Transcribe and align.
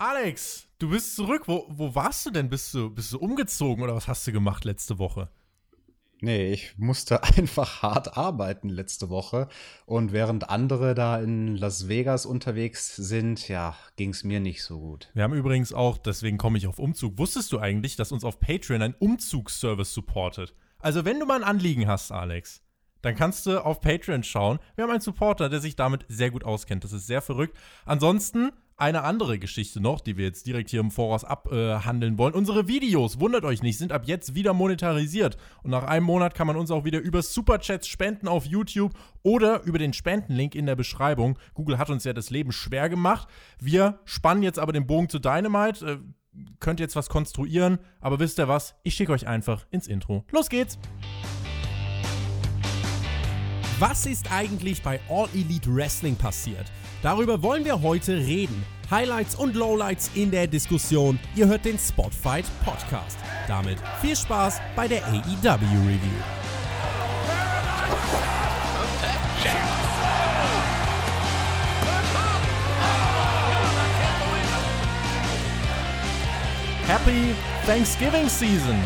Alex, 0.00 0.68
du 0.78 0.90
bist 0.90 1.16
zurück. 1.16 1.42
Wo, 1.46 1.66
wo 1.70 1.92
warst 1.92 2.24
du 2.24 2.30
denn? 2.30 2.48
Bist 2.48 2.72
du, 2.72 2.88
bist 2.88 3.12
du 3.12 3.18
umgezogen 3.18 3.82
oder 3.82 3.96
was 3.96 4.06
hast 4.06 4.24
du 4.28 4.32
gemacht 4.32 4.64
letzte 4.64 5.00
Woche? 5.00 5.28
Nee, 6.20 6.52
ich 6.52 6.78
musste 6.78 7.24
einfach 7.36 7.82
hart 7.82 8.16
arbeiten 8.16 8.68
letzte 8.68 9.10
Woche. 9.10 9.48
Und 9.86 10.12
während 10.12 10.50
andere 10.50 10.94
da 10.94 11.18
in 11.18 11.56
Las 11.56 11.88
Vegas 11.88 12.26
unterwegs 12.26 12.94
sind, 12.94 13.48
ja, 13.48 13.74
ging 13.96 14.10
es 14.10 14.22
mir 14.22 14.38
nicht 14.38 14.62
so 14.62 14.78
gut. 14.78 15.10
Wir 15.14 15.24
haben 15.24 15.34
übrigens 15.34 15.72
auch, 15.72 15.98
deswegen 15.98 16.38
komme 16.38 16.58
ich 16.58 16.68
auf 16.68 16.78
Umzug. 16.78 17.18
Wusstest 17.18 17.50
du 17.50 17.58
eigentlich, 17.58 17.96
dass 17.96 18.12
uns 18.12 18.22
auf 18.22 18.38
Patreon 18.38 18.82
ein 18.82 18.94
Umzugsservice 18.94 19.92
supportet? 19.92 20.54
Also, 20.78 21.04
wenn 21.04 21.18
du 21.18 21.26
mal 21.26 21.42
ein 21.42 21.48
Anliegen 21.48 21.88
hast, 21.88 22.12
Alex, 22.12 22.62
dann 23.02 23.16
kannst 23.16 23.46
du 23.46 23.64
auf 23.64 23.80
Patreon 23.80 24.22
schauen. 24.22 24.60
Wir 24.76 24.84
haben 24.84 24.92
einen 24.92 25.00
Supporter, 25.00 25.48
der 25.48 25.58
sich 25.58 25.74
damit 25.74 26.04
sehr 26.06 26.30
gut 26.30 26.44
auskennt. 26.44 26.84
Das 26.84 26.92
ist 26.92 27.08
sehr 27.08 27.20
verrückt. 27.20 27.56
Ansonsten 27.84 28.52
eine 28.78 29.02
andere 29.02 29.40
Geschichte 29.40 29.80
noch, 29.80 30.00
die 30.00 30.16
wir 30.16 30.24
jetzt 30.24 30.46
direkt 30.46 30.70
hier 30.70 30.78
im 30.78 30.92
Voraus 30.92 31.24
abhandeln 31.24 32.14
äh, 32.14 32.18
wollen. 32.18 32.32
Unsere 32.32 32.68
Videos, 32.68 33.18
wundert 33.18 33.44
euch 33.44 33.60
nicht, 33.60 33.76
sind 33.76 33.90
ab 33.90 34.02
jetzt 34.06 34.36
wieder 34.36 34.54
monetarisiert. 34.54 35.36
Und 35.64 35.72
nach 35.72 35.82
einem 35.82 36.06
Monat 36.06 36.34
kann 36.34 36.46
man 36.46 36.56
uns 36.56 36.70
auch 36.70 36.84
wieder 36.84 37.00
über 37.00 37.20
Superchats 37.20 37.88
spenden 37.88 38.28
auf 38.28 38.46
YouTube 38.46 38.92
oder 39.24 39.64
über 39.64 39.78
den 39.78 39.92
Spendenlink 39.92 40.54
in 40.54 40.64
der 40.64 40.76
Beschreibung. 40.76 41.40
Google 41.54 41.76
hat 41.76 41.90
uns 41.90 42.04
ja 42.04 42.12
das 42.12 42.30
Leben 42.30 42.52
schwer 42.52 42.88
gemacht. 42.88 43.28
Wir 43.58 43.98
spannen 44.04 44.44
jetzt 44.44 44.60
aber 44.60 44.72
den 44.72 44.86
Bogen 44.86 45.08
zu 45.08 45.18
Dynamite. 45.18 45.84
Äh, 45.84 45.98
könnt 46.60 46.78
jetzt 46.78 46.94
was 46.94 47.08
konstruieren, 47.08 47.78
aber 48.00 48.20
wisst 48.20 48.38
ihr 48.38 48.46
was? 48.46 48.76
Ich 48.84 48.94
schicke 48.94 49.10
euch 49.10 49.26
einfach 49.26 49.66
ins 49.70 49.88
Intro. 49.88 50.24
Los 50.30 50.48
geht's! 50.48 50.78
Was 53.80 54.06
ist 54.06 54.30
eigentlich 54.30 54.82
bei 54.82 55.00
All 55.08 55.28
Elite 55.34 55.74
Wrestling 55.74 56.14
passiert? 56.14 56.70
Darüber 57.00 57.42
wollen 57.42 57.64
wir 57.64 57.80
heute 57.82 58.16
reden. 58.16 58.64
Highlights 58.90 59.36
und 59.36 59.54
Lowlights 59.54 60.10
in 60.14 60.32
der 60.32 60.48
Diskussion. 60.48 61.20
Ihr 61.36 61.46
hört 61.46 61.64
den 61.64 61.78
Spotfight 61.78 62.44
Podcast. 62.64 63.18
Damit 63.46 63.78
viel 64.00 64.16
Spaß 64.16 64.60
bei 64.74 64.88
der 64.88 65.06
AEW 65.06 65.52
Review. 65.86 66.18
Happy 76.88 77.34
Thanksgiving 77.66 78.28
Season! 78.28 78.76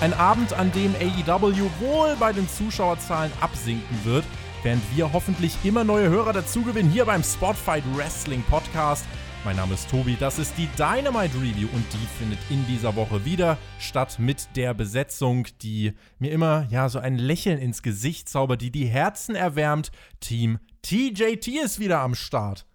Ein 0.00 0.14
Abend, 0.14 0.52
an 0.52 0.70
dem 0.72 0.94
AEW 0.94 1.68
wohl 1.80 2.16
bei 2.20 2.32
den 2.32 2.48
Zuschauerzahlen 2.48 3.32
absinken 3.40 4.04
wird 4.04 4.24
während 4.62 4.82
wir 4.96 5.12
hoffentlich 5.12 5.56
immer 5.64 5.84
neue 5.84 6.08
Hörer 6.08 6.32
dazugewinnen 6.32 6.90
hier 6.90 7.04
beim 7.04 7.22
Spotfight 7.22 7.84
Wrestling 7.94 8.42
Podcast. 8.42 9.04
Mein 9.44 9.56
Name 9.56 9.74
ist 9.74 9.88
Tobi, 9.88 10.16
das 10.18 10.38
ist 10.38 10.54
die 10.58 10.68
Dynamite 10.76 11.36
Review 11.36 11.68
und 11.72 11.84
die 11.92 12.06
findet 12.18 12.38
in 12.50 12.66
dieser 12.66 12.96
Woche 12.96 13.24
wieder 13.24 13.56
statt 13.78 14.18
mit 14.18 14.48
der 14.56 14.74
Besetzung, 14.74 15.46
die 15.62 15.94
mir 16.18 16.32
immer 16.32 16.66
ja 16.70 16.88
so 16.88 16.98
ein 16.98 17.16
Lächeln 17.16 17.58
ins 17.58 17.82
Gesicht 17.82 18.28
zaubert, 18.28 18.60
die 18.60 18.72
die 18.72 18.86
Herzen 18.86 19.34
erwärmt. 19.34 19.90
Team 20.20 20.58
TJT 20.82 21.48
ist 21.64 21.78
wieder 21.78 22.00
am 22.00 22.14
Start. 22.14 22.67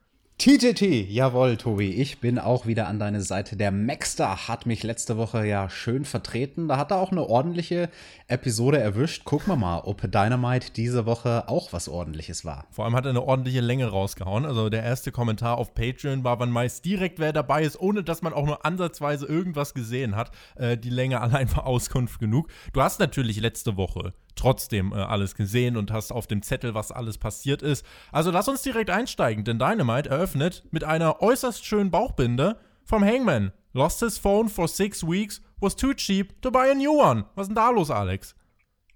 TTT, 0.43 1.09
jawohl, 1.09 1.55
Tobi, 1.55 1.91
ich 1.91 2.19
bin 2.19 2.37
auch 2.37 2.65
wieder 2.65 2.87
an 2.87 2.99
deine 2.99 3.21
Seite. 3.21 3.55
Der 3.55 3.71
Maxter 3.71 4.49
hat 4.49 4.65
mich 4.65 4.83
letzte 4.83 5.15
Woche 5.15 5.47
ja 5.47 5.69
schön 5.69 6.03
vertreten. 6.03 6.67
Da 6.67 6.75
hat 6.75 6.91
er 6.91 6.97
auch 6.97 7.13
eine 7.13 7.25
ordentliche 7.29 7.89
Episode 8.27 8.77
erwischt. 8.77 9.23
Gucken 9.23 9.53
wir 9.53 9.55
mal, 9.55 9.79
ob 9.85 10.01
Dynamite 10.01 10.73
diese 10.73 11.05
Woche 11.05 11.47
auch 11.47 11.71
was 11.71 11.87
ordentliches 11.87 12.43
war. 12.43 12.67
Vor 12.71 12.83
allem 12.83 12.93
hat 12.93 13.05
er 13.05 13.11
eine 13.11 13.23
ordentliche 13.23 13.61
Länge 13.61 13.87
rausgehauen. 13.87 14.45
Also 14.45 14.69
der 14.69 14.83
erste 14.83 15.13
Kommentar 15.13 15.57
auf 15.57 15.73
Patreon 15.73 16.25
war, 16.25 16.39
wann 16.39 16.51
meist 16.51 16.83
direkt 16.83 17.19
wer 17.19 17.31
dabei 17.31 17.63
ist, 17.63 17.79
ohne 17.79 18.03
dass 18.03 18.21
man 18.21 18.33
auch 18.33 18.45
nur 18.45 18.65
ansatzweise 18.65 19.25
irgendwas 19.25 19.73
gesehen 19.73 20.17
hat. 20.17 20.31
Äh, 20.55 20.77
die 20.77 20.89
Länge 20.89 21.21
allein 21.21 21.49
war 21.55 21.65
Auskunft 21.65 22.19
genug. 22.19 22.49
Du 22.73 22.81
hast 22.81 22.99
natürlich 22.99 23.39
letzte 23.39 23.77
Woche 23.77 24.13
trotzdem 24.35 24.91
äh, 24.91 24.95
alles 24.95 25.35
gesehen 25.35 25.77
und 25.77 25.91
hast 25.91 26.11
auf 26.11 26.27
dem 26.27 26.41
Zettel, 26.41 26.73
was 26.73 26.91
alles 26.91 27.17
passiert 27.17 27.61
ist. 27.61 27.85
Also 28.11 28.31
lass 28.31 28.47
uns 28.47 28.61
direkt 28.61 28.89
einsteigen, 28.89 29.43
denn 29.43 29.59
Dynamite 29.59 30.09
eröffnet 30.09 30.63
mit 30.71 30.83
einer 30.83 31.21
äußerst 31.21 31.65
schönen 31.65 31.91
Bauchbinde 31.91 32.57
vom 32.83 33.03
Hangman. 33.03 33.51
Lost 33.73 33.99
his 34.01 34.17
phone 34.17 34.49
for 34.49 34.67
six 34.67 35.03
weeks, 35.03 35.41
was 35.59 35.75
too 35.75 35.93
cheap 35.93 36.41
to 36.41 36.51
buy 36.51 36.69
a 36.69 36.75
new 36.75 36.91
one. 36.91 37.25
Was 37.35 37.45
ist 37.45 37.49
denn 37.49 37.55
da 37.55 37.69
los, 37.69 37.89
Alex? 37.89 38.35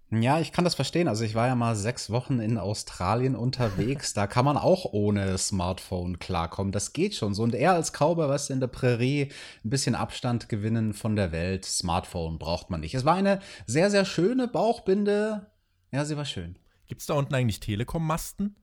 Ja, 0.09 0.39
ich 0.39 0.53
kann 0.53 0.63
das 0.63 0.75
verstehen. 0.75 1.09
Also 1.09 1.25
ich 1.25 1.35
war 1.35 1.47
ja 1.47 1.55
mal 1.55 1.75
sechs 1.75 2.09
Wochen 2.09 2.39
in 2.39 2.57
Australien 2.57 3.35
unterwegs. 3.35 4.13
Da 4.13 4.25
kann 4.25 4.45
man 4.45 4.55
auch 4.55 4.85
ohne 4.85 5.37
Smartphone 5.37 6.17
klarkommen. 6.17 6.71
Das 6.71 6.93
geht 6.93 7.13
schon 7.13 7.33
so. 7.33 7.43
Und 7.43 7.53
er 7.53 7.73
als 7.73 7.91
Cowboy, 7.91 8.29
was 8.29 8.49
in 8.49 8.61
der 8.61 8.67
Prärie, 8.67 9.29
ein 9.65 9.69
bisschen 9.69 9.95
Abstand 9.95 10.47
gewinnen 10.47 10.93
von 10.93 11.17
der 11.17 11.33
Welt. 11.33 11.65
Smartphone 11.65 12.39
braucht 12.39 12.69
man 12.69 12.79
nicht. 12.79 12.95
Es 12.95 13.03
war 13.03 13.15
eine 13.15 13.41
sehr, 13.65 13.91
sehr 13.91 14.05
schöne 14.05 14.47
Bauchbinde. 14.47 15.51
Ja, 15.91 16.05
sie 16.05 16.15
war 16.15 16.25
schön. 16.25 16.57
Gibt 16.87 17.01
es 17.01 17.07
da 17.07 17.15
unten 17.15 17.35
eigentlich 17.35 17.59
Telekom-Masten? 17.59 18.55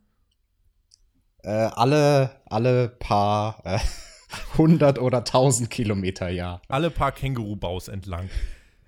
Äh, 1.43 1.51
alle, 1.51 2.41
alle 2.47 2.89
paar 2.89 3.61
äh, 3.65 3.79
100 4.53 4.99
oder 4.99 5.19
1000 5.19 5.69
Kilometer, 5.69 6.31
ja. 6.31 6.63
Alle 6.69 6.91
paar 6.91 7.13
Känguru-Baus 7.13 7.89
entlang. 7.89 8.31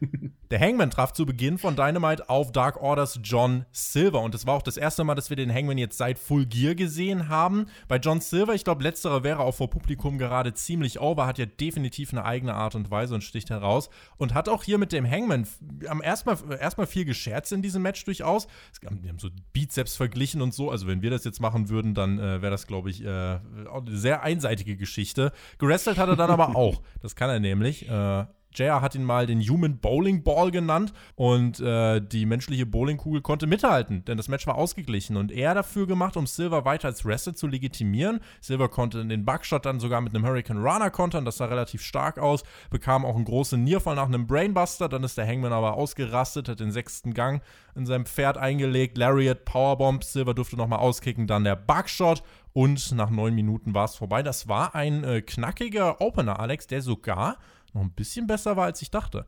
Der 0.51 0.61
Hangman 0.61 0.91
traf 0.91 1.13
zu 1.13 1.27
Beginn 1.27 1.59
von 1.59 1.75
Dynamite 1.75 2.29
auf 2.29 2.53
Dark 2.53 2.81
Orders 2.81 3.19
John 3.23 3.65
Silver. 3.73 4.21
Und 4.21 4.35
es 4.35 4.47
war 4.47 4.55
auch 4.55 4.63
das 4.63 4.77
erste 4.77 5.03
Mal, 5.03 5.15
dass 5.15 5.29
wir 5.29 5.37
den 5.37 5.53
Hangman 5.53 5.79
jetzt 5.79 5.99
seit 5.99 6.19
Full 6.19 6.47
Gear 6.47 6.75
gesehen 6.75 7.29
haben. 7.29 7.67
Bei 7.89 7.97
John 7.97 8.21
Silver, 8.21 8.55
ich 8.55 8.63
glaube, 8.63 8.83
letzterer 8.83 9.25
wäre 9.25 9.41
auch 9.41 9.55
vor 9.55 9.71
Publikum 9.71 10.19
gerade 10.19 10.55
ziemlich 10.55 11.01
over, 11.01 11.27
hat 11.27 11.39
ja 11.39 11.47
definitiv 11.47 12.13
eine 12.13 12.25
eigene 12.25 12.55
Art 12.55 12.75
und 12.75 12.91
Weise 12.91 13.15
und 13.15 13.23
sticht 13.23 13.51
heraus. 13.51 13.91
Und 14.19 14.35
hat 14.35 14.49
auch 14.49 14.63
hier 14.63 14.79
mit 14.79 14.93
dem 14.93 15.09
Hangman 15.09 15.47
am 15.89 16.03
erstmal 16.03 16.37
erstmal 16.61 16.87
viel 16.87 17.05
gescherzt 17.05 17.53
in 17.53 17.63
diesem 17.63 17.83
Match 17.83 18.05
durchaus. 18.05 18.47
Wir 18.81 19.11
haben 19.11 19.19
so 19.19 19.31
Bizeps 19.53 19.97
verglichen 19.97 20.43
und 20.43 20.55
so. 20.55 20.71
Also, 20.71 20.87
wenn 20.87 21.03
wir 21.03 21.11
das 21.11 21.25
jetzt 21.25 21.41
machen 21.41 21.69
würden, 21.69 21.95
dann 21.95 22.19
äh, 22.19 22.41
wäre 22.43 22.51
das, 22.51 22.67
glaube 22.67 22.91
ich, 22.91 23.05
äh, 23.05 23.09
eine 23.09 23.41
sehr 23.87 24.23
einseitige 24.23 24.77
Geschichte. 24.77 25.33
Gerestelt 25.59 25.99
hat 25.99 26.09
er 26.09 26.17
dann 26.17 26.31
aber 26.31 26.49
auch. 26.57 26.83
Das 27.01 27.17
kann 27.17 27.31
er 27.31 27.41
nämlich. 27.41 27.89
Äh, 27.89 28.27
JR 28.57 28.81
hat 28.81 28.95
ihn 28.95 29.05
mal 29.05 29.27
den 29.27 29.41
Human 29.41 29.79
Bowling 29.79 30.23
Ball 30.23 30.51
genannt 30.51 30.93
und 31.15 31.61
äh, 31.61 32.01
die 32.01 32.25
menschliche 32.25 32.65
Bowlingkugel 32.65 33.21
konnte 33.21 33.47
mithalten, 33.47 34.05
denn 34.07 34.17
das 34.17 34.29
Match 34.29 34.47
war 34.47 34.57
ausgeglichen 34.57 35.17
und 35.17 35.31
er 35.31 35.55
dafür 35.55 35.87
gemacht, 35.87 36.17
um 36.17 36.27
Silver 36.27 36.65
weiter 36.65 36.89
als 36.89 37.05
Wrestler 37.05 37.35
zu 37.35 37.47
legitimieren. 37.47 38.21
Silver 38.41 38.69
konnte 38.69 39.05
den 39.05 39.25
Buckshot 39.25 39.67
dann 39.67 39.79
sogar 39.79 40.01
mit 40.01 40.15
einem 40.15 40.25
Hurricane 40.25 40.59
Runner 40.59 40.91
kontern, 40.91 41.25
das 41.25 41.37
sah 41.37 41.47
relativ 41.47 41.83
stark 41.83 42.19
aus, 42.19 42.43
bekam 42.71 43.05
auch 43.05 43.15
einen 43.15 43.27
großen 43.27 43.63
Nearfall 43.63 43.95
nach 43.95 44.07
einem 44.07 44.27
Brainbuster, 44.27 44.89
dann 44.89 45.05
ist 45.05 45.19
der 45.19 45.27
Hangman 45.27 45.53
aber 45.53 45.75
ausgerastet, 45.75 46.49
hat 46.49 46.61
den 46.61 46.73
sechsten 46.73 47.13
Gang 47.13 47.43
in 47.75 47.85
seinem 47.85 48.07
Pferd 48.07 48.39
eingelegt, 48.39 48.97
Lariat, 48.97 49.45
Powerbomb, 49.45 50.03
Silver 50.03 50.33
durfte 50.33 50.57
nochmal 50.57 50.79
auskicken, 50.79 51.27
dann 51.27 51.45
der 51.45 51.57
Buckshot 51.57 52.23
und 52.55 52.93
nach 52.93 53.11
neun 53.11 53.35
Minuten 53.35 53.75
war 53.75 53.85
es 53.85 53.97
vorbei. 53.97 54.23
Das 54.23 54.49
war 54.49 54.75
ein 54.75 55.05
äh, 55.05 55.21
knackiger 55.21 56.01
Opener, 56.01 56.41
Alex, 56.41 56.67
der 56.67 56.81
sogar 56.81 57.37
noch 57.77 57.83
ein 57.83 57.95
bisschen 57.95 58.27
besser 58.27 58.57
war, 58.57 58.65
als 58.65 58.83
ich 58.83 58.91
dachte. 58.91 59.27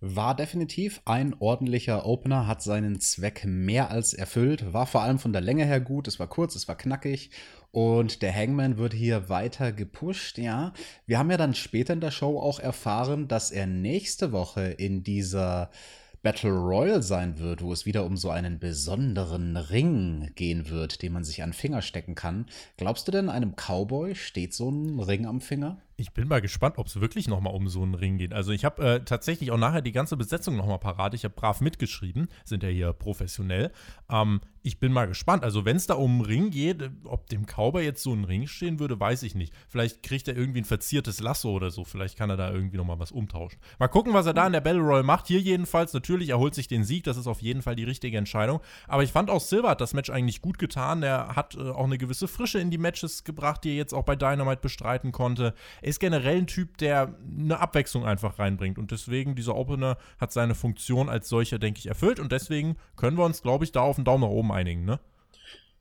War 0.00 0.36
definitiv 0.36 1.00
ein 1.06 1.34
ordentlicher 1.38 2.04
Opener, 2.04 2.46
hat 2.46 2.62
seinen 2.62 3.00
Zweck 3.00 3.46
mehr 3.46 3.90
als 3.90 4.12
erfüllt, 4.12 4.74
war 4.74 4.86
vor 4.86 5.00
allem 5.00 5.18
von 5.18 5.32
der 5.32 5.40
Länge 5.40 5.64
her 5.64 5.80
gut, 5.80 6.06
es 6.06 6.18
war 6.18 6.26
kurz, 6.26 6.54
es 6.54 6.68
war 6.68 6.76
knackig 6.76 7.30
und 7.70 8.20
der 8.20 8.34
Hangman 8.34 8.76
wird 8.76 8.92
hier 8.92 9.30
weiter 9.30 9.72
gepusht, 9.72 10.36
ja. 10.36 10.74
Wir 11.06 11.18
haben 11.18 11.30
ja 11.30 11.38
dann 11.38 11.54
später 11.54 11.94
in 11.94 12.02
der 12.02 12.10
Show 12.10 12.38
auch 12.38 12.60
erfahren, 12.60 13.26
dass 13.26 13.50
er 13.50 13.66
nächste 13.66 14.32
Woche 14.32 14.64
in 14.64 15.02
dieser 15.02 15.70
Battle 16.22 16.50
Royal 16.50 17.02
sein 17.02 17.38
wird, 17.38 17.62
wo 17.62 17.72
es 17.72 17.86
wieder 17.86 18.04
um 18.04 18.18
so 18.18 18.28
einen 18.28 18.58
besonderen 18.58 19.56
Ring 19.56 20.30
gehen 20.34 20.68
wird, 20.68 21.00
den 21.00 21.12
man 21.12 21.24
sich 21.24 21.42
an 21.42 21.54
Finger 21.54 21.80
stecken 21.80 22.14
kann. 22.14 22.46
Glaubst 22.76 23.08
du 23.08 23.12
denn, 23.12 23.30
einem 23.30 23.54
Cowboy 23.56 24.14
steht 24.14 24.52
so 24.52 24.68
ein 24.68 24.98
Ring 25.00 25.24
am 25.24 25.40
Finger? 25.40 25.80
Ich 25.98 26.12
bin 26.12 26.28
mal 26.28 26.42
gespannt, 26.42 26.76
ob 26.76 26.88
es 26.88 27.00
wirklich 27.00 27.26
noch 27.26 27.40
mal 27.40 27.48
um 27.48 27.68
so 27.68 27.82
einen 27.82 27.94
Ring 27.94 28.18
geht. 28.18 28.34
Also 28.34 28.52
ich 28.52 28.66
habe 28.66 28.82
äh, 28.84 29.00
tatsächlich 29.00 29.50
auch 29.50 29.56
nachher 29.56 29.80
die 29.80 29.92
ganze 29.92 30.18
Besetzung 30.18 30.54
noch 30.54 30.66
mal 30.66 30.76
parat. 30.76 31.14
Ich 31.14 31.24
habe 31.24 31.34
brav 31.34 31.62
mitgeschrieben, 31.62 32.28
sind 32.44 32.62
ja 32.62 32.68
hier 32.68 32.92
professionell. 32.92 33.72
Ähm, 34.10 34.42
ich 34.62 34.78
bin 34.78 34.92
mal 34.92 35.06
gespannt. 35.06 35.42
Also 35.42 35.64
wenn 35.64 35.76
es 35.76 35.86
da 35.86 35.94
um 35.94 36.16
einen 36.16 36.20
Ring 36.20 36.50
geht, 36.50 36.90
ob 37.04 37.28
dem 37.30 37.46
Cowboy 37.46 37.82
jetzt 37.82 38.02
so 38.02 38.12
ein 38.12 38.24
Ring 38.24 38.46
stehen 38.46 38.78
würde, 38.78 39.00
weiß 39.00 39.22
ich 39.22 39.34
nicht. 39.34 39.54
Vielleicht 39.68 40.02
kriegt 40.02 40.28
er 40.28 40.36
irgendwie 40.36 40.60
ein 40.60 40.66
verziertes 40.66 41.20
Lasso 41.20 41.50
oder 41.50 41.70
so. 41.70 41.84
Vielleicht 41.84 42.18
kann 42.18 42.28
er 42.28 42.36
da 42.36 42.52
irgendwie 42.52 42.76
noch 42.76 42.84
mal 42.84 42.98
was 42.98 43.10
umtauschen. 43.12 43.58
Mal 43.78 43.88
gucken, 43.88 44.12
was 44.12 44.26
er 44.26 44.34
da 44.34 44.46
in 44.46 44.52
der 44.52 44.60
Battle 44.60 44.82
Royale 44.82 45.02
macht. 45.02 45.28
Hier 45.28 45.40
jedenfalls 45.40 45.94
natürlich, 45.94 46.28
er 46.28 46.38
holt 46.38 46.54
sich 46.54 46.68
den 46.68 46.84
Sieg. 46.84 47.04
Das 47.04 47.16
ist 47.16 47.26
auf 47.26 47.40
jeden 47.40 47.62
Fall 47.62 47.74
die 47.74 47.84
richtige 47.84 48.18
Entscheidung. 48.18 48.60
Aber 48.86 49.02
ich 49.02 49.12
fand 49.12 49.30
auch 49.30 49.40
Silver 49.40 49.70
hat 49.70 49.80
das 49.80 49.94
Match 49.94 50.10
eigentlich 50.10 50.42
gut 50.42 50.58
getan. 50.58 51.02
Er 51.02 51.36
hat 51.36 51.54
äh, 51.54 51.70
auch 51.70 51.84
eine 51.84 51.96
gewisse 51.96 52.28
Frische 52.28 52.58
in 52.58 52.70
die 52.70 52.76
Matches 52.76 53.24
gebracht, 53.24 53.64
die 53.64 53.70
er 53.70 53.76
jetzt 53.76 53.94
auch 53.94 54.04
bei 54.04 54.16
Dynamite 54.16 54.60
bestreiten 54.60 55.10
konnte 55.10 55.54
ist 55.86 56.00
generell 56.00 56.38
ein 56.38 56.46
Typ, 56.46 56.78
der 56.78 57.14
eine 57.38 57.60
Abwechslung 57.60 58.04
einfach 58.04 58.38
reinbringt. 58.38 58.78
Und 58.78 58.90
deswegen, 58.90 59.34
dieser 59.34 59.54
Opener 59.56 59.96
hat 60.18 60.32
seine 60.32 60.54
Funktion 60.54 61.08
als 61.08 61.28
solcher, 61.28 61.58
denke 61.58 61.78
ich, 61.78 61.86
erfüllt. 61.86 62.20
Und 62.20 62.32
deswegen 62.32 62.76
können 62.96 63.16
wir 63.16 63.24
uns, 63.24 63.42
glaube 63.42 63.64
ich, 63.64 63.72
da 63.72 63.80
auf 63.80 63.96
einen 63.96 64.04
Daumen 64.04 64.22
nach 64.22 64.30
oben 64.30 64.52
einigen, 64.52 64.84
ne? 64.84 65.00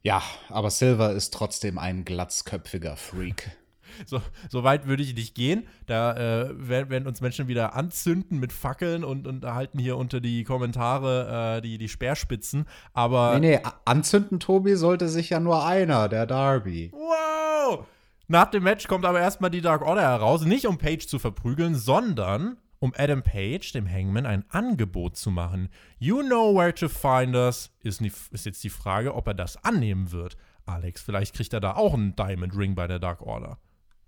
Ja, 0.04 0.22
aber 0.50 0.70
Silver 0.70 1.14
ist 1.14 1.34
trotzdem 1.34 1.80
ein 1.80 2.06
glatzköpfiger 2.06 2.96
Freak. 2.96 3.58
so, 4.06 4.22
so 4.50 4.64
weit 4.64 4.88
würde 4.88 5.02
ich 5.02 5.16
nicht 5.16 5.36
gehen. 5.36 5.68
Da 5.88 6.14
äh, 6.14 6.50
werden, 6.56 6.90
werden, 6.90 7.08
uns 7.08 7.22
Menschen 7.22 7.48
wieder 7.48 7.76
anzünden 7.76 8.40
mit 8.40 8.54
Fackeln 8.54 9.04
und, 9.04 9.26
und 9.28 9.44
erhalten 9.44 9.80
hier 9.80 9.98
unter 9.98 10.22
die 10.22 10.44
Kommentare 10.44 11.58
äh, 11.58 11.62
die, 11.62 11.78
die 11.78 11.90
Speerspitzen. 11.90 12.66
Aber. 12.94 13.40
Nee, 13.40 13.58
nee, 13.58 13.70
anzünden, 13.86 14.40
Tobi, 14.40 14.76
sollte 14.76 15.10
sich 15.10 15.32
ja 15.32 15.40
nur 15.40 15.66
einer, 15.66 16.10
der 16.10 16.26
Darby. 16.26 16.92
Wow! 16.94 17.86
Nach 18.28 18.50
dem 18.50 18.64
Match 18.64 18.88
kommt 18.88 19.06
aber 19.06 19.20
erstmal 19.20 19.52
die 19.52 19.62
Dark 19.62 19.84
Order 19.84 20.02
heraus, 20.02 20.46
nicht 20.46 20.66
um 20.66 20.78
Page 20.78 21.06
zu 21.06 21.20
verprügeln, 21.20 21.76
sondern 21.76 22.58
um 22.80 22.94
Adam 22.98 23.22
Page, 23.22 23.72
dem 23.72 23.90
Hangman, 23.90 24.26
ein 24.26 24.46
Angebot 24.50 25.16
zu 25.16 25.32
machen. 25.32 25.70
You 25.98 26.22
know 26.22 26.56
where 26.56 26.74
to 26.74 26.90
find 26.90 27.36
us, 27.36 27.72
ist, 27.84 28.02
ist 28.02 28.46
jetzt 28.46 28.64
die 28.64 28.70
Frage, 28.70 29.14
ob 29.14 29.28
er 29.28 29.34
das 29.34 29.64
annehmen 29.64 30.12
wird. 30.12 30.38
Alex, 30.66 31.02
vielleicht 31.02 31.36
kriegt 31.36 31.54
er 31.54 31.60
da 31.60 31.76
auch 31.76 31.94
einen 31.94 32.16
Diamond 32.16 32.58
Ring 32.58 32.76
bei 32.76 32.88
der 32.88 33.00
Dark 33.00 33.22
Order. 33.22 33.60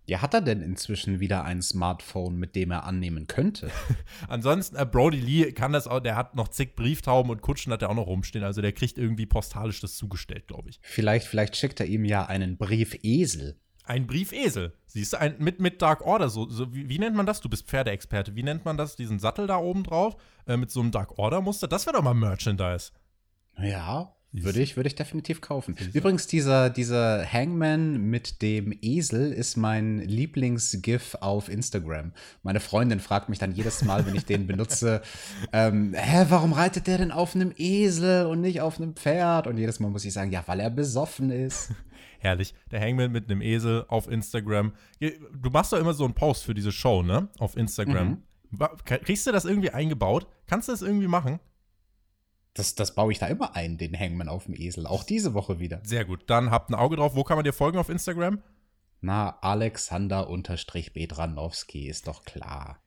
Ja, 0.08 0.22
hat 0.22 0.34
er 0.34 0.42
denn 0.42 0.62
inzwischen 0.62 1.20
wieder 1.20 1.44
ein 1.44 1.62
Smartphone, 1.62 2.38
mit 2.38 2.56
dem 2.56 2.72
er 2.72 2.86
annehmen 2.86 3.28
könnte? 3.28 3.70
Ansonsten, 4.30 4.78
äh, 4.78 4.86
Brody 4.86 5.20
Lee 5.20 5.52
kann 5.52 5.74
das 5.74 5.86
auch, 5.86 6.00
der 6.00 6.16
hat 6.16 6.34
noch 6.34 6.48
zig 6.48 6.76
Brieftauben 6.76 7.30
und 7.30 7.42
Kutschen 7.42 7.74
hat 7.74 7.82
er 7.82 7.90
auch 7.90 7.96
noch 7.96 8.08
rumstehen. 8.08 8.46
Also 8.46 8.62
der 8.62 8.72
kriegt 8.72 8.98
irgendwie 8.98 9.26
postalisch 9.26 9.82
das 9.82 9.98
zugestellt, 9.98 10.48
glaube 10.48 10.70
ich. 10.70 10.80
Vielleicht, 10.82 11.28
vielleicht 11.28 11.58
schickt 11.58 11.82
er 11.82 11.88
ihm 11.88 12.06
ja 12.06 12.26
einen 12.26 12.58
Briefesel. 12.58 13.60
Ein 13.88 14.06
Briefesel. 14.06 14.74
Siehst 14.86 15.14
du, 15.14 15.20
ein, 15.20 15.36
mit, 15.40 15.60
mit 15.60 15.82
Dark 15.82 16.02
Order, 16.02 16.30
so, 16.30 16.50
so 16.50 16.74
wie, 16.74 16.90
wie, 16.90 17.00
nennt 17.00 17.16
man 17.16 17.26
das? 17.26 17.40
Du 17.40 17.50
bist 17.50 17.68
Pferdeexperte. 17.68 18.36
Wie 18.36 18.44
nennt 18.44 18.66
man 18.66 18.78
das? 18.78 18.96
Diesen 18.96 19.18
Sattel 19.18 19.48
da 19.48 19.58
oben 19.58 19.84
drauf? 19.84 20.18
Äh, 20.46 20.58
mit 20.58 20.72
so 20.72 20.82
einem 20.82 20.92
Dark 20.92 21.18
Order-Muster? 21.18 21.68
Das 21.68 21.86
wäre 21.86 21.96
doch 21.96 22.04
mal 22.04 22.14
Merchandise. 22.14 22.92
Ja, 23.58 24.14
würde 24.34 24.62
ich, 24.62 24.76
würde 24.76 24.88
ich 24.88 24.96
definitiv 24.96 25.42
kaufen. 25.42 25.76
Übrigens, 25.94 26.28
dieser, 26.28 26.70
dieser 26.70 27.26
Hangman 27.26 28.10
mit 28.10 28.42
dem 28.42 28.78
Esel 28.82 29.32
ist 29.32 29.56
mein 29.56 30.00
Lieblingsgif 30.00 31.16
auf 31.22 31.50
Instagram. 31.50 32.12
Meine 32.44 32.60
Freundin 32.60 33.00
fragt 33.00 33.30
mich 33.30 33.40
dann 33.40 33.54
jedes 33.54 33.84
Mal, 33.84 34.06
wenn 34.06 34.16
ich 34.16 34.26
den 34.26 34.46
benutze, 34.46 35.02
ähm, 35.54 35.94
hä, 35.96 36.26
warum 36.30 36.54
reitet 36.54 36.88
der 36.88 36.98
denn 36.98 37.12
auf 37.12 37.36
einem 37.36 37.54
Esel 37.58 38.26
und 38.26 38.42
nicht 38.42 38.62
auf 38.62 38.80
einem 38.80 38.96
Pferd? 38.96 39.48
Und 39.48 39.58
jedes 39.58 39.80
Mal 39.80 39.90
muss 39.90 40.06
ich 40.06 40.14
sagen, 40.14 40.32
ja, 40.32 40.44
weil 40.46 40.60
er 40.60 40.70
besoffen 40.70 41.32
ist. 41.32 41.72
Herrlich. 42.20 42.54
Der 42.72 42.82
Hangman 42.82 43.12
mit 43.12 43.30
einem 43.30 43.42
Esel 43.42 43.86
auf 43.88 44.08
Instagram. 44.08 44.74
Du 45.00 45.50
machst 45.50 45.74
doch 45.74 45.80
immer 45.80 45.94
so 45.94 46.06
einen 46.06 46.14
Post 46.14 46.44
für 46.44 46.54
diese 46.54 46.72
Show, 46.72 47.02
ne? 47.04 47.28
Auf 47.40 47.58
Instagram. 47.58 48.24
Mhm. 48.52 48.68
Kriegst 48.86 49.28
du 49.28 49.32
das 49.32 49.46
irgendwie 49.46 49.72
eingebaut? 49.72 50.28
Kannst 50.46 50.68
du 50.68 50.74
das 50.74 50.82
irgendwie 50.82 51.08
machen? 51.08 51.40
Das, 52.54 52.76
das 52.76 52.94
baue 52.96 53.12
ich 53.12 53.20
da 53.20 53.28
immer 53.28 53.56
ein, 53.56 53.78
den 53.78 53.96
Hangman 53.98 54.30
auf 54.30 54.46
dem 54.46 54.56
Esel. 54.56 54.88
Auch 54.88 55.04
diese 55.04 55.36
Woche 55.36 55.60
wieder. 55.60 55.82
Sehr 55.84 56.06
gut. 56.06 56.24
Dann 56.28 56.50
habt 56.50 56.70
ein 56.70 56.76
Auge 56.76 56.96
drauf. 56.96 57.16
Wo 57.16 57.24
kann 57.24 57.38
man 57.38 57.44
dir 57.44 57.54
folgen 57.54 57.78
auf 57.78 57.90
Instagram? 57.90 58.42
Na, 59.00 59.38
Alexander-Bedranowski, 59.42 61.88
ist 61.88 62.08
doch 62.08 62.24
klar. 62.24 62.82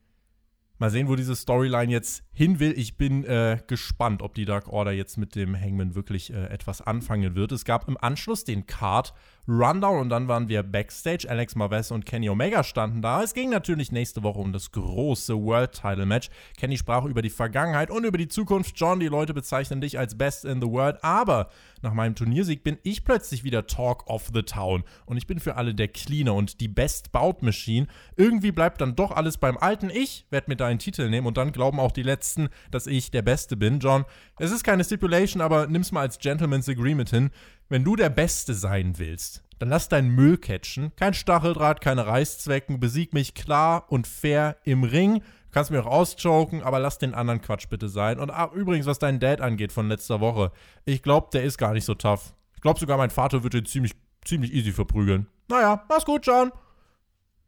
Mal 0.80 0.88
sehen, 0.88 1.08
wo 1.08 1.14
diese 1.14 1.36
Storyline 1.36 1.92
jetzt 1.92 2.24
hin 2.32 2.58
will. 2.58 2.72
Ich 2.74 2.96
bin 2.96 3.22
äh, 3.24 3.58
gespannt, 3.66 4.22
ob 4.22 4.34
die 4.34 4.46
Dark 4.46 4.66
Order 4.66 4.92
jetzt 4.92 5.18
mit 5.18 5.34
dem 5.34 5.54
Hangman 5.54 5.94
wirklich 5.94 6.32
äh, 6.32 6.46
etwas 6.46 6.80
anfangen 6.80 7.34
wird. 7.34 7.52
Es 7.52 7.66
gab 7.66 7.86
im 7.86 7.98
Anschluss 7.98 8.44
den 8.44 8.64
Card 8.64 9.12
Rundown 9.48 10.00
und 10.00 10.08
dann 10.10 10.28
waren 10.28 10.48
wir 10.48 10.62
Backstage. 10.62 11.28
Alex 11.28 11.54
Marvez 11.56 11.90
und 11.90 12.06
Kenny 12.06 12.28
Omega 12.28 12.62
standen 12.62 13.02
da. 13.02 13.22
Es 13.22 13.34
ging 13.34 13.50
natürlich 13.50 13.92
nächste 13.92 14.22
Woche 14.22 14.38
um 14.38 14.52
das 14.52 14.70
große 14.70 15.34
World 15.36 15.72
Title 15.72 16.06
Match. 16.06 16.28
Kenny 16.56 16.76
sprach 16.76 17.04
über 17.04 17.22
die 17.22 17.30
Vergangenheit 17.30 17.90
und 17.90 18.04
über 18.04 18.18
die 18.18 18.28
Zukunft. 18.28 18.74
John, 18.76 19.00
die 19.00 19.08
Leute 19.08 19.34
bezeichnen 19.34 19.80
dich 19.80 19.98
als 19.98 20.16
Best 20.16 20.44
in 20.44 20.60
the 20.60 20.68
World, 20.68 21.02
aber 21.02 21.48
nach 21.82 21.94
meinem 21.94 22.14
Turniersieg 22.14 22.62
bin 22.62 22.78
ich 22.82 23.04
plötzlich 23.04 23.42
wieder 23.42 23.66
Talk 23.66 24.06
of 24.06 24.30
the 24.34 24.42
Town 24.42 24.84
und 25.06 25.16
ich 25.16 25.26
bin 25.26 25.40
für 25.40 25.56
alle 25.56 25.74
der 25.74 25.88
Cleaner 25.88 26.34
und 26.34 26.60
die 26.60 26.68
Best 26.68 27.12
Bout 27.12 27.38
Machine. 27.40 27.86
Irgendwie 28.16 28.52
bleibt 28.52 28.80
dann 28.80 28.96
doch 28.96 29.12
alles 29.12 29.38
beim 29.38 29.56
Alten. 29.56 29.90
Ich 29.90 30.26
werde 30.30 30.50
mir 30.50 30.56
da 30.56 30.66
einen 30.66 30.78
Titel 30.78 31.08
nehmen 31.08 31.26
und 31.26 31.36
dann 31.36 31.52
glauben 31.52 31.80
auch 31.80 31.92
die 31.92 32.02
Letzten, 32.02 32.48
dass 32.70 32.86
ich 32.86 33.10
der 33.10 33.22
Beste 33.22 33.56
bin. 33.56 33.80
John, 33.80 34.04
es 34.38 34.52
ist 34.52 34.64
keine 34.64 34.84
Stipulation, 34.84 35.40
aber 35.40 35.66
nimm's 35.66 35.92
mal 35.92 36.02
als 36.02 36.18
Gentleman's 36.18 36.68
Agreement 36.68 37.10
hin. 37.10 37.30
Wenn 37.70 37.84
du 37.84 37.94
der 37.94 38.10
Beste 38.10 38.52
sein 38.52 38.98
willst, 38.98 39.44
dann 39.60 39.68
lass 39.68 39.88
deinen 39.88 40.10
Müll 40.10 40.38
catchen. 40.38 40.90
Kein 40.96 41.14
Stacheldraht, 41.14 41.80
keine 41.80 42.04
Reißzwecken. 42.04 42.80
Besieg 42.80 43.14
mich 43.14 43.32
klar 43.32 43.84
und 43.92 44.08
fair 44.08 44.56
im 44.64 44.82
Ring. 44.82 45.20
Du 45.20 45.52
kannst 45.52 45.70
mir 45.70 45.86
auch 45.86 45.92
ausjoken, 45.92 46.64
aber 46.64 46.80
lass 46.80 46.98
den 46.98 47.14
anderen 47.14 47.40
Quatsch 47.40 47.68
bitte 47.68 47.88
sein. 47.88 48.18
Und 48.18 48.30
ah, 48.30 48.50
übrigens, 48.52 48.86
was 48.86 48.98
deinen 48.98 49.20
Dad 49.20 49.40
angeht 49.40 49.70
von 49.70 49.86
letzter 49.86 50.18
Woche, 50.18 50.50
ich 50.84 51.00
glaube, 51.00 51.28
der 51.32 51.44
ist 51.44 51.58
gar 51.58 51.72
nicht 51.72 51.84
so 51.84 51.94
tough. 51.94 52.34
Ich 52.56 52.60
glaube 52.60 52.80
sogar, 52.80 52.98
mein 52.98 53.10
Vater 53.10 53.44
wird 53.44 53.54
ihn 53.54 53.66
ziemlich, 53.66 53.92
ziemlich 54.24 54.52
easy 54.52 54.72
verprügeln. 54.72 55.28
Naja, 55.48 55.84
mach's 55.88 56.04
gut, 56.04 56.26
John. 56.26 56.50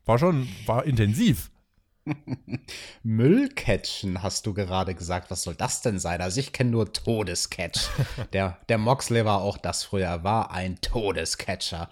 War 0.05 0.21
schon, 0.21 0.47
war 0.67 0.85
intensiv. 0.85 1.51
Müllcatchen, 3.03 4.23
hast 4.23 4.47
du 4.47 4.55
gerade 4.55 4.95
gesagt. 4.95 5.31
Was 5.31 5.43
soll 5.43 5.55
das 5.55 5.83
denn 5.83 5.99
sein? 5.99 6.21
Also 6.21 6.41
ich 6.41 6.53
kenne 6.53 6.71
nur 6.71 6.93
Todescatch. 6.93 7.89
der, 8.33 8.59
der 8.69 8.79
Moxley 8.79 9.25
war 9.25 9.43
auch 9.43 9.57
das 9.57 9.85
früher, 9.85 10.25
war 10.25 10.51
ein 10.51 10.81
Todescatcher. 10.81 11.89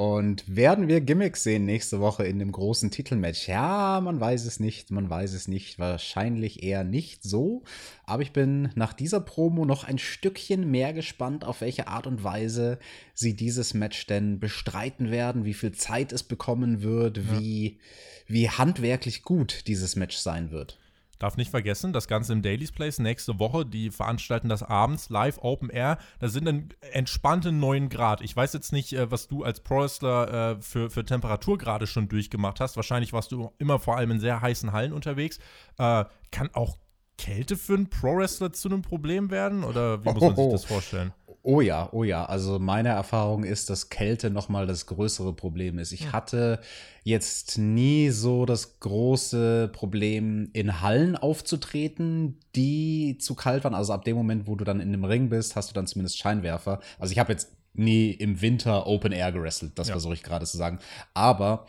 Und 0.00 0.44
werden 0.56 0.88
wir 0.88 1.02
Gimmicks 1.02 1.42
sehen 1.42 1.66
nächste 1.66 2.00
Woche 2.00 2.24
in 2.24 2.38
dem 2.38 2.52
großen 2.52 2.90
Titelmatch? 2.90 3.46
Ja, 3.48 4.00
man 4.02 4.18
weiß 4.18 4.46
es 4.46 4.58
nicht, 4.58 4.90
man 4.90 5.10
weiß 5.10 5.34
es 5.34 5.46
nicht. 5.46 5.78
Wahrscheinlich 5.78 6.62
eher 6.62 6.84
nicht 6.84 7.22
so. 7.22 7.64
Aber 8.06 8.22
ich 8.22 8.32
bin 8.32 8.70
nach 8.74 8.94
dieser 8.94 9.20
Promo 9.20 9.66
noch 9.66 9.84
ein 9.84 9.98
Stückchen 9.98 10.70
mehr 10.70 10.94
gespannt, 10.94 11.44
auf 11.44 11.60
welche 11.60 11.86
Art 11.86 12.06
und 12.06 12.24
Weise 12.24 12.78
sie 13.12 13.36
dieses 13.36 13.74
Match 13.74 14.06
denn 14.06 14.40
bestreiten 14.40 15.10
werden, 15.10 15.44
wie 15.44 15.52
viel 15.52 15.72
Zeit 15.72 16.12
es 16.12 16.22
bekommen 16.22 16.80
wird, 16.80 17.18
ja. 17.18 17.38
wie, 17.38 17.78
wie 18.26 18.48
handwerklich 18.48 19.22
gut 19.22 19.66
dieses 19.66 19.96
Match 19.96 20.16
sein 20.16 20.50
wird. 20.50 20.78
Darf 21.20 21.36
nicht 21.36 21.50
vergessen, 21.50 21.92
das 21.92 22.08
Ganze 22.08 22.32
im 22.32 22.40
Daily's 22.40 22.72
Place 22.72 22.98
nächste 22.98 23.38
Woche. 23.38 23.66
Die 23.66 23.90
veranstalten 23.90 24.48
das 24.48 24.62
abends 24.62 25.10
live 25.10 25.36
Open 25.42 25.68
Air. 25.68 25.98
Da 26.18 26.28
sind 26.28 26.46
dann 26.46 26.70
entspannte 26.92 27.52
9 27.52 27.90
Grad. 27.90 28.22
Ich 28.22 28.34
weiß 28.34 28.54
jetzt 28.54 28.72
nicht, 28.72 28.94
äh, 28.94 29.10
was 29.10 29.28
du 29.28 29.44
als 29.44 29.60
Pro 29.60 29.82
Wrestler 29.82 30.56
äh, 30.56 30.62
für, 30.62 30.88
für 30.88 31.04
Temperaturgrade 31.04 31.86
schon 31.86 32.08
durchgemacht 32.08 32.58
hast. 32.58 32.76
Wahrscheinlich 32.76 33.12
warst 33.12 33.32
du 33.32 33.52
immer 33.58 33.78
vor 33.78 33.98
allem 33.98 34.12
in 34.12 34.20
sehr 34.20 34.40
heißen 34.40 34.72
Hallen 34.72 34.94
unterwegs. 34.94 35.38
Äh, 35.78 36.06
kann 36.30 36.48
auch 36.54 36.78
Kälte 37.18 37.58
für 37.58 37.74
einen 37.74 37.90
Pro 37.90 38.16
Wrestler 38.16 38.54
zu 38.54 38.70
einem 38.70 38.80
Problem 38.80 39.30
werden? 39.30 39.62
Oder 39.62 40.02
wie 40.02 40.08
muss 40.08 40.22
man 40.22 40.36
sich 40.36 40.50
das 40.52 40.64
vorstellen? 40.64 41.12
Oh 41.42 41.62
ja, 41.62 41.88
oh 41.92 42.04
ja. 42.04 42.26
Also 42.26 42.58
meine 42.58 42.90
Erfahrung 42.90 43.44
ist, 43.44 43.70
dass 43.70 43.88
Kälte 43.88 44.30
nochmal 44.30 44.66
das 44.66 44.86
größere 44.86 45.32
Problem 45.32 45.78
ist. 45.78 45.92
Ich 45.92 46.12
hatte 46.12 46.60
jetzt 47.02 47.56
nie 47.56 48.10
so 48.10 48.44
das 48.44 48.78
große 48.80 49.70
Problem, 49.72 50.50
in 50.52 50.82
Hallen 50.82 51.16
aufzutreten, 51.16 52.38
die 52.54 53.16
zu 53.18 53.34
kalt 53.34 53.64
waren. 53.64 53.74
Also 53.74 53.94
ab 53.94 54.04
dem 54.04 54.16
Moment, 54.16 54.46
wo 54.46 54.54
du 54.54 54.64
dann 54.64 54.80
in 54.80 54.92
dem 54.92 55.04
Ring 55.04 55.30
bist, 55.30 55.56
hast 55.56 55.70
du 55.70 55.74
dann 55.74 55.86
zumindest 55.86 56.18
Scheinwerfer. 56.18 56.80
Also 56.98 57.12
ich 57.12 57.18
habe 57.18 57.32
jetzt 57.32 57.50
nie 57.72 58.10
im 58.10 58.42
Winter 58.42 58.86
Open 58.86 59.12
Air 59.12 59.32
gerestelt, 59.32 59.72
das 59.76 59.88
ja. 59.88 59.94
versuche 59.94 60.14
ich 60.14 60.22
gerade 60.22 60.44
zu 60.44 60.58
sagen. 60.58 60.78
Aber 61.14 61.66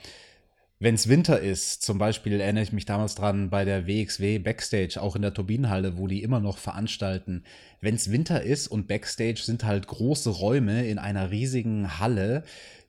wenn 0.82 0.96
es 0.96 1.08
Winter 1.08 1.40
ist, 1.40 1.84
zum 1.84 2.00
Beispiel 2.00 2.42
erinnere 2.42 2.64
ich 2.64 2.72
mich 2.72 2.86
damals 2.86 3.14
dran 3.14 3.52
bei 3.52 3.66
der 3.66 3.86
WXW 3.86 4.40
Backstage, 4.40 5.00
auch 5.00 5.16
in 5.16 5.22
der 5.22 5.32
Turbinenhalle, 5.32 5.96
wo 5.96 6.08
die 6.08 6.24
immer 6.24 6.40
noch 6.40 6.58
veranstalten. 6.58 7.44
Wenn 7.82 7.94
es 7.94 8.10
Winter 8.10 8.42
ist 8.42 8.68
und 8.68 8.88
Backstage 8.88 9.42
sind 9.44 9.64
halt 9.64 9.86
große 9.86 10.32
Räume 10.32 10.88
in 10.88 10.98
einer 10.98 11.30
riesigen 11.30 12.00
Halle, 12.00 12.44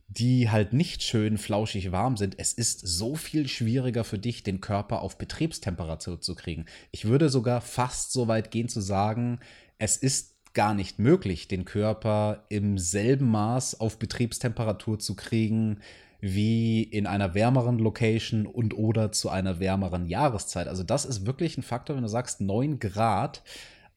die 0.08 0.48
halt 0.48 0.72
nicht 0.72 1.02
schön 1.02 1.36
flauschig 1.36 1.92
warm 1.92 2.16
sind. 2.16 2.38
Es 2.38 2.54
ist 2.54 2.80
so 2.80 3.14
viel 3.14 3.46
schwieriger 3.46 4.04
für 4.04 4.18
dich, 4.18 4.42
den 4.42 4.62
Körper 4.62 5.02
auf 5.02 5.18
Betriebstemperatur 5.18 6.18
zu 6.18 6.34
kriegen. 6.34 6.64
Ich 6.92 7.04
würde 7.04 7.28
sogar 7.28 7.60
fast 7.60 8.12
so 8.12 8.26
weit 8.26 8.50
gehen 8.50 8.70
zu 8.70 8.80
sagen, 8.80 9.38
es 9.76 9.98
ist 9.98 10.32
gar 10.54 10.72
nicht 10.72 10.98
möglich, 10.98 11.46
den 11.46 11.66
Körper 11.66 12.46
im 12.48 12.78
selben 12.78 13.26
Maß 13.30 13.80
auf 13.80 13.98
Betriebstemperatur 13.98 14.98
zu 14.98 15.14
kriegen, 15.14 15.80
wie 16.22 16.84
in 16.84 17.08
einer 17.08 17.34
wärmeren 17.34 17.80
Location 17.80 18.46
und 18.46 18.74
oder 18.74 19.10
zu 19.10 19.28
einer 19.28 19.58
wärmeren 19.58 20.06
Jahreszeit. 20.06 20.68
Also 20.68 20.84
das 20.84 21.04
ist 21.04 21.26
wirklich 21.26 21.58
ein 21.58 21.64
Faktor, 21.64 21.96
wenn 21.96 22.04
du 22.04 22.08
sagst 22.08 22.40
9 22.40 22.78
Grad. 22.78 23.42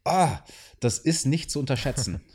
Ah, 0.03 0.39
das 0.79 0.97
ist 0.97 1.27
nicht 1.27 1.51
zu 1.51 1.59
unterschätzen. 1.59 2.21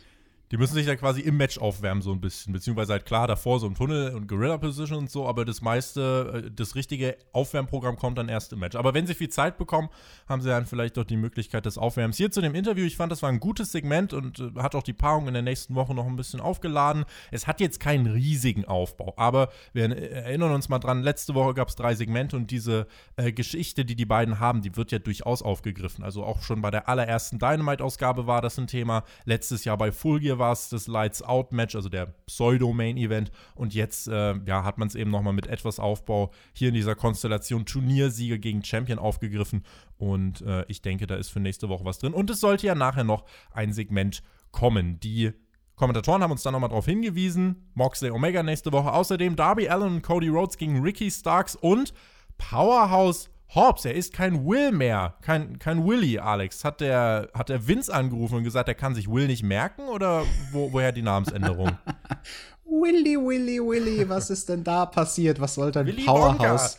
Die 0.51 0.57
müssen 0.57 0.75
sich 0.75 0.87
ja 0.87 0.97
quasi 0.97 1.21
im 1.21 1.37
Match 1.37 1.59
aufwärmen, 1.59 2.03
so 2.03 2.11
ein 2.11 2.21
bisschen. 2.21 2.53
Beziehungsweise 2.53 2.93
halt 2.95 3.07
klar 3.07 3.29
davor 3.29 3.61
so 3.61 3.69
im 3.69 3.77
Tunnel 3.77 4.15
und 4.17 4.27
Gorilla 4.27 4.59
Position 4.59 4.99
und 4.99 5.11
so, 5.11 5.29
aber 5.29 5.45
das 5.45 5.61
meiste, 5.61 6.43
äh, 6.47 6.51
das 6.51 6.75
richtige 6.75 7.17
Aufwärmprogramm 7.33 7.97
kommt 7.97 8.19
dann 8.19 8.29
erst 8.29 8.53
im 8.53 8.59
Match. 8.59 8.75
Aber 8.75 8.93
wenn 8.93 9.07
sie 9.07 9.15
viel 9.15 9.29
Zeit 9.29 9.59
bekommen, 9.59 9.89
haben 10.29 10.43
sie 10.43 10.49
dann 10.49 10.67
vielleicht 10.67 10.97
doch 10.97 11.05
die 11.05 11.17
Möglichkeit 11.17 11.67
des 11.67 11.79
Aufwärms. 11.79 12.17
Hier 12.17 12.33
zu 12.33 12.41
dem 12.41 12.57
Interview, 12.57 12.85
ich 12.85 12.97
fand, 12.97 13.13
das 13.13 13.23
war 13.23 13.29
ein 13.29 13.39
gutes 13.39 13.71
Segment 13.71 14.13
und 14.13 14.41
äh, 14.41 14.51
hat 14.57 14.75
auch 14.75 14.83
die 14.83 14.93
Paarung 14.93 15.29
in 15.29 15.35
der 15.35 15.43
nächsten 15.45 15.77
Woche 15.77 15.95
noch 15.95 16.07
ein 16.07 16.17
bisschen 16.17 16.41
aufgeladen. 16.41 17.05
Es 17.31 17.47
hat 17.47 17.61
jetzt 17.61 17.79
keinen 17.79 18.09
riesigen 18.09 18.65
Aufbau, 18.65 19.15
aber 19.17 19.51
wir 19.73 19.85
erinnern 19.97 20.51
uns 20.51 20.69
mal 20.69 20.81
dran, 20.81 21.03
letzte 21.03 21.35
Woche 21.37 21.55
gab 21.55 21.69
es 21.69 21.77
drei 21.77 21.95
Segmente 21.95 22.37
und 22.37 22.51
diese 22.51 22.89
äh, 23.15 23.31
Geschichte, 23.31 23.85
die 23.85 23.95
die 23.95 24.05
beiden 24.05 24.41
haben, 24.41 24.63
die 24.63 24.77
wird 24.77 24.91
ja 24.91 24.99
durchaus 24.99 25.43
aufgegriffen. 25.43 26.03
Also 26.03 26.25
auch 26.25 26.43
schon 26.43 26.61
bei 26.61 26.73
der 26.73 26.89
allerersten 26.89 27.39
Dynamite-Ausgabe 27.39 28.27
war 28.27 28.43
das 28.43 28.59
ein 28.59 28.67
Thema. 28.67 29.05
Letztes 29.25 29.65
Jahr 29.65 29.79
bei 29.79 29.93
Full 29.93 30.19
Gear 30.19 30.40
war 30.41 30.51
es 30.53 30.69
das 30.69 30.89
Lights 30.89 31.23
Out 31.23 31.53
Match, 31.53 31.77
also 31.77 31.89
der 31.89 32.07
Pseudo-Main 32.27 32.97
Event. 32.97 33.31
Und 33.55 33.73
jetzt 33.73 34.09
äh, 34.09 34.35
ja, 34.45 34.65
hat 34.65 34.79
man 34.79 34.89
es 34.89 34.97
eben 34.97 35.13
nochmal 35.13 35.33
mit 35.33 35.47
etwas 35.47 35.79
Aufbau 35.79 36.33
hier 36.53 36.71
in 36.71 36.75
dieser 36.75 36.97
Konstellation 36.97 37.65
Turniersieger 37.65 38.39
gegen 38.39 38.65
Champion 38.65 38.99
aufgegriffen. 38.99 39.65
Und 39.97 40.41
äh, 40.43 40.65
ich 40.67 40.83
denke, 40.83 41.07
da 41.07 41.15
ist 41.15 41.31
für 41.31 41.39
nächste 41.39 41.69
Woche 41.69 41.85
was 41.85 41.99
drin. 41.99 42.13
Und 42.13 42.29
es 42.31 42.41
sollte 42.41 42.67
ja 42.67 42.75
nachher 42.75 43.05
noch 43.05 43.25
ein 43.53 43.73
Segment 43.73 44.25
kommen. 44.51 44.99
Die 44.99 45.33
Kommentatoren 45.77 46.23
haben 46.23 46.33
uns 46.33 46.43
dann 46.43 46.53
nochmal 46.53 46.71
darauf 46.71 46.87
hingewiesen. 46.87 47.71
Moxley 47.75 48.11
Omega 48.11 48.43
nächste 48.43 48.73
Woche. 48.73 48.93
Außerdem 48.93 49.37
Darby 49.37 49.69
Allen 49.69 49.95
und 49.95 50.03
Cody 50.03 50.29
Rhodes 50.29 50.57
gegen 50.57 50.83
Ricky 50.83 51.11
Starks 51.11 51.55
und 51.55 51.95
Powerhouse 52.37 53.31
Hobbs, 53.55 53.85
er 53.85 53.95
ist 53.95 54.13
kein 54.13 54.47
Will 54.47 54.71
mehr, 54.71 55.15
kein, 55.23 55.59
kein 55.59 55.85
Willy, 55.85 56.19
Alex. 56.19 56.65
Hat 56.65 56.81
der, 56.81 57.31
hat 57.35 57.49
der 57.49 57.67
Vince 57.67 57.93
angerufen 57.93 58.37
und 58.37 58.45
gesagt, 58.45 58.69
er 58.69 58.75
kann 58.75 58.95
sich 58.95 59.11
Will 59.11 59.27
nicht 59.27 59.43
merken 59.43 59.89
oder 59.89 60.23
wo, 60.53 60.73
woher 60.73 60.93
die 60.93 61.03
Namensänderung? 61.03 61.77
Willy, 62.65 63.17
Willy, 63.17 63.59
Willy, 63.61 64.09
was 64.09 64.31
ist 64.31 64.49
denn 64.49 64.63
da 64.63 64.87
passiert? 64.87 65.41
Was 65.41 65.55
soll 65.55 65.73
denn 65.73 65.97
Powerhouse? 66.07 66.79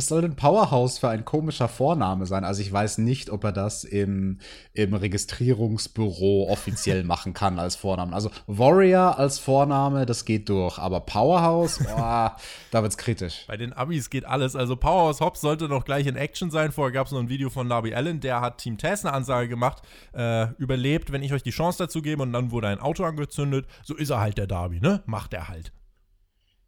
Was 0.00 0.06
soll 0.06 0.22
denn 0.22 0.34
Powerhouse 0.34 0.96
für 0.96 1.10
ein 1.10 1.26
komischer 1.26 1.68
Vorname 1.68 2.24
sein? 2.24 2.42
Also 2.42 2.62
ich 2.62 2.72
weiß 2.72 2.96
nicht, 2.96 3.28
ob 3.28 3.44
er 3.44 3.52
das 3.52 3.84
im, 3.84 4.38
im 4.72 4.94
Registrierungsbüro 4.94 6.48
offiziell 6.48 7.04
machen 7.04 7.34
kann 7.34 7.58
als 7.58 7.76
Vornamen. 7.76 8.14
Also 8.14 8.30
Warrior 8.46 9.18
als 9.18 9.38
Vorname, 9.38 10.06
das 10.06 10.24
geht 10.24 10.48
durch. 10.48 10.78
Aber 10.78 11.00
Powerhouse, 11.00 11.80
boah, 11.84 12.34
da 12.70 12.82
wird's 12.82 12.96
kritisch. 12.96 13.44
Bei 13.46 13.58
den 13.58 13.74
Abis 13.74 14.08
geht 14.08 14.24
alles. 14.24 14.56
Also 14.56 14.74
Powerhouse 14.74 15.20
Hobbs 15.20 15.42
sollte 15.42 15.68
noch 15.68 15.84
gleich 15.84 16.06
in 16.06 16.16
Action 16.16 16.50
sein. 16.50 16.72
Vorher 16.72 16.92
gab 16.92 17.06
es 17.06 17.12
noch 17.12 17.20
ein 17.20 17.28
Video 17.28 17.50
von 17.50 17.68
Darby 17.68 17.92
Allen, 17.92 18.20
der 18.20 18.40
hat 18.40 18.56
Team 18.56 18.78
Tess 18.78 19.04
eine 19.04 19.12
Ansage 19.12 19.50
gemacht. 19.50 19.82
Äh, 20.14 20.46
überlebt, 20.56 21.12
wenn 21.12 21.22
ich 21.22 21.34
euch 21.34 21.42
die 21.42 21.50
Chance 21.50 21.76
dazu 21.76 22.00
gebe 22.00 22.22
und 22.22 22.32
dann 22.32 22.52
wurde 22.52 22.68
ein 22.68 22.80
Auto 22.80 23.04
angezündet. 23.04 23.66
So 23.82 23.94
ist 23.94 24.08
er 24.08 24.20
halt 24.20 24.38
der 24.38 24.46
Darby, 24.46 24.80
ne? 24.80 25.02
Macht 25.04 25.34
er 25.34 25.48
halt. 25.48 25.74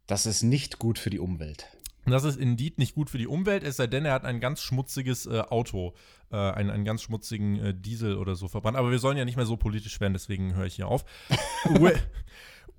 Das 0.05 0.27
ist 0.27 0.43
nicht 0.43 0.77
gut 0.77 0.99
für 0.99 1.09
die 1.09 1.19
Umwelt. 1.19 1.72
Das 2.05 2.23
ist 2.25 2.37
indeed 2.37 2.79
nicht 2.79 2.95
gut 2.95 3.09
für 3.09 3.17
die 3.17 3.27
Umwelt, 3.27 3.63
es 3.63 3.77
sei 3.77 3.87
denn, 3.87 4.05
er 4.05 4.13
hat 4.13 4.25
ein 4.25 4.39
ganz 4.39 4.61
schmutziges 4.61 5.25
äh, 5.25 5.39
Auto, 5.39 5.93
äh, 6.31 6.35
einen, 6.35 6.69
einen 6.69 6.85
ganz 6.85 7.01
schmutzigen 7.01 7.59
äh, 7.59 7.73
Diesel 7.73 8.17
oder 8.17 8.35
so 8.35 8.47
verbrannt. 8.47 8.77
Aber 8.77 8.91
wir 8.91 8.99
sollen 8.99 9.17
ja 9.17 9.25
nicht 9.25 9.37
mehr 9.37 9.45
so 9.45 9.55
politisch 9.55 10.01
werden, 10.01 10.13
deswegen 10.13 10.55
höre 10.55 10.65
ich 10.65 10.75
hier 10.75 10.87
auf. 10.87 11.05
Will, 11.69 11.97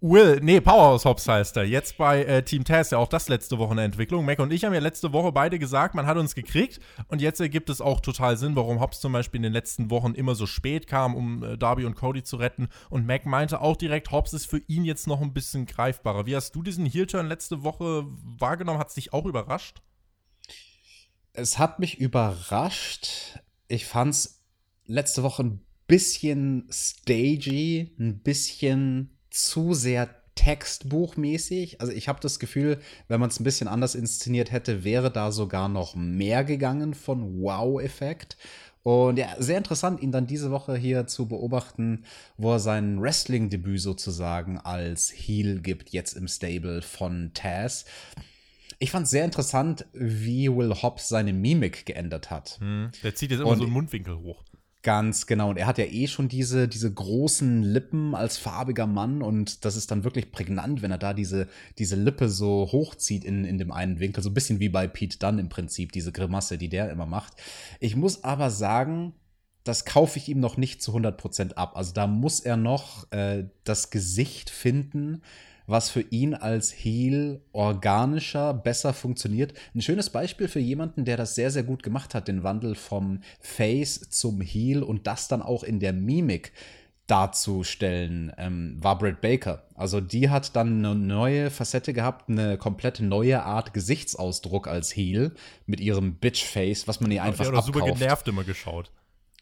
Will, 0.01 0.39
nee, 0.43 0.61
Powerhouse 0.61 1.07
Hobbs 1.07 1.27
heißt 1.27 1.57
er. 1.57 1.65
Jetzt 1.65 1.97
bei 1.97 2.25
äh, 2.25 2.43
Team 2.43 2.65
Taz, 2.65 2.91
ja 2.91 2.99
auch 2.99 3.09
das 3.09 3.29
letzte 3.29 3.59
Woche 3.59 3.73
eine 3.73 3.85
Entwicklung. 3.85 4.27
Mac 4.27 4.39
und 4.39 4.53
ich 4.53 4.65
haben 4.65 4.75
ja 4.75 4.81
letzte 4.81 5.15
Woche 5.15 5.33
beide 5.33 5.59
gesagt, 5.59 5.95
man 5.95 6.07
hat 6.07 6.19
uns 6.19 6.35
gekriegt. 6.35 6.79
Und 7.09 7.23
jetzt 7.23 7.41
ergibt 7.41 7.71
es 7.71 7.81
auch 7.81 8.01
total 8.01 8.37
Sinn, 8.37 8.55
warum 8.55 8.81
Hobbs 8.81 9.01
zum 9.01 9.13
Beispiel 9.13 9.39
in 9.39 9.45
den 9.45 9.53
letzten 9.55 9.91
Wochen 9.91 10.13
immer 10.13 10.35
so 10.35 10.45
spät 10.47 10.87
kam, 10.87 11.15
um 11.15 11.43
äh, 11.43 11.57
Darby 11.57 11.87
und 11.87 11.95
Cody 11.95 12.23
zu 12.23 12.37
retten. 12.37 12.69
Und 12.91 13.07
Mac 13.07 13.25
meinte 13.25 13.63
auch 13.63 13.77
direkt, 13.77 14.11
Hobbs 14.11 14.35
ist 14.35 14.47
für 14.47 14.59
ihn 14.67 14.85
jetzt 14.85 15.07
noch 15.07 15.23
ein 15.23 15.33
bisschen 15.33 15.65
greifbarer. 15.65 16.27
Wie 16.27 16.37
hast 16.37 16.55
du 16.55 16.63
diesen 16.63 16.85
Heel-Turn 16.85 17.27
letzte 17.27 17.65
Woche 17.65 18.05
wahrgenommen? 18.39 18.79
Hat 18.79 18.89
es 18.89 18.95
dich 18.95 19.15
auch 19.15 19.25
überrascht? 19.25 19.81
Es 21.33 21.59
hat 21.59 21.79
mich 21.79 21.99
überrascht. 21.99 23.41
Ich 23.69 23.87
fand 23.87 24.13
es 24.13 24.43
letzte 24.85 25.23
Woche 25.23 25.45
ein 25.45 25.61
bisschen 25.87 26.67
stagey, 26.71 27.95
ein 27.99 28.21
bisschen 28.21 29.14
zu 29.35 29.75
sehr 29.75 30.09
textbuchmäßig. 30.35 31.81
Also 31.81 31.93
ich 31.93 32.09
habe 32.09 32.21
das 32.21 32.39
Gefühl, 32.39 32.79
wenn 33.09 33.21
man 33.21 33.31
es 33.31 33.39
ein 33.39 33.45
bisschen 33.45 33.69
anders 33.69 33.95
inszeniert 33.95 34.53
hätte, 34.53 34.85
wäre 34.85 35.11
da 35.11 35.33
sogar 35.33 35.69
noch 35.69 35.95
mehr 35.95 36.45
gegangen 36.45 36.95
von 36.95 37.41
Wow-Effekt. 37.41 38.37
Und 38.83 39.19
ja, 39.19 39.35
sehr 39.39 39.57
interessant, 39.57 40.03
ihn 40.03 40.13
dann 40.13 40.27
diese 40.27 40.51
Woche 40.51 40.77
hier 40.77 41.07
zu 41.07 41.27
beobachten, 41.27 42.05
wo 42.37 42.53
er 42.53 42.59
sein 42.59 43.01
Wrestling-Debüt 43.01 43.81
sozusagen 43.81 44.59
als 44.59 45.11
Heel 45.11 45.61
gibt, 45.61 45.91
jetzt 45.91 46.13
im 46.15 46.29
Stable 46.29 46.83
von 46.83 47.31
Taz. 47.33 47.87
Ich 48.79 48.91
fand 48.91 49.05
es 49.05 49.11
sehr 49.11 49.25
interessant, 49.25 49.87
wie 49.95 50.55
Will 50.55 50.75
Hobbs 50.75 51.09
seine 51.09 51.33
Mimik 51.33 51.87
geändert 51.87 52.31
hat. 52.31 52.59
Hm, 52.61 52.91
der 53.03 53.15
zieht 53.15 53.31
jetzt 53.31 53.41
immer 53.41 53.51
Und 53.51 53.59
so 53.59 53.65
einen 53.65 53.73
Mundwinkel 53.73 54.19
hoch. 54.19 54.43
Ganz 54.85 55.27
genau. 55.27 55.49
Und 55.49 55.57
er 55.57 55.67
hat 55.67 55.79
ja 55.79 55.87
eh 55.87 56.07
schon 56.07 56.29
diese, 56.29 56.69
diese 56.69 56.93
großen 56.93 57.63
Lippen 57.63 58.15
als 58.15 58.37
farbiger 58.37 58.87
Mann. 58.87 59.23
Und 59.23 59.65
das 59.65 59.77
ist 59.77 59.91
dann 59.91 60.05
wirklich 60.05 60.31
prägnant, 60.31 60.83
wenn 60.83 60.91
er 60.91 60.99
da 60.99 61.15
diese, 61.15 61.49
diese 61.79 61.97
Lippe 61.97 62.29
so 62.29 62.69
hochzieht 62.71 63.25
in, 63.25 63.47
in 63.47 63.57
dem 63.57 63.73
einen 63.73 63.99
Winkel. 63.99 64.23
So 64.23 64.29
ein 64.29 64.35
bisschen 64.35 64.61
wie 64.61 64.69
bei 64.69 64.87
Pete 64.87 65.19
Dunn 65.19 65.39
im 65.39 65.49
Prinzip, 65.49 65.93
diese 65.93 66.13
Grimasse, 66.13 66.59
die 66.59 66.69
der 66.69 66.91
immer 66.91 67.07
macht. 67.07 67.33
Ich 67.81 67.97
muss 67.97 68.25
aber 68.25 68.51
sagen, 68.51 69.15
das 69.65 69.87
kaufe 69.87 70.19
ich 70.19 70.29
ihm 70.29 70.41
noch 70.41 70.59
nicht 70.59 70.83
zu 70.83 70.95
100% 70.95 71.55
ab. 71.55 71.79
Also 71.79 71.95
da 71.95 72.07
muss 72.07 72.41
er 72.41 72.59
noch 72.59 73.11
äh, 73.11 73.45
das 73.65 73.89
Gesicht 73.89 74.51
finden, 74.51 75.23
was 75.67 75.91
für 75.91 76.03
ihn 76.03 76.35
als 76.35 76.73
Heel 76.73 77.41
organischer, 77.53 78.55
besser 78.55 78.93
funktioniert. 78.93 79.55
Ein 79.75 79.83
schönes 79.83 80.11
Beispiel 80.11 80.49
für 80.49 80.61
jemanden, 80.61 81.05
der 81.05 81.17
das 81.17 81.35
sehr, 81.35 81.51
sehr 81.51 81.63
gut 81.63 81.83
gemacht 81.83 82.15
hat, 82.15 82.29
den 82.29 82.43
Wandel 82.43 82.75
vom 82.75 83.21
Face 83.41 84.09
zum 84.11 84.41
Heel 84.41 84.83
und 84.83 85.07
das 85.07 85.29
dann 85.29 85.43
auch 85.43 85.63
in 85.63 85.81
der 85.81 85.93
Mimik 85.93 86.53
darzustellen, 87.07 88.33
ähm, 88.39 88.77
war 88.81 88.97
Britt 88.97 89.21
Baker. 89.21 89.65
Also 89.75 90.01
die 90.01 90.31
hat 90.31 90.57
dann 90.57 90.85
eine 90.85 90.95
neue 90.95 91.51
Facette 91.51 91.93
gehabt, 91.93 92.31
eine 92.31 92.57
komplett 92.57 93.01
neue 93.01 93.43
Art 93.43 93.75
Gesichtsausdruck 93.75 94.67
als 94.69 94.95
Heel 94.97 95.33
mit 95.67 95.81
ihrem 95.81 96.15
Bitch-Face, 96.15 96.89
was 96.89 97.01
man 97.01 97.11
ihr 97.11 97.23
einfach 97.23 97.47
abkauft. 97.47 97.67
super 97.67 97.85
genervt 97.85 98.29
immer 98.29 98.45
geschaut. 98.45 98.91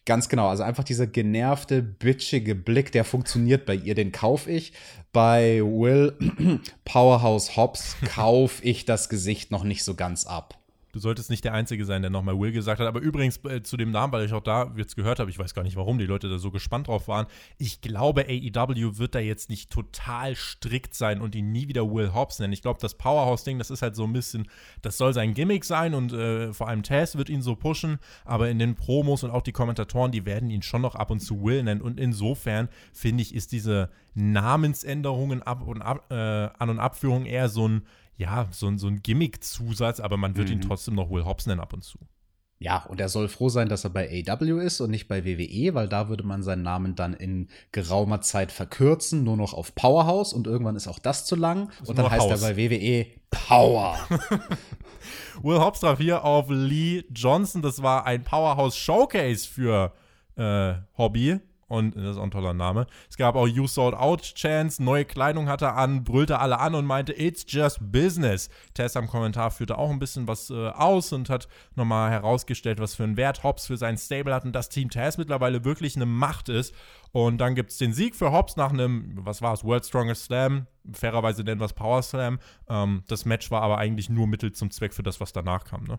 Ganz 0.05 0.29
genau, 0.29 0.49
also 0.49 0.65
einfach 0.65 0.83
dieser 0.83 1.07
genervte, 1.07 1.81
bitchige 1.81 2.57
Blick, 2.57 2.91
der 2.91 3.05
funktioniert 3.05 3.67
bei 3.67 3.75
ihr, 3.75 3.95
den 3.95 4.11
kaufe 4.11 4.51
ich. 4.51 4.73
Bei 5.13 5.61
Will 5.63 6.61
Powerhouse 6.85 7.57
Hobbs 7.57 7.97
kaufe 8.05 8.65
ich 8.65 8.85
das 8.85 9.09
Gesicht 9.09 9.53
noch 9.53 9.63
nicht 9.63 9.85
so 9.85 9.95
ganz 9.95 10.27
ab. 10.27 10.62
Du 10.93 10.99
solltest 10.99 11.31
nicht 11.31 11.43
der 11.43 11.55
Einzige 11.55 11.87
sein, 11.87 12.03
der 12.03 12.11
nochmal 12.11 12.39
Will 12.39 12.53
gesagt 12.53 12.79
hat. 12.79 12.87
Aber 12.87 13.01
übrigens 13.01 13.43
äh, 13.45 13.63
zu 13.63 13.79
dem 13.79 13.91
Namen, 13.91 14.13
weil 14.13 14.27
ich 14.27 14.33
auch 14.35 14.43
da 14.43 14.71
jetzt 14.77 14.95
gehört 14.95 15.21
habe, 15.21 15.31
ich 15.31 15.39
weiß 15.39 15.55
gar 15.55 15.63
nicht, 15.63 15.75
warum 15.75 15.99
die 15.99 16.05
Leute 16.05 16.29
da 16.29 16.37
so 16.37 16.51
gespannt 16.51 16.89
drauf 16.89 17.09
waren. 17.09 17.27
Ich 17.57 17.81
glaube, 17.81 18.27
AEW 18.29 18.99
wird 18.99 19.15
da 19.15 19.19
jetzt 19.19 19.49
nicht 19.49 19.71
total 19.71 20.37
strikt 20.37 20.95
sein 20.95 21.23
und 21.23 21.35
ihn 21.35 21.51
nie 21.51 21.67
wieder 21.67 21.91
Will 21.91 22.13
Hobbs 22.13 22.41
nennen. 22.41 22.53
Ich 22.53 22.61
glaube, 22.61 22.79
das 22.79 22.95
Powerhouse-Ding, 22.95 23.59
das 23.59 23.71
ist 23.71 23.81
halt 23.81 23.97
so 23.97 24.05
ein 24.05 24.13
bisschen, 24.13 24.49
das 24.83 24.99
soll 24.99 25.15
sein 25.15 25.33
Gimmick 25.33 25.65
sein 25.65 25.95
und 25.95 26.13
äh, 26.13 26.53
vor 26.53 26.69
allem 26.69 26.83
Taz 26.83 27.17
wird 27.17 27.31
ihn 27.31 27.41
so 27.41 27.57
pushen. 27.57 27.99
Aber 28.27 28.51
in 28.51 28.59
den 28.59 28.75
Promos 28.75 29.25
und 29.25 29.31
auch 29.31 29.43
die 29.43 29.53
Kommentatoren, 29.53 30.13
die 30.13 30.27
werden 30.27 30.51
ihn 30.51 30.61
schon 30.61 30.83
noch 30.83 30.95
ab 30.95 31.11
und 31.11 31.21
zu 31.21 31.43
Will 31.43 31.63
nennen. 31.63 31.81
Und 31.81 31.99
insofern 31.99 32.69
finde 32.93 33.23
ich, 33.23 33.35
ist 33.35 33.53
diese 33.53 33.89
Namensänderungen 34.15 35.43
ab 35.43 35.67
und 35.67 35.81
ab, 35.81 36.05
äh, 36.11 36.15
An- 36.15 36.69
und 36.69 36.81
Abführung 36.81 37.25
eher 37.25 37.49
so 37.49 37.67
ein 37.67 37.83
ja, 38.17 38.49
so, 38.51 38.77
so 38.77 38.87
ein 38.87 39.03
Gimmick-Zusatz, 39.03 40.01
aber 40.01 40.17
man 40.17 40.37
wird 40.37 40.49
mhm. 40.49 40.55
ihn 40.55 40.61
trotzdem 40.61 40.95
noch 40.95 41.11
Will 41.11 41.25
Hobbs 41.25 41.47
nennen 41.47 41.61
ab 41.61 41.73
und 41.73 41.83
zu. 41.83 41.99
Ja, 42.63 42.85
und 42.85 43.01
er 43.01 43.09
soll 43.09 43.27
froh 43.27 43.49
sein, 43.49 43.69
dass 43.69 43.83
er 43.83 43.91
bei 43.91 44.25
AW 44.29 44.65
ist 44.65 44.81
und 44.81 44.91
nicht 44.91 45.09
bei 45.09 45.25
WWE, 45.25 45.75
weil 45.75 45.89
da 45.89 46.09
würde 46.09 46.23
man 46.23 46.45
seinen 46.45 46.63
Namen 46.63 46.95
dann 46.95 47.13
in 47.13 47.49
geraumer 47.73 48.21
Zeit 48.21 48.53
verkürzen, 48.53 49.25
nur 49.25 49.37
noch 49.37 49.53
auf 49.53 49.75
Powerhouse 49.75 50.33
und 50.33 50.47
irgendwann 50.47 50.77
ist 50.77 50.87
auch 50.87 51.01
das 51.01 51.27
zu 51.27 51.35
lang 51.35 51.73
und 51.87 51.99
dann 51.99 52.09
heißt 52.09 52.31
House. 52.31 52.41
er 52.43 52.55
bei 52.55 52.57
WWE 52.57 53.07
Power. 53.33 53.99
Will 55.43 55.59
Hobbs 55.59 55.81
traf 55.81 55.99
hier 55.99 56.25
auf 56.25 56.47
Lee 56.51 57.03
Johnson. 57.11 57.63
Das 57.63 57.83
war 57.83 58.07
ein 58.07 58.23
Powerhouse 58.23 58.77
Showcase 58.77 59.49
für 59.49 59.93
äh, 60.37 60.75
Hobby. 60.97 61.41
Und 61.73 61.97
das 61.97 62.03
ist 62.03 62.17
auch 62.19 62.25
ein 62.25 62.31
toller 62.31 62.53
Name. 62.53 62.87
Es 63.09 63.17
gab 63.17 63.35
auch 63.35 63.49
You 63.49 63.67
Sold 63.67 63.95
Out 63.95 64.21
Chance, 64.21 64.83
neue 64.83 65.07
Kleidung 65.07 65.49
hatte 65.49 65.65
er 65.65 65.77
an, 65.79 66.05
brüllte 66.05 66.39
alle 66.39 66.61
an 66.61 66.75
und 66.75 66.85
meinte, 66.85 67.19
It's 67.19 67.47
just 67.49 67.79
business. 67.91 68.51
Tess 68.75 68.95
am 68.95 69.09
Kommentar 69.09 69.51
führte 69.51 69.79
auch 69.79 69.89
ein 69.89 69.99
bisschen 69.99 70.29
was 70.29 70.51
äh, 70.51 70.69
aus 70.69 71.15
und 71.15 71.31
hat 71.31 71.49
nochmal 71.75 72.11
herausgestellt, 72.11 72.79
was 72.79 72.95
für 72.95 73.05
einen 73.05 73.17
Wert 73.17 73.43
Hobbs 73.43 73.69
für 73.69 73.79
sein 73.79 73.97
Stable 73.97 74.35
hat 74.35 74.45
und 74.45 74.53
dass 74.53 74.69
Team 74.69 74.91
Tess 74.91 75.17
mittlerweile 75.17 75.65
wirklich 75.65 75.97
eine 75.97 76.05
Macht 76.05 76.51
ist. 76.51 76.75
Und 77.13 77.39
dann 77.39 77.55
gibt 77.55 77.71
es 77.71 77.79
den 77.79 77.95
Sieg 77.95 78.17
für 78.17 78.33
Hobbs 78.33 78.57
nach 78.57 78.71
einem, 78.71 79.25
was 79.25 79.41
war 79.41 79.55
es, 79.55 79.65
World 79.65 79.87
Strongest 79.87 80.25
Slam. 80.25 80.67
Fairerweise 80.93 81.43
nennen 81.43 81.63
wir 81.63 81.65
es 81.65 81.73
Power 81.73 82.03
Slam. 82.03 82.39
Ähm, 82.69 83.03
das 83.09 83.25
Match 83.25 83.51
war 83.51 83.63
aber 83.63 83.79
eigentlich 83.79 84.11
nur 84.11 84.27
Mittel 84.27 84.53
zum 84.53 84.71
Zweck 84.71 84.93
für 84.93 85.03
das, 85.03 85.21
was 85.21 85.33
danach 85.33 85.65
kam, 85.65 85.85
ne? 85.85 85.99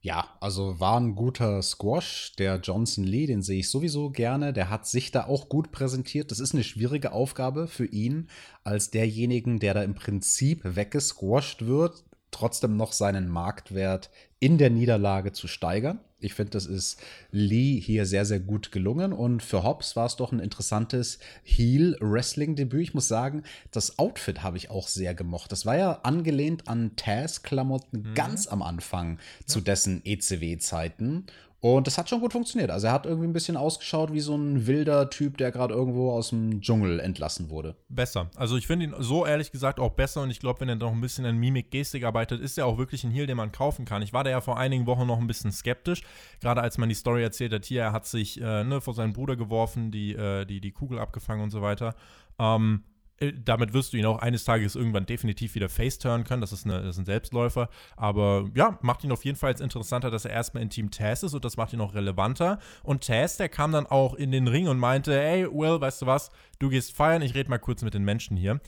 Ja, 0.00 0.36
also 0.40 0.78
war 0.78 1.00
ein 1.00 1.16
guter 1.16 1.60
Squash. 1.60 2.34
Der 2.38 2.60
Johnson 2.60 3.02
Lee, 3.04 3.26
den 3.26 3.42
sehe 3.42 3.60
ich 3.60 3.70
sowieso 3.70 4.10
gerne. 4.10 4.52
Der 4.52 4.70
hat 4.70 4.86
sich 4.86 5.10
da 5.10 5.26
auch 5.26 5.48
gut 5.48 5.72
präsentiert. 5.72 6.30
Das 6.30 6.38
ist 6.38 6.54
eine 6.54 6.62
schwierige 6.62 7.12
Aufgabe 7.12 7.66
für 7.66 7.86
ihn, 7.86 8.28
als 8.62 8.90
derjenigen, 8.90 9.58
der 9.58 9.74
da 9.74 9.82
im 9.82 9.94
Prinzip 9.94 10.60
weggesquasht 10.62 11.62
wird, 11.62 12.04
trotzdem 12.30 12.76
noch 12.76 12.92
seinen 12.92 13.28
Marktwert 13.28 14.10
in 14.40 14.58
der 14.58 14.70
Niederlage 14.70 15.32
zu 15.32 15.48
steigern. 15.48 16.00
Ich 16.20 16.34
finde, 16.34 16.50
das 16.50 16.66
ist 16.66 17.00
Lee 17.30 17.78
hier 17.78 18.04
sehr, 18.04 18.24
sehr 18.24 18.40
gut 18.40 18.72
gelungen. 18.72 19.12
Und 19.12 19.42
für 19.42 19.62
Hobbs 19.62 19.94
war 19.94 20.06
es 20.06 20.16
doch 20.16 20.32
ein 20.32 20.40
interessantes 20.40 21.20
Heel-Wrestling-Debüt. 21.44 22.82
Ich 22.82 22.94
muss 22.94 23.06
sagen, 23.06 23.44
das 23.70 23.98
Outfit 23.98 24.42
habe 24.42 24.56
ich 24.56 24.70
auch 24.70 24.88
sehr 24.88 25.14
gemocht. 25.14 25.52
Das 25.52 25.64
war 25.64 25.76
ja 25.76 25.92
angelehnt 26.02 26.66
an 26.66 26.96
Taz-Klamotten 26.96 28.10
mhm. 28.10 28.14
ganz 28.14 28.48
am 28.48 28.62
Anfang 28.62 29.18
ja. 29.40 29.46
zu 29.46 29.60
dessen 29.60 30.02
ECW-Zeiten. 30.04 31.26
Und 31.60 31.88
das 31.88 31.98
hat 31.98 32.08
schon 32.08 32.20
gut 32.20 32.32
funktioniert. 32.32 32.70
Also 32.70 32.86
er 32.86 32.92
hat 32.92 33.04
irgendwie 33.04 33.26
ein 33.26 33.32
bisschen 33.32 33.56
ausgeschaut 33.56 34.12
wie 34.12 34.20
so 34.20 34.36
ein 34.36 34.68
wilder 34.68 35.10
Typ, 35.10 35.38
der 35.38 35.50
gerade 35.50 35.74
irgendwo 35.74 36.12
aus 36.12 36.30
dem 36.30 36.60
Dschungel 36.60 37.00
entlassen 37.00 37.50
wurde. 37.50 37.74
Besser. 37.88 38.30
Also 38.36 38.56
ich 38.56 38.68
finde 38.68 38.86
ihn 38.86 38.94
so 39.00 39.26
ehrlich 39.26 39.50
gesagt 39.50 39.80
auch 39.80 39.94
besser 39.94 40.22
und 40.22 40.30
ich 40.30 40.38
glaube, 40.38 40.60
wenn 40.60 40.68
er 40.68 40.76
noch 40.76 40.92
ein 40.92 41.00
bisschen 41.00 41.26
an 41.26 41.36
Mimik, 41.36 41.72
Gestik 41.72 42.04
arbeitet, 42.04 42.40
ist 42.40 42.58
er 42.58 42.66
auch 42.66 42.78
wirklich 42.78 43.02
ein 43.02 43.10
Heal, 43.10 43.26
den 43.26 43.36
man 43.36 43.50
kaufen 43.50 43.84
kann. 43.84 44.02
Ich 44.02 44.12
war 44.12 44.22
da 44.22 44.30
ja 44.30 44.40
vor 44.40 44.56
einigen 44.56 44.86
Wochen 44.86 45.06
noch 45.06 45.18
ein 45.18 45.26
bisschen 45.26 45.50
skeptisch, 45.50 46.02
gerade 46.40 46.60
als 46.60 46.78
man 46.78 46.88
die 46.88 46.94
Story 46.94 47.24
erzählt 47.24 47.52
hat, 47.52 47.64
hier, 47.64 47.82
er 47.82 47.92
hat 47.92 48.06
sich 48.06 48.40
äh, 48.40 48.62
ne, 48.62 48.80
vor 48.80 48.94
seinen 48.94 49.12
Bruder 49.12 49.34
geworfen, 49.34 49.90
die, 49.90 50.14
äh, 50.14 50.44
die, 50.44 50.60
die 50.60 50.70
Kugel 50.70 51.00
abgefangen 51.00 51.42
und 51.42 51.50
so 51.50 51.60
weiter. 51.60 51.96
Ähm, 52.38 52.84
äh, 52.84 52.97
damit 53.44 53.72
wirst 53.72 53.92
du 53.92 53.96
ihn 53.96 54.06
auch 54.06 54.18
eines 54.18 54.44
Tages 54.44 54.76
irgendwann 54.76 55.06
definitiv 55.06 55.54
wieder 55.54 55.68
face-turnen 55.68 56.24
können. 56.24 56.40
Das 56.40 56.52
ist, 56.52 56.64
eine, 56.64 56.80
das 56.82 56.90
ist 56.90 56.98
ein 56.98 57.04
Selbstläufer. 57.04 57.68
Aber 57.96 58.48
ja, 58.54 58.78
macht 58.82 59.04
ihn 59.04 59.12
auf 59.12 59.24
jeden 59.24 59.36
Fall 59.36 59.50
jetzt 59.50 59.60
interessanter, 59.60 60.10
dass 60.10 60.24
er 60.24 60.30
erstmal 60.30 60.62
in 60.62 60.70
Team 60.70 60.90
Taz 60.90 61.22
ist 61.22 61.34
und 61.34 61.44
das 61.44 61.56
macht 61.56 61.72
ihn 61.72 61.80
auch 61.80 61.94
relevanter. 61.94 62.58
Und 62.82 63.06
Taz, 63.06 63.36
der 63.36 63.48
kam 63.48 63.72
dann 63.72 63.86
auch 63.86 64.14
in 64.14 64.30
den 64.30 64.46
Ring 64.46 64.68
und 64.68 64.78
meinte: 64.78 65.20
Ey, 65.20 65.46
Will, 65.46 65.80
weißt 65.80 66.02
du 66.02 66.06
was? 66.06 66.30
Du 66.58 66.68
gehst 66.68 66.94
feiern, 66.94 67.22
ich 67.22 67.34
rede 67.34 67.50
mal 67.50 67.58
kurz 67.58 67.82
mit 67.82 67.94
den 67.94 68.04
Menschen 68.04 68.36
hier. 68.36 68.60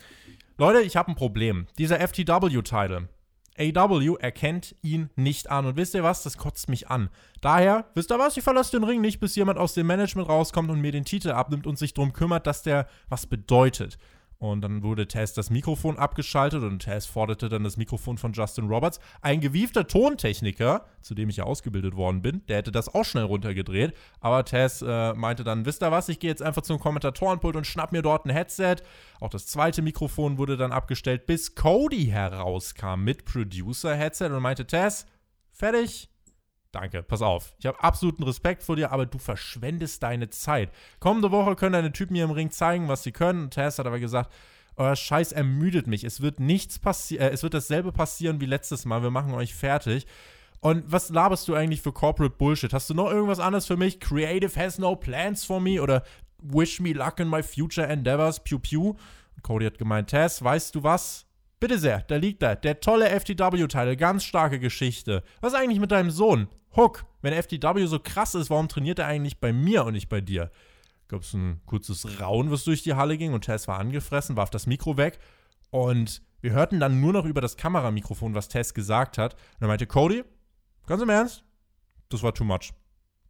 Leute, 0.58 0.82
ich 0.82 0.96
habe 0.96 1.10
ein 1.10 1.14
Problem. 1.16 1.66
Dieser 1.78 2.00
FTW-Title. 2.00 3.08
AW 3.58 4.16
erkennt 4.18 4.74
ihn 4.82 5.10
nicht 5.16 5.50
an. 5.50 5.66
Und 5.66 5.76
wisst 5.76 5.94
ihr 5.94 6.02
was? 6.02 6.22
Das 6.22 6.38
kotzt 6.38 6.68
mich 6.68 6.88
an. 6.88 7.10
Daher, 7.40 7.86
wisst 7.94 8.10
ihr 8.10 8.18
was? 8.18 8.36
Ich 8.36 8.44
verlasse 8.44 8.72
den 8.72 8.84
Ring 8.84 9.00
nicht, 9.00 9.20
bis 9.20 9.36
jemand 9.36 9.58
aus 9.58 9.74
dem 9.74 9.86
Management 9.86 10.28
rauskommt 10.28 10.70
und 10.70 10.80
mir 10.80 10.92
den 10.92 11.04
Titel 11.04 11.30
abnimmt 11.30 11.66
und 11.66 11.78
sich 11.78 11.94
darum 11.94 12.12
kümmert, 12.12 12.46
dass 12.46 12.62
der 12.62 12.86
was 13.08 13.26
bedeutet. 13.26 13.98
Und 14.40 14.62
dann 14.62 14.82
wurde 14.82 15.06
Tess 15.06 15.34
das 15.34 15.50
Mikrofon 15.50 15.98
abgeschaltet 15.98 16.62
und 16.62 16.78
Tess 16.78 17.04
forderte 17.04 17.50
dann 17.50 17.62
das 17.62 17.76
Mikrofon 17.76 18.16
von 18.16 18.32
Justin 18.32 18.68
Roberts. 18.68 18.98
Ein 19.20 19.42
gewiefter 19.42 19.86
Tontechniker, 19.86 20.86
zu 21.02 21.14
dem 21.14 21.28
ich 21.28 21.36
ja 21.36 21.44
ausgebildet 21.44 21.94
worden 21.94 22.22
bin, 22.22 22.40
der 22.48 22.56
hätte 22.56 22.72
das 22.72 22.92
auch 22.94 23.04
schnell 23.04 23.24
runtergedreht. 23.24 23.94
Aber 24.18 24.46
Tess 24.46 24.80
äh, 24.80 25.12
meinte 25.12 25.44
dann, 25.44 25.66
wisst 25.66 25.82
ihr 25.82 25.90
was, 25.90 26.08
ich 26.08 26.20
gehe 26.20 26.30
jetzt 26.30 26.40
einfach 26.40 26.62
zum 26.62 26.78
Kommentatorenpult 26.78 27.54
und 27.54 27.66
schnapp 27.66 27.92
mir 27.92 28.00
dort 28.00 28.24
ein 28.24 28.30
Headset. 28.30 28.76
Auch 29.20 29.28
das 29.28 29.46
zweite 29.46 29.82
Mikrofon 29.82 30.38
wurde 30.38 30.56
dann 30.56 30.72
abgestellt, 30.72 31.26
bis 31.26 31.54
Cody 31.54 32.06
herauskam 32.06 33.04
mit 33.04 33.26
Producer-Headset 33.26 34.30
und 34.30 34.42
meinte, 34.42 34.66
Tess, 34.66 35.04
fertig, 35.52 36.09
Danke, 36.72 37.02
pass 37.02 37.20
auf. 37.20 37.52
Ich 37.58 37.66
habe 37.66 37.82
absoluten 37.82 38.22
Respekt 38.22 38.62
vor 38.62 38.76
dir, 38.76 38.92
aber 38.92 39.06
du 39.06 39.18
verschwendest 39.18 40.02
deine 40.02 40.30
Zeit. 40.30 40.70
Kommende 41.00 41.32
Woche 41.32 41.56
können 41.56 41.72
deine 41.72 41.92
Typen 41.92 42.12
mir 42.12 42.24
im 42.24 42.30
Ring 42.30 42.50
zeigen, 42.50 42.88
was 42.88 43.02
sie 43.02 43.12
können. 43.12 43.50
Tess 43.50 43.78
hat 43.78 43.86
aber 43.86 43.98
gesagt, 43.98 44.32
euer 44.76 44.94
Scheiß 44.94 45.32
ermüdet 45.32 45.88
mich. 45.88 46.04
Es 46.04 46.20
wird 46.20 46.38
nichts 46.38 46.78
passieren, 46.78 47.28
äh, 47.28 47.30
es 47.30 47.42
wird 47.42 47.54
dasselbe 47.54 47.92
passieren 47.92 48.40
wie 48.40 48.46
letztes 48.46 48.84
Mal. 48.84 49.02
Wir 49.02 49.10
machen 49.10 49.34
euch 49.34 49.54
fertig. 49.54 50.06
Und 50.60 50.84
was 50.90 51.08
laberst 51.08 51.48
du 51.48 51.54
eigentlich 51.54 51.80
für 51.80 51.92
Corporate 51.92 52.36
Bullshit? 52.36 52.72
Hast 52.72 52.88
du 52.88 52.94
noch 52.94 53.10
irgendwas 53.10 53.40
anderes 53.40 53.66
für 53.66 53.76
mich? 53.76 53.98
Creative 53.98 54.58
has 54.60 54.78
no 54.78 54.94
plans 54.94 55.44
for 55.44 55.60
me 55.60 55.82
oder 55.82 56.04
Wish 56.42 56.80
me 56.80 56.92
luck 56.92 57.20
in 57.20 57.28
my 57.28 57.42
future 57.42 57.86
endeavors, 57.86 58.40
pew 58.40 58.58
pew. 58.58 58.94
Cody 59.42 59.66
hat 59.66 59.78
gemeint, 59.78 60.08
Tess, 60.08 60.42
weißt 60.42 60.74
du 60.74 60.82
was? 60.82 61.26
Bitte 61.58 61.78
sehr, 61.78 62.00
da 62.02 62.16
liegt 62.16 62.42
er. 62.42 62.56
Der 62.56 62.80
tolle 62.80 63.08
FTW-Teil, 63.10 63.96
ganz 63.96 64.24
starke 64.24 64.58
Geschichte. 64.58 65.22
Was 65.40 65.52
ist 65.52 65.58
eigentlich 65.58 65.80
mit 65.80 65.90
deinem 65.90 66.10
Sohn? 66.10 66.48
Hook, 66.76 67.04
wenn 67.22 67.40
FTW 67.40 67.86
so 67.86 67.98
krass 67.98 68.34
ist, 68.34 68.50
warum 68.50 68.68
trainiert 68.68 68.98
er 68.98 69.06
eigentlich 69.06 69.38
bei 69.38 69.52
mir 69.52 69.84
und 69.84 69.94
nicht 69.94 70.08
bei 70.08 70.20
dir? 70.20 70.50
Gab 71.08 71.22
es 71.22 71.34
ein 71.34 71.60
kurzes 71.66 72.20
Rauen, 72.20 72.50
was 72.50 72.64
durch 72.64 72.82
die 72.82 72.94
Halle 72.94 73.18
ging 73.18 73.32
und 73.32 73.44
Tess 73.44 73.66
war 73.66 73.78
angefressen, 73.78 74.36
warf 74.36 74.50
das 74.50 74.66
Mikro 74.66 74.96
weg 74.96 75.18
und 75.70 76.22
wir 76.40 76.52
hörten 76.52 76.80
dann 76.80 77.00
nur 77.00 77.12
noch 77.12 77.24
über 77.24 77.40
das 77.40 77.56
Kameramikrofon, 77.56 78.34
was 78.34 78.48
Tess 78.48 78.72
gesagt 78.72 79.18
hat. 79.18 79.34
Und 79.34 79.62
er 79.62 79.68
meinte, 79.68 79.86
Cody, 79.86 80.24
ganz 80.86 81.02
im 81.02 81.08
Ernst, 81.08 81.44
das 82.08 82.22
war 82.22 82.32
too 82.32 82.44
much. 82.44 82.72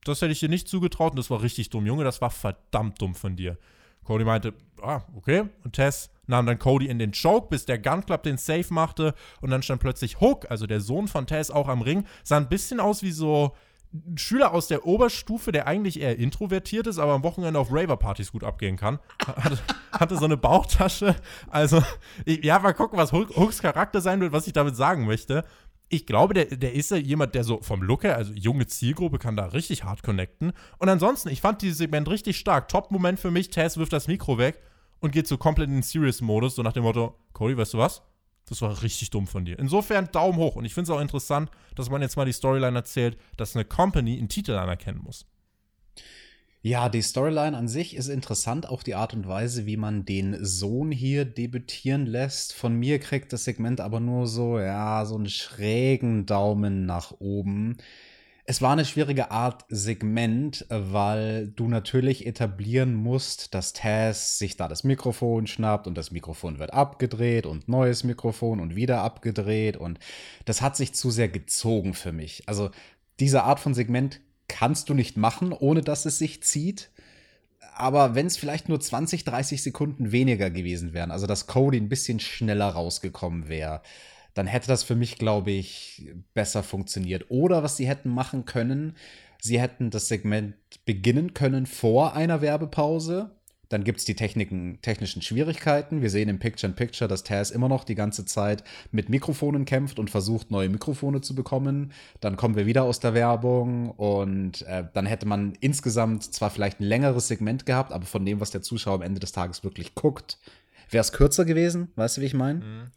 Das 0.04 0.22
hätte 0.22 0.32
ich 0.32 0.40
dir 0.40 0.48
nicht 0.48 0.68
zugetraut 0.68 1.12
und 1.12 1.18
das 1.18 1.30
war 1.30 1.42
richtig 1.42 1.70
dumm. 1.70 1.86
Junge, 1.86 2.04
das 2.04 2.20
war 2.20 2.30
verdammt 2.30 3.00
dumm 3.00 3.14
von 3.14 3.36
dir. 3.36 3.58
Cody 4.04 4.24
meinte, 4.24 4.54
ah, 4.82 5.02
okay. 5.14 5.44
Und 5.64 5.74
Tess 5.74 6.10
nahm 6.26 6.46
dann 6.46 6.58
Cody 6.58 6.86
in 6.86 6.98
den 6.98 7.12
Choke, 7.12 7.48
bis 7.48 7.66
der 7.66 7.78
Gun 7.78 8.04
Club 8.04 8.22
den 8.22 8.38
Safe 8.38 8.72
machte. 8.72 9.14
Und 9.40 9.50
dann 9.50 9.62
stand 9.62 9.80
plötzlich 9.80 10.20
Hook, 10.20 10.50
also 10.50 10.66
der 10.66 10.80
Sohn 10.80 11.08
von 11.08 11.26
Tess, 11.26 11.50
auch 11.50 11.68
am 11.68 11.82
Ring. 11.82 12.04
Sah 12.22 12.36
ein 12.36 12.48
bisschen 12.48 12.80
aus 12.80 13.02
wie 13.02 13.12
so 13.12 13.54
ein 13.92 14.18
Schüler 14.18 14.52
aus 14.54 14.68
der 14.68 14.86
Oberstufe, 14.86 15.50
der 15.50 15.66
eigentlich 15.66 16.00
eher 16.00 16.16
introvertiert 16.16 16.86
ist, 16.86 16.98
aber 16.98 17.12
am 17.12 17.24
Wochenende 17.24 17.58
auf 17.58 17.72
Raver-Partys 17.72 18.30
gut 18.30 18.44
abgehen 18.44 18.76
kann. 18.76 19.00
Hatte, 19.26 19.58
hatte, 19.92 20.16
so 20.16 20.26
eine 20.26 20.36
Bauchtasche. 20.36 21.16
Also, 21.50 21.82
ich, 22.24 22.44
ja, 22.44 22.60
mal 22.60 22.72
gucken, 22.72 22.98
was 22.98 23.12
Hooks 23.12 23.60
Charakter 23.60 24.00
sein 24.00 24.20
wird, 24.20 24.32
was 24.32 24.46
ich 24.46 24.52
damit 24.52 24.76
sagen 24.76 25.06
möchte 25.06 25.44
ich 25.92 26.06
glaube, 26.06 26.34
der, 26.34 26.44
der 26.46 26.72
ist 26.72 26.92
ja 26.92 26.96
jemand, 26.96 27.34
der 27.34 27.42
so 27.42 27.60
vom 27.62 27.82
Look 27.82 28.04
her, 28.04 28.16
also 28.16 28.32
junge 28.32 28.66
Zielgruppe, 28.66 29.18
kann 29.18 29.36
da 29.36 29.46
richtig 29.46 29.84
hart 29.84 30.04
connecten. 30.04 30.52
Und 30.78 30.88
ansonsten, 30.88 31.28
ich 31.28 31.40
fand 31.40 31.62
dieses 31.62 31.78
Segment 31.78 32.08
richtig 32.08 32.38
stark. 32.38 32.68
Top-Moment 32.68 33.18
für 33.18 33.32
mich, 33.32 33.50
Tess 33.50 33.76
wirft 33.76 33.92
das 33.92 34.06
Mikro 34.06 34.38
weg 34.38 34.62
und 35.00 35.10
geht 35.10 35.26
so 35.26 35.36
komplett 35.36 35.68
in 35.68 35.74
den 35.74 35.82
Serious-Modus, 35.82 36.54
so 36.54 36.62
nach 36.62 36.72
dem 36.72 36.84
Motto, 36.84 37.18
Cody, 37.32 37.56
weißt 37.56 37.74
du 37.74 37.78
was? 37.78 38.02
Das 38.48 38.62
war 38.62 38.82
richtig 38.82 39.10
dumm 39.10 39.26
von 39.26 39.44
dir. 39.44 39.58
Insofern 39.58 40.10
Daumen 40.12 40.38
hoch. 40.38 40.54
Und 40.54 40.64
ich 40.64 40.74
finde 40.74 40.92
es 40.92 40.96
auch 40.96 41.00
interessant, 41.00 41.50
dass 41.74 41.90
man 41.90 42.02
jetzt 42.02 42.16
mal 42.16 42.24
die 42.24 42.32
Storyline 42.32 42.76
erzählt, 42.76 43.18
dass 43.36 43.56
eine 43.56 43.64
Company 43.64 44.16
einen 44.16 44.28
Titel 44.28 44.52
anerkennen 44.52 45.00
muss. 45.02 45.26
Ja, 46.62 46.90
die 46.90 47.00
Storyline 47.00 47.56
an 47.56 47.68
sich 47.68 47.96
ist 47.96 48.08
interessant, 48.08 48.68
auch 48.68 48.82
die 48.82 48.94
Art 48.94 49.14
und 49.14 49.26
Weise, 49.26 49.64
wie 49.64 49.78
man 49.78 50.04
den 50.04 50.44
Sohn 50.44 50.90
hier 50.90 51.24
debütieren 51.24 52.04
lässt. 52.04 52.52
Von 52.52 52.74
mir 52.74 52.98
kriegt 52.98 53.32
das 53.32 53.44
Segment 53.44 53.80
aber 53.80 53.98
nur 53.98 54.26
so, 54.26 54.58
ja, 54.58 55.06
so 55.06 55.14
einen 55.16 55.30
schrägen 55.30 56.26
Daumen 56.26 56.84
nach 56.84 57.12
oben. 57.18 57.78
Es 58.44 58.60
war 58.60 58.72
eine 58.72 58.84
schwierige 58.84 59.30
Art 59.30 59.64
Segment, 59.70 60.66
weil 60.68 61.48
du 61.48 61.66
natürlich 61.66 62.26
etablieren 62.26 62.94
musst, 62.94 63.54
dass 63.54 63.72
Taz 63.72 64.38
sich 64.38 64.58
da 64.58 64.68
das 64.68 64.84
Mikrofon 64.84 65.46
schnappt 65.46 65.86
und 65.86 65.96
das 65.96 66.10
Mikrofon 66.10 66.58
wird 66.58 66.74
abgedreht 66.74 67.46
und 67.46 67.68
neues 67.68 68.04
Mikrofon 68.04 68.60
und 68.60 68.74
wieder 68.76 69.00
abgedreht 69.00 69.78
und 69.78 69.98
das 70.44 70.60
hat 70.60 70.76
sich 70.76 70.94
zu 70.94 71.10
sehr 71.10 71.28
gezogen 71.28 71.94
für 71.94 72.12
mich. 72.12 72.42
Also 72.46 72.70
diese 73.18 73.44
Art 73.44 73.60
von 73.60 73.72
Segment 73.72 74.20
kannst 74.50 74.88
du 74.88 74.94
nicht 74.94 75.16
machen, 75.16 75.52
ohne 75.52 75.80
dass 75.80 76.04
es 76.04 76.18
sich 76.18 76.42
zieht. 76.42 76.90
Aber 77.74 78.14
wenn 78.14 78.26
es 78.26 78.36
vielleicht 78.36 78.68
nur 78.68 78.78
20, 78.78 79.24
30 79.24 79.62
Sekunden 79.62 80.12
weniger 80.12 80.50
gewesen 80.50 80.92
wären, 80.92 81.10
also 81.10 81.26
dass 81.26 81.46
Cody 81.46 81.78
ein 81.78 81.88
bisschen 81.88 82.20
schneller 82.20 82.68
rausgekommen 82.68 83.48
wäre, 83.48 83.80
dann 84.34 84.46
hätte 84.46 84.68
das 84.68 84.82
für 84.82 84.96
mich, 84.96 85.16
glaube 85.16 85.50
ich, 85.52 86.10
besser 86.34 86.62
funktioniert. 86.62 87.30
Oder 87.30 87.62
was 87.62 87.76
sie 87.76 87.88
hätten 87.88 88.10
machen 88.10 88.44
können, 88.44 88.96
sie 89.40 89.60
hätten 89.60 89.90
das 89.90 90.08
Segment 90.08 90.54
beginnen 90.84 91.32
können 91.32 91.66
vor 91.66 92.14
einer 92.14 92.42
Werbepause 92.42 93.39
dann 93.70 93.84
gibt 93.84 94.00
es 94.00 94.04
die 94.04 94.16
Techniken, 94.16 94.78
technischen 94.82 95.22
Schwierigkeiten. 95.22 96.02
Wir 96.02 96.10
sehen 96.10 96.28
im 96.28 96.40
Picture-in-Picture, 96.40 97.08
dass 97.08 97.22
Taz 97.22 97.50
immer 97.50 97.68
noch 97.68 97.84
die 97.84 97.94
ganze 97.94 98.24
Zeit 98.24 98.64
mit 98.90 99.08
Mikrofonen 99.08 99.64
kämpft 99.64 100.00
und 100.00 100.10
versucht, 100.10 100.50
neue 100.50 100.68
Mikrofone 100.68 101.20
zu 101.20 101.36
bekommen. 101.36 101.92
Dann 102.20 102.36
kommen 102.36 102.56
wir 102.56 102.66
wieder 102.66 102.82
aus 102.82 102.98
der 102.98 103.14
Werbung 103.14 103.92
und 103.92 104.62
äh, 104.62 104.84
dann 104.92 105.06
hätte 105.06 105.26
man 105.26 105.54
insgesamt 105.60 106.24
zwar 106.24 106.50
vielleicht 106.50 106.80
ein 106.80 106.84
längeres 106.84 107.28
Segment 107.28 107.64
gehabt, 107.64 107.92
aber 107.92 108.06
von 108.06 108.26
dem, 108.26 108.40
was 108.40 108.50
der 108.50 108.60
Zuschauer 108.60 108.96
am 108.96 109.02
Ende 109.02 109.20
des 109.20 109.30
Tages 109.30 109.62
wirklich 109.62 109.94
guckt, 109.94 110.38
wäre 110.90 111.02
es 111.02 111.12
kürzer 111.12 111.44
gewesen. 111.44 111.92
Weißt 111.94 112.16
du, 112.16 112.22
wie 112.22 112.26
ich 112.26 112.34
meine? 112.34 112.58
Mhm. 112.58 112.90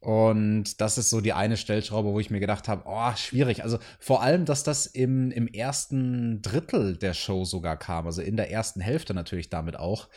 Und 0.00 0.80
das 0.80 0.96
ist 0.96 1.10
so 1.10 1.20
die 1.20 1.32
eine 1.32 1.56
Stellschraube, 1.56 2.12
wo 2.12 2.20
ich 2.20 2.30
mir 2.30 2.38
gedacht 2.38 2.68
habe, 2.68 2.84
oh, 2.86 3.16
schwierig. 3.16 3.64
Also 3.64 3.78
vor 3.98 4.22
allem, 4.22 4.44
dass 4.44 4.62
das 4.62 4.86
im, 4.86 5.32
im 5.32 5.48
ersten 5.48 6.40
Drittel 6.40 6.96
der 6.96 7.14
Show 7.14 7.44
sogar 7.44 7.76
kam, 7.76 8.06
also 8.06 8.22
in 8.22 8.36
der 8.36 8.50
ersten 8.50 8.80
Hälfte 8.80 9.12
natürlich 9.12 9.50
damit 9.50 9.76
auch. 9.76 10.08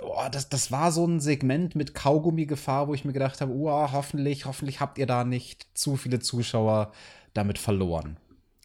Oh, 0.00 0.28
das, 0.30 0.48
das 0.48 0.70
war 0.70 0.92
so 0.92 1.06
ein 1.06 1.20
Segment 1.20 1.74
mit 1.74 1.94
Kaugummi-Gefahr, 1.94 2.86
wo 2.88 2.94
ich 2.94 3.04
mir 3.04 3.12
gedacht 3.12 3.40
habe, 3.40 3.52
oh, 3.52 3.92
hoffentlich, 3.92 4.44
hoffentlich 4.44 4.80
habt 4.80 4.98
ihr 4.98 5.06
da 5.06 5.24
nicht 5.24 5.66
zu 5.74 5.96
viele 5.96 6.20
Zuschauer 6.20 6.92
damit 7.32 7.58
verloren. 7.58 8.16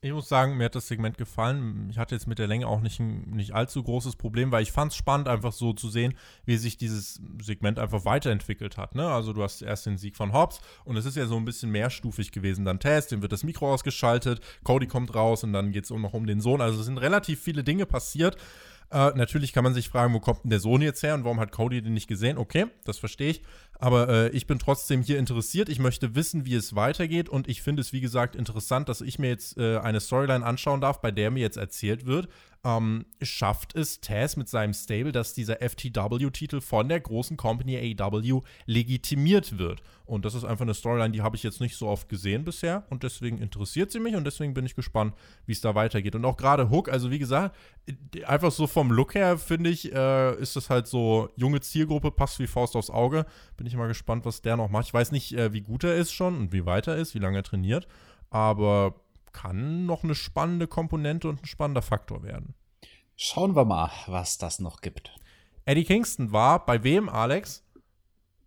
Ich 0.01 0.13
muss 0.13 0.29
sagen, 0.29 0.55
mir 0.55 0.65
hat 0.65 0.75
das 0.75 0.87
Segment 0.87 1.17
gefallen. 1.17 1.89
Ich 1.91 1.97
hatte 1.97 2.15
jetzt 2.15 2.25
mit 2.25 2.39
der 2.39 2.47
Länge 2.47 2.67
auch 2.67 2.79
nicht 2.79 3.01
ein 3.01 3.31
nicht 3.31 3.53
allzu 3.53 3.83
großes 3.83 4.15
Problem, 4.15 4.49
weil 4.49 4.63
ich 4.63 4.71
fand 4.71 4.93
es 4.93 4.97
spannend, 4.97 5.27
einfach 5.27 5.51
so 5.51 5.73
zu 5.73 5.89
sehen, 5.89 6.13
wie 6.45 6.55
sich 6.55 6.77
dieses 6.77 7.19
Segment 7.41 7.79
einfach 7.79 8.05
weiterentwickelt 8.05 8.77
hat. 8.77 8.95
Ne? 8.95 9.05
Also 9.05 9.33
du 9.33 9.43
hast 9.43 9.61
erst 9.61 9.87
den 9.87 9.97
Sieg 9.97 10.15
von 10.15 10.31
Hobbs 10.31 10.61
und 10.85 10.95
es 10.95 11.05
ist 11.05 11.17
ja 11.17 11.25
so 11.25 11.35
ein 11.35 11.43
bisschen 11.43 11.69
mehrstufig 11.71 12.31
gewesen. 12.31 12.63
Dann 12.63 12.79
Test, 12.79 13.11
dem 13.11 13.21
wird 13.21 13.33
das 13.33 13.43
Mikro 13.43 13.73
ausgeschaltet, 13.73 14.39
Cody 14.63 14.87
kommt 14.87 15.13
raus 15.15 15.43
und 15.43 15.51
dann 15.51 15.73
geht 15.73 15.83
es 15.83 15.89
noch 15.89 16.13
um 16.13 16.25
den 16.25 16.39
Sohn. 16.39 16.61
Also 16.61 16.79
es 16.79 16.85
sind 16.85 16.97
relativ 16.97 17.41
viele 17.41 17.65
Dinge 17.65 17.85
passiert. 17.85 18.37
Äh, 18.91 19.11
natürlich 19.15 19.53
kann 19.53 19.63
man 19.63 19.73
sich 19.73 19.89
fragen, 19.89 20.13
wo 20.13 20.19
kommt 20.19 20.43
denn 20.43 20.49
der 20.49 20.59
Sohn 20.59 20.81
jetzt 20.81 21.03
her 21.03 21.13
und 21.13 21.23
warum 21.23 21.39
hat 21.39 21.51
Cody 21.51 21.81
den 21.81 21.93
nicht 21.93 22.07
gesehen? 22.07 22.37
Okay, 22.37 22.67
das 22.85 22.97
verstehe 22.97 23.29
ich. 23.29 23.43
Aber 23.77 24.09
äh, 24.09 24.29
ich 24.29 24.47
bin 24.47 24.59
trotzdem 24.59 25.01
hier 25.01 25.19
interessiert. 25.19 25.69
Ich 25.69 25.79
möchte 25.79 26.15
wissen, 26.15 26.45
wie 26.45 26.55
es 26.55 26.75
weitergeht. 26.75 27.29
Und 27.29 27.47
ich 27.47 27.61
finde 27.61 27.81
es, 27.81 27.93
wie 27.93 28.01
gesagt, 28.01 28.35
interessant, 28.35 28.89
dass 28.89 29.01
ich 29.01 29.19
mir 29.19 29.29
jetzt 29.29 29.57
äh, 29.57 29.77
eine 29.77 29.99
Storyline 29.99 30.45
anschauen 30.45 30.81
darf, 30.81 31.01
bei 31.01 31.11
der 31.11 31.31
mir 31.31 31.41
jetzt 31.41 31.57
erzählt 31.57 32.05
wird, 32.05 32.27
ähm, 32.63 33.05
schafft 33.21 33.75
es 33.75 34.01
Taz 34.01 34.35
mit 34.35 34.49
seinem 34.49 34.73
Stable, 34.73 35.11
dass 35.11 35.33
dieser 35.33 35.61
FTW-Titel 35.61 36.59
von 36.59 36.89
der 36.89 36.99
großen 36.99 37.37
Company 37.37 37.95
AEW 37.99 38.41
legitimiert 38.65 39.57
wird. 39.57 39.81
Und 40.05 40.25
das 40.25 40.33
ist 40.33 40.43
einfach 40.43 40.63
eine 40.63 40.73
Storyline, 40.73 41.11
die 41.11 41.21
habe 41.21 41.35
ich 41.35 41.43
jetzt 41.43 41.61
nicht 41.61 41.77
so 41.77 41.87
oft 41.87 42.09
gesehen 42.09 42.43
bisher 42.43 42.83
und 42.89 43.03
deswegen 43.03 43.37
interessiert 43.37 43.91
sie 43.91 43.99
mich 43.99 44.15
und 44.15 44.25
deswegen 44.25 44.53
bin 44.53 44.65
ich 44.65 44.75
gespannt, 44.75 45.13
wie 45.45 45.51
es 45.51 45.61
da 45.61 45.75
weitergeht. 45.75 46.15
Und 46.15 46.25
auch 46.25 46.35
gerade 46.35 46.69
Hook, 46.69 46.89
also 46.89 47.11
wie 47.11 47.19
gesagt, 47.19 47.55
einfach 48.25 48.51
so 48.51 48.67
vom 48.67 48.91
Look 48.91 49.15
her 49.15 49.37
finde 49.37 49.69
ich, 49.69 49.93
äh, 49.93 50.35
ist 50.41 50.55
das 50.55 50.69
halt 50.69 50.87
so 50.87 51.29
junge 51.35 51.61
Zielgruppe, 51.61 52.11
passt 52.11 52.39
wie 52.39 52.47
Faust 52.47 52.75
aufs 52.75 52.89
Auge. 52.89 53.25
Bin 53.55 53.67
ich 53.67 53.75
mal 53.75 53.87
gespannt, 53.87 54.25
was 54.25 54.41
der 54.41 54.57
noch 54.57 54.69
macht. 54.69 54.87
Ich 54.87 54.93
weiß 54.93 55.11
nicht, 55.11 55.33
äh, 55.33 55.53
wie 55.53 55.61
gut 55.61 55.83
er 55.83 55.95
ist 55.95 56.11
schon 56.11 56.35
und 56.37 56.53
wie 56.53 56.65
weit 56.65 56.87
er 56.87 56.97
ist, 56.97 57.13
wie 57.13 57.19
lange 57.19 57.37
er 57.37 57.43
trainiert, 57.43 57.87
aber 58.31 58.95
kann 59.31 59.85
noch 59.85 60.03
eine 60.03 60.15
spannende 60.15 60.67
Komponente 60.67 61.29
und 61.29 61.43
ein 61.43 61.47
spannender 61.47 61.81
Faktor 61.81 62.23
werden. 62.23 62.55
Schauen 63.15 63.55
wir 63.55 63.65
mal, 63.65 63.91
was 64.07 64.37
das 64.37 64.59
noch 64.59 64.81
gibt. 64.81 65.15
Eddie 65.65 65.83
Kingston 65.83 66.31
war 66.31 66.65
bei 66.65 66.83
wem, 66.83 67.09
Alex? 67.09 67.65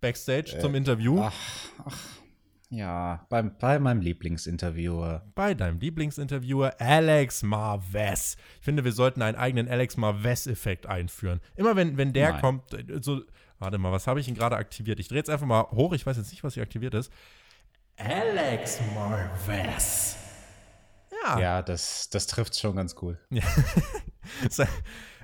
Backstage 0.01 0.57
äh, 0.57 0.59
zum 0.59 0.75
Interview? 0.75 1.21
Ach, 1.21 1.33
ach 1.85 1.97
ja, 2.75 3.27
beim, 3.29 3.55
bei 3.59 3.77
meinem 3.77 4.01
Lieblingsinterviewer. 4.01 5.31
Bei 5.35 5.53
deinem 5.53 5.77
Lieblingsinterviewer 5.79 6.73
Alex 6.79 7.43
Marvez. 7.43 8.35
Ich 8.57 8.65
finde, 8.65 8.83
wir 8.83 8.93
sollten 8.93 9.21
einen 9.21 9.37
eigenen 9.37 9.67
Alex 9.67 9.95
Marvez-Effekt 9.95 10.87
einführen. 10.87 11.39
Immer 11.55 11.75
wenn, 11.75 11.97
wenn 11.97 12.13
der 12.13 12.31
Nein. 12.31 12.41
kommt, 12.41 12.73
äh, 12.73 12.99
so, 12.99 13.21
warte 13.59 13.77
mal, 13.77 13.91
was 13.91 14.07
habe 14.07 14.19
ich 14.19 14.27
ihn 14.27 14.33
gerade 14.33 14.55
aktiviert? 14.55 14.99
Ich 14.99 15.07
drehe 15.07 15.19
jetzt 15.19 15.29
einfach 15.29 15.45
mal 15.45 15.69
hoch, 15.69 15.93
ich 15.93 16.03
weiß 16.03 16.17
jetzt 16.17 16.31
nicht, 16.31 16.43
was 16.43 16.55
hier 16.55 16.63
aktiviert 16.63 16.95
ist. 16.95 17.13
Alex 17.95 18.79
Marvez. 18.95 20.22
Ja. 21.23 21.39
Ja, 21.39 21.61
das, 21.61 22.09
das 22.09 22.27
trifft 22.27 22.57
schon 22.59 22.75
ganz 22.75 22.95
cool. 23.01 23.17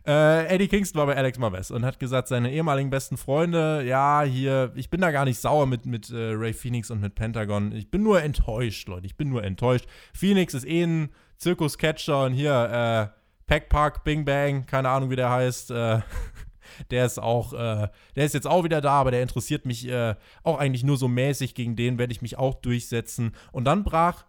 äh, 0.06 0.46
Eddie 0.48 0.68
Kingston 0.68 1.00
war 1.00 1.08
bei 1.08 1.16
Alex 1.16 1.38
Marvez 1.38 1.72
und 1.72 1.86
hat 1.86 2.00
gesagt, 2.00 2.28
seine 2.30 2.52
ehemaligen 2.52 2.90
besten 2.90 3.18
Freunde, 3.18 3.84
ja, 3.84 4.24
hier, 4.24 4.72
ich 4.76 4.90
bin 4.90 5.02
da 5.02 5.12
gar 5.12 5.26
nicht 5.26 5.40
sauer 5.40 5.66
mit, 5.66 5.86
mit 5.86 6.10
äh, 6.10 6.32
Ray 6.34 6.54
Phoenix 6.54 6.90
und 6.90 7.02
mit 7.02 7.16
Pentagon. 7.16 7.74
Ich 7.74 7.92
bin 7.92 8.04
nur 8.04 8.22
enttäuscht, 8.22 8.88
Leute. 8.88 9.06
Ich 9.06 9.18
bin 9.18 9.30
nur 9.30 9.44
enttäuscht. 9.44 9.88
Phoenix 10.14 10.54
ist 10.54 10.66
eh 10.66 10.84
ein 10.84 11.10
Zirkus-Catcher 11.38 12.26
und 12.26 12.34
hier, 12.34 13.12
äh, 13.14 13.20
Pack 13.50 13.68
Park, 13.68 14.04
Bing 14.04 14.26
Bang, 14.26 14.68
keine 14.68 14.90
Ahnung, 14.90 15.10
wie 15.10 15.16
der 15.16 15.32
heißt. 15.32 15.72
Äh, 15.72 16.02
der 16.92 17.06
ist 17.06 17.18
auch, 17.18 17.52
äh, 17.54 17.90
der 18.16 18.26
ist 18.26 18.34
jetzt 18.34 18.46
auch 18.46 18.64
wieder 18.64 18.80
da, 18.80 18.92
aber 18.92 19.10
der 19.10 19.24
interessiert 19.24 19.66
mich 19.66 19.88
äh, 19.88 20.16
auch 20.44 20.60
eigentlich 20.60 20.84
nur 20.84 20.98
so 20.98 21.08
mäßig. 21.08 21.56
Gegen 21.56 21.76
den 21.76 21.98
werde 21.98 22.14
ich 22.14 22.22
mich 22.22 22.38
auch 22.38 22.56
durchsetzen. 22.56 23.34
Und 23.52 23.66
dann 23.66 23.84
brach 23.84 24.26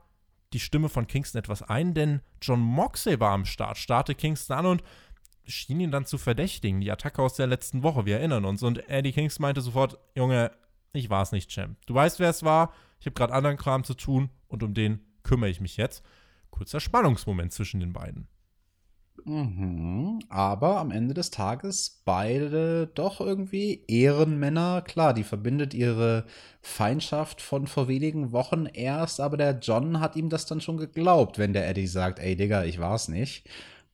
die 0.53 0.61
Stimme 0.61 0.89
von 0.89 1.07
Kingston 1.07 1.39
etwas 1.39 1.63
ein, 1.63 1.95
denn 1.95 2.21
John 2.43 2.61
Moxley 2.61 3.21
war 3.21 3.33
am 3.33 3.45
Start, 3.45 3.79
starrte 3.79 4.15
Kingston 4.15 4.59
an 4.59 4.67
und 4.67 4.83
schien 5.47 5.81
ihn 5.81 5.91
dann 5.91 6.07
zu 6.07 6.19
verdächtigen. 6.19 6.81
Die 6.81 6.91
Attacke 6.91 7.23
aus 7.23 7.35
der 7.35 7.47
letzten 7.47 7.83
Woche, 7.83 8.07
wir 8.07 8.19
erinnern 8.19 8.45
uns. 8.45 8.63
Und 8.63 8.89
Eddie 8.89 9.13
Kingston 9.13 9.43
meinte 9.43 9.61
sofort, 9.61 9.99
Junge, 10.15 10.53
ich 10.93 11.11
war 11.11 11.23
es 11.23 11.33
nicht, 11.33 11.51
Champ. 11.51 11.77
Du 11.87 11.95
weißt, 11.95 12.19
wer 12.19 12.31
es 12.31 12.43
war. 12.43 12.73
Ich 12.99 13.07
habe 13.07 13.15
gerade 13.15 13.33
anderen 13.33 13.57
Kram 13.57 13.85
zu 13.85 13.95
tun 13.95 14.31
und 14.49 14.63
um 14.63 14.75
den 14.75 15.01
kümmere 15.23 15.51
ich 15.51 15.61
mich 15.61 15.77
jetzt. 15.77 16.05
Kurzer 16.51 16.81
Spannungsmoment 16.81 17.53
zwischen 17.53 17.81
den 17.81 17.93
beiden. 17.93 18.29
Mhm, 19.25 20.21
aber 20.29 20.79
am 20.79 20.91
Ende 20.91 21.15
des 21.15 21.31
Tages 21.31 22.03
beide 22.05 22.87
doch 22.89 23.21
irgendwie 23.21 23.85
Ehrenmänner. 23.89 24.83
Klar, 24.83 25.15
die 25.15 25.25
verbindet 25.25 25.75
ihre 25.75 26.25
Feindschaft 26.63 27.41
von 27.41 27.67
vor 27.67 27.89
wenigen 27.89 28.33
Wochen 28.33 28.67
erst, 28.67 29.21
aber 29.21 29.37
der 29.37 29.59
John 29.61 30.01
hat 30.01 30.17
ihm 30.17 30.29
das 30.29 30.47
dann 30.47 30.61
schon 30.61 30.77
geglaubt, 30.77 31.39
wenn 31.39 31.53
der 31.53 31.69
Eddie 31.69 31.87
sagt, 31.87 32.19
ey 32.19 32.37
Digga, 32.37 32.65
ich 32.65 32.79
war's 32.79 33.09
nicht. 33.09 33.49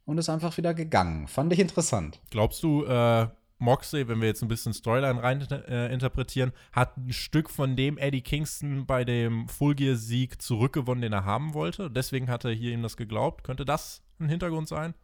Und 0.04 0.18
ist 0.18 0.28
einfach 0.28 0.56
wieder 0.56 0.72
gegangen. 0.72 1.26
Fand 1.26 1.52
ich 1.52 1.58
interessant. 1.58 2.20
Glaubst 2.30 2.62
du, 2.62 2.84
äh, 2.84 3.26
Moxley, 3.58 4.06
wenn 4.06 4.20
wir 4.20 4.28
jetzt 4.28 4.42
ein 4.42 4.48
bisschen 4.48 4.74
Storyline 4.74 5.22
rein 5.22 5.40
äh, 5.50 5.92
interpretieren, 5.92 6.52
hat 6.72 6.96
ein 6.96 7.12
Stück 7.12 7.48
von 7.48 7.74
dem 7.74 7.96
Eddie 7.98 8.20
Kingston 8.20 8.86
bei 8.86 9.04
dem 9.04 9.48
Full 9.48 9.74
Gear 9.74 9.96
Sieg 9.96 10.40
zurückgewonnen, 10.42 11.02
den 11.02 11.12
er 11.12 11.24
haben 11.24 11.54
wollte? 11.54 11.90
Deswegen 11.90 12.28
hat 12.28 12.44
er 12.44 12.52
hier 12.52 12.72
ihm 12.72 12.82
das 12.82 12.96
geglaubt. 12.96 13.44
Könnte 13.44 13.64
das 13.64 14.02
ein 14.20 14.28
Hintergrund 14.28 14.68
sein? 14.68 14.94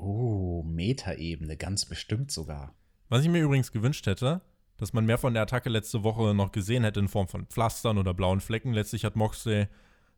Oh, 0.00 0.62
Metaebene, 0.64 1.56
ganz 1.56 1.84
bestimmt 1.84 2.30
sogar. 2.30 2.74
Was 3.08 3.22
ich 3.22 3.28
mir 3.28 3.42
übrigens 3.42 3.72
gewünscht 3.72 4.06
hätte, 4.06 4.42
dass 4.76 4.92
man 4.92 5.06
mehr 5.06 5.18
von 5.18 5.34
der 5.34 5.42
Attacke 5.42 5.68
letzte 5.68 6.04
Woche 6.04 6.34
noch 6.34 6.52
gesehen 6.52 6.84
hätte 6.84 7.00
in 7.00 7.08
Form 7.08 7.26
von 7.26 7.46
Pflastern 7.46 7.98
oder 7.98 8.14
blauen 8.14 8.40
Flecken. 8.40 8.72
Letztlich 8.72 9.04
hat 9.04 9.16
Moxley 9.16 9.66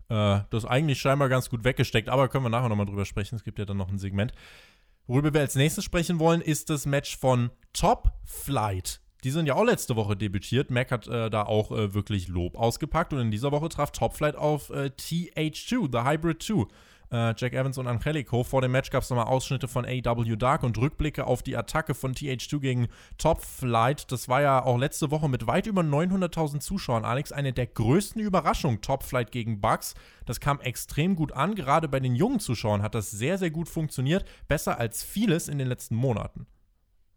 äh, 0.09 0.40
das 0.51 0.64
eigentlich 0.64 1.01
scheinbar 1.01 1.29
ganz 1.29 1.49
gut 1.49 1.64
weggesteckt, 1.64 2.09
aber 2.09 2.29
können 2.29 2.45
wir 2.45 2.51
nachher 2.51 2.69
nochmal 2.69 2.87
drüber 2.87 3.07
sprechen. 3.07 3.37
Es 3.37 3.45
gibt 3.45 3.59
ja 3.59 3.64
dann 3.64 3.79
noch 3.79 3.88
ein 3.88 3.99
Segment. 3.99 4.33
Worüber 5.07 5.33
wir 5.33 5.40
als 5.40 5.55
nächstes 5.55 5.85
sprechen 5.85 6.19
wollen, 6.19 6.40
ist 6.40 6.69
das 6.69 6.85
Match 6.85 7.16
von 7.16 7.51
Top 7.73 8.12
Flight. 8.25 9.01
Die 9.25 9.31
sind 9.31 9.47
ja 9.47 9.55
auch 9.55 9.64
letzte 9.64 9.97
Woche 9.97 10.16
debütiert. 10.16 10.71
Mac 10.71 10.90
hat 10.90 11.07
äh, 11.07 11.31
da 11.31 11.45
auch 11.45 11.73
äh, 11.73 11.95
wirklich 11.95 12.29
Lob 12.29 12.57
ausgepackt 12.57 13.12
und 13.12 13.21
in 13.21 13.31
dieser 13.31 13.53
Woche 13.53 13.69
traf 13.69 13.93
Top 13.93 14.14
Flight 14.14 14.37
auf 14.37 14.71
äh, 14.71 14.90
TH2, 14.99 15.90
The 15.93 16.09
Hybrid 16.09 16.43
2 16.43 16.66
äh, 17.11 17.35
Jack 17.37 17.53
Evans 17.53 17.79
und 17.79 17.87
Angelico. 17.87 18.44
Vor 18.44 18.62
dem 18.62 18.73
Match 18.73 18.90
gab 18.90 19.03
es 19.03 19.11
nochmal 19.11 19.27
Ausschnitte 19.27 19.68
von 19.68 19.85
AW 19.85 20.37
Dark 20.37 20.62
und 20.62 20.79
Rückblicke 20.79 21.27
auf 21.27 21.42
die 21.42 21.57
Attacke 21.57 21.94
von 21.94 22.14
TH2 22.14 22.59
gegen 22.61 22.88
Top 23.18 23.42
Flight. 23.42 24.11
Das 24.12 24.29
war 24.29 24.42
ja 24.42 24.62
auch 24.62 24.79
letzte 24.79 25.11
Woche 25.11 25.29
mit 25.29 25.46
weit 25.46 25.66
über 25.66 25.83
900.000 25.83 26.61
Zuschauern, 26.61 27.05
Alex, 27.05 27.33
eine 27.33 27.53
der 27.53 27.66
größten 27.66 28.20
Überraschungen. 28.20 28.81
Top 28.81 29.03
Flight 29.03 29.33
gegen 29.33 29.61
Bugs. 29.61 29.94
Das 30.27 30.40
kam 30.40 30.61
extrem 30.61 31.16
gut 31.16 31.33
an. 31.33 31.55
Gerade 31.55 31.88
bei 31.88 32.01
den 32.01 32.14
jungen 32.14 32.40
Zuschauern 32.40 32.83
hat 32.83 32.94
das 32.94 33.11
sehr, 33.11 33.38
sehr 33.38 33.51
gut 33.51 33.68
funktioniert. 33.68 34.25
Besser 34.49 34.79
als 34.79 35.03
vieles 35.03 35.49
in 35.49 35.59
den 35.59 35.68
letzten 35.68 35.94
Monaten. 35.94 36.46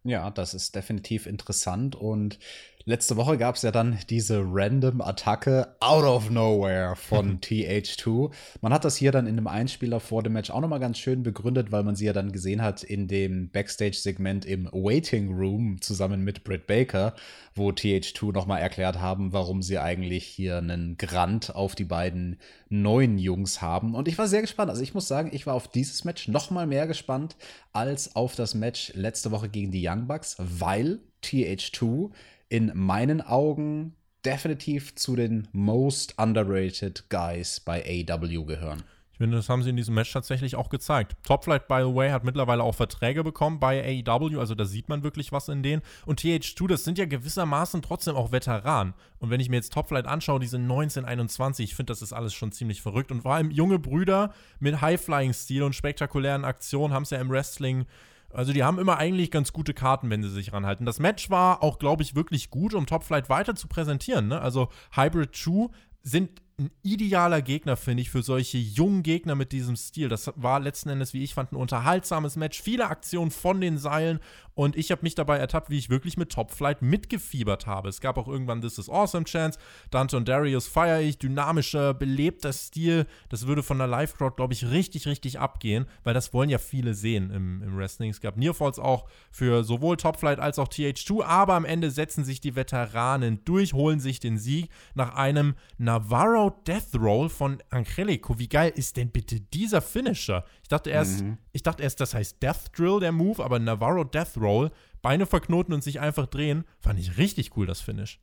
Ja, 0.06 0.30
das 0.32 0.54
ist 0.54 0.76
definitiv 0.76 1.26
interessant 1.26 1.96
und 1.96 2.38
Letzte 2.86 3.16
Woche 3.16 3.38
gab 3.38 3.56
es 3.56 3.62
ja 3.62 3.72
dann 3.72 3.98
diese 4.10 4.44
random 4.46 5.00
Attacke 5.00 5.74
out 5.80 6.04
of 6.04 6.30
nowhere 6.30 6.98
von 6.98 7.40
TH2. 7.42 8.30
Man 8.60 8.74
hat 8.74 8.84
das 8.84 8.98
hier 8.98 9.14
dann 9.14 9.26
in 9.26 9.38
einem 9.38 9.48
Einspieler 9.48 10.02
vor 10.02 10.22
dem 10.22 10.34
Match 10.34 10.50
auch 10.50 10.60
nochmal 10.60 10.82
ganz 10.82 10.98
schön 10.98 11.24
begründet, 11.24 11.72
weil 11.72 11.84
man 11.84 11.96
sie 11.96 12.04
ja 12.04 12.12
dann 12.12 12.34
gesehen 12.34 12.62
hat 12.62 12.84
in 12.84 13.08
dem 13.08 13.50
Backstage-Segment 13.52 14.44
im 14.44 14.66
Waiting 14.74 15.34
Room 15.34 15.80
zusammen 15.80 16.26
mit 16.26 16.44
Britt 16.44 16.68
Baker, 16.68 17.16
wo 17.56 17.70
TH2 17.70 18.34
nochmal 18.34 18.60
erklärt 18.60 19.00
haben, 19.00 19.32
warum 19.32 19.62
sie 19.62 19.80
eigentlich 19.80 20.26
hier 20.26 20.58
einen 20.58 20.98
Grant 20.98 21.56
auf 21.56 21.76
die 21.76 21.86
beiden 21.86 22.38
neuen 22.68 23.18
Jungs 23.18 23.62
haben. 23.62 23.96
Und 23.96 24.10
ich 24.10 24.18
war 24.18 24.28
sehr 24.28 24.42
gespannt. 24.42 24.70
Also 24.70 24.84
ich 24.84 24.94
muss 24.94 25.08
sagen, 25.08 25.30
ich 25.32 25.48
war 25.48 25.54
auf 25.54 25.70
dieses 25.70 26.04
Match 26.04 26.28
nochmal 26.28 26.68
mehr 26.68 26.86
gespannt 26.86 27.38
als 27.72 28.18
auf 28.18 28.36
das 28.36 28.56
Match 28.56 28.92
letzte 28.94 29.32
Woche 29.32 29.48
gegen 29.48 29.72
die 29.72 29.88
Young 29.88 30.08
Bucks, 30.08 30.36
weil 30.38 31.00
TH2 31.24 32.12
in 32.54 32.72
meinen 32.76 33.20
Augen 33.20 33.96
definitiv 34.24 34.94
zu 34.94 35.16
den 35.16 35.48
most 35.54 36.20
underrated 36.20 37.10
Guys 37.10 37.60
bei 37.60 38.06
AW 38.08 38.46
gehören. 38.46 38.84
Ich 39.12 39.18
finde, 39.18 39.38
das 39.38 39.50
haben 39.50 39.64
sie 39.64 39.72
in 39.72 39.76
diesem 39.76 39.96
Match 39.96 40.14
tatsächlich 40.14 40.56
auch 40.56 40.70
gezeigt. 40.70 41.16
Topflight, 41.24 41.68
by 41.68 41.80
the 41.80 41.96
way, 41.96 42.12
hat 42.12 42.24
mittlerweile 42.24 42.62
auch 42.62 42.76
Verträge 42.76 43.24
bekommen 43.24 43.60
bei 43.60 44.04
AEW, 44.06 44.40
also 44.40 44.54
da 44.54 44.66
sieht 44.66 44.88
man 44.88 45.02
wirklich 45.02 45.32
was 45.32 45.50
in 45.50 45.64
denen. 45.64 45.82
Und 46.06 46.22
TH2, 46.22 46.68
das 46.68 46.84
sind 46.84 47.00
ja 47.00 47.06
gewissermaßen 47.06 47.82
trotzdem 47.82 48.16
auch 48.16 48.32
Veteranen. 48.32 48.94
Und 49.18 49.32
wenn 49.32 49.40
ich 49.40 49.50
mir 49.50 49.56
jetzt 49.56 49.74
Topflight 49.74 50.06
anschaue, 50.06 50.40
die 50.40 50.48
sind 50.48 50.68
19, 50.68 51.06
21, 51.06 51.72
ich 51.72 51.76
finde, 51.76 51.90
das 51.90 52.04
ist 52.04 52.14
alles 52.14 52.36
schon 52.36 52.52
ziemlich 52.52 52.84
verrückt. 52.84 53.12
Und 53.12 53.24
vor 53.24 53.34
allem 53.34 53.50
junge 53.50 53.80
Brüder 53.80 54.32
mit 54.60 54.80
High-Flying-Stil 54.80 55.64
und 55.64 55.74
spektakulären 55.74 56.46
Aktionen 56.46 56.94
haben 56.94 57.04
es 57.04 57.10
ja 57.10 57.20
im 57.20 57.32
Wrestling 57.32 57.86
also 58.34 58.54
die 58.54 58.64
haben 58.64 58.80
immer 58.80 58.98
eigentlich 58.98 59.32
ganz 59.32 59.54
gute 59.54 59.74
Karten, 59.74 60.10
wenn 60.10 60.24
sie 60.24 60.30
sich 60.30 60.54
ranhalten. 60.54 60.86
Das 60.86 61.00
Match 61.00 61.30
war 61.30 61.64
auch, 61.64 61.80
glaube 61.80 62.04
ich, 62.04 62.16
wirklich 62.16 62.50
gut, 62.50 62.74
um 62.74 62.86
Top 62.86 63.04
Flight 63.04 63.30
weiter 63.30 63.56
zu 63.56 63.68
präsentieren. 63.68 64.28
Ne? 64.28 64.42
Also 64.42 64.70
Hybrid 64.96 65.36
2 65.36 65.70
sind 66.02 66.43
ein 66.60 66.70
idealer 66.84 67.42
Gegner, 67.42 67.76
finde 67.76 68.02
ich, 68.02 68.12
für 68.12 68.22
solche 68.22 68.58
jungen 68.58 69.02
Gegner 69.02 69.34
mit 69.34 69.52
diesem 69.52 69.76
Stil. 69.76 70.08
Das 70.08 70.32
war 70.36 70.60
letzten 70.60 70.90
Endes, 70.90 71.14
wie 71.14 71.24
ich 71.24 71.34
fand, 71.34 71.52
ein 71.52 71.56
unterhaltsames 71.56 72.36
Match. 72.36 72.62
Viele 72.62 72.88
Aktionen 72.88 73.32
von 73.32 73.60
den 73.60 73.78
Seilen 73.78 74.20
und 74.56 74.76
ich 74.76 74.92
habe 74.92 75.02
mich 75.02 75.16
dabei 75.16 75.38
ertappt, 75.38 75.72
wie 75.72 75.80
ich 75.80 75.90
wirklich 75.90 76.16
mit 76.16 76.32
Top 76.32 76.52
Flight 76.52 76.84
mitgefiebert 76.84 77.66
habe. 77.66 77.90
Es 77.90 78.02
gab 78.02 78.18
auch 78.18 78.28
irgendwann 78.28 78.62
This 78.62 78.78
is 78.78 78.88
Awesome 78.88 79.26
Chance. 79.26 79.58
Dante 79.90 80.16
und 80.16 80.28
Darius 80.28 80.68
feiere 80.68 81.02
ich. 81.02 81.18
Dynamischer, 81.18 81.96
belebter 81.96 82.54
Stil. 82.54 83.08
Das 83.30 83.48
würde 83.48 83.64
von 83.64 83.80
der 83.80 83.88
Live-Crowd, 83.88 84.36
glaube 84.36 84.54
ich, 84.54 84.70
richtig, 84.70 85.08
richtig 85.08 85.40
abgehen, 85.40 85.88
weil 86.04 86.14
das 86.14 86.34
wollen 86.34 86.50
ja 86.50 86.60
viele 86.60 86.94
sehen 86.94 87.32
im, 87.32 87.64
im 87.64 87.78
Wrestling. 87.78 88.12
Es 88.12 88.22
gab 88.22 88.38
Nearfalls 88.38 88.78
auch 88.78 89.06
für 89.32 89.64
sowohl 89.64 89.98
Top 89.98 90.18
Flight 90.18 90.40
als 90.40 90.60
auch 90.60 90.68
TH2, 90.68 91.24
aber 91.24 91.56
am 91.56 91.66
Ende 91.66 91.90
setzen 91.90 92.24
sich 92.24 92.40
die 92.40 92.56
Veteranen 92.56 93.44
durch, 93.46 93.74
holen 93.74 94.00
sich 94.00 94.20
den 94.20 94.38
Sieg 94.38 94.70
nach 94.94 95.16
einem 95.16 95.56
Navarro 95.80 96.43
Death 96.50 96.96
Roll 96.96 97.30
von 97.30 97.62
Angelico. 97.70 98.38
Wie 98.40 98.48
geil 98.48 98.72
ist 98.76 98.98
denn 98.98 99.10
bitte 99.10 99.40
dieser 99.40 99.82
Finisher? 99.82 100.46
Ich 100.62 100.70
dachte 100.70 100.90
erst, 100.90 101.24
mhm. 101.24 101.38
ich 101.52 101.64
dachte 101.64 101.84
erst, 101.84 102.00
das 102.00 102.14
heißt 102.14 102.42
Death 102.42 102.72
Drill, 102.78 103.00
der 103.00 103.12
Move, 103.12 103.44
aber 103.44 103.60
Navarro 103.60 104.04
Death 104.04 104.38
Roll, 104.38 104.72
Beine 105.02 105.26
verknoten 105.26 105.74
und 105.74 105.84
sich 105.84 106.00
einfach 106.00 106.28
drehen, 106.28 106.64
fand 106.80 107.00
ich 107.00 107.18
richtig 107.18 107.58
cool, 107.58 107.66
das 107.66 107.82
Finish. 107.82 108.20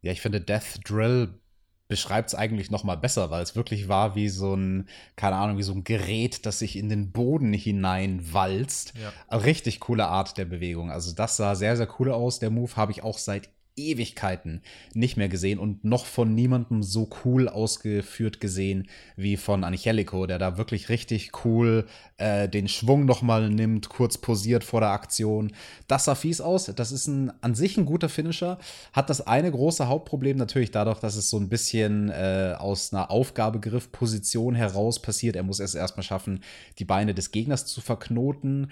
Ja, 0.00 0.12
ich 0.12 0.20
finde 0.20 0.40
Death 0.40 0.80
Drill 0.84 1.34
beschreibt 1.92 2.30
es 2.30 2.34
eigentlich 2.34 2.70
noch 2.70 2.84
mal 2.84 2.96
besser, 2.96 3.30
weil 3.30 3.42
es 3.42 3.54
wirklich 3.54 3.86
war 3.86 4.14
wie 4.14 4.30
so 4.30 4.54
ein, 4.54 4.88
keine 5.14 5.36
Ahnung, 5.36 5.58
wie 5.58 5.62
so 5.62 5.74
ein 5.74 5.84
Gerät, 5.84 6.46
das 6.46 6.58
sich 6.58 6.76
in 6.76 6.88
den 6.88 7.12
Boden 7.12 7.52
hineinwalzt. 7.52 8.94
Ja. 9.30 9.36
Richtig 9.36 9.80
coole 9.80 10.06
Art 10.06 10.38
der 10.38 10.46
Bewegung. 10.46 10.90
Also 10.90 11.14
das 11.14 11.36
sah 11.36 11.54
sehr, 11.54 11.76
sehr 11.76 11.88
cool 12.00 12.10
aus. 12.10 12.38
Der 12.38 12.48
Move 12.48 12.76
habe 12.76 12.92
ich 12.92 13.02
auch 13.02 13.18
seit 13.18 13.50
Ewigkeiten 13.76 14.62
nicht 14.94 15.16
mehr 15.16 15.28
gesehen 15.28 15.58
und 15.58 15.84
noch 15.84 16.04
von 16.04 16.34
niemandem 16.34 16.82
so 16.82 17.08
cool 17.24 17.48
ausgeführt 17.48 18.40
gesehen 18.40 18.88
wie 19.16 19.36
von 19.36 19.64
Angelico, 19.64 20.26
der 20.26 20.38
da 20.38 20.58
wirklich 20.58 20.88
richtig 20.88 21.44
cool 21.44 21.86
äh, 22.18 22.48
den 22.48 22.68
Schwung 22.68 23.04
nochmal 23.04 23.48
nimmt, 23.48 23.88
kurz 23.88 24.18
posiert 24.18 24.64
vor 24.64 24.80
der 24.80 24.90
Aktion. 24.90 25.52
Das 25.88 26.04
sah 26.04 26.14
fies 26.14 26.40
aus. 26.40 26.66
Das 26.66 26.92
ist 26.92 27.06
ein, 27.06 27.32
an 27.42 27.54
sich 27.54 27.76
ein 27.76 27.86
guter 27.86 28.08
Finisher. 28.08 28.58
Hat 28.92 29.10
das 29.10 29.26
eine 29.26 29.50
große 29.50 29.88
Hauptproblem 29.88 30.36
natürlich 30.36 30.70
dadurch, 30.70 31.00
dass 31.00 31.16
es 31.16 31.30
so 31.30 31.38
ein 31.38 31.48
bisschen 31.48 32.10
äh, 32.10 32.54
aus 32.58 32.92
einer 32.92 33.10
Aufgabegriffposition 33.10 34.54
heraus 34.54 35.00
passiert. 35.00 35.36
Er 35.36 35.42
muss 35.42 35.60
es 35.60 35.74
erstmal 35.74 36.04
schaffen, 36.04 36.42
die 36.78 36.84
Beine 36.84 37.14
des 37.14 37.30
Gegners 37.30 37.66
zu 37.66 37.80
verknoten 37.80 38.68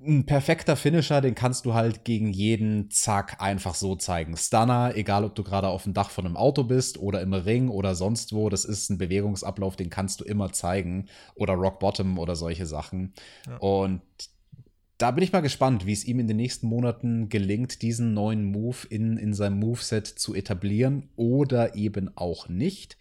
ein 0.00 0.26
perfekter 0.26 0.76
Finisher, 0.76 1.20
den 1.20 1.34
kannst 1.34 1.64
du 1.64 1.74
halt 1.74 2.04
gegen 2.04 2.32
jeden 2.32 2.90
Zack 2.90 3.40
einfach 3.40 3.74
so 3.74 3.96
zeigen. 3.96 4.36
Stunner, 4.36 4.92
egal 4.94 5.24
ob 5.24 5.34
du 5.34 5.42
gerade 5.42 5.68
auf 5.68 5.84
dem 5.84 5.94
Dach 5.94 6.10
von 6.10 6.24
einem 6.24 6.36
Auto 6.36 6.64
bist 6.64 6.98
oder 6.98 7.20
im 7.20 7.32
Ring 7.32 7.68
oder 7.68 7.94
sonst 7.94 8.32
wo, 8.32 8.48
das 8.48 8.64
ist 8.64 8.90
ein 8.90 8.98
Bewegungsablauf, 8.98 9.76
den 9.76 9.90
kannst 9.90 10.20
du 10.20 10.24
immer 10.24 10.52
zeigen. 10.52 11.06
Oder 11.34 11.54
Rock 11.54 11.80
Bottom 11.80 12.18
oder 12.18 12.36
solche 12.36 12.66
Sachen. 12.66 13.12
Ja. 13.46 13.56
Und 13.58 14.02
da 14.98 15.10
bin 15.10 15.24
ich 15.24 15.32
mal 15.32 15.40
gespannt, 15.40 15.86
wie 15.86 15.92
es 15.92 16.04
ihm 16.04 16.20
in 16.20 16.28
den 16.28 16.36
nächsten 16.36 16.68
Monaten 16.68 17.28
gelingt, 17.28 17.82
diesen 17.82 18.14
neuen 18.14 18.44
Move 18.44 18.78
in, 18.90 19.16
in 19.16 19.32
seinem 19.32 19.58
Moveset 19.58 20.06
zu 20.06 20.34
etablieren 20.34 21.08
oder 21.16 21.76
eben 21.76 22.10
auch 22.16 22.48
nicht 22.48 22.98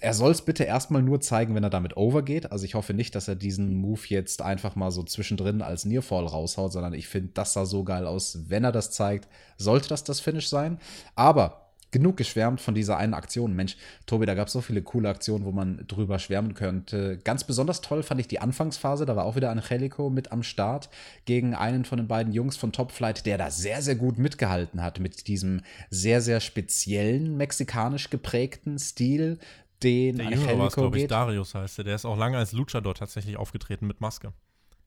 er 0.00 0.14
soll 0.14 0.32
es 0.32 0.42
bitte 0.42 0.64
erstmal 0.64 1.02
nur 1.02 1.20
zeigen, 1.20 1.54
wenn 1.54 1.64
er 1.64 1.70
damit 1.70 1.96
overgeht. 1.96 2.50
Also 2.50 2.64
ich 2.64 2.74
hoffe 2.74 2.94
nicht, 2.94 3.14
dass 3.14 3.28
er 3.28 3.36
diesen 3.36 3.74
Move 3.76 4.00
jetzt 4.08 4.42
einfach 4.42 4.74
mal 4.74 4.90
so 4.90 5.02
zwischendrin 5.02 5.62
als 5.62 5.84
Nearfall 5.84 6.26
raushaut, 6.26 6.72
sondern 6.72 6.94
ich 6.94 7.08
finde, 7.08 7.32
das 7.34 7.52
sah 7.52 7.66
so 7.66 7.84
geil 7.84 8.06
aus. 8.06 8.38
Wenn 8.48 8.64
er 8.64 8.72
das 8.72 8.90
zeigt, 8.90 9.28
sollte 9.58 9.88
das 9.88 10.02
das 10.02 10.20
Finish 10.20 10.48
sein. 10.48 10.78
Aber 11.14 11.62
genug 11.92 12.16
geschwärmt 12.16 12.60
von 12.60 12.74
dieser 12.74 12.96
einen 12.96 13.14
Aktion. 13.14 13.54
Mensch, 13.54 13.76
Tobi, 14.06 14.26
da 14.26 14.34
gab 14.34 14.48
es 14.48 14.54
so 14.54 14.60
viele 14.60 14.82
coole 14.82 15.08
Aktionen, 15.08 15.44
wo 15.44 15.52
man 15.52 15.84
drüber 15.86 16.18
schwärmen 16.18 16.54
könnte. 16.54 17.18
Ganz 17.22 17.44
besonders 17.44 17.82
toll 17.82 18.02
fand 18.02 18.20
ich 18.20 18.26
die 18.26 18.40
Anfangsphase. 18.40 19.06
Da 19.06 19.14
war 19.14 19.24
auch 19.24 19.36
wieder 19.36 19.50
Angelico 19.50 20.10
mit 20.10 20.32
am 20.32 20.42
Start 20.42 20.88
gegen 21.26 21.54
einen 21.54 21.84
von 21.84 21.98
den 21.98 22.08
beiden 22.08 22.32
Jungs 22.32 22.56
von 22.56 22.72
Top 22.72 22.90
Flight, 22.90 23.26
der 23.26 23.38
da 23.38 23.50
sehr, 23.50 23.82
sehr 23.82 23.94
gut 23.94 24.18
mitgehalten 24.18 24.82
hat 24.82 24.98
mit 24.98 25.28
diesem 25.28 25.60
sehr, 25.90 26.20
sehr 26.22 26.40
speziellen 26.40 27.36
mexikanisch 27.36 28.10
geprägten 28.10 28.78
Stil 28.78 29.38
den 29.82 30.18
Der 30.18 30.30
Jüngere 30.30 30.58
war 30.58 30.68
glaube 30.68 30.98
ich, 30.98 31.06
Darius 31.06 31.54
heißt 31.54 31.78
der. 31.78 31.84
Der 31.84 31.94
ist 31.96 32.04
auch 32.04 32.16
lange 32.16 32.38
als 32.38 32.52
Luchador 32.52 32.94
tatsächlich 32.94 33.36
aufgetreten 33.36 33.86
mit 33.86 34.00
Maske. 34.00 34.32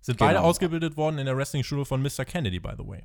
Sind 0.01 0.17
genau. 0.17 0.29
beide 0.29 0.41
ausgebildet 0.41 0.97
worden 0.97 1.17
in 1.17 1.25
der 1.25 1.35
Wrestling-Schule 1.35 1.85
von 1.85 2.01
Mr. 2.01 2.25
Kennedy, 2.25 2.59
by 2.59 2.73
the 2.77 2.87
way. 2.87 3.03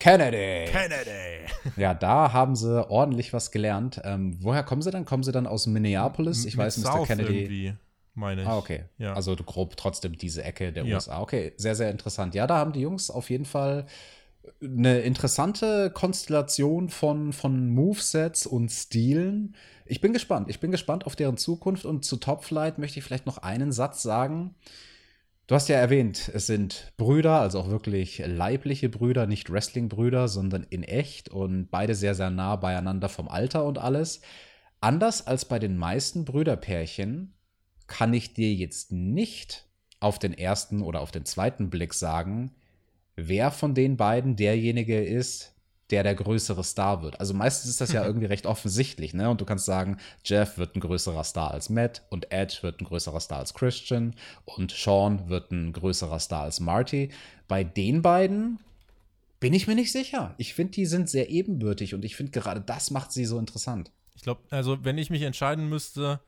Kennedy. 0.00 0.70
Kennedy. 0.70 1.46
Ja, 1.76 1.94
da 1.94 2.32
haben 2.32 2.56
sie 2.56 2.88
ordentlich 2.90 3.32
was 3.32 3.50
gelernt. 3.50 4.00
Ähm, 4.04 4.36
woher 4.40 4.62
kommen 4.62 4.82
sie 4.82 4.90
dann? 4.90 5.04
Kommen 5.04 5.22
sie 5.22 5.32
dann 5.32 5.46
aus 5.46 5.66
Minneapolis? 5.66 6.44
Ich 6.44 6.54
M 6.54 6.60
weiß, 6.60 6.78
Mr. 6.78 6.92
South 6.92 7.06
Kennedy. 7.06 7.38
Irgendwie, 7.38 7.74
meine 8.14 8.42
ich. 8.42 8.48
Ah, 8.48 8.58
okay. 8.58 8.84
Ja. 8.98 9.14
Also 9.14 9.34
grob 9.36 9.76
trotzdem 9.76 10.18
diese 10.18 10.42
Ecke 10.42 10.72
der 10.72 10.84
ja. 10.84 10.96
USA. 10.96 11.20
Okay, 11.20 11.52
sehr, 11.56 11.74
sehr 11.74 11.90
interessant. 11.90 12.34
Ja, 12.34 12.46
da 12.46 12.56
haben 12.56 12.72
die 12.72 12.80
Jungs 12.80 13.10
auf 13.10 13.30
jeden 13.30 13.44
Fall 13.44 13.86
eine 14.62 15.00
interessante 15.00 15.90
Konstellation 15.90 16.88
von, 16.88 17.32
von 17.32 17.70
Movesets 17.70 18.46
und 18.46 18.70
Stilen 18.70 19.54
ich 19.86 20.00
bin 20.00 20.12
gespannt. 20.12 20.48
Ich 20.48 20.60
bin 20.60 20.70
gespannt 20.70 21.04
auf 21.04 21.16
deren 21.16 21.36
Zukunft 21.36 21.84
und 21.84 22.04
zu 22.04 22.16
Top 22.16 22.44
Flight 22.44 22.78
möchte 22.78 22.98
ich 22.98 23.04
vielleicht 23.04 23.26
noch 23.26 23.38
einen 23.38 23.72
Satz 23.72 24.02
sagen. 24.02 24.54
Du 25.46 25.54
hast 25.54 25.68
ja 25.68 25.76
erwähnt, 25.76 26.30
es 26.32 26.46
sind 26.46 26.94
Brüder, 26.96 27.40
also 27.40 27.60
auch 27.60 27.68
wirklich 27.68 28.22
leibliche 28.24 28.88
Brüder, 28.88 29.26
nicht 29.26 29.50
Wrestling-Brüder, 29.50 30.28
sondern 30.28 30.62
in 30.70 30.82
echt 30.82 31.28
und 31.28 31.70
beide 31.70 31.94
sehr, 31.94 32.14
sehr 32.14 32.30
nah 32.30 32.56
beieinander 32.56 33.10
vom 33.10 33.28
Alter 33.28 33.66
und 33.66 33.76
alles. 33.76 34.22
Anders 34.80 35.26
als 35.26 35.44
bei 35.44 35.58
den 35.58 35.76
meisten 35.76 36.24
Brüderpärchen 36.24 37.34
kann 37.86 38.14
ich 38.14 38.32
dir 38.32 38.54
jetzt 38.54 38.90
nicht 38.90 39.66
auf 40.00 40.18
den 40.18 40.32
ersten 40.32 40.80
oder 40.80 41.02
auf 41.02 41.10
den 41.10 41.26
zweiten 41.26 41.68
Blick 41.68 41.92
sagen, 41.92 42.54
wer 43.16 43.50
von 43.50 43.74
den 43.74 43.96
beiden 43.96 44.36
derjenige 44.36 45.02
ist, 45.02 45.54
der 45.90 46.02
der 46.02 46.14
größere 46.14 46.64
Star 46.64 47.02
wird. 47.02 47.20
Also 47.20 47.34
meistens 47.34 47.70
ist 47.70 47.80
das 47.80 47.92
ja 47.92 48.04
irgendwie 48.06 48.26
recht 48.26 48.46
offensichtlich, 48.46 49.14
ne? 49.14 49.30
Und 49.30 49.40
du 49.40 49.44
kannst 49.44 49.66
sagen, 49.66 49.98
Jeff 50.24 50.58
wird 50.58 50.76
ein 50.76 50.80
größerer 50.80 51.24
Star 51.24 51.50
als 51.50 51.68
Matt 51.68 52.02
und 52.10 52.32
Edge 52.32 52.58
wird 52.62 52.80
ein 52.80 52.86
größerer 52.86 53.20
Star 53.20 53.38
als 53.38 53.54
Christian 53.54 54.14
und 54.44 54.72
Sean 54.72 55.28
wird 55.28 55.52
ein 55.52 55.72
größerer 55.72 56.18
Star 56.18 56.42
als 56.42 56.60
Marty. 56.60 57.10
Bei 57.48 57.64
den 57.64 58.02
beiden 58.02 58.58
bin 59.40 59.52
ich 59.52 59.66
mir 59.66 59.74
nicht 59.74 59.92
sicher. 59.92 60.34
Ich 60.38 60.54
finde, 60.54 60.72
die 60.72 60.86
sind 60.86 61.10
sehr 61.10 61.28
ebenbürtig 61.28 61.94
und 61.94 62.04
ich 62.04 62.16
finde 62.16 62.32
gerade 62.32 62.60
das 62.60 62.90
macht 62.90 63.12
sie 63.12 63.26
so 63.26 63.38
interessant. 63.38 63.90
Ich 64.14 64.22
glaube, 64.22 64.40
also 64.50 64.84
wenn 64.84 64.96
ich 64.96 65.10
mich 65.10 65.22
entscheiden 65.22 65.68
müsste, 65.68 66.20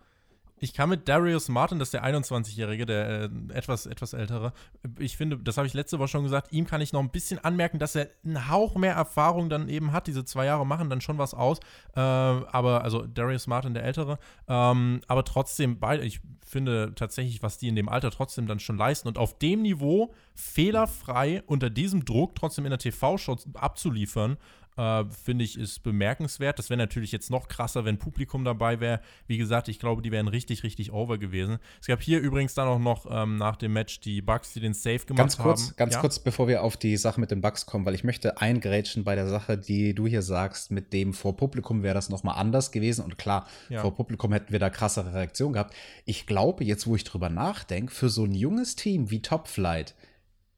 ich 0.59 0.73
kann 0.73 0.89
mit 0.89 1.09
Darius 1.09 1.49
Martin, 1.49 1.79
das 1.79 1.89
ist 1.89 1.95
der 1.95 2.05
21-Jährige, 2.05 2.87
der 2.87 3.09
äh, 3.09 3.29
etwas, 3.53 3.87
etwas 3.87 4.15
ältere, 4.15 4.53
ich 4.99 5.17
finde, 5.17 5.37
das 5.39 5.59
habe 5.59 5.67
ich 5.67 5.75
letzte 5.75 5.99
Woche 5.99 6.09
schon 6.09 6.23
gesagt, 6.23 6.53
ihm 6.53 6.67
kann 6.67 6.81
ich 6.81 6.93
noch 6.93 7.01
ein 7.01 7.11
bisschen 7.11 7.39
anmerken, 7.39 7.79
dass 7.79 7.95
er 7.95 8.09
einen 8.25 8.49
Hauch 8.49 8.75
mehr 8.77 8.95
Erfahrung 8.95 9.51
dann 9.51 9.69
eben 9.69 9.93
hat. 9.93 10.07
Diese 10.07 10.25
zwei 10.25 10.47
Jahre 10.47 10.67
machen 10.67 10.89
dann 10.89 11.01
schon 11.01 11.19
was 11.19 11.35
aus. 11.35 11.59
Äh, 11.95 12.01
aber, 12.01 12.85
also 12.85 13.07
Darius 13.07 13.47
Martin, 13.47 13.75
der 13.75 13.85
Ältere. 13.85 14.19
Ähm, 14.49 15.03
aber 15.09 15.25
trotzdem, 15.25 15.79
beide, 15.79 16.05
ich 16.05 16.21
finde 16.47 16.93
tatsächlich, 16.95 17.43
was 17.43 17.59
die 17.59 17.69
in 17.69 17.77
dem 17.77 17.89
Alter 17.89 18.11
trotzdem 18.11 18.47
dann 18.47 18.61
schon 18.61 18.79
leisten 18.79 19.09
und 19.09 19.19
auf 19.19 19.39
dem 19.39 19.63
Niveau 19.63 20.15
fehlerfrei 20.35 21.43
unter 21.47 21.71
diesem 21.71 22.05
Druck 22.05 22.35
trotzdem 22.35 22.65
in 22.65 22.71
der 22.71 22.79
TV-Show 22.79 23.37
abzuliefern, 23.55 24.39
äh, 24.77 25.05
finde 25.05 25.45
ich, 25.45 25.59
ist 25.59 25.83
bemerkenswert. 25.83 26.59
Das 26.59 26.71
wäre 26.71 26.79
natürlich 26.79 27.13
jetzt 27.13 27.31
noch 27.31 27.49
krasser, 27.49 27.85
wenn 27.85 27.99
Publikum 27.99 28.45
dabei 28.45 28.81
wäre. 28.81 29.01
Wie 29.27 29.39
gesagt, 29.39 29.69
ich 29.69 29.79
glaube, 29.79 30.03
die 30.03 30.13
wären 30.13 30.29
richtig, 30.29 30.63
richtig 30.63 30.93
over 30.93 31.19
gewesen. 31.19 31.59
Es 31.81 31.87
gab 31.87 32.03
hier 32.03 32.21
übrigens 32.21 32.55
dann 32.55 32.69
auch 32.69 32.79
noch 32.79 33.07
ähm, 33.11 33.37
nach 33.37 33.57
dem 33.57 33.73
Match 33.73 34.01
die 34.01 34.23
Bugs, 34.23 34.53
die 34.53 34.61
den 34.61 34.75
Safe 34.75 34.99
gemacht 34.99 35.19
ganz 35.19 35.39
kurz, 35.39 35.69
haben. 35.69 35.77
Ganz 35.77 35.95
ja? 35.95 36.01
kurz, 36.01 36.19
bevor 36.19 36.49
wir 36.49 36.63
auf 36.63 36.77
die 36.77 36.97
Sache 36.97 37.21
mit 37.21 37.31
den 37.31 37.41
Bugs 37.41 37.67
kommen, 37.67 37.87
weil 37.87 37.95
ich 37.95 38.05
möchte 38.05 38.41
eingrätschen 38.41 39.05
bei 39.05 39.15
der 39.15 39.29
Sache, 39.29 39.59
die 39.59 39.95
du 39.95 40.07
hier 40.07 40.23
sagst, 40.23 40.71
mit 40.71 40.93
dem 40.93 41.15
vor 41.15 41.37
Publikum 41.37 41.83
wäre 41.83 41.95
das 41.95 42.09
nochmal 42.09 42.39
anders 42.39 42.73
gewesen. 42.73 43.05
Und 43.05 43.19
klar, 43.19 43.47
ja. 43.69 43.81
vor 43.81 43.95
Publikum 43.95 44.33
hätten 44.33 44.53
wir 44.53 44.59
da 44.59 44.71
krassere 44.71 45.15
Reaktionen 45.15 45.55
gehabt. 45.55 45.75
Ich 46.05 46.27
glaube, 46.27 46.65
jetzt, 46.65 46.87
wo 46.87 46.97
ich 46.97 47.05
drüber 47.05 47.29
nachdenke, 47.31 47.93
für 47.93 48.09
so 48.09 48.25
ein 48.25 48.35
junges 48.35 48.77
Team 48.77 49.11
wie 49.11 49.23
Top 49.23 49.49
Flight, 49.49 49.95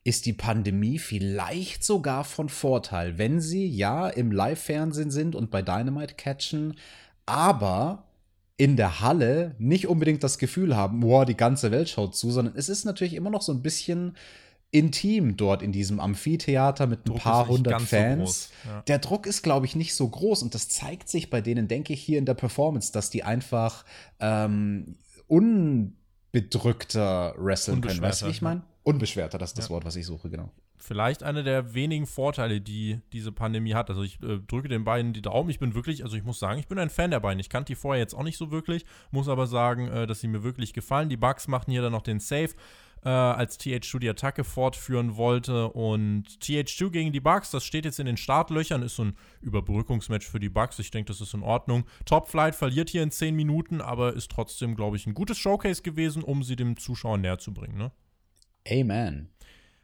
ist 0.09 0.25
die 0.25 0.33
Pandemie 0.33 0.99
vielleicht 0.99 1.85
sogar 1.85 2.25
von 2.25 2.49
Vorteil, 2.49 3.19
wenn 3.19 3.43
sie 3.43 3.67
ja 3.67 4.09
im 4.09 4.33
Live-Fernsehen 4.33 5.11
sind 5.11 5.35
und 5.35 5.51
bei 5.51 5.61
Dynamite 5.61 6.15
catchen, 6.15 6.79
aber 7.27 8.05
in 8.57 8.77
der 8.77 9.03
Halle 9.03 9.55
nicht 9.59 9.87
unbedingt 9.87 10.25
das 10.25 10.39
Gefühl 10.39 10.75
haben, 10.75 11.01
boah, 11.01 11.27
die 11.27 11.37
ganze 11.37 11.71
Welt 11.73 11.91
schaut 11.91 12.17
zu, 12.17 12.31
sondern 12.31 12.57
es 12.57 12.71
ist 12.71 12.87
natürlich 12.87 13.13
immer 13.13 13.29
noch 13.29 13.43
so 13.43 13.53
ein 13.53 13.61
bisschen 13.61 14.17
intim 14.71 15.37
dort 15.37 15.63
in 15.63 15.73
diesem 15.73 16.01
Amphitheater 16.01 16.87
mit 16.87 17.01
ein 17.01 17.11
Druck 17.11 17.21
paar 17.21 17.47
hundert 17.47 17.83
Fans. 17.83 18.49
So 18.65 18.71
ja. 18.71 18.81
Der 18.87 19.01
Druck 19.01 19.27
ist, 19.27 19.43
glaube 19.43 19.67
ich, 19.67 19.77
nicht 19.77 19.95
so 19.95 20.09
groß 20.09 20.43
und 20.43 20.55
das 20.55 20.71
zeigt 20.71 21.11
sich 21.11 21.29
bei 21.29 21.43
denen, 21.43 21.69
denke 21.69 21.93
ich, 21.93 22.01
hier 22.01 22.19
in 22.19 22.25
der 22.25 22.33
Performance, 22.33 22.93
dass 22.93 23.11
die 23.11 23.25
einfach 23.25 23.85
ähm, 24.21 24.97
unbedrückter 25.27 27.35
wresteln 27.37 27.83
können. 27.83 28.01
Weißt 28.01 28.23
du, 28.23 28.27
wie 28.27 28.31
ich 28.31 28.41
meine? 28.41 28.63
Unbeschwerter, 28.89 29.37
das 29.37 29.51
ist 29.51 29.59
das 29.59 29.67
ja. 29.67 29.75
Wort, 29.75 29.85
was 29.85 29.97
ich 29.97 30.07
suche, 30.07 30.31
genau. 30.31 30.51
Vielleicht 30.79 31.23
einer 31.23 31.43
der 31.43 31.75
wenigen 31.75 32.07
Vorteile, 32.07 32.63
die 32.63 33.01
diese 33.13 33.33
Pandemie 33.33 33.75
hat. 33.75 33.91
Also 33.91 34.03
ich 34.03 34.19
äh, 34.23 34.39
drücke 34.39 34.69
den 34.69 34.85
beiden 34.85 35.13
die 35.13 35.21
Daumen. 35.21 35.51
Ich 35.51 35.59
bin 35.59 35.75
wirklich, 35.75 36.05
also 36.05 36.17
ich 36.17 36.25
muss 36.25 36.39
sagen, 36.39 36.59
ich 36.59 36.69
bin 36.69 36.79
ein 36.79 36.89
Fan 36.89 37.11
der 37.11 37.21
beiden. 37.21 37.39
Ich 37.39 37.51
kannte 37.51 37.73
die 37.73 37.75
vorher 37.75 38.01
jetzt 38.01 38.15
auch 38.15 38.23
nicht 38.23 38.39
so 38.39 38.51
wirklich, 38.51 38.87
muss 39.11 39.29
aber 39.29 39.47
sagen, 39.47 39.89
äh, 39.89 40.07
dass 40.07 40.21
sie 40.21 40.29
mir 40.29 40.43
wirklich 40.43 40.73
gefallen. 40.73 41.11
Die 41.11 41.19
Bugs 41.19 41.49
machten 41.49 41.71
hier 41.71 41.83
dann 41.83 41.93
noch 41.93 42.01
den 42.01 42.19
Save. 42.19 42.55
Äh, 43.05 43.11
als 43.11 43.61
TH2 43.61 43.99
die 43.99 44.09
Attacke 44.09 44.43
fortführen 44.43 45.17
wollte. 45.19 45.69
Und 45.69 46.25
TH2 46.43 46.89
gegen 46.89 47.13
die 47.13 47.21
Bugs, 47.21 47.51
das 47.51 47.65
steht 47.65 47.85
jetzt 47.85 48.01
in 48.01 48.07
den 48.07 48.17
Startlöchern, 48.17 48.81
ist 48.81 48.97
so 48.97 49.05
ein 49.05 49.17
Überbrückungsmatch 49.43 50.27
für 50.27 50.41
die 50.41 50.49
Bugs. 50.49 50.79
Ich 50.79 50.91
denke, 50.91 51.13
das 51.13 51.21
ist 51.21 51.35
in 51.35 51.43
Ordnung. 51.43 51.85
Top 52.07 52.29
Flight 52.31 52.55
verliert 52.55 52.89
hier 52.89 53.03
in 53.03 53.11
10 53.11 53.37
Minuten, 53.37 53.83
aber 53.83 54.15
ist 54.15 54.31
trotzdem, 54.31 54.77
glaube 54.77 54.97
ich, 54.97 55.07
ein 55.07 55.13
gutes 55.13 55.37
Showcase 55.37 55.83
gewesen, 55.83 56.23
um 56.23 56.43
sie 56.43 56.57
dem 56.57 56.79
Zuschauer 56.79 57.19
näher 57.19 57.39
zu 57.39 57.53
bringen. 57.53 57.77
Ne? 57.77 57.93
Amen. 58.71 59.31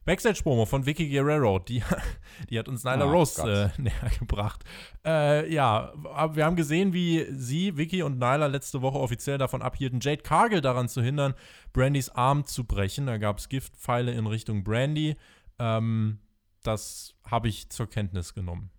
Backstage-Promo 0.05 0.66
von 0.66 0.85
Vicky 0.85 1.09
Guerrero, 1.09 1.59
die, 1.59 1.83
die 2.51 2.59
hat 2.59 2.68
uns 2.68 2.85
Nyla 2.85 3.07
oh, 3.07 3.11
Rose 3.11 3.73
äh, 3.79 3.81
näher 3.81 4.11
gebracht. 4.18 4.62
Äh, 5.05 5.51
ja, 5.53 5.94
wir 6.35 6.44
haben 6.44 6.57
gesehen, 6.57 6.92
wie 6.92 7.25
sie, 7.31 7.77
Vicky 7.77 8.03
und 8.03 8.18
Nyla 8.18 8.47
letzte 8.47 8.83
Woche 8.83 8.99
offiziell 8.99 9.38
davon 9.38 9.62
abhielten, 9.62 10.01
Jade 10.01 10.23
Cargill 10.23 10.61
daran 10.61 10.88
zu 10.88 11.03
hindern, 11.03 11.35
Brandys 11.73 12.11
Arm 12.11 12.44
zu 12.44 12.64
brechen. 12.64 13.07
Da 13.07 13.16
gab 13.16 13.38
es 13.38 13.49
Giftpfeile 13.49 14.12
in 14.12 14.27
Richtung 14.27 14.62
Brandy. 14.62 15.16
Ähm, 15.59 16.18
das 16.62 17.14
habe 17.27 17.49
ich 17.49 17.70
zur 17.70 17.88
Kenntnis 17.88 18.35
genommen. 18.35 18.70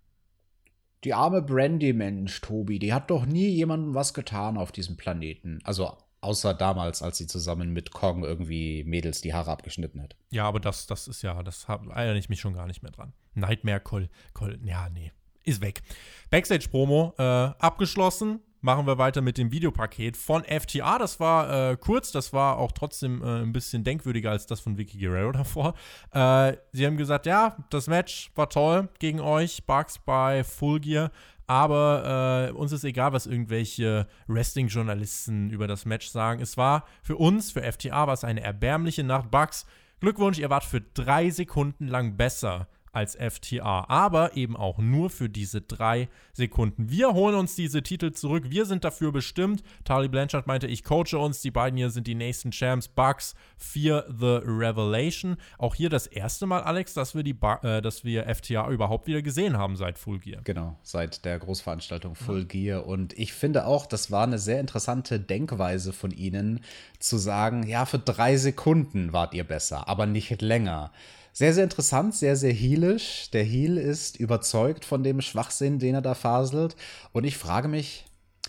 die 1.02 1.14
arme 1.14 1.42
Brandy, 1.42 1.92
Mensch, 1.92 2.40
Tobi, 2.40 2.78
die 2.78 2.92
hat 2.92 3.10
doch 3.10 3.26
nie 3.26 3.48
jemandem 3.48 3.94
was 3.94 4.14
getan 4.14 4.56
auf 4.56 4.72
diesem 4.72 4.96
Planeten. 4.96 5.58
Also 5.64 5.96
außer 6.20 6.54
damals, 6.54 7.02
als 7.02 7.18
sie 7.18 7.26
zusammen 7.26 7.72
mit 7.72 7.92
Kong 7.92 8.24
irgendwie 8.24 8.84
Mädels 8.84 9.20
die 9.20 9.34
Haare 9.34 9.50
abgeschnitten 9.50 10.02
hat. 10.02 10.16
Ja, 10.30 10.44
aber 10.44 10.60
das, 10.60 10.86
das 10.86 11.08
ist 11.08 11.22
ja, 11.22 11.42
das 11.42 11.64
erinnere 11.64 12.18
ich 12.18 12.28
mich 12.28 12.40
schon 12.40 12.54
gar 12.54 12.66
nicht 12.66 12.82
mehr 12.82 12.92
dran. 12.92 13.12
Nightmare 13.34 13.80
Call, 13.80 14.08
Call, 14.34 14.58
ja, 14.64 14.88
nee, 14.88 15.12
ist 15.44 15.60
weg. 15.60 15.82
Backstage-Promo 16.30 17.14
äh, 17.18 17.22
abgeschlossen 17.22 18.40
machen 18.66 18.86
wir 18.86 18.98
weiter 18.98 19.22
mit 19.22 19.38
dem 19.38 19.52
Videopaket 19.52 20.16
von 20.16 20.42
FTA. 20.42 20.98
Das 20.98 21.20
war 21.20 21.70
äh, 21.70 21.76
kurz, 21.76 22.10
das 22.10 22.32
war 22.32 22.58
auch 22.58 22.72
trotzdem 22.72 23.22
äh, 23.22 23.42
ein 23.42 23.52
bisschen 23.52 23.84
denkwürdiger 23.84 24.32
als 24.32 24.46
das 24.46 24.60
von 24.60 24.76
Vicky 24.76 24.98
Guerrero 24.98 25.32
davor. 25.32 25.74
Äh, 26.12 26.56
sie 26.72 26.84
haben 26.84 26.96
gesagt, 26.96 27.26
ja, 27.26 27.56
das 27.70 27.86
Match 27.86 28.32
war 28.34 28.50
toll 28.50 28.88
gegen 28.98 29.20
euch, 29.20 29.64
Bugs 29.66 29.98
bei 29.98 30.42
Full 30.42 30.80
Gear. 30.80 31.10
Aber 31.46 32.48
äh, 32.48 32.52
uns 32.52 32.72
ist 32.72 32.84
egal, 32.84 33.12
was 33.12 33.26
irgendwelche 33.26 34.06
Wrestling-Journalisten 34.26 35.50
über 35.50 35.66
das 35.68 35.84
Match 35.84 36.08
sagen. 36.08 36.40
Es 36.40 36.56
war 36.56 36.84
für 37.02 37.16
uns, 37.16 37.52
für 37.52 37.62
FTA, 37.62 38.06
war 38.06 38.14
es 38.14 38.24
eine 38.24 38.42
erbärmliche 38.42 39.04
Nacht. 39.04 39.30
Bugs, 39.30 39.66
Glückwunsch, 40.00 40.38
ihr 40.38 40.50
wart 40.50 40.64
für 40.64 40.80
drei 40.80 41.30
Sekunden 41.30 41.86
lang 41.86 42.16
besser 42.16 42.68
als 42.96 43.14
FTA, 43.14 43.84
aber 43.88 44.36
eben 44.36 44.56
auch 44.56 44.78
nur 44.78 45.10
für 45.10 45.28
diese 45.28 45.60
drei 45.60 46.08
Sekunden. 46.32 46.88
Wir 46.88 47.12
holen 47.12 47.34
uns 47.34 47.54
diese 47.54 47.82
Titel 47.82 48.12
zurück. 48.12 48.44
Wir 48.48 48.64
sind 48.64 48.84
dafür 48.84 49.12
bestimmt. 49.12 49.62
Tali 49.84 50.08
Blanchard 50.08 50.46
meinte, 50.46 50.66
ich 50.66 50.82
coache 50.82 51.18
uns. 51.18 51.42
Die 51.42 51.50
beiden 51.50 51.76
hier 51.76 51.90
sind 51.90 52.06
die 52.06 52.14
nächsten 52.14 52.52
Champs. 52.52 52.88
Bucks, 52.88 53.34
Fear 53.58 54.06
the 54.08 54.40
Revelation. 54.42 55.36
Auch 55.58 55.74
hier 55.74 55.90
das 55.90 56.06
erste 56.06 56.46
Mal, 56.46 56.62
Alex, 56.62 56.94
dass 56.94 57.14
wir, 57.14 57.22
die 57.22 57.36
äh, 57.62 57.82
dass 57.82 58.02
wir 58.02 58.34
FTA 58.34 58.70
überhaupt 58.70 59.06
wieder 59.06 59.20
gesehen 59.20 59.58
haben 59.58 59.76
seit 59.76 59.98
Full 59.98 60.20
Gear. 60.20 60.40
Genau, 60.44 60.78
seit 60.82 61.26
der 61.26 61.38
Großveranstaltung 61.38 62.14
Full 62.14 62.40
ja. 62.40 62.44
Gear. 62.44 62.86
Und 62.86 63.12
ich 63.18 63.34
finde 63.34 63.66
auch, 63.66 63.84
das 63.84 64.10
war 64.10 64.24
eine 64.24 64.38
sehr 64.38 64.58
interessante 64.58 65.20
Denkweise 65.20 65.92
von 65.92 66.12
ihnen, 66.12 66.60
zu 66.98 67.18
sagen, 67.18 67.66
ja, 67.66 67.84
für 67.84 67.98
drei 67.98 68.38
Sekunden 68.38 69.12
wart 69.12 69.34
ihr 69.34 69.44
besser, 69.44 69.86
aber 69.86 70.06
nicht 70.06 70.40
länger. 70.40 70.92
Sehr, 71.36 71.52
sehr 71.52 71.64
interessant, 71.64 72.14
sehr, 72.14 72.34
sehr 72.34 72.54
heelisch. 72.54 73.28
Der 73.30 73.44
Heel 73.44 73.76
ist 73.76 74.16
überzeugt 74.16 74.86
von 74.86 75.02
dem 75.02 75.20
Schwachsinn, 75.20 75.78
den 75.78 75.94
er 75.94 76.00
da 76.00 76.14
faselt. 76.14 76.76
Und 77.12 77.24
ich 77.24 77.36
frage 77.36 77.68
mich, 77.68 78.06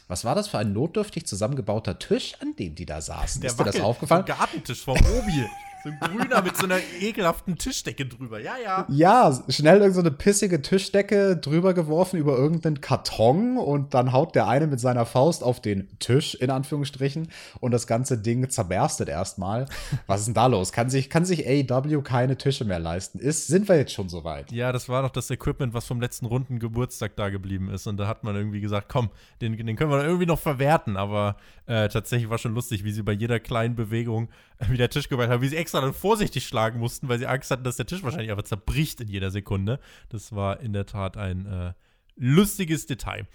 was 0.08 0.23
war 0.23 0.36
das 0.36 0.47
für 0.47 0.58
ein 0.58 0.71
notdürftig 0.71 1.28
zusammengebauter 1.28 2.00
Tisch, 2.00 2.36
an 2.39 2.56
dem 2.56 2.76
die 2.76 2.86
da 2.86 3.02
saßen? 3.02 3.41
Der 3.41 3.52
ist 3.52 3.60
dir 3.60 3.65
das 3.65 3.82
aufgefallen? 3.82 4.26
Der 4.26 4.36
Gartentisch 4.36 4.86
vom 4.86 4.95
Obi. 4.95 5.50
So 5.88 5.93
ein 6.06 6.17
grüner 6.17 6.41
mit 6.41 6.58
so 6.58 6.65
einer 6.65 6.80
ekelhaften 7.00 7.58
Tischdecke 7.58 8.06
drüber. 8.06 8.39
Ja, 8.39 8.54
ja. 8.63 8.86
Ja, 8.89 9.43
schnell 9.47 9.80
irgend 9.80 9.95
so 9.95 10.02
eine 10.02 10.12
pissige 10.12 10.62
Tischdecke 10.62 11.38
drüber 11.38 11.73
geworfen 11.73 12.17
über 12.17 12.38
irgendeinen 12.38 12.82
Karton 12.82 13.58
und 13.58 13.93
dann 13.93 14.12
haut 14.12 14.36
der 14.36 14.47
eine 14.47 14.67
mit 14.67 14.80
seiner 14.80 15.06
Faust 15.06 15.43
auf 15.43 15.62
den 15.62 15.88
Tisch, 16.00 16.36
in 16.36 16.50
Anführungsstrichen, 16.50 17.30
und 17.60 17.71
das 17.71 17.88
ganze 17.88 18.17
Ding 18.17 18.50
zerberstet 18.50 19.10
erstmal. 19.10 19.65
Was 20.08 20.21
ist 20.21 20.26
denn 20.28 20.34
da 20.34 20.47
los? 20.47 20.71
Kann 20.71 20.89
sich, 20.89 21.10
kann 21.10 21.26
sich 21.26 21.47
AEW 21.47 22.02
keine 22.02 22.38
Tische 22.38 22.65
mehr 22.65 22.80
leisten? 22.80 23.19
Ist, 23.19 23.47
sind 23.47 23.69
wir 23.69 23.78
jetzt 23.78 23.93
schon 23.93 24.10
so 24.10 24.23
weit? 24.23 24.52
Ja, 24.52 24.71
das 24.71 24.89
war 24.89 25.02
doch 25.04 25.12
das 25.12 25.30
Equipment, 25.30 25.73
was 25.73 25.86
vom 25.86 26.02
letzten 26.02 26.26
runden 26.26 26.60
Geburtstag 26.60 27.15
da 27.15 27.30
geblieben 27.30 27.69
ist. 27.69 27.88
Und 27.88 27.97
da 27.97 28.08
hat 28.08 28.23
man 28.23 28.36
irgendwie 28.36 28.60
gesagt, 28.60 28.89
komm, 28.89 29.10
den, 29.41 29.56
den 29.58 29.76
können 29.76 29.91
wir 29.91 30.04
irgendwie 30.04 30.26
noch 30.26 30.39
verwerten. 30.39 30.97
Aber 30.97 31.38
äh, 31.65 31.88
tatsächlich 31.88 32.30
war 32.30 32.38
schon 32.38 32.54
lustig, 32.54 32.84
wie 32.84 32.91
sie 32.91 33.04
bei 33.04 33.13
jeder 33.13 33.39
kleinen 33.39 33.76
Bewegung 33.76 34.30
wie 34.70 34.78
der 34.78 34.89
Tisch 34.89 35.10
geweiht 35.10 35.30
haben, 35.30 35.41
wie 35.41 35.48
sie 35.48 35.56
extra 35.56 35.78
extra 35.78 35.82
dann 35.82 35.93
vorsichtig 35.93 36.48
schlagen 36.48 36.80
mussten, 36.80 37.10
weil 37.10 37.20
sie 37.20 37.28
Angst 37.28 37.52
hatten, 37.52 37.63
dass 37.63 37.78
der 37.78 37.86
Tisch 37.86 38.04
wahrscheinlich 38.04 38.32
einfach 38.32 38.43
zerbricht 38.43 39.02
in 39.02 39.08
jeder 39.08 39.32
Sekunde. 39.32 39.80
Das 40.10 40.34
war 40.34 40.60
in 40.60 40.74
der 40.74 40.86
Tat 40.86 41.17
ein 41.17 41.46
äh, 41.46 41.74
lustiges 42.15 42.86
Detail. 42.86 43.28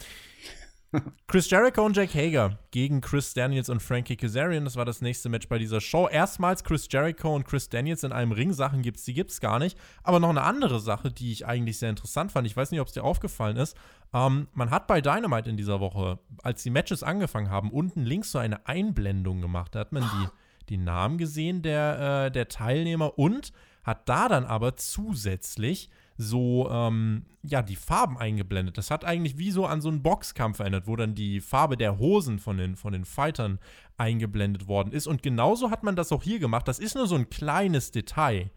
Chris 1.26 1.48
Jericho 1.48 1.84
und 1.84 1.96
Jack 1.96 2.14
Hager 2.14 2.58
gegen 2.70 3.00
Chris 3.00 3.32
Daniels 3.32 3.70
und 3.70 3.80
Frankie 3.80 4.16
Kazarian. 4.16 4.64
Das 4.64 4.76
war 4.76 4.84
das 4.84 5.00
nächste 5.00 5.28
Match 5.30 5.48
bei 5.48 5.58
dieser 5.58 5.80
Show. 5.80 6.06
Erstmals 6.06 6.64
Chris 6.64 6.86
Jericho 6.90 7.34
und 7.34 7.46
Chris 7.46 7.70
Daniels 7.70 8.02
in 8.02 8.12
einem 8.12 8.32
Ring. 8.32 8.52
Sachen 8.52 8.82
gibt's, 8.82 9.04
die 9.04 9.14
gibt's 9.14 9.40
gar 9.40 9.58
nicht. 9.58 9.78
Aber 10.02 10.20
noch 10.20 10.28
eine 10.28 10.42
andere 10.42 10.80
Sache, 10.80 11.10
die 11.10 11.32
ich 11.32 11.46
eigentlich 11.46 11.78
sehr 11.78 11.90
interessant 11.90 12.32
fand. 12.32 12.46
Ich 12.46 12.56
weiß 12.56 12.70
nicht, 12.72 12.80
ob 12.80 12.88
es 12.88 12.92
dir 12.92 13.04
aufgefallen 13.04 13.56
ist. 13.56 13.76
Ähm, 14.12 14.48
man 14.52 14.70
hat 14.70 14.86
bei 14.86 15.00
Dynamite 15.00 15.48
in 15.48 15.56
dieser 15.56 15.80
Woche, 15.80 16.18
als 16.42 16.62
die 16.62 16.70
Matches 16.70 17.02
angefangen 17.02 17.48
haben, 17.48 17.70
unten 17.70 18.02
links 18.02 18.32
so 18.32 18.38
eine 18.38 18.66
Einblendung 18.66 19.40
gemacht. 19.40 19.74
Da 19.74 19.80
hat 19.80 19.92
man 19.92 20.02
die 20.02 20.28
die 20.72 20.78
Namen 20.78 21.18
gesehen 21.18 21.60
der, 21.60 22.26
äh, 22.26 22.30
der 22.30 22.48
Teilnehmer 22.48 23.18
und 23.18 23.52
hat 23.84 24.08
da 24.08 24.28
dann 24.28 24.44
aber 24.44 24.76
zusätzlich 24.76 25.90
so, 26.16 26.68
ähm, 26.70 27.26
ja, 27.42 27.62
die 27.62 27.76
Farben 27.76 28.16
eingeblendet. 28.16 28.78
Das 28.78 28.90
hat 28.90 29.04
eigentlich 29.04 29.38
wie 29.38 29.50
so 29.50 29.66
an 29.66 29.80
so 29.80 29.88
einen 29.88 30.02
Boxkampf 30.02 30.60
erinnert, 30.60 30.86
wo 30.86 30.96
dann 30.96 31.14
die 31.14 31.40
Farbe 31.40 31.76
der 31.76 31.98
Hosen 31.98 32.38
von 32.38 32.56
den, 32.56 32.76
von 32.76 32.92
den 32.92 33.04
Fightern 33.04 33.58
eingeblendet 33.98 34.66
worden 34.66 34.92
ist. 34.92 35.06
Und 35.06 35.22
genauso 35.22 35.70
hat 35.70 35.82
man 35.82 35.96
das 35.96 36.12
auch 36.12 36.22
hier 36.22 36.38
gemacht. 36.38 36.68
Das 36.68 36.78
ist 36.78 36.94
nur 36.94 37.06
so 37.06 37.16
ein 37.16 37.28
kleines 37.28 37.90
Detail. 37.90 38.50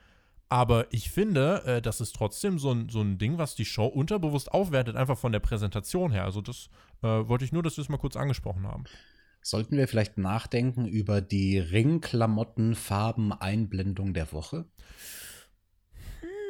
Aber 0.48 0.86
ich 0.94 1.10
finde, 1.10 1.64
äh, 1.66 1.82
das 1.82 2.02
ist 2.02 2.16
trotzdem 2.16 2.60
so 2.60 2.72
ein, 2.72 2.90
so 2.90 3.02
ein 3.02 3.18
Ding, 3.18 3.38
was 3.38 3.56
die 3.56 3.66
Show 3.66 3.88
unterbewusst 3.88 4.54
aufwertet, 4.54 4.96
einfach 4.96 5.18
von 5.18 5.32
der 5.32 5.40
Präsentation 5.40 6.12
her. 6.12 6.24
Also 6.24 6.42
das 6.42 6.70
äh, 7.02 7.08
wollte 7.08 7.46
ich 7.46 7.52
nur, 7.52 7.64
dass 7.64 7.78
wir 7.78 7.82
es 7.82 7.90
mal 7.90 7.98
kurz 7.98 8.16
angesprochen 8.16 8.68
haben. 8.68 8.84
Sollten 9.48 9.78
wir 9.78 9.88
vielleicht 9.88 10.18
nachdenken 10.18 10.88
über 10.88 11.22
die 11.22 11.60
Ringklamottenfarben-Einblendung 11.60 14.16
der 14.16 14.34
Woche? 14.34 14.66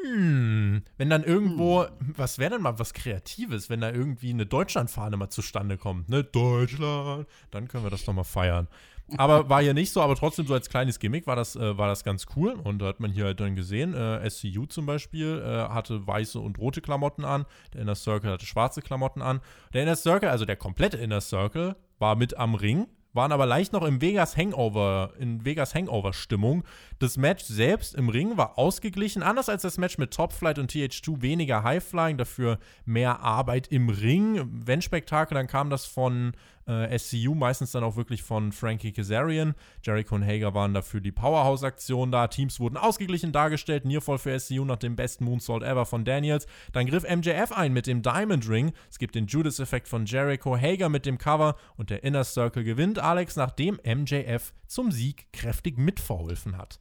Hm, 0.05 0.81
wenn 0.95 1.09
dann 1.09 1.25
irgendwo, 1.25 1.83
hm. 1.83 2.13
was 2.15 2.39
wäre 2.39 2.51
denn 2.51 2.61
mal 2.61 2.79
was 2.79 2.93
Kreatives, 2.93 3.69
wenn 3.69 3.81
da 3.81 3.91
irgendwie 3.91 4.29
eine 4.29 4.45
Deutschlandfahne 4.45 5.17
mal 5.17 5.29
zustande 5.29 5.77
kommt, 5.77 6.07
ne? 6.07 6.23
Deutschland, 6.23 7.27
dann 7.51 7.67
können 7.67 7.83
wir 7.83 7.89
das 7.89 8.05
doch 8.05 8.13
mal 8.13 8.23
feiern. 8.23 8.69
Aber 9.17 9.49
war 9.49 9.61
ja 9.61 9.73
nicht 9.73 9.91
so, 9.91 10.01
aber 10.01 10.15
trotzdem 10.15 10.47
so 10.47 10.53
als 10.53 10.69
kleines 10.69 10.97
Gimmick 10.97 11.27
war 11.27 11.35
das, 11.35 11.57
äh, 11.57 11.77
war 11.77 11.89
das 11.89 12.05
ganz 12.05 12.27
cool. 12.37 12.53
Und 12.53 12.79
da 12.79 12.85
hat 12.85 13.01
man 13.01 13.11
hier 13.11 13.25
halt 13.25 13.41
dann 13.41 13.57
gesehen, 13.57 13.93
äh, 13.93 14.29
SCU 14.29 14.67
zum 14.67 14.85
Beispiel 14.85 15.43
äh, 15.45 15.67
hatte 15.67 16.07
weiße 16.07 16.39
und 16.39 16.59
rote 16.59 16.81
Klamotten 16.81 17.25
an, 17.25 17.45
der 17.73 17.81
Inner 17.81 17.95
Circle 17.95 18.31
hatte 18.31 18.45
schwarze 18.45 18.81
Klamotten 18.81 19.21
an. 19.21 19.41
Der 19.73 19.83
Inner 19.83 19.97
Circle, 19.97 20.29
also 20.29 20.45
der 20.45 20.55
komplette 20.55 20.95
Inner 20.95 21.19
Circle, 21.19 21.75
war 21.99 22.15
mit 22.15 22.37
am 22.37 22.55
Ring, 22.55 22.87
waren 23.13 23.31
aber 23.31 23.45
leicht 23.45 23.71
noch 23.71 23.83
im 23.83 24.01
Vegas 24.01 24.35
Hangover, 24.35 25.13
in 25.17 25.45
Vegas 25.45 25.73
Hangover-Stimmung. 25.73 26.65
Das 26.99 27.15
Match 27.15 27.45
selbst 27.45 27.95
im 27.95 28.09
Ring 28.09 28.37
war 28.37 28.57
ausgeglichen, 28.57 29.23
anders 29.23 29.47
als 29.47 29.61
das 29.61 29.77
Match 29.77 29.97
mit 29.97 30.11
Top 30.13 30.33
Flight 30.33 30.59
und 30.59 30.71
TH2, 30.71 31.21
weniger 31.21 31.63
High-Flying, 31.63 32.17
dafür 32.17 32.59
mehr 32.83 33.21
Arbeit 33.21 33.67
im 33.69 33.89
Ring. 33.89 34.41
Wenn 34.51 34.81
Spektakel, 34.81 35.35
dann 35.35 35.47
kam 35.47 35.69
das 35.69 35.85
von 35.85 36.33
äh, 36.67 36.97
SCU, 36.97 37.35
meistens 37.35 37.71
dann 37.71 37.83
auch 37.83 37.95
wirklich 37.95 38.23
von 38.23 38.51
Frankie 38.51 38.91
Kazarian. 38.91 39.55
Jericho 39.83 40.15
und 40.15 40.25
Hager 40.25 40.53
waren 40.53 40.73
dafür 40.73 41.01
die 41.01 41.11
Powerhouse-Aktion 41.11 42.11
da. 42.11 42.27
Teams 42.27 42.59
wurden 42.59 42.77
ausgeglichen 42.77 43.31
dargestellt. 43.31 43.85
Nearfall 43.85 44.17
für 44.17 44.39
SCU 44.39 44.65
nach 44.65 44.77
dem 44.77 44.95
besten 44.95 45.25
Moonsault 45.25 45.63
ever 45.63 45.85
von 45.85 46.05
Daniels. 46.05 46.47
Dann 46.73 46.87
griff 46.87 47.03
MJF 47.03 47.51
ein 47.51 47.73
mit 47.73 47.87
dem 47.87 48.01
Diamond 48.01 48.49
Ring. 48.49 48.73
Es 48.89 48.99
gibt 48.99 49.15
den 49.15 49.27
Judas-Effekt 49.27 49.87
von 49.87 50.05
Jericho. 50.05 50.57
Hager 50.57 50.89
mit 50.89 51.05
dem 51.05 51.17
Cover 51.17 51.55
und 51.77 51.89
der 51.89 52.03
Inner 52.03 52.23
Circle 52.23 52.63
gewinnt 52.63 52.99
Alex, 52.99 53.35
nachdem 53.35 53.79
MJF 53.83 54.53
zum 54.67 54.91
Sieg 54.91 55.27
kräftig 55.33 55.77
mitverholfen 55.77 56.57
hat. 56.57 56.79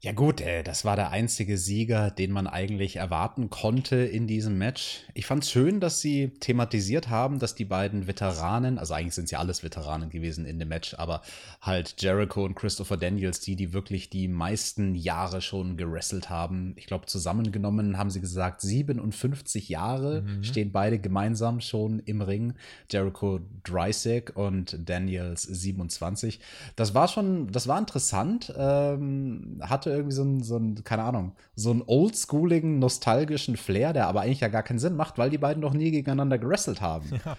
Ja 0.00 0.12
gut, 0.12 0.40
äh, 0.40 0.62
das 0.62 0.84
war 0.84 0.94
der 0.94 1.10
einzige 1.10 1.58
Sieger, 1.58 2.12
den 2.12 2.30
man 2.30 2.46
eigentlich 2.46 2.96
erwarten 2.96 3.50
konnte 3.50 3.96
in 3.96 4.28
diesem 4.28 4.56
Match. 4.56 5.00
Ich 5.12 5.26
fand 5.26 5.42
es 5.42 5.50
schön, 5.50 5.80
dass 5.80 6.00
sie 6.00 6.28
thematisiert 6.38 7.08
haben, 7.08 7.40
dass 7.40 7.56
die 7.56 7.64
beiden 7.64 8.06
Veteranen, 8.06 8.78
also 8.78 8.94
eigentlich 8.94 9.14
sind 9.14 9.28
sie 9.28 9.34
alles 9.34 9.64
Veteranen 9.64 10.08
gewesen 10.08 10.44
in 10.44 10.60
dem 10.60 10.68
Match, 10.68 10.94
aber 10.94 11.22
halt 11.60 11.96
Jericho 11.98 12.44
und 12.44 12.54
Christopher 12.54 12.96
Daniels, 12.96 13.40
die, 13.40 13.56
die 13.56 13.72
wirklich 13.72 14.08
die 14.08 14.28
meisten 14.28 14.94
Jahre 14.94 15.40
schon 15.40 15.76
gewrestelt 15.76 16.30
haben. 16.30 16.74
Ich 16.76 16.86
glaube, 16.86 17.06
zusammengenommen 17.06 17.98
haben 17.98 18.10
sie 18.10 18.20
gesagt, 18.20 18.60
57 18.60 19.68
Jahre 19.68 20.22
mhm. 20.22 20.44
stehen 20.44 20.70
beide 20.70 21.00
gemeinsam 21.00 21.60
schon 21.60 21.98
im 21.98 22.22
Ring. 22.22 22.54
Jericho 22.88 23.40
Dreisig 23.64 24.36
und 24.36 24.78
Daniels 24.88 25.42
27. 25.42 26.38
Das 26.76 26.94
war 26.94 27.08
schon, 27.08 27.50
das 27.50 27.66
war 27.66 27.80
interessant. 27.80 28.54
Ähm, 28.56 29.60
hatte 29.60 29.87
hatte 29.88 29.96
irgendwie 29.96 30.14
so 30.14 30.22
einen, 30.22 30.42
so 30.42 30.82
keine 30.84 31.02
Ahnung, 31.04 31.32
so 31.54 31.70
einen 31.70 31.82
oldschooligen, 31.86 32.78
nostalgischen 32.78 33.56
Flair, 33.56 33.92
der 33.92 34.06
aber 34.06 34.20
eigentlich 34.20 34.40
ja 34.40 34.48
gar 34.48 34.62
keinen 34.62 34.78
Sinn 34.78 34.96
macht, 34.96 35.18
weil 35.18 35.30
die 35.30 35.38
beiden 35.38 35.60
noch 35.62 35.72
nie 35.72 35.90
gegeneinander 35.90 36.38
gewrestelt 36.38 36.80
haben. 36.80 37.08
Ja. 37.24 37.36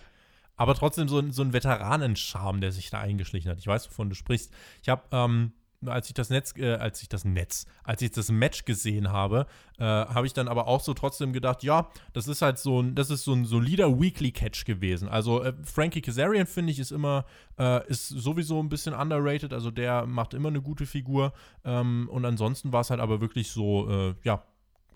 Aber 0.57 0.75
trotzdem 0.75 1.07
so 1.07 1.19
ein, 1.19 1.31
so 1.31 1.41
ein 1.41 1.53
Veteranenscharme, 1.53 2.59
der 2.59 2.73
sich 2.73 2.89
da 2.89 2.99
eingeschlichen 2.99 3.49
hat. 3.49 3.59
Ich 3.59 3.67
weiß, 3.67 3.89
wovon 3.89 4.09
du 4.09 4.15
sprichst. 4.15 4.51
Ich 4.81 4.89
habe 4.89 5.03
ähm, 5.13 5.53
als 5.85 6.07
ich 6.07 6.13
das 6.13 6.29
Netz, 6.29 6.53
äh, 6.57 6.73
als 6.73 7.01
ich 7.01 7.09
das 7.09 7.25
Netz, 7.25 7.65
als 7.83 8.01
ich 8.01 8.11
das 8.11 8.31
Match 8.31 8.65
gesehen 8.65 9.11
habe, 9.11 9.45
äh, 9.77 9.83
habe 9.83 10.27
ich 10.27 10.33
dann 10.33 10.47
aber 10.47 10.67
auch 10.67 10.81
so 10.81 10.93
trotzdem 10.93 11.33
gedacht, 11.33 11.63
ja, 11.63 11.89
das 12.13 12.27
ist 12.27 12.41
halt 12.41 12.59
so 12.59 12.81
ein, 12.81 12.95
das 12.95 13.09
ist 13.09 13.23
so 13.23 13.33
ein 13.33 13.45
solider 13.45 13.99
Weekly 13.99 14.31
Catch 14.31 14.65
gewesen. 14.65 15.07
Also 15.07 15.43
äh, 15.43 15.53
Frankie 15.63 16.01
Kazarian 16.01 16.47
finde 16.47 16.71
ich 16.71 16.79
ist 16.79 16.91
immer, 16.91 17.25
äh, 17.57 17.87
ist 17.87 18.09
sowieso 18.09 18.61
ein 18.61 18.69
bisschen 18.69 18.93
underrated, 18.93 19.53
also 19.53 19.71
der 19.71 20.05
macht 20.05 20.33
immer 20.33 20.49
eine 20.49 20.61
gute 20.61 20.85
Figur. 20.85 21.33
Ähm, 21.63 22.09
und 22.11 22.25
ansonsten 22.25 22.73
war 22.73 22.81
es 22.81 22.89
halt 22.89 22.99
aber 22.99 23.21
wirklich 23.21 23.51
so, 23.51 23.89
äh, 23.89 24.15
ja, 24.23 24.43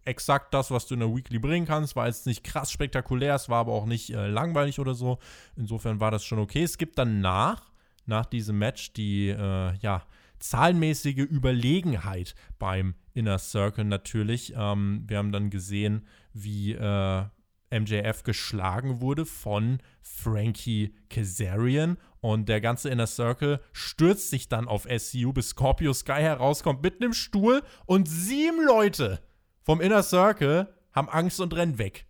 exakt 0.05 0.53
das, 0.53 0.72
was 0.72 0.86
du 0.86 0.95
in 0.95 0.99
der 0.99 1.16
Weekly 1.16 1.39
bringen 1.39 1.66
kannst. 1.66 1.95
War 1.95 2.08
jetzt 2.08 2.26
nicht 2.26 2.43
krass 2.43 2.72
spektakulär, 2.72 3.36
es 3.36 3.49
war 3.49 3.60
aber 3.60 3.74
auch 3.74 3.86
nicht 3.86 4.10
äh, 4.10 4.28
langweilig 4.28 4.80
oder 4.80 4.95
so. 4.95 5.20
Insofern 5.55 5.99
war 5.99 6.12
das 6.12 6.24
schon 6.26 6.39
okay. 6.39 6.64
Es 6.64 6.78
gibt 6.78 6.97
danach, 6.97 7.72
nach 8.05 8.26
diesem 8.26 8.58
Match, 8.58 8.93
die, 8.93 9.30
äh, 9.30 9.74
ja, 9.78 10.03
zahlenmäßige 10.44 11.20
Überlegenheit 11.20 12.36
beim 12.60 12.96
Inner 13.14 13.39
Circle 13.39 13.86
natürlich. 13.86 14.54
Ähm, 14.56 15.04
wir 15.08 15.18
haben 15.18 15.32
dann 15.32 15.50
gesehen, 15.50 16.06
wie 16.34 16.74
äh, 16.74 17.24
MJF 17.72 18.24
geschlagen 18.24 19.02
wurde 19.02 19.26
von 19.26 19.80
Frankie 20.02 20.94
Kazarian 21.10 21.98
und 22.20 22.50
der 22.50 22.62
ganze 22.62 22.89
Inner 22.89 23.08
Circle 23.08 23.62
stürzt 23.72 24.30
sich 24.30 24.50
dann 24.50 24.68
auf 24.68 24.84
SCU, 24.84 25.34
bis 25.34 25.50
Scorpio 25.50 25.94
Sky 25.94 26.22
herauskommt 26.22 26.84
mit 26.84 27.02
einem 27.02 27.14
Stuhl 27.14 27.64
und 27.86 28.08
sieben 28.08 28.64
Leute 28.66 29.22
vom 29.62 29.80
Inner 29.80 30.04
Circle 30.04 30.68
haben 30.91 31.10
Angst 31.10 31.39
und 31.39 31.56
rennen 31.56 31.78
weg. 31.78 32.06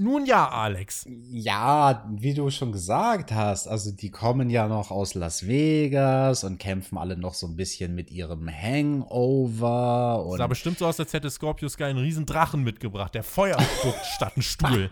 Nun 0.00 0.24
ja, 0.24 0.48
Alex. 0.48 1.04
Ja, 1.06 2.08
wie 2.10 2.32
du 2.32 2.48
schon 2.48 2.72
gesagt 2.72 3.32
hast, 3.32 3.68
also 3.68 3.92
die 3.92 4.10
kommen 4.10 4.48
ja 4.48 4.66
noch 4.66 4.90
aus 4.90 5.12
Las 5.12 5.46
Vegas 5.46 6.42
und 6.42 6.56
kämpfen 6.58 6.96
alle 6.96 7.18
noch 7.18 7.34
so 7.34 7.46
ein 7.46 7.54
bisschen 7.54 7.94
mit 7.94 8.10
ihrem 8.10 8.48
Hangover. 8.48 10.24
Und 10.24 10.38
sah 10.38 10.46
bestimmt 10.46 10.78
so 10.78 10.86
aus, 10.86 10.98
als 10.98 11.12
hätte 11.12 11.28
Scorpio 11.28 11.68
Sky 11.68 11.84
einen 11.84 11.98
riesen 11.98 12.24
Drachen 12.24 12.62
mitgebracht, 12.62 13.14
der 13.14 13.22
Feuer 13.22 13.60
spuckt 13.60 14.06
statt 14.16 14.32
einen 14.36 14.42
Stuhl. 14.42 14.88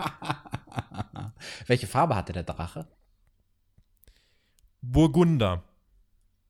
Welche 1.67 1.87
Farbe 1.87 2.15
hatte 2.15 2.35
der 2.35 2.45
Drache? 2.45 2.87
Burgunder. 4.83 5.63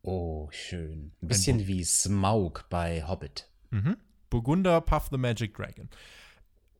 Oh, 0.02 0.48
schön. 0.50 1.12
Ein 1.22 1.28
bisschen 1.28 1.68
wie 1.68 1.84
Smaug 1.84 2.64
bei 2.70 3.06
Hobbit. 3.06 3.48
Mhm. 3.70 3.98
Burgunder 4.30 4.80
Puff 4.80 5.10
the 5.12 5.16
Magic 5.16 5.54
Dragon. 5.54 5.88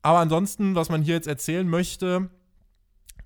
Aber 0.02 0.18
ansonsten, 0.18 0.74
was 0.74 0.88
man 0.88 1.02
hier 1.02 1.14
jetzt 1.14 1.28
erzählen 1.28 1.68
möchte, 1.68 2.30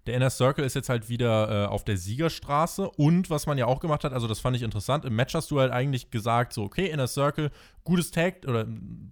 der 0.07 0.15
Inner 0.15 0.31
Circle 0.31 0.65
ist 0.65 0.75
jetzt 0.75 0.89
halt 0.89 1.09
wieder 1.09 1.65
äh, 1.65 1.67
auf 1.67 1.85
der 1.85 1.97
Siegerstraße 1.97 2.91
und 2.91 3.31
was 3.31 3.47
man 3.47 3.57
ja 3.57 3.67
auch 3.67 3.79
gemacht 3.79 4.03
hat, 4.03 4.13
also 4.13 4.27
das 4.27 4.41
fand 4.41 4.57
ich 4.57 4.63
interessant, 4.63 5.05
im 5.05 5.15
Match 5.15 5.35
hast 5.35 5.51
du 5.53 5.61
halt 5.61 5.71
eigentlich 5.71 6.11
gesagt, 6.11 6.53
so 6.53 6.65
okay, 6.65 6.87
Inner 6.87 7.07
Circle, 7.07 7.51
gutes 7.85 8.11
Tag 8.11 8.45
oder 8.49 8.67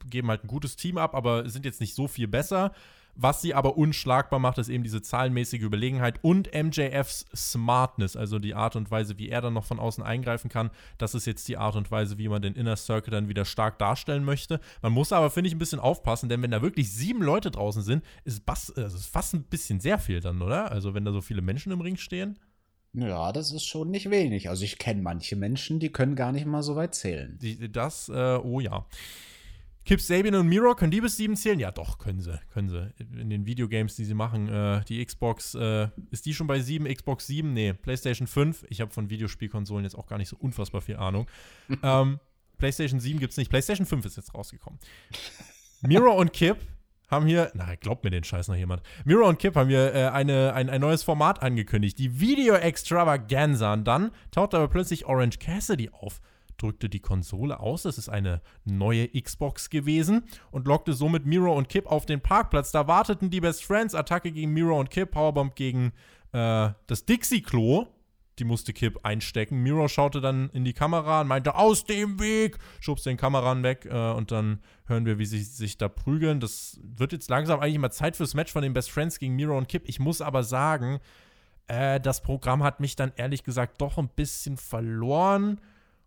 geben 0.06 0.28
halt 0.28 0.44
ein 0.44 0.48
gutes 0.48 0.74
Team 0.74 0.98
ab, 0.98 1.14
aber 1.14 1.48
sind 1.48 1.64
jetzt 1.64 1.80
nicht 1.80 1.94
so 1.94 2.08
viel 2.08 2.26
besser. 2.26 2.72
Was 3.14 3.42
sie 3.42 3.54
aber 3.54 3.76
unschlagbar 3.76 4.38
macht, 4.38 4.58
ist 4.58 4.68
eben 4.68 4.84
diese 4.84 5.02
zahlenmäßige 5.02 5.60
Überlegenheit 5.60 6.18
und 6.22 6.50
MJFs 6.54 7.26
Smartness, 7.34 8.16
also 8.16 8.38
die 8.38 8.54
Art 8.54 8.76
und 8.76 8.90
Weise, 8.90 9.18
wie 9.18 9.28
er 9.28 9.40
dann 9.40 9.54
noch 9.54 9.64
von 9.64 9.78
außen 9.78 10.02
eingreifen 10.02 10.48
kann. 10.48 10.70
Das 10.98 11.14
ist 11.14 11.26
jetzt 11.26 11.48
die 11.48 11.56
Art 11.56 11.76
und 11.76 11.90
Weise, 11.90 12.18
wie 12.18 12.28
man 12.28 12.42
den 12.42 12.54
Inner 12.54 12.76
Circle 12.76 13.10
dann 13.10 13.28
wieder 13.28 13.44
stark 13.44 13.78
darstellen 13.78 14.24
möchte. 14.24 14.60
Man 14.82 14.92
muss 14.92 15.12
aber, 15.12 15.30
finde 15.30 15.48
ich, 15.48 15.54
ein 15.54 15.58
bisschen 15.58 15.80
aufpassen, 15.80 16.28
denn 16.28 16.42
wenn 16.42 16.50
da 16.50 16.62
wirklich 16.62 16.92
sieben 16.92 17.22
Leute 17.22 17.50
draußen 17.50 17.82
sind, 17.82 18.04
ist, 18.24 18.46
Bass, 18.46 18.72
also 18.76 18.96
ist 18.96 19.06
fast 19.06 19.34
ein 19.34 19.44
bisschen 19.44 19.80
sehr 19.80 19.98
viel 19.98 20.20
dann, 20.20 20.42
oder? 20.42 20.70
Also 20.70 20.94
wenn 20.94 21.04
da 21.04 21.12
so 21.12 21.20
viele 21.20 21.42
Menschen 21.42 21.72
im 21.72 21.80
Ring 21.80 21.96
stehen. 21.96 22.38
Ja, 22.92 23.32
das 23.32 23.52
ist 23.52 23.64
schon 23.64 23.90
nicht 23.90 24.10
wenig. 24.10 24.48
Also 24.48 24.64
ich 24.64 24.78
kenne 24.78 25.00
manche 25.02 25.36
Menschen, 25.36 25.78
die 25.78 25.90
können 25.90 26.16
gar 26.16 26.32
nicht 26.32 26.46
mal 26.46 26.62
so 26.62 26.74
weit 26.74 26.94
zählen. 26.94 27.38
Die, 27.40 27.70
das, 27.70 28.08
äh, 28.08 28.38
oh 28.42 28.60
ja. 28.60 28.84
Kip 29.90 30.00
Sabian 30.00 30.36
und 30.36 30.46
Miro, 30.46 30.76
können 30.76 30.92
die 30.92 31.00
bis 31.00 31.16
sieben 31.16 31.34
zählen? 31.34 31.58
Ja, 31.58 31.72
doch, 31.72 31.98
können 31.98 32.20
sie. 32.20 32.38
Können 32.52 32.68
sie. 32.68 32.92
In 33.20 33.28
den 33.28 33.44
Videogames, 33.44 33.96
die 33.96 34.04
sie 34.04 34.14
machen, 34.14 34.48
äh, 34.48 34.84
die 34.84 35.04
Xbox, 35.04 35.56
äh, 35.56 35.88
ist 36.12 36.26
die 36.26 36.32
schon 36.32 36.46
bei 36.46 36.60
sieben? 36.60 36.84
Xbox 36.84 37.26
7? 37.26 37.52
Nee, 37.52 37.72
PlayStation 37.72 38.28
5. 38.28 38.66
Ich 38.68 38.80
habe 38.80 38.92
von 38.92 39.10
Videospielkonsolen 39.10 39.82
jetzt 39.82 39.96
auch 39.96 40.06
gar 40.06 40.18
nicht 40.18 40.28
so 40.28 40.36
unfassbar 40.36 40.80
viel 40.80 40.94
Ahnung. 40.94 41.26
ähm, 41.82 42.20
PlayStation 42.56 43.00
7 43.00 43.18
gibt 43.18 43.32
es 43.32 43.36
nicht. 43.36 43.50
PlayStation 43.50 43.84
5 43.84 44.04
ist 44.04 44.16
jetzt 44.16 44.32
rausgekommen. 44.32 44.78
Miro 45.80 46.16
und 46.16 46.32
Kip 46.32 46.58
haben 47.08 47.26
hier, 47.26 47.50
na, 47.54 47.74
glaubt 47.74 48.04
mir 48.04 48.10
den 48.10 48.22
Scheiß 48.22 48.46
noch 48.46 48.54
jemand. 48.54 48.84
Miro 49.04 49.28
und 49.28 49.40
Kip 49.40 49.56
haben 49.56 49.70
hier 49.70 49.92
äh, 49.92 50.06
eine, 50.10 50.54
ein, 50.54 50.70
ein 50.70 50.80
neues 50.82 51.02
Format 51.02 51.42
angekündigt, 51.42 51.98
die 51.98 52.20
Video 52.20 52.54
Extravaganza. 52.54 53.72
Und 53.72 53.88
dann 53.88 54.12
taucht 54.30 54.54
aber 54.54 54.68
plötzlich 54.68 55.06
Orange 55.06 55.40
Cassidy 55.40 55.90
auf 55.90 56.20
drückte 56.60 56.88
die 56.88 57.00
Konsole 57.00 57.60
aus. 57.60 57.84
Es 57.84 57.98
ist 57.98 58.08
eine 58.08 58.40
neue 58.64 59.08
Xbox 59.08 59.70
gewesen 59.70 60.24
und 60.50 60.66
lockte 60.66 60.92
somit 60.92 61.26
Miro 61.26 61.56
und 61.56 61.68
Kip 61.68 61.86
auf 61.86 62.06
den 62.06 62.20
Parkplatz. 62.20 62.72
Da 62.72 62.86
warteten 62.86 63.30
die 63.30 63.40
Best 63.40 63.64
Friends. 63.64 63.94
Attacke 63.94 64.32
gegen 64.32 64.52
Miro 64.52 64.78
und 64.78 64.90
Kip, 64.90 65.12
Powerbomb 65.12 65.54
gegen 65.54 65.92
äh, 66.32 66.70
das 66.86 67.04
Dixie-Klo. 67.06 67.86
Die 68.38 68.44
musste 68.44 68.72
Kip 68.72 69.00
einstecken. 69.02 69.62
Miro 69.62 69.86
schaute 69.88 70.20
dann 70.20 70.48
in 70.50 70.64
die 70.64 70.72
Kamera 70.72 71.20
und 71.20 71.26
meinte, 71.26 71.56
aus 71.56 71.84
dem 71.84 72.18
Weg, 72.20 72.58
schubste 72.80 73.10
den 73.10 73.18
Kameran 73.18 73.62
weg 73.62 73.86
äh, 73.90 74.12
und 74.12 74.30
dann 74.30 74.60
hören 74.86 75.04
wir, 75.04 75.18
wie 75.18 75.26
sie 75.26 75.42
sich 75.42 75.76
da 75.76 75.88
prügeln. 75.88 76.40
Das 76.40 76.80
wird 76.82 77.12
jetzt 77.12 77.28
langsam 77.28 77.60
eigentlich 77.60 77.78
mal 77.78 77.90
Zeit 77.90 78.16
fürs 78.16 78.34
Match 78.34 78.52
von 78.52 78.62
den 78.62 78.72
Best 78.72 78.90
Friends 78.90 79.18
gegen 79.18 79.36
Miro 79.36 79.58
und 79.58 79.68
Kip. 79.68 79.82
Ich 79.86 80.00
muss 80.00 80.22
aber 80.22 80.42
sagen, 80.42 81.00
äh, 81.66 82.00
das 82.00 82.22
Programm 82.22 82.62
hat 82.62 82.80
mich 82.80 82.96
dann 82.96 83.12
ehrlich 83.16 83.44
gesagt 83.44 83.80
doch 83.80 83.98
ein 83.98 84.08
bisschen 84.08 84.56
verloren. 84.56 85.60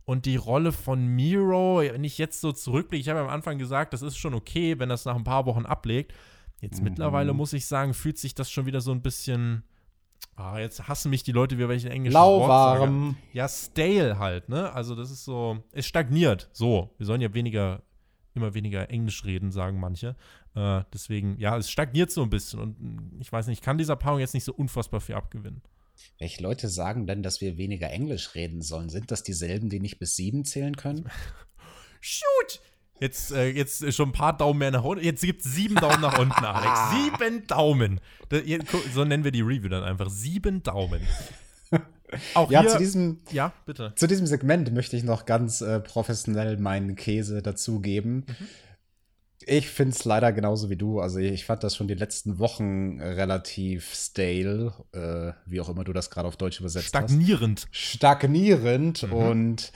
Und 0.06 0.26
die 0.26 0.36
Rolle 0.36 0.72
von 0.72 1.06
Miro, 1.06 1.80
wenn 1.80 2.04
ich 2.04 2.18
jetzt 2.18 2.42
so 2.42 2.52
zurückblicke, 2.52 3.02
ich 3.02 3.10
habe 3.10 3.22
am 3.22 3.30
Anfang 3.30 3.58
gesagt, 3.58 3.94
das 3.94 4.02
ist 4.02 4.18
schon 4.18 4.34
okay, 4.34 4.78
wenn 4.78 4.90
das 4.90 5.06
nach 5.06 5.16
ein 5.16 5.24
paar 5.24 5.46
Wochen 5.46 5.66
ablegt. 5.66 6.14
Jetzt 6.60 6.80
mhm. 6.80 6.86
mittlerweile 6.86 7.34
muss 7.34 7.54
ich 7.54 7.66
sagen, 7.66 7.94
fühlt 7.94 8.18
sich 8.18 8.36
das 8.36 8.52
schon 8.52 8.66
wieder 8.66 8.82
so 8.82 8.92
ein 8.92 9.02
bisschen. 9.02 9.64
Ah, 10.36 10.60
jetzt 10.60 10.88
hassen 10.88 11.10
mich 11.10 11.24
die 11.24 11.32
Leute, 11.32 11.58
wie 11.58 11.68
welche 11.68 11.90
englischen 11.90 12.16
Lauwarm. 12.16 13.18
Ja, 13.34 13.48
stale 13.48 14.18
halt, 14.18 14.50
ne? 14.50 14.72
Also 14.74 14.96
das 14.96 15.12
ist 15.12 15.26
so, 15.26 15.64
es 15.74 15.86
stagniert. 15.86 16.50
So, 16.54 16.94
wir 16.98 17.06
sollen 17.06 17.22
ja 17.22 17.34
weniger, 17.34 17.84
immer 18.34 18.54
weniger 18.54 18.90
Englisch 18.90 19.26
reden, 19.26 19.52
sagen 19.52 19.80
manche. 19.80 20.16
Äh, 20.56 20.84
deswegen, 20.94 21.38
ja, 21.38 21.58
es 21.58 21.70
stagniert 21.70 22.12
so 22.12 22.24
ein 22.24 22.30
bisschen. 22.30 22.60
Und 22.60 23.18
ich 23.20 23.32
weiß 23.32 23.48
nicht, 23.48 23.60
ich 23.60 23.64
kann 23.64 23.78
dieser 23.78 23.96
Paarung 23.96 24.20
jetzt 24.20 24.34
nicht 24.34 24.46
so 24.46 24.54
unfassbar 24.54 25.02
viel 25.02 25.16
abgewinnen. 25.16 25.62
Welche 26.20 26.42
Leute 26.42 26.70
sagen 26.70 27.08
denn, 27.08 27.24
dass 27.24 27.42
wir 27.42 27.58
weniger 27.58 27.90
Englisch 27.90 28.36
reden 28.36 28.62
sollen? 28.62 28.90
Sind 28.90 29.12
das 29.12 29.24
dieselben, 29.24 29.70
die 29.70 29.80
nicht 29.80 30.00
bis 30.00 30.16
sieben 30.16 30.46
zählen 30.46 30.76
können? 30.76 31.10
Shoot! 32.02 32.62
Jetzt, 33.00 33.32
äh, 33.32 33.50
jetzt 33.50 33.94
schon 33.94 34.10
ein 34.10 34.14
paar 34.14 34.38
Daumen 34.38 34.60
mehr 34.60 34.72
nach 34.72 34.84
unten. 34.84 35.04
Jetzt 35.04 35.24
gibt 35.24 35.44
es 35.44 35.54
sieben 35.54 35.76
Daumen 35.76 36.00
nach 36.00 36.18
unten, 36.20 36.46
Alex. 36.46 37.20
Sieben 37.20 37.46
Daumen. 37.48 38.00
So 38.94 39.04
nennen 39.04 39.24
wir 39.24 39.32
die 39.32 39.42
Review 39.42 39.68
dann 39.68 39.84
einfach. 39.84 40.10
Sieben 40.10 40.64
Daumen. 40.64 41.02
Auch 42.36 42.52
ja, 42.52 42.62
hier, 42.62 42.70
zu 42.70 42.78
diesem, 42.78 43.20
ja, 43.32 43.52
bitte. 43.66 43.94
Zu 43.96 44.08
diesem 44.08 44.28
Segment 44.28 44.72
möchte 44.74 44.96
ich 44.96 45.04
noch 45.04 45.26
ganz 45.26 45.62
äh, 45.62 45.80
professionell 45.80 46.58
meinen 46.58 46.96
Käse 46.96 47.42
dazugeben. 47.42 48.26
Mhm. 48.28 48.48
Ich 49.48 49.70
finde 49.70 49.96
es 49.96 50.06
leider 50.06 50.32
genauso 50.32 50.70
wie 50.70 50.76
du. 50.76 51.00
Also 51.00 51.20
ich 51.20 51.46
fand 51.46 51.64
das 51.64 51.76
schon 51.76 51.88
die 51.88 51.94
letzten 51.94 52.40
Wochen 52.40 53.00
relativ 53.02 53.94
stale, 53.94 54.74
äh, 54.94 55.34
wie 55.46 55.62
auch 55.62 55.70
immer 55.70 55.84
du 55.84 55.94
das 55.94 56.10
gerade 56.10 56.28
auf 56.28 56.38
Deutsch 56.38 56.60
übersetzt 56.60 56.88
Stagnierend. 56.88 57.62
hast. 57.62 57.76
Stagnierend. 57.76 59.04
Stagnierend. 59.04 59.04
Mhm. 59.04 59.14
Und 59.14 59.72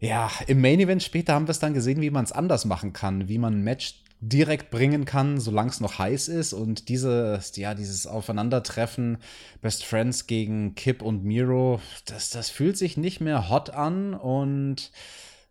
ja, 0.00 0.30
im 0.46 0.60
Main 0.60 0.80
Event 0.80 1.02
später 1.02 1.34
haben 1.34 1.46
wir 1.46 1.52
es 1.52 1.58
dann 1.58 1.74
gesehen, 1.74 2.00
wie 2.00 2.10
man 2.10 2.24
es 2.24 2.32
anders 2.32 2.64
machen 2.64 2.92
kann, 2.92 3.28
wie 3.28 3.38
man 3.38 3.54
ein 3.54 3.64
Match 3.64 4.02
direkt 4.20 4.70
bringen 4.70 5.04
kann, 5.04 5.38
solange 5.38 5.70
es 5.70 5.80
noch 5.80 5.98
heiß 5.98 6.28
ist. 6.28 6.52
Und 6.52 6.88
dieses, 6.88 7.56
ja, 7.56 7.74
dieses 7.74 8.06
Aufeinandertreffen 8.06 9.18
Best 9.60 9.84
Friends 9.84 10.26
gegen 10.26 10.74
Kip 10.74 11.02
und 11.02 11.24
Miro, 11.24 11.80
das, 12.06 12.30
das 12.30 12.50
fühlt 12.50 12.78
sich 12.78 12.96
nicht 12.96 13.20
mehr 13.20 13.48
hot 13.48 13.70
an 13.70 14.14
und 14.14 14.90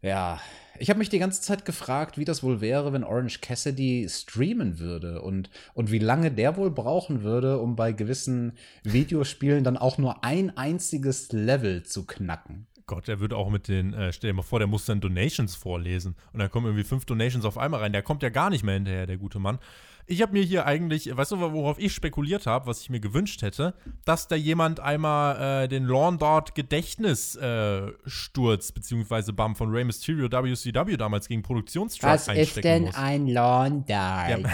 ja, 0.02 0.40
ich 0.84 0.90
habe 0.90 1.00
mich 1.00 1.08
die 1.08 1.20
ganze 1.20 1.42
Zeit 1.42 1.64
gefragt, 1.64 2.18
wie 2.18 2.26
das 2.26 2.44
wohl 2.44 2.60
wäre, 2.60 2.92
wenn 2.92 3.06
Orange 3.06 3.40
Cassidy 3.40 4.06
streamen 4.10 4.80
würde 4.80 5.22
und, 5.22 5.50
und 5.74 5.92
wie 5.92 6.00
lange 6.00 6.30
der 6.30 6.58
wohl 6.58 6.72
brauchen 6.72 7.24
würde, 7.24 7.60
um 7.60 7.78
bei 7.78 7.94
gewissen 7.94 8.58
Videospielen 8.84 9.64
dann 9.64 9.78
auch 9.78 9.98
nur 9.98 10.26
ein 10.26 10.58
einziges 10.58 11.32
Level 11.32 11.84
zu 11.84 12.06
knacken. 12.06 12.68
Gott, 12.86 13.08
der 13.08 13.22
würde 13.22 13.38
auch 13.38 13.50
mit 13.50 13.70
den, 13.70 13.94
äh, 13.94 14.12
stell 14.12 14.32
dir 14.32 14.36
mal 14.36 14.42
vor, 14.42 14.60
der 14.60 14.68
muss 14.68 14.86
dann 14.86 15.00
Donations 15.00 15.56
vorlesen 15.56 16.16
und 16.34 16.40
dann 16.42 16.52
kommen 16.52 16.66
irgendwie 16.66 16.84
fünf 16.84 17.06
Donations 17.06 17.46
auf 17.46 17.58
einmal 17.58 17.80
rein. 17.80 17.94
Der 17.94 18.02
kommt 18.02 18.22
ja 18.22 18.28
gar 18.28 18.50
nicht 18.50 18.66
mehr 18.66 18.74
hinterher, 18.74 19.08
der 19.08 19.16
gute 19.16 19.40
Mann. 19.40 19.60
Ich 20.06 20.22
habe 20.22 20.34
mir 20.34 20.44
hier 20.44 20.66
eigentlich, 20.66 21.16
weißt 21.16 21.32
du, 21.32 21.40
worauf 21.40 21.80
ich 21.80 21.94
spekuliert 21.94 22.46
habe, 22.46 22.68
was 22.68 22.82
ich 22.82 22.90
mir 22.90 23.00
gewünscht 23.00 23.42
hätte, 23.42 23.74
dass 24.04 24.28
da 24.28 24.36
jemand 24.36 24.82
einmal 24.82 25.64
äh, 25.64 25.68
den 25.68 25.86
Lawn 25.86 26.18
Dart 26.18 26.56
Gedächtnissturz 26.56 28.70
äh, 28.70 28.74
beziehungsweise 28.74 29.32
Bump 29.32 29.58
von 29.58 29.72
Rey 29.72 29.86
Mysterio 29.86 30.30
WCW 30.30 30.98
damals 30.98 31.28
gegen 31.28 31.42
Produktionsstrike 31.42 32.12
einstecken 32.12 32.30
muss. 32.30 32.40
Was 32.40 32.58
ist 32.58 32.64
denn 32.64 32.84
muss. 32.84 32.96
ein 32.96 33.28
Lawn 33.28 33.86
Dart? 33.86 34.30
Ja, 34.30 34.50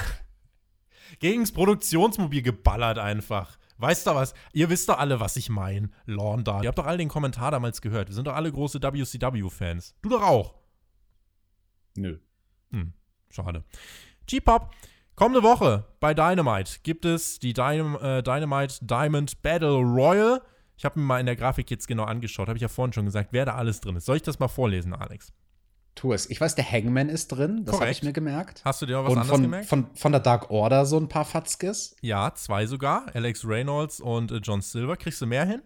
gegens 1.19 1.51
Produktionsmobil 1.51 2.43
geballert 2.43 2.99
einfach. 2.99 3.57
Weißt 3.79 4.05
du 4.05 4.13
was? 4.13 4.33
Ihr 4.51 4.69
wisst 4.69 4.89
doch 4.89 4.99
alle, 4.99 5.19
was 5.19 5.37
ich 5.37 5.49
meine. 5.49 5.89
Lawn 6.05 6.43
Dart. 6.43 6.63
Ihr 6.63 6.67
habt 6.67 6.77
doch 6.77 6.85
alle 6.85 6.97
den 6.97 7.07
Kommentar 7.07 7.49
damals 7.49 7.81
gehört. 7.81 8.09
Wir 8.09 8.15
sind 8.15 8.27
doch 8.27 8.35
alle 8.35 8.51
große 8.51 8.81
WCW-Fans. 8.81 9.95
Du 10.01 10.09
doch 10.09 10.21
auch. 10.21 10.53
Nö. 11.95 12.19
Hm, 12.71 12.93
schade. 13.29 13.63
G-Pop 14.27 14.75
Kommende 15.19 15.43
Woche 15.43 15.83
bei 15.99 16.13
Dynamite 16.13 16.79
gibt 16.81 17.03
es 17.03 17.39
die 17.39 17.51
Dynam 17.51 17.97
äh, 18.01 18.23
Dynamite 18.23 18.85
Diamond 18.85 19.41
Battle 19.41 19.75
Royal. 19.75 20.41
Ich 20.77 20.85
habe 20.85 20.97
mir 20.97 21.05
mal 21.05 21.19
in 21.19 21.25
der 21.25 21.35
Grafik 21.35 21.69
jetzt 21.69 21.89
genau 21.89 22.05
angeschaut, 22.05 22.47
habe 22.47 22.55
ich 22.55 22.61
ja 22.61 22.69
vorhin 22.69 22.93
schon 22.93 23.03
gesagt, 23.03 23.33
wer 23.33 23.43
da 23.43 23.55
alles 23.55 23.81
drin 23.81 23.97
ist. 23.97 24.05
Soll 24.05 24.15
ich 24.15 24.21
das 24.21 24.39
mal 24.39 24.47
vorlesen, 24.47 24.93
Alex? 24.93 25.33
tu 25.95 26.13
es. 26.13 26.29
Ich 26.29 26.39
weiß, 26.39 26.55
der 26.55 26.71
Hangman 26.71 27.09
ist 27.09 27.27
drin, 27.27 27.65
das 27.65 27.81
habe 27.81 27.91
ich 27.91 28.01
mir 28.01 28.13
gemerkt. 28.13 28.61
Hast 28.63 28.81
du 28.81 28.85
dir 28.85 28.97
auch 28.97 29.03
was 29.03 29.11
und 29.11 29.17
anderes 29.17 29.35
von, 29.35 29.41
gemerkt? 29.41 29.67
Von, 29.67 29.87
von 29.93 30.11
der 30.13 30.21
Dark 30.21 30.49
Order 30.51 30.85
so 30.85 30.97
ein 30.97 31.09
paar 31.09 31.25
Fatzkes. 31.25 31.97
Ja, 31.99 32.33
zwei 32.33 32.65
sogar. 32.65 33.07
Alex 33.13 33.45
Reynolds 33.45 33.99
und 33.99 34.31
äh, 34.31 34.37
John 34.37 34.61
Silver. 34.61 34.95
Kriegst 34.95 35.19
du 35.19 35.25
mehr 35.25 35.43
hin? 35.45 35.61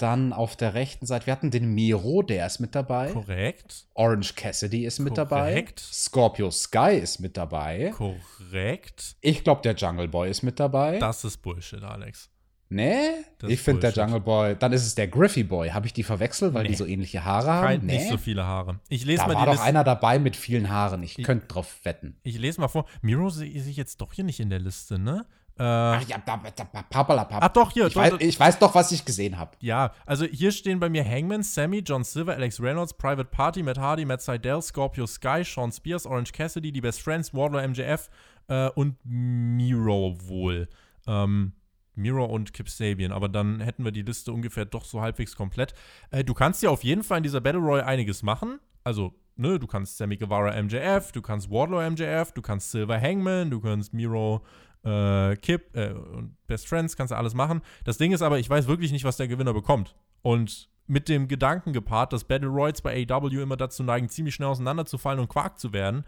Dann 0.00 0.32
auf 0.32 0.56
der 0.56 0.72
rechten 0.74 1.04
Seite, 1.04 1.26
wir 1.26 1.32
hatten 1.32 1.50
den 1.50 1.74
Miro, 1.74 2.22
der 2.22 2.46
ist 2.46 2.58
mit 2.58 2.74
dabei. 2.74 3.12
Korrekt. 3.12 3.84
Orange 3.94 4.34
Cassidy 4.34 4.84
ist 4.86 4.98
mit 4.98 5.14
Korrekt. 5.14 5.30
dabei. 5.30 5.64
Scorpio 5.92 6.50
Sky 6.50 6.94
ist 7.00 7.18
mit 7.20 7.36
dabei. 7.36 7.92
Korrekt. 7.94 9.16
Ich 9.20 9.44
glaube, 9.44 9.60
der 9.62 9.74
Jungle 9.74 10.08
Boy 10.08 10.30
ist 10.30 10.42
mit 10.42 10.58
dabei. 10.58 10.98
Das 10.98 11.24
ist 11.24 11.38
Bullshit, 11.38 11.82
Alex. 11.82 12.30
nee, 12.70 13.10
Das 13.38 13.50
ich 13.50 13.60
finde 13.60 13.80
der. 13.80 13.92
Jungle 13.92 14.20
Boy, 14.20 14.56
dann 14.56 14.72
ist 14.72 14.86
es 14.86 14.94
der 14.94 15.08
Griffey 15.08 15.42
Boy. 15.44 15.70
Habe 15.70 15.86
ich 15.86 15.92
die 15.92 16.02
verwechselt, 16.04 16.54
weil 16.54 16.62
Nee. 16.62 16.68
die 16.70 16.74
so 16.76 16.86
ähnliche 16.86 17.24
Haare 17.24 17.50
haben? 17.52 17.84
Nee. 17.86 17.98
Nicht 17.98 18.08
so 18.08 18.16
viele 18.16 18.44
Haare. 18.44 18.80
Ich 18.88 19.04
lese 19.04 19.22
da 19.22 19.28
mal 19.28 19.34
war 19.34 19.44
doch 19.46 19.52
Liste. 19.52 19.66
einer 19.66 19.84
dabei 19.84 20.18
mit 20.18 20.36
vielen 20.36 20.70
Haaren. 20.70 21.02
Ich 21.02 21.18
Ich- 21.18 21.24
könnte 21.24 21.46
drauf 21.46 21.80
wetten. 21.82 22.16
Ich 22.22 22.38
lese 22.38 22.60
mal 22.60 22.68
vor. 22.68 22.86
Miro 23.02 23.28
sehe 23.28 23.48
ich 23.50 23.76
jetzt 23.76 24.00
doch 24.00 24.12
hier 24.12 24.24
nicht 24.24 24.40
in 24.40 24.50
der 24.50 24.60
Liste, 24.60 24.98
ne? 24.98 25.26
Äh, 25.60 25.62
Ach 25.62 26.02
ja, 26.08 26.16
papalapap. 26.16 27.42
Ach 27.42 27.48
doch, 27.50 27.70
hier. 27.70 27.86
Ich 27.86 27.92
doch, 27.92 28.00
weiß, 28.00 28.10
doch. 28.12 28.20
ich 28.20 28.40
weiß 28.40 28.58
doch, 28.58 28.74
was 28.74 28.92
ich 28.92 29.04
gesehen 29.04 29.36
habe. 29.36 29.50
Ja, 29.60 29.92
also 30.06 30.24
hier 30.24 30.52
stehen 30.52 30.80
bei 30.80 30.88
mir 30.88 31.04
Hangman, 31.04 31.42
Sammy, 31.42 31.80
John 31.80 32.02
Silver, 32.02 32.32
Alex 32.32 32.62
Reynolds, 32.62 32.94
Private 32.94 33.26
Party, 33.26 33.62
Matt 33.62 33.76
Hardy, 33.76 34.06
Matt 34.06 34.22
Seidel, 34.22 34.62
Scorpio 34.62 35.06
Sky, 35.06 35.42
Sean 35.44 35.70
Spears, 35.70 36.06
Orange 36.06 36.32
Cassidy, 36.32 36.72
die 36.72 36.80
Best 36.80 37.02
Friends, 37.02 37.34
Wardlow, 37.34 37.60
MJF 37.60 38.08
äh, 38.48 38.70
und 38.70 38.96
Miro 39.04 40.16
wohl. 40.24 40.66
Ähm, 41.06 41.52
Miro 41.94 42.24
und 42.24 42.54
Kip 42.54 42.70
Sabian, 42.70 43.12
aber 43.12 43.28
dann 43.28 43.60
hätten 43.60 43.84
wir 43.84 43.92
die 43.92 44.00
Liste 44.00 44.32
ungefähr 44.32 44.64
doch 44.64 44.86
so 44.86 45.02
halbwegs 45.02 45.36
komplett. 45.36 45.74
Äh, 46.10 46.24
du 46.24 46.32
kannst 46.32 46.62
ja 46.62 46.70
auf 46.70 46.84
jeden 46.84 47.02
Fall 47.02 47.18
in 47.18 47.22
dieser 47.22 47.42
Battle 47.42 47.60
Royale 47.60 47.84
einiges 47.84 48.22
machen. 48.22 48.60
Also, 48.82 49.12
ne, 49.36 49.58
du 49.58 49.66
kannst 49.66 49.98
Sammy 49.98 50.16
Guevara 50.16 50.58
MJF, 50.62 51.12
du 51.12 51.20
kannst 51.20 51.50
Wardlow 51.50 51.82
MJF, 51.90 52.32
du 52.32 52.40
kannst 52.40 52.70
Silver 52.70 52.98
Hangman, 52.98 53.50
du 53.50 53.60
kannst 53.60 53.92
Miro 53.92 54.42
äh, 54.84 55.36
Kip 55.36 55.76
äh, 55.76 55.92
und 55.92 56.36
Best 56.46 56.68
Friends, 56.68 56.96
kannst 56.96 57.12
du 57.12 57.16
alles 57.16 57.34
machen. 57.34 57.60
Das 57.84 57.98
Ding 57.98 58.12
ist 58.12 58.22
aber, 58.22 58.38
ich 58.38 58.48
weiß 58.48 58.66
wirklich 58.66 58.92
nicht, 58.92 59.04
was 59.04 59.16
der 59.16 59.28
Gewinner 59.28 59.52
bekommt. 59.52 59.94
Und 60.22 60.68
mit 60.86 61.08
dem 61.08 61.28
Gedanken 61.28 61.72
gepaart, 61.72 62.12
dass 62.12 62.24
Battle 62.24 62.48
Royals 62.48 62.82
bei 62.82 63.06
AEW 63.08 63.40
immer 63.40 63.56
dazu 63.56 63.82
neigen, 63.82 64.08
ziemlich 64.08 64.34
schnell 64.34 64.48
auseinanderzufallen 64.48 65.20
und 65.20 65.28
Quark 65.28 65.58
zu 65.58 65.72
werden, 65.72 66.04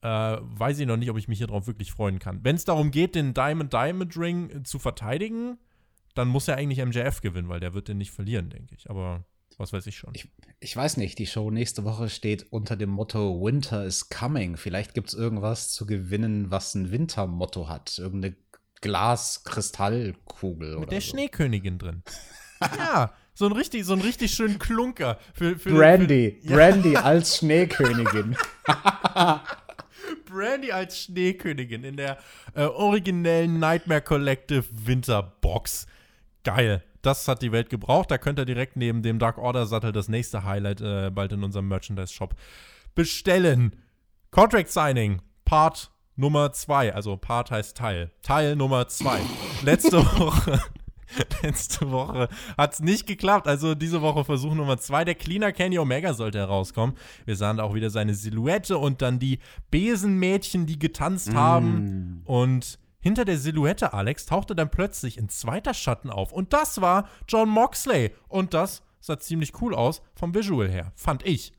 äh, 0.00 0.08
weiß 0.40 0.78
ich 0.78 0.86
noch 0.86 0.96
nicht, 0.96 1.10
ob 1.10 1.18
ich 1.18 1.28
mich 1.28 1.38
hier 1.38 1.46
drauf 1.46 1.66
wirklich 1.66 1.92
freuen 1.92 2.18
kann. 2.18 2.40
Wenn 2.42 2.56
es 2.56 2.64
darum 2.64 2.90
geht, 2.90 3.14
den 3.14 3.34
Diamond 3.34 3.72
Diamond 3.72 4.16
Ring 4.16 4.64
zu 4.64 4.78
verteidigen, 4.78 5.58
dann 6.14 6.28
muss 6.28 6.46
ja 6.46 6.54
eigentlich 6.54 6.84
MJF 6.84 7.20
gewinnen, 7.20 7.48
weil 7.48 7.60
der 7.60 7.74
wird 7.74 7.88
den 7.88 7.98
nicht 7.98 8.12
verlieren, 8.12 8.48
denke 8.48 8.74
ich. 8.74 8.88
Aber 8.88 9.24
was 9.58 9.72
weiß 9.72 9.86
ich 9.86 9.96
schon. 9.96 10.12
Ich, 10.14 10.28
ich 10.60 10.76
weiß 10.76 10.96
nicht, 10.96 11.18
die 11.18 11.26
Show 11.26 11.50
nächste 11.50 11.84
Woche 11.84 12.08
steht 12.08 12.52
unter 12.52 12.76
dem 12.76 12.90
Motto 12.90 13.40
Winter 13.42 13.84
is 13.84 14.08
coming. 14.08 14.56
Vielleicht 14.56 14.94
gibt 14.94 15.08
es 15.08 15.14
irgendwas 15.14 15.72
zu 15.72 15.86
gewinnen, 15.86 16.50
was 16.50 16.74
ein 16.74 16.90
Wintermotto 16.90 17.68
hat. 17.68 17.98
Irgendeine 17.98 18.36
Glas-Kristallkugel 18.80 20.78
Mit 20.78 20.92
der 20.92 21.00
so. 21.00 21.10
Schneekönigin 21.10 21.78
drin. 21.78 22.02
ja, 22.78 23.12
so 23.32 23.46
ein 23.46 23.52
richtig, 23.52 23.84
so 23.84 23.94
ein 23.94 24.00
richtig 24.00 24.34
schönen 24.34 24.58
Klunker. 24.58 25.18
Für, 25.32 25.58
für, 25.58 25.70
Brandy. 25.70 26.38
Für, 26.42 26.48
ja, 26.50 26.56
Brandy 26.56 26.96
als 26.96 27.38
Schneekönigin. 27.38 28.36
Brandy 30.26 30.72
als 30.72 31.00
Schneekönigin 31.00 31.84
in 31.84 31.96
der 31.96 32.18
äh, 32.54 32.64
originellen 32.64 33.58
Nightmare 33.58 34.02
Collective 34.02 34.64
Winterbox. 34.70 35.86
Geil. 36.42 36.84
Das 37.04 37.28
hat 37.28 37.42
die 37.42 37.52
Welt 37.52 37.68
gebraucht. 37.68 38.10
Da 38.10 38.16
könnt 38.16 38.38
ihr 38.38 38.46
direkt 38.46 38.76
neben 38.76 39.02
dem 39.02 39.18
Dark 39.18 39.36
Order 39.36 39.66
Sattel 39.66 39.92
das 39.92 40.08
nächste 40.08 40.44
Highlight 40.44 40.80
äh, 40.80 41.10
bald 41.10 41.32
in 41.32 41.44
unserem 41.44 41.68
Merchandise-Shop 41.68 42.34
bestellen. 42.94 43.76
Contract 44.30 44.70
Signing, 44.70 45.20
Part 45.44 45.90
Nummer 46.16 46.52
2. 46.52 46.94
Also 46.94 47.16
Part 47.18 47.50
heißt 47.50 47.76
Teil. 47.76 48.10
Teil 48.22 48.56
Nummer 48.56 48.88
2. 48.88 49.20
Letzte 49.62 49.98
Woche. 50.18 50.60
Letzte 51.42 51.90
Woche 51.90 52.28
hat 52.56 52.72
es 52.72 52.80
nicht 52.80 53.06
geklappt. 53.06 53.46
Also 53.48 53.74
diese 53.74 54.00
Woche 54.00 54.24
Versuch 54.24 54.54
Nummer 54.54 54.78
2. 54.78 55.04
Der 55.04 55.14
Cleaner 55.14 55.52
Kenny 55.52 55.78
Omega 55.78 56.14
sollte 56.14 56.38
herauskommen. 56.38 56.96
Wir 57.26 57.36
sahen 57.36 57.58
da 57.58 57.64
auch 57.64 57.74
wieder 57.74 57.90
seine 57.90 58.14
Silhouette 58.14 58.78
und 58.78 59.02
dann 59.02 59.18
die 59.18 59.40
Besenmädchen, 59.70 60.64
die 60.64 60.78
getanzt 60.78 61.34
haben. 61.34 62.22
Und 62.24 62.78
hinter 63.04 63.26
der 63.26 63.36
Silhouette, 63.36 63.92
Alex, 63.92 64.24
tauchte 64.24 64.56
dann 64.56 64.70
plötzlich 64.70 65.18
ein 65.18 65.28
zweiter 65.28 65.74
Schatten 65.74 66.08
auf. 66.08 66.32
Und 66.32 66.54
das 66.54 66.80
war 66.80 67.06
John 67.28 67.50
Moxley. 67.50 68.12
Und 68.28 68.54
das 68.54 68.82
sah 68.98 69.18
ziemlich 69.18 69.60
cool 69.60 69.74
aus 69.74 70.00
vom 70.14 70.34
Visual 70.34 70.70
her, 70.70 70.90
fand 70.96 71.22
ich. 71.26 71.52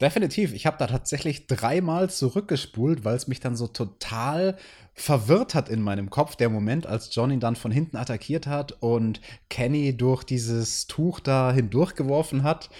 Definitiv. 0.00 0.54
Ich 0.54 0.64
habe 0.64 0.78
da 0.78 0.86
tatsächlich 0.86 1.48
dreimal 1.48 2.08
zurückgespult, 2.08 3.04
weil 3.04 3.14
es 3.14 3.28
mich 3.28 3.40
dann 3.40 3.56
so 3.56 3.66
total 3.66 4.56
verwirrt 4.94 5.54
hat 5.54 5.68
in 5.68 5.82
meinem 5.82 6.08
Kopf, 6.08 6.34
der 6.34 6.48
Moment, 6.48 6.86
als 6.86 7.14
John 7.14 7.30
ihn 7.30 7.40
dann 7.40 7.56
von 7.56 7.70
hinten 7.70 7.98
attackiert 7.98 8.46
hat 8.46 8.72
und 8.80 9.20
Kenny 9.50 9.94
durch 9.94 10.24
dieses 10.24 10.86
Tuch 10.86 11.20
da 11.20 11.52
hindurchgeworfen 11.52 12.42
hat. 12.42 12.70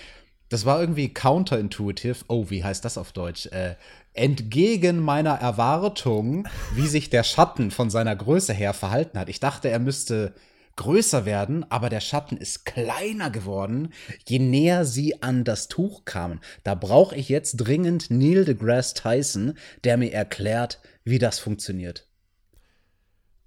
Das 0.49 0.64
war 0.64 0.80
irgendwie 0.80 1.12
counterintuitive. 1.12 2.24
Oh, 2.28 2.49
wie 2.49 2.64
heißt 2.64 2.82
das 2.82 2.97
auf 2.97 3.12
Deutsch? 3.12 3.45
Äh, 3.47 3.74
entgegen 4.15 5.01
meiner 5.01 5.35
Erwartung, 5.35 6.49
wie 6.75 6.87
sich 6.87 7.11
der 7.11 7.25
Schatten 7.25 7.71
von 7.71 7.91
seiner 7.91 8.17
Größe 8.17 8.53
her 8.53 8.73
verhalten 8.73 9.19
hat. 9.19 9.29
Ich 9.29 9.41
dachte, 9.41 9.69
er 9.69 9.81
müsste 9.81 10.35
größer 10.77 11.25
werden, 11.25 11.71
aber 11.71 11.89
der 11.89 12.01
Schatten 12.01 12.37
ist 12.37 12.65
kleiner 12.65 13.31
geworden, 13.31 13.93
je 14.27 14.39
näher 14.39 14.85
sie 14.85 15.23
an 15.23 15.45
das 15.45 15.69
Tuch 15.69 16.05
kamen. 16.05 16.41
Da 16.62 16.75
brauche 16.75 17.15
ich 17.17 17.29
jetzt 17.29 17.57
dringend 17.57 18.11
Neil 18.11 18.45
deGrasse 18.45 18.95
Tyson, 18.95 19.55
der 19.85 19.97
mir 19.97 20.12
erklärt, 20.12 20.81
wie 21.05 21.19
das 21.19 21.39
funktioniert. 21.39 22.09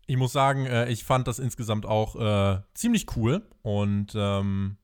Ich 0.06 0.16
muss 0.16 0.32
sagen, 0.32 0.66
äh, 0.66 0.90
ich 0.90 1.04
fand 1.04 1.28
das 1.28 1.38
insgesamt 1.38 1.86
auch 1.86 2.16
äh, 2.16 2.62
ziemlich 2.74 3.08
cool. 3.18 3.42
Und 3.62 4.14
ähm, 4.16 4.78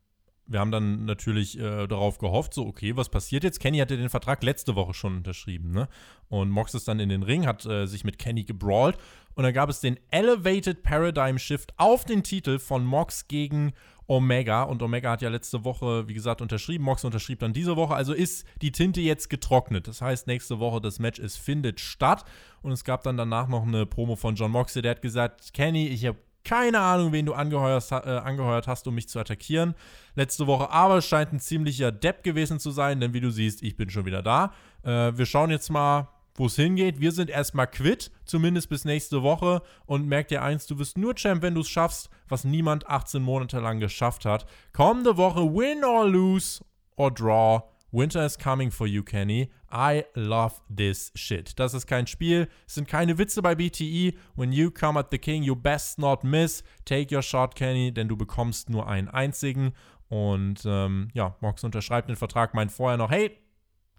wir 0.46 0.60
haben 0.60 0.72
dann 0.72 1.06
natürlich 1.06 1.58
äh, 1.58 1.88
darauf 1.88 2.18
gehofft, 2.18 2.54
so, 2.54 2.66
okay, 2.66 2.96
was 2.98 3.10
passiert 3.10 3.44
jetzt? 3.44 3.60
Kenny 3.60 3.78
hatte 3.78 3.98
den 3.98 4.10
Vertrag 4.10 4.44
letzte 4.44 4.76
Woche 4.76 4.94
schon 4.94 5.18
unterschrieben, 5.18 5.72
ne? 5.72 5.88
Und 6.30 6.50
Mox 6.50 6.74
ist 6.74 6.88
dann 6.88 7.00
in 7.00 7.10
den 7.10 7.24
Ring, 7.24 7.46
hat 7.46 7.66
äh, 7.66 7.86
sich 7.86 8.04
mit 8.04 8.18
Kenny 8.20 8.44
gebrawlt. 8.44 8.98
Und 9.36 9.44
dann 9.44 9.54
gab 9.54 9.70
es 9.70 9.80
den 9.80 10.00
Elevated 10.12 10.84
Paradigm 10.84 11.38
Shift 11.38 11.74
auf 11.78 12.06
den 12.06 12.24
Titel 12.24 12.60
von 12.60 12.86
Mox 12.86 13.28
gegen 13.28 13.74
Omega. 14.08 14.64
Und 14.64 14.82
Omega 14.82 15.12
hat 15.12 15.22
ja 15.22 15.30
letzte 15.30 15.64
Woche, 15.64 16.08
wie 16.08 16.14
gesagt, 16.14 16.42
unterschrieben. 16.42 16.84
Mox 16.84 17.04
unterschrieb 17.04 17.40
dann 17.40 17.54
diese 17.54 17.76
Woche. 17.76 17.96
Also 17.96 18.14
ist 18.14 18.46
die 18.62 18.72
Tinte 18.72 19.02
jetzt 19.02 19.30
getrocknet. 19.30 19.88
Das 19.88 20.02
heißt, 20.02 20.28
nächste 20.28 20.60
Woche 20.60 20.82
das 20.82 21.00
Match, 21.00 21.20
es 21.20 21.36
findet 21.36 21.80
statt. 21.80 22.26
Und 22.62 22.72
es 22.72 22.84
gab 22.84 23.04
dann 23.04 23.18
danach 23.18 23.48
noch 23.48 23.64
eine 23.64 23.86
Promo 23.86 24.16
von 24.16 24.36
John 24.36 24.52
Moxley, 24.52 24.82
der 24.82 24.92
hat 24.92 25.02
gesagt, 25.02 25.54
Kenny, 25.54 25.88
ich 25.88 26.06
habe 26.06 26.18
keine 26.44 26.80
Ahnung, 26.80 27.12
wen 27.12 27.26
du 27.26 27.34
angeheuert, 27.34 27.92
äh, 27.92 27.96
angeheuert 27.96 28.68
hast, 28.68 28.88
um 28.88 28.96
mich 28.96 29.08
zu 29.08 29.20
attackieren. 29.20 29.76
Letzte 30.16 30.48
Woche 30.48 30.70
aber 30.70 31.02
scheint 31.02 31.34
ein 31.34 31.40
ziemlicher 31.40 31.92
Depp 31.92 32.24
gewesen 32.24 32.60
zu 32.60 32.72
sein, 32.72 33.00
denn 33.00 33.14
wie 33.14 33.22
du 33.22 33.32
siehst, 33.32 33.64
ich 33.64 33.76
bin 33.76 33.90
schon 33.90 34.06
wieder 34.06 34.22
da. 34.22 34.54
Äh, 34.84 35.18
wir 35.18 35.26
schauen 35.26 35.50
jetzt 35.50 35.70
mal, 35.70 36.10
wo 36.36 36.48
es 36.48 36.56
hingeht. 36.56 37.00
Wir 37.00 37.12
sind 37.12 37.30
erstmal 37.30 37.68
quitt, 37.68 38.12
zumindest 38.26 38.70
bis 38.70 38.86
nächste 38.86 39.24
Woche. 39.24 39.62
Und 39.86 40.08
merk 40.08 40.28
dir 40.28 40.42
eins, 40.42 40.66
du 40.66 40.80
wirst 40.80 40.98
nur 40.98 41.16
Champ, 41.16 41.42
wenn 41.42 41.56
du 41.56 41.62
es 41.62 41.70
schaffst, 41.70 42.10
was 42.28 42.44
niemand 42.44 42.88
18 42.88 43.22
Monate 43.22 43.60
lang 43.60 43.80
geschafft 43.80 44.26
hat. 44.26 44.46
Kommende 44.74 45.18
Woche, 45.18 45.42
win 45.42 45.84
or 45.84 46.08
lose 46.08 46.64
or 46.96 47.12
draw. 47.12 47.73
Winter 47.94 48.26
is 48.26 48.36
coming 48.38 48.72
for 48.72 48.88
you, 48.88 49.04
Kenny. 49.04 49.52
I 49.72 50.06
love 50.16 50.60
this 50.68 51.12
shit. 51.14 51.60
Das 51.60 51.76
ist 51.76 51.86
kein 51.86 52.08
Spiel, 52.08 52.48
es 52.66 52.74
sind 52.74 52.88
keine 52.88 53.20
Witze 53.20 53.44
bei 53.44 53.54
BTE. 53.54 54.14
When 54.36 54.52
you 54.52 54.72
come 54.72 55.00
at 55.00 55.12
the 55.12 55.20
king, 55.20 55.44
you 55.44 55.56
best 55.56 56.00
not 56.00 56.24
miss. 56.24 56.64
Take 56.86 57.16
your 57.16 57.22
shot, 57.22 57.54
Kenny, 57.54 57.94
denn 57.94 58.08
du 58.08 58.18
bekommst 58.18 58.72
nur 58.72 58.88
einen 58.88 59.10
einzigen. 59.10 59.74
Und 60.10 60.64
ähm, 60.66 61.10
ja, 61.14 61.36
Mox 61.40 61.64
unterschreibt 61.64 62.10
den 62.10 62.16
Vertrag, 62.16 62.56
meint 62.56 62.72
vorher 62.72 62.98
noch, 62.98 63.12
hey, 63.12 63.38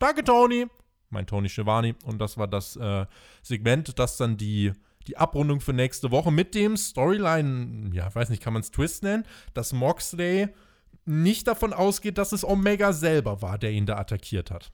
danke 0.00 0.24
Tony. 0.24 0.66
Mein 1.10 1.28
Tony 1.28 1.48
Schiavone. 1.48 1.94
Und 2.04 2.18
das 2.18 2.36
war 2.36 2.48
das 2.48 2.74
äh, 2.74 3.06
Segment, 3.42 3.96
das 4.00 4.16
dann 4.16 4.36
die, 4.36 4.72
die 5.06 5.16
Abrundung 5.16 5.60
für 5.60 5.72
nächste 5.72 6.10
Woche 6.10 6.32
mit 6.32 6.56
dem 6.56 6.76
Storyline, 6.76 7.90
ja, 7.94 8.12
weiß 8.12 8.30
nicht, 8.30 8.42
kann 8.42 8.54
man 8.54 8.62
es 8.62 8.72
Twist 8.72 9.04
nennen, 9.04 9.24
dass 9.54 9.72
Moxley 9.72 10.48
nicht 11.04 11.46
davon 11.46 11.72
ausgeht, 11.72 12.18
dass 12.18 12.32
es 12.32 12.44
Omega 12.44 12.92
selber 12.92 13.42
war, 13.42 13.58
der 13.58 13.72
ihn 13.72 13.86
da 13.86 13.96
attackiert 13.96 14.50
hat. 14.50 14.72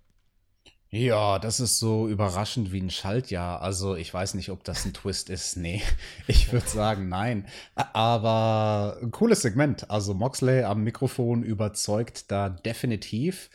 Ja, 0.93 1.39
das 1.39 1.61
ist 1.61 1.79
so 1.79 2.09
überraschend 2.09 2.73
wie 2.73 2.81
ein 2.81 2.91
Schaltjahr. 2.91 3.63
Also 3.63 3.95
ich 3.95 4.13
weiß 4.13 4.35
nicht, 4.35 4.51
ob 4.51 4.65
das 4.65 4.85
ein 4.85 4.93
Twist 4.93 5.31
ist. 5.31 5.57
Nee, 5.57 5.83
ich 6.27 6.53
würde 6.53 6.69
sagen 6.69 7.09
nein. 7.09 7.47
Aber 7.77 8.99
ein 9.01 9.13
cooles 9.13 9.43
Segment. 9.43 9.89
Also 9.89 10.15
Moxley 10.15 10.65
am 10.65 10.83
Mikrofon 10.83 11.45
überzeugt 11.45 12.31
da 12.33 12.49
definitiv. 12.49 13.51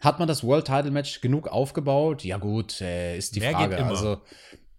Hat 0.00 0.18
man 0.18 0.28
das 0.28 0.44
World 0.44 0.66
Title 0.66 0.90
Match 0.90 1.22
genug 1.22 1.48
aufgebaut? 1.48 2.22
Ja 2.22 2.36
gut, 2.36 2.82
äh, 2.82 3.16
ist 3.16 3.34
die 3.34 3.40
Mehr 3.40 3.52
Frage. 3.52 3.86
Also 3.86 4.20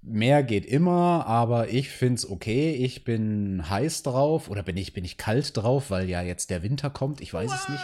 mehr 0.04 0.44
geht 0.44 0.66
immer, 0.66 1.26
aber 1.26 1.70
ich 1.70 1.90
find's 1.90 2.30
okay. 2.30 2.74
Ich 2.74 3.04
bin 3.04 3.70
heiß 3.70 4.04
drauf 4.04 4.50
oder 4.50 4.64
bin 4.64 4.78
ich 4.78 4.94
bin 4.94 5.06
ich 5.06 5.18
kalt 5.18 5.56
drauf, 5.56 5.90
weil 5.90 6.10
ja 6.10 6.22
jetzt 6.22 6.50
der 6.50 6.62
Winter 6.62 6.90
kommt. 6.90 7.22
Ich 7.22 7.34
weiß 7.34 7.50
wow. 7.50 7.60
es 7.60 7.70
nicht. 7.70 7.84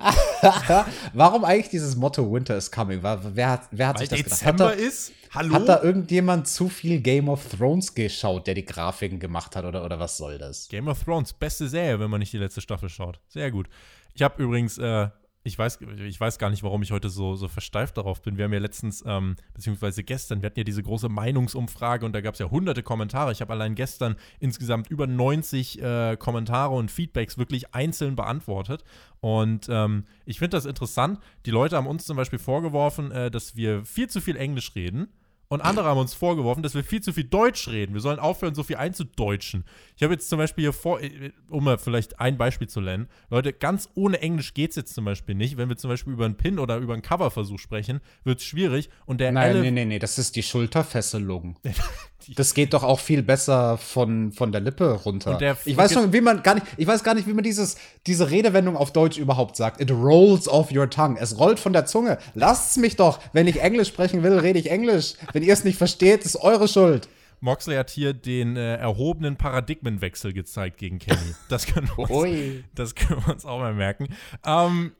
Warum 1.12 1.44
eigentlich 1.44 1.68
dieses 1.68 1.96
Motto 1.96 2.30
Winter 2.32 2.56
is 2.56 2.70
coming? 2.70 3.02
Wer 3.02 3.50
hat, 3.50 3.68
wer 3.70 3.88
hat 3.88 3.96
weil 3.96 4.08
sich 4.08 4.08
das 4.08 4.38
Dezember 4.38 4.70
gedacht? 4.70 4.70
Hat 4.72 4.78
da, 4.78 4.86
ist? 4.86 5.12
Hallo? 5.30 5.54
Hat 5.54 5.68
da 5.68 5.82
irgendjemand 5.82 6.48
zu 6.48 6.68
viel 6.68 7.00
Game 7.00 7.28
of 7.28 7.46
Thrones 7.48 7.94
geschaut, 7.94 8.46
der 8.46 8.54
die 8.54 8.64
Grafiken 8.64 9.18
gemacht 9.18 9.54
hat 9.56 9.64
oder, 9.64 9.84
oder 9.84 10.00
was 10.00 10.16
soll 10.16 10.38
das? 10.38 10.68
Game 10.68 10.88
of 10.88 11.04
Thrones, 11.04 11.32
beste 11.34 11.68
Serie, 11.68 12.00
wenn 12.00 12.10
man 12.10 12.20
nicht 12.20 12.32
die 12.32 12.38
letzte 12.38 12.60
Staffel 12.60 12.88
schaut. 12.88 13.20
Sehr 13.28 13.50
gut. 13.50 13.68
Ich 14.14 14.22
habe 14.22 14.42
übrigens 14.42 14.78
äh, 14.78 15.08
ich 15.48 15.58
weiß, 15.58 15.80
ich 16.06 16.20
weiß 16.20 16.38
gar 16.38 16.50
nicht, 16.50 16.62
warum 16.62 16.82
ich 16.82 16.92
heute 16.92 17.08
so, 17.08 17.34
so 17.34 17.48
versteift 17.48 17.96
darauf 17.96 18.22
bin. 18.22 18.36
Wir 18.36 18.44
haben 18.44 18.52
ja 18.52 18.58
letztens, 18.58 19.02
ähm, 19.06 19.36
beziehungsweise 19.54 20.04
gestern, 20.04 20.42
wir 20.42 20.46
hatten 20.46 20.60
ja 20.60 20.64
diese 20.64 20.82
große 20.82 21.08
Meinungsumfrage 21.08 22.06
und 22.06 22.12
da 22.12 22.20
gab 22.20 22.34
es 22.34 22.40
ja 22.40 22.50
hunderte 22.50 22.82
Kommentare. 22.82 23.32
Ich 23.32 23.40
habe 23.40 23.52
allein 23.52 23.74
gestern 23.74 24.16
insgesamt 24.38 24.88
über 24.90 25.06
90 25.06 25.82
äh, 25.82 26.16
Kommentare 26.16 26.74
und 26.74 26.90
Feedbacks 26.90 27.38
wirklich 27.38 27.74
einzeln 27.74 28.14
beantwortet. 28.14 28.84
Und 29.20 29.66
ähm, 29.68 30.04
ich 30.26 30.38
finde 30.38 30.56
das 30.56 30.66
interessant. 30.66 31.18
Die 31.46 31.50
Leute 31.50 31.76
haben 31.76 31.86
uns 31.86 32.04
zum 32.04 32.16
Beispiel 32.16 32.38
vorgeworfen, 32.38 33.10
äh, 33.10 33.30
dass 33.30 33.56
wir 33.56 33.84
viel 33.84 34.08
zu 34.08 34.20
viel 34.20 34.36
Englisch 34.36 34.74
reden. 34.76 35.08
Und 35.50 35.62
andere 35.62 35.86
haben 35.86 35.98
uns 35.98 36.12
vorgeworfen, 36.12 36.62
dass 36.62 36.74
wir 36.74 36.84
viel 36.84 37.00
zu 37.00 37.12
viel 37.14 37.24
Deutsch 37.24 37.68
reden. 37.68 37.94
Wir 37.94 38.02
sollen 38.02 38.18
aufhören, 38.18 38.54
so 38.54 38.62
viel 38.62 38.76
einzudeutschen. 38.76 39.64
Ich 39.96 40.02
habe 40.02 40.12
jetzt 40.12 40.28
zum 40.28 40.38
Beispiel 40.38 40.62
hier 40.62 40.74
vor, 40.74 41.00
äh, 41.00 41.32
um 41.48 41.64
mal 41.64 41.78
vielleicht 41.78 42.20
ein 42.20 42.36
Beispiel 42.36 42.68
zu 42.68 42.82
nennen, 42.82 43.08
Leute, 43.30 43.54
ganz 43.54 43.88
ohne 43.94 44.20
Englisch 44.20 44.52
geht 44.52 44.70
es 44.70 44.76
jetzt 44.76 44.94
zum 44.94 45.06
Beispiel 45.06 45.34
nicht. 45.34 45.56
Wenn 45.56 45.70
wir 45.70 45.76
zum 45.76 45.88
Beispiel 45.88 46.12
über 46.12 46.26
einen 46.26 46.36
Pin 46.36 46.58
oder 46.58 46.76
über 46.76 46.92
einen 46.92 47.02
Coverversuch 47.02 47.58
sprechen, 47.58 48.00
wird 48.24 48.40
es 48.40 48.44
schwierig. 48.44 48.90
Und 49.06 49.20
der 49.20 49.32
Nein, 49.32 49.62
nee, 49.62 49.70
nee, 49.70 49.86
nee, 49.86 49.98
das 49.98 50.18
ist 50.18 50.36
die 50.36 50.42
Schulterfesselung. 50.42 51.56
das 52.36 52.54
geht 52.54 52.74
doch 52.74 52.82
auch 52.82 53.00
viel 53.00 53.22
besser 53.22 53.78
von, 53.78 54.32
von 54.32 54.52
der 54.52 54.60
Lippe 54.60 54.92
runter. 54.92 55.38
Der, 55.38 55.56
ich 55.64 55.76
weiß 55.76 55.92
schon, 55.92 56.12
wie 56.12 56.20
man 56.20 56.42
gar 56.42 56.54
nicht, 56.54 56.66
ich 56.76 56.86
weiß 56.86 57.02
gar 57.04 57.14
nicht, 57.14 57.26
wie 57.26 57.32
man 57.32 57.44
dieses, 57.44 57.76
diese 58.06 58.30
Redewendung 58.30 58.76
auf 58.76 58.92
Deutsch 58.92 59.18
überhaupt 59.18 59.56
sagt. 59.56 59.80
It 59.80 59.90
rolls 59.90 60.48
off 60.48 60.70
your 60.70 60.90
tongue. 60.90 61.16
Es 61.18 61.38
rollt 61.38 61.58
von 61.58 61.72
der 61.72 61.86
Zunge. 61.86 62.18
Lasst's 62.34 62.76
mich 62.76 62.96
doch. 62.96 63.20
Wenn 63.32 63.46
ich 63.46 63.60
Englisch 63.60 63.88
sprechen 63.88 64.22
will, 64.22 64.38
rede 64.38 64.58
ich 64.58 64.70
Englisch. 64.70 65.14
Wenn 65.32 65.42
ihr 65.42 65.52
es 65.52 65.64
nicht 65.64 65.78
versteht, 65.78 66.24
ist 66.24 66.36
eure 66.36 66.68
Schuld. 66.68 67.08
Moxley 67.40 67.76
hat 67.76 67.90
hier 67.90 68.14
den 68.14 68.56
äh, 68.56 68.76
erhobenen 68.76 69.36
Paradigmenwechsel 69.36 70.32
gezeigt 70.32 70.78
gegen 70.78 70.98
Kenny. 70.98 71.34
Das 71.48 71.66
können 71.66 71.88
wir 71.96 72.10
uns, 72.10 72.64
das 72.74 72.94
können 72.94 73.22
wir 73.24 73.32
uns 73.32 73.44
auch 73.44 73.58
mal 73.58 73.74
merken. 73.74 74.08
Ähm, 74.44 74.92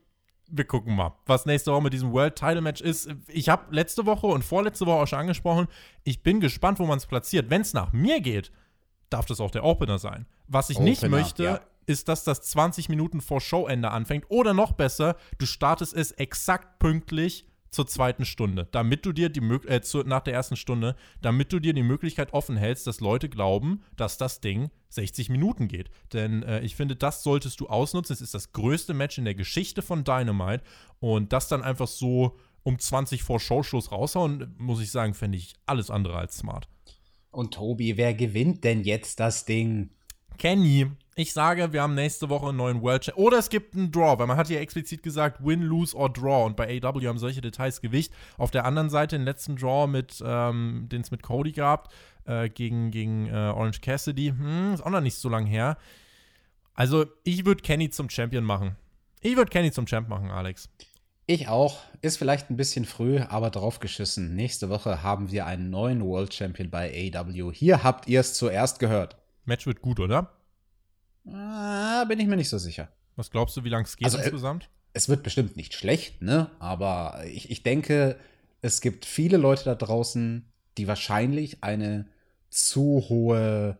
wir 0.50 0.64
gucken 0.64 0.94
mal, 0.94 1.14
was 1.26 1.46
nächste 1.46 1.72
Woche 1.72 1.82
mit 1.82 1.92
diesem 1.92 2.12
World 2.12 2.36
Title 2.36 2.60
Match 2.60 2.80
ist. 2.80 3.08
Ich 3.28 3.48
habe 3.48 3.74
letzte 3.74 4.06
Woche 4.06 4.26
und 4.26 4.44
vorletzte 4.44 4.86
Woche 4.86 5.02
auch 5.02 5.06
schon 5.06 5.20
angesprochen, 5.20 5.68
ich 6.04 6.22
bin 6.22 6.40
gespannt, 6.40 6.78
wo 6.78 6.86
man 6.86 6.98
es 6.98 7.06
platziert. 7.06 7.50
Wenn 7.50 7.62
es 7.62 7.74
nach 7.74 7.92
mir 7.92 8.20
geht, 8.20 8.52
darf 9.10 9.26
das 9.26 9.40
auch 9.40 9.50
der 9.50 9.64
Opener 9.64 9.98
sein. 9.98 10.26
Was 10.46 10.70
ich 10.70 10.76
Opener, 10.76 10.90
nicht 10.90 11.08
möchte, 11.08 11.44
ja. 11.44 11.60
ist, 11.86 12.08
dass 12.08 12.24
das 12.24 12.42
20 12.42 12.88
Minuten 12.88 13.20
vor 13.20 13.40
Showende 13.40 13.90
anfängt. 13.90 14.26
Oder 14.28 14.54
noch 14.54 14.72
besser, 14.72 15.16
du 15.38 15.46
startest 15.46 15.94
es 15.94 16.12
exakt 16.12 16.78
pünktlich 16.78 17.46
zur 17.70 17.86
zweiten 17.86 18.24
Stunde, 18.24 18.68
damit 18.70 19.04
du 19.06 19.12
dir 19.12 19.28
die 19.28 19.40
äh, 19.66 19.80
zu, 19.80 20.02
nach 20.02 20.22
der 20.22 20.34
ersten 20.34 20.56
Stunde, 20.56 20.96
damit 21.20 21.52
du 21.52 21.60
dir 21.60 21.72
die 21.72 21.82
Möglichkeit 21.82 22.32
offen 22.32 22.56
hältst, 22.56 22.86
dass 22.86 23.00
Leute 23.00 23.28
glauben, 23.28 23.82
dass 23.96 24.18
das 24.18 24.40
Ding 24.40 24.70
60 24.90 25.28
Minuten 25.28 25.68
geht. 25.68 25.90
Denn 26.12 26.42
äh, 26.42 26.60
ich 26.60 26.76
finde, 26.76 26.96
das 26.96 27.22
solltest 27.22 27.60
du 27.60 27.68
ausnutzen. 27.68 28.14
Es 28.14 28.20
ist 28.20 28.34
das 28.34 28.52
größte 28.52 28.94
Match 28.94 29.18
in 29.18 29.24
der 29.24 29.34
Geschichte 29.34 29.82
von 29.82 30.04
Dynamite 30.04 30.64
und 31.00 31.32
das 31.32 31.48
dann 31.48 31.62
einfach 31.62 31.88
so 31.88 32.36
um 32.62 32.78
20 32.78 33.22
vor 33.22 33.40
Showschluss 33.40 33.92
raushauen, 33.92 34.54
muss 34.58 34.80
ich 34.80 34.90
sagen, 34.90 35.14
fände 35.14 35.38
ich 35.38 35.54
alles 35.66 35.90
andere 35.90 36.16
als 36.16 36.36
smart. 36.38 36.68
Und 37.30 37.54
Tobi, 37.54 37.96
wer 37.96 38.14
gewinnt 38.14 38.64
denn 38.64 38.82
jetzt 38.82 39.20
das 39.20 39.44
Ding? 39.44 39.90
Kenny. 40.38 40.86
Ich 41.18 41.32
sage, 41.32 41.72
wir 41.72 41.82
haben 41.82 41.96
nächste 41.96 42.28
Woche 42.28 42.50
einen 42.50 42.58
neuen 42.58 42.80
World 42.80 43.06
Champion. 43.06 43.26
Oder 43.26 43.38
es 43.38 43.50
gibt 43.50 43.74
einen 43.74 43.90
Draw, 43.90 44.20
weil 44.20 44.28
man 44.28 44.36
hat 44.36 44.48
ja 44.50 44.60
explizit 44.60 45.02
gesagt, 45.02 45.44
Win, 45.44 45.62
Lose 45.62 45.96
or 45.96 46.08
Draw. 46.12 46.46
Und 46.46 46.54
bei 46.54 46.80
AW 46.80 47.04
haben 47.08 47.18
solche 47.18 47.40
Details 47.40 47.80
Gewicht. 47.80 48.12
Auf 48.36 48.52
der 48.52 48.64
anderen 48.64 48.88
Seite 48.88 49.18
den 49.18 49.24
letzten 49.24 49.56
Draw, 49.56 49.88
mit, 49.88 50.22
ähm, 50.24 50.86
den 50.88 51.00
es 51.00 51.10
mit 51.10 51.24
Cody 51.24 51.50
gab, 51.50 51.92
äh, 52.24 52.48
gegen, 52.48 52.92
gegen 52.92 53.26
äh, 53.26 53.32
Orange 53.32 53.80
Cassidy, 53.80 54.28
hm, 54.28 54.74
ist 54.74 54.86
auch 54.86 54.90
noch 54.90 55.00
nicht 55.00 55.16
so 55.16 55.28
lange 55.28 55.50
her. 55.50 55.76
Also, 56.74 57.06
ich 57.24 57.44
würde 57.44 57.62
Kenny 57.62 57.90
zum 57.90 58.08
Champion 58.08 58.44
machen. 58.44 58.76
Ich 59.20 59.36
würde 59.36 59.50
Kenny 59.50 59.72
zum 59.72 59.86
Champ 59.86 60.08
machen, 60.08 60.30
Alex. 60.30 60.68
Ich 61.26 61.48
auch. 61.48 61.80
Ist 62.00 62.18
vielleicht 62.18 62.48
ein 62.48 62.56
bisschen 62.56 62.84
früh, 62.84 63.18
aber 63.18 63.50
draufgeschissen. 63.50 64.36
Nächste 64.36 64.68
Woche 64.68 65.02
haben 65.02 65.32
wir 65.32 65.46
einen 65.46 65.68
neuen 65.70 66.00
World 66.00 66.32
Champion 66.32 66.70
bei 66.70 67.12
AW. 67.12 67.52
Hier 67.52 67.82
habt 67.82 68.06
ihr 68.06 68.20
es 68.20 68.34
zuerst 68.34 68.78
gehört. 68.78 69.16
Match 69.44 69.66
wird 69.66 69.82
gut, 69.82 69.98
oder? 69.98 70.37
Ah, 71.32 72.04
bin 72.08 72.20
ich 72.20 72.26
mir 72.26 72.36
nicht 72.36 72.48
so 72.48 72.58
sicher. 72.58 72.88
Was 73.16 73.30
glaubst 73.30 73.56
du, 73.56 73.64
wie 73.64 73.68
lange 73.68 73.84
es 73.84 73.96
geht 73.96 74.06
also, 74.06 74.18
äh, 74.18 74.22
insgesamt? 74.22 74.68
Es 74.92 75.08
wird 75.08 75.22
bestimmt 75.22 75.56
nicht 75.56 75.74
schlecht, 75.74 76.22
ne? 76.22 76.50
Aber 76.58 77.22
ich, 77.26 77.50
ich 77.50 77.62
denke, 77.62 78.16
es 78.62 78.80
gibt 78.80 79.04
viele 79.04 79.36
Leute 79.36 79.64
da 79.64 79.74
draußen, 79.74 80.50
die 80.76 80.88
wahrscheinlich 80.88 81.62
eine 81.62 82.06
zu 82.50 83.04
hohe 83.08 83.78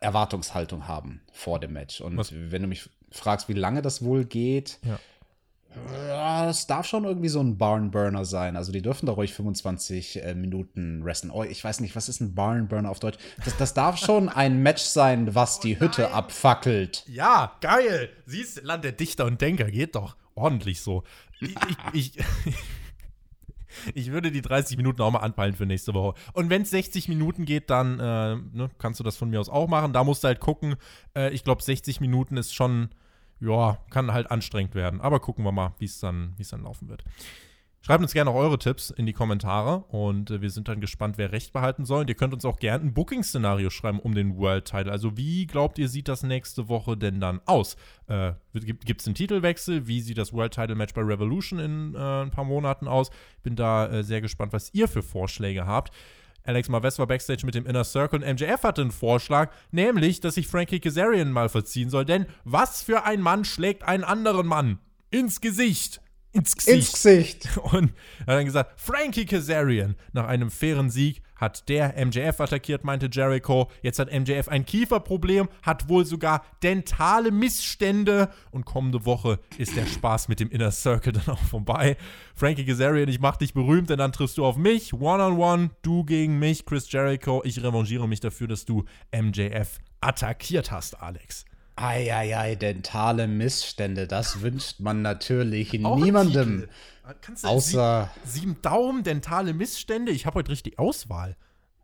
Erwartungshaltung 0.00 0.86
haben 0.88 1.22
vor 1.32 1.60
dem 1.60 1.72
Match. 1.72 2.00
Und 2.00 2.16
Was? 2.16 2.32
wenn 2.32 2.62
du 2.62 2.68
mich 2.68 2.90
fragst, 3.10 3.48
wie 3.48 3.54
lange 3.54 3.82
das 3.82 4.02
wohl 4.02 4.24
geht, 4.24 4.78
ja. 4.84 4.98
Es 6.48 6.66
darf 6.66 6.86
schon 6.86 7.04
irgendwie 7.04 7.28
so 7.28 7.40
ein 7.40 7.58
Barnburner 7.58 8.24
sein. 8.24 8.56
Also 8.56 8.72
die 8.72 8.82
dürfen 8.82 9.06
da 9.06 9.12
ruhig 9.12 9.34
25 9.34 10.22
äh, 10.22 10.34
Minuten 10.34 11.02
resten. 11.02 11.30
Oh, 11.30 11.42
ich 11.42 11.62
weiß 11.62 11.80
nicht, 11.80 11.96
was 11.96 12.08
ist 12.08 12.20
ein 12.20 12.34
Barnburner 12.34 12.90
auf 12.90 13.00
Deutsch? 13.00 13.18
Das, 13.44 13.56
das 13.56 13.74
darf 13.74 13.98
schon 13.98 14.28
ein 14.28 14.62
Match 14.62 14.82
sein, 14.82 15.34
was 15.34 15.60
die 15.60 15.78
Hütte 15.78 16.12
abfackelt. 16.12 17.04
Ja, 17.08 17.56
geil. 17.60 18.10
Siehst, 18.26 18.62
Land 18.62 18.84
der 18.84 18.92
Dichter 18.92 19.24
und 19.26 19.40
Denker 19.40 19.70
geht 19.70 19.94
doch 19.94 20.16
ordentlich 20.34 20.80
so. 20.80 21.02
Ich, 21.40 21.54
ich, 21.92 22.18
ich, 22.18 22.24
ich 23.94 24.12
würde 24.12 24.30
die 24.30 24.42
30 24.42 24.76
Minuten 24.76 25.02
auch 25.02 25.10
mal 25.10 25.20
anpeilen 25.20 25.54
für 25.54 25.66
nächste 25.66 25.94
Woche. 25.94 26.18
Und 26.32 26.50
wenn 26.50 26.62
es 26.62 26.70
60 26.70 27.08
Minuten 27.08 27.44
geht, 27.44 27.70
dann 27.70 27.98
äh, 27.98 28.36
ne, 28.36 28.70
kannst 28.78 29.00
du 29.00 29.04
das 29.04 29.16
von 29.16 29.30
mir 29.30 29.40
aus 29.40 29.48
auch 29.48 29.68
machen. 29.68 29.92
Da 29.92 30.04
musst 30.04 30.24
du 30.24 30.28
halt 30.28 30.40
gucken. 30.40 30.76
Äh, 31.14 31.30
ich 31.32 31.44
glaube, 31.44 31.62
60 31.62 32.00
Minuten 32.00 32.36
ist 32.36 32.54
schon 32.54 32.90
ja, 33.40 33.78
kann 33.90 34.12
halt 34.12 34.30
anstrengend 34.30 34.74
werden. 34.74 35.00
Aber 35.00 35.20
gucken 35.20 35.44
wir 35.44 35.52
mal, 35.52 35.74
wie 35.78 35.84
es 35.84 36.00
dann, 36.00 36.34
dann 36.50 36.62
laufen 36.62 36.88
wird. 36.88 37.04
Schreibt 37.86 38.02
uns 38.02 38.14
gerne 38.14 38.30
auch 38.30 38.34
eure 38.34 38.58
Tipps 38.58 38.90
in 38.90 39.06
die 39.06 39.12
Kommentare 39.12 39.84
und 39.90 40.32
äh, 40.32 40.42
wir 40.42 40.50
sind 40.50 40.66
dann 40.66 40.80
gespannt, 40.80 41.18
wer 41.18 41.30
recht 41.30 41.52
behalten 41.52 41.84
soll. 41.84 42.00
Und 42.00 42.08
ihr 42.08 42.16
könnt 42.16 42.34
uns 42.34 42.44
auch 42.44 42.58
gerne 42.58 42.84
ein 42.84 42.94
Booking-Szenario 42.94 43.70
schreiben 43.70 44.00
um 44.00 44.12
den 44.12 44.36
World 44.36 44.64
Title. 44.64 44.90
Also, 44.90 45.16
wie 45.16 45.46
glaubt 45.46 45.78
ihr, 45.78 45.88
sieht 45.88 46.08
das 46.08 46.24
nächste 46.24 46.68
Woche 46.68 46.96
denn 46.96 47.20
dann 47.20 47.40
aus? 47.46 47.76
Äh, 48.08 48.32
Gibt 48.54 49.02
es 49.02 49.06
einen 49.06 49.14
Titelwechsel? 49.14 49.86
Wie 49.86 50.00
sieht 50.00 50.18
das 50.18 50.32
World 50.32 50.52
Title 50.52 50.74
Match 50.74 50.94
bei 50.94 51.02
Revolution 51.02 51.60
in 51.60 51.94
äh, 51.94 52.22
ein 52.22 52.32
paar 52.32 52.42
Monaten 52.42 52.88
aus? 52.88 53.10
Bin 53.44 53.54
da 53.54 53.86
äh, 53.86 54.02
sehr 54.02 54.20
gespannt, 54.20 54.52
was 54.52 54.74
ihr 54.74 54.88
für 54.88 55.04
Vorschläge 55.04 55.64
habt. 55.64 55.92
Alex 56.46 56.68
Marvez 56.68 56.98
war 56.98 57.06
backstage 57.06 57.44
mit 57.44 57.54
dem 57.54 57.66
Inner 57.66 57.84
Circle 57.84 58.22
und 58.22 58.34
MJF 58.34 58.62
hatte 58.62 58.82
einen 58.82 58.90
Vorschlag, 58.90 59.52
nämlich, 59.70 60.20
dass 60.20 60.36
sich 60.36 60.46
Frankie 60.48 60.80
Kazarian 60.80 61.32
mal 61.32 61.48
verziehen 61.48 61.90
soll. 61.90 62.04
Denn 62.04 62.26
was 62.44 62.82
für 62.82 63.04
ein 63.04 63.20
Mann 63.20 63.44
schlägt 63.44 63.82
einen 63.82 64.04
anderen 64.04 64.46
Mann? 64.46 64.78
Ins 65.10 65.40
Gesicht 65.40 66.00
ins 66.36 66.54
Gesicht. 66.54 66.76
Ins 66.76 66.92
Gesicht. 66.92 67.48
Und 67.72 67.92
er 68.20 68.26
hat 68.26 68.38
dann 68.40 68.44
gesagt, 68.44 68.80
Frankie 68.80 69.26
Kazarian, 69.26 69.96
nach 70.12 70.26
einem 70.26 70.50
fairen 70.50 70.90
Sieg 70.90 71.22
hat 71.36 71.68
der 71.68 71.94
MJF 72.04 72.40
attackiert, 72.40 72.84
meinte 72.84 73.08
Jericho. 73.10 73.70
Jetzt 73.82 73.98
hat 73.98 74.12
MJF 74.12 74.48
ein 74.48 74.64
Kieferproblem, 74.64 75.48
hat 75.62 75.88
wohl 75.88 76.04
sogar 76.04 76.44
dentale 76.62 77.30
Missstände. 77.30 78.30
Und 78.50 78.64
kommende 78.64 79.04
Woche 79.04 79.38
ist 79.58 79.76
der 79.76 79.86
Spaß 79.86 80.28
mit 80.28 80.40
dem 80.40 80.50
Inner 80.50 80.70
Circle 80.70 81.12
dann 81.12 81.28
auch 81.34 81.38
vorbei. 81.42 81.96
Frankie 82.34 82.64
Kazarian, 82.64 83.08
ich 83.08 83.20
mach 83.20 83.36
dich 83.36 83.54
berühmt, 83.54 83.90
denn 83.90 83.98
dann 83.98 84.12
triffst 84.12 84.38
du 84.38 84.44
auf 84.44 84.56
mich. 84.56 84.92
One-on-one, 84.92 85.64
-on 85.64 85.66
-one, 85.66 85.70
du 85.82 86.04
gegen 86.04 86.38
mich, 86.38 86.66
Chris 86.66 86.90
Jericho. 86.90 87.42
Ich 87.44 87.62
revanchiere 87.62 88.08
mich 88.08 88.20
dafür, 88.20 88.48
dass 88.48 88.64
du 88.64 88.84
MJF 89.12 89.78
attackiert 90.00 90.70
hast, 90.70 91.00
Alex. 91.00 91.44
Eieiei, 91.76 92.54
dentale 92.54 93.28
Missstände, 93.28 94.06
das 94.06 94.40
wünscht 94.40 94.80
man 94.80 95.02
natürlich 95.02 95.84
Auch 95.84 95.98
niemandem. 95.98 96.68
Außer 97.42 98.10
sieben, 98.24 98.56
sieben 98.56 98.62
Daumen, 98.62 99.02
dentale 99.02 99.52
Missstände? 99.52 100.10
Ich 100.10 100.26
habe 100.26 100.36
heute 100.36 100.50
richtig 100.50 100.78
Auswahl. 100.78 101.36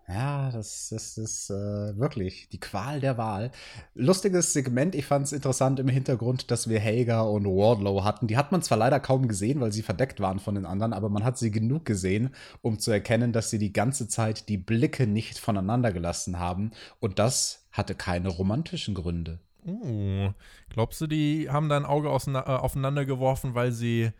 Ja, 0.08 0.50
das, 0.50 0.88
das 0.90 1.16
ist 1.16 1.50
äh, 1.50 1.96
wirklich 1.96 2.48
die 2.48 2.58
Qual 2.58 3.00
der 3.00 3.18
Wahl. 3.18 3.50
Lustiges 3.94 4.52
Segment, 4.52 4.94
ich 4.94 5.06
fand 5.06 5.26
es 5.26 5.32
interessant 5.32 5.78
im 5.78 5.88
Hintergrund, 5.88 6.50
dass 6.50 6.68
wir 6.68 6.80
Hager 6.80 7.30
und 7.30 7.46
Wardlow 7.46 8.02
hatten. 8.02 8.26
Die 8.26 8.36
hat 8.36 8.50
man 8.50 8.62
zwar 8.62 8.78
leider 8.78 8.98
kaum 8.98 9.28
gesehen, 9.28 9.60
weil 9.60 9.72
sie 9.72 9.82
verdeckt 9.82 10.20
waren 10.20 10.40
von 10.40 10.56
den 10.56 10.66
anderen, 10.66 10.92
aber 10.92 11.08
man 11.08 11.24
hat 11.24 11.38
sie 11.38 11.50
genug 11.50 11.84
gesehen, 11.84 12.34
um 12.62 12.78
zu 12.78 12.90
erkennen, 12.90 13.32
dass 13.32 13.50
sie 13.50 13.58
die 13.58 13.72
ganze 13.72 14.08
Zeit 14.08 14.48
die 14.48 14.58
Blicke 14.58 15.06
nicht 15.06 15.38
voneinander 15.38 15.92
gelassen 15.92 16.38
haben. 16.38 16.72
Und 16.98 17.18
das 17.18 17.68
hatte 17.70 17.94
keine 17.94 18.28
romantischen 18.28 18.94
Gründe. 18.94 19.38
Uh, 19.64 20.32
glaubst 20.70 21.00
du, 21.00 21.06
die 21.06 21.48
haben 21.50 21.68
da 21.68 21.76
ein 21.76 21.84
Auge 21.84 22.08
äh, 22.08 22.38
aufeinander 22.38 23.04
geworfen, 23.04 23.54
weil 23.54 23.72
sie 23.72 24.10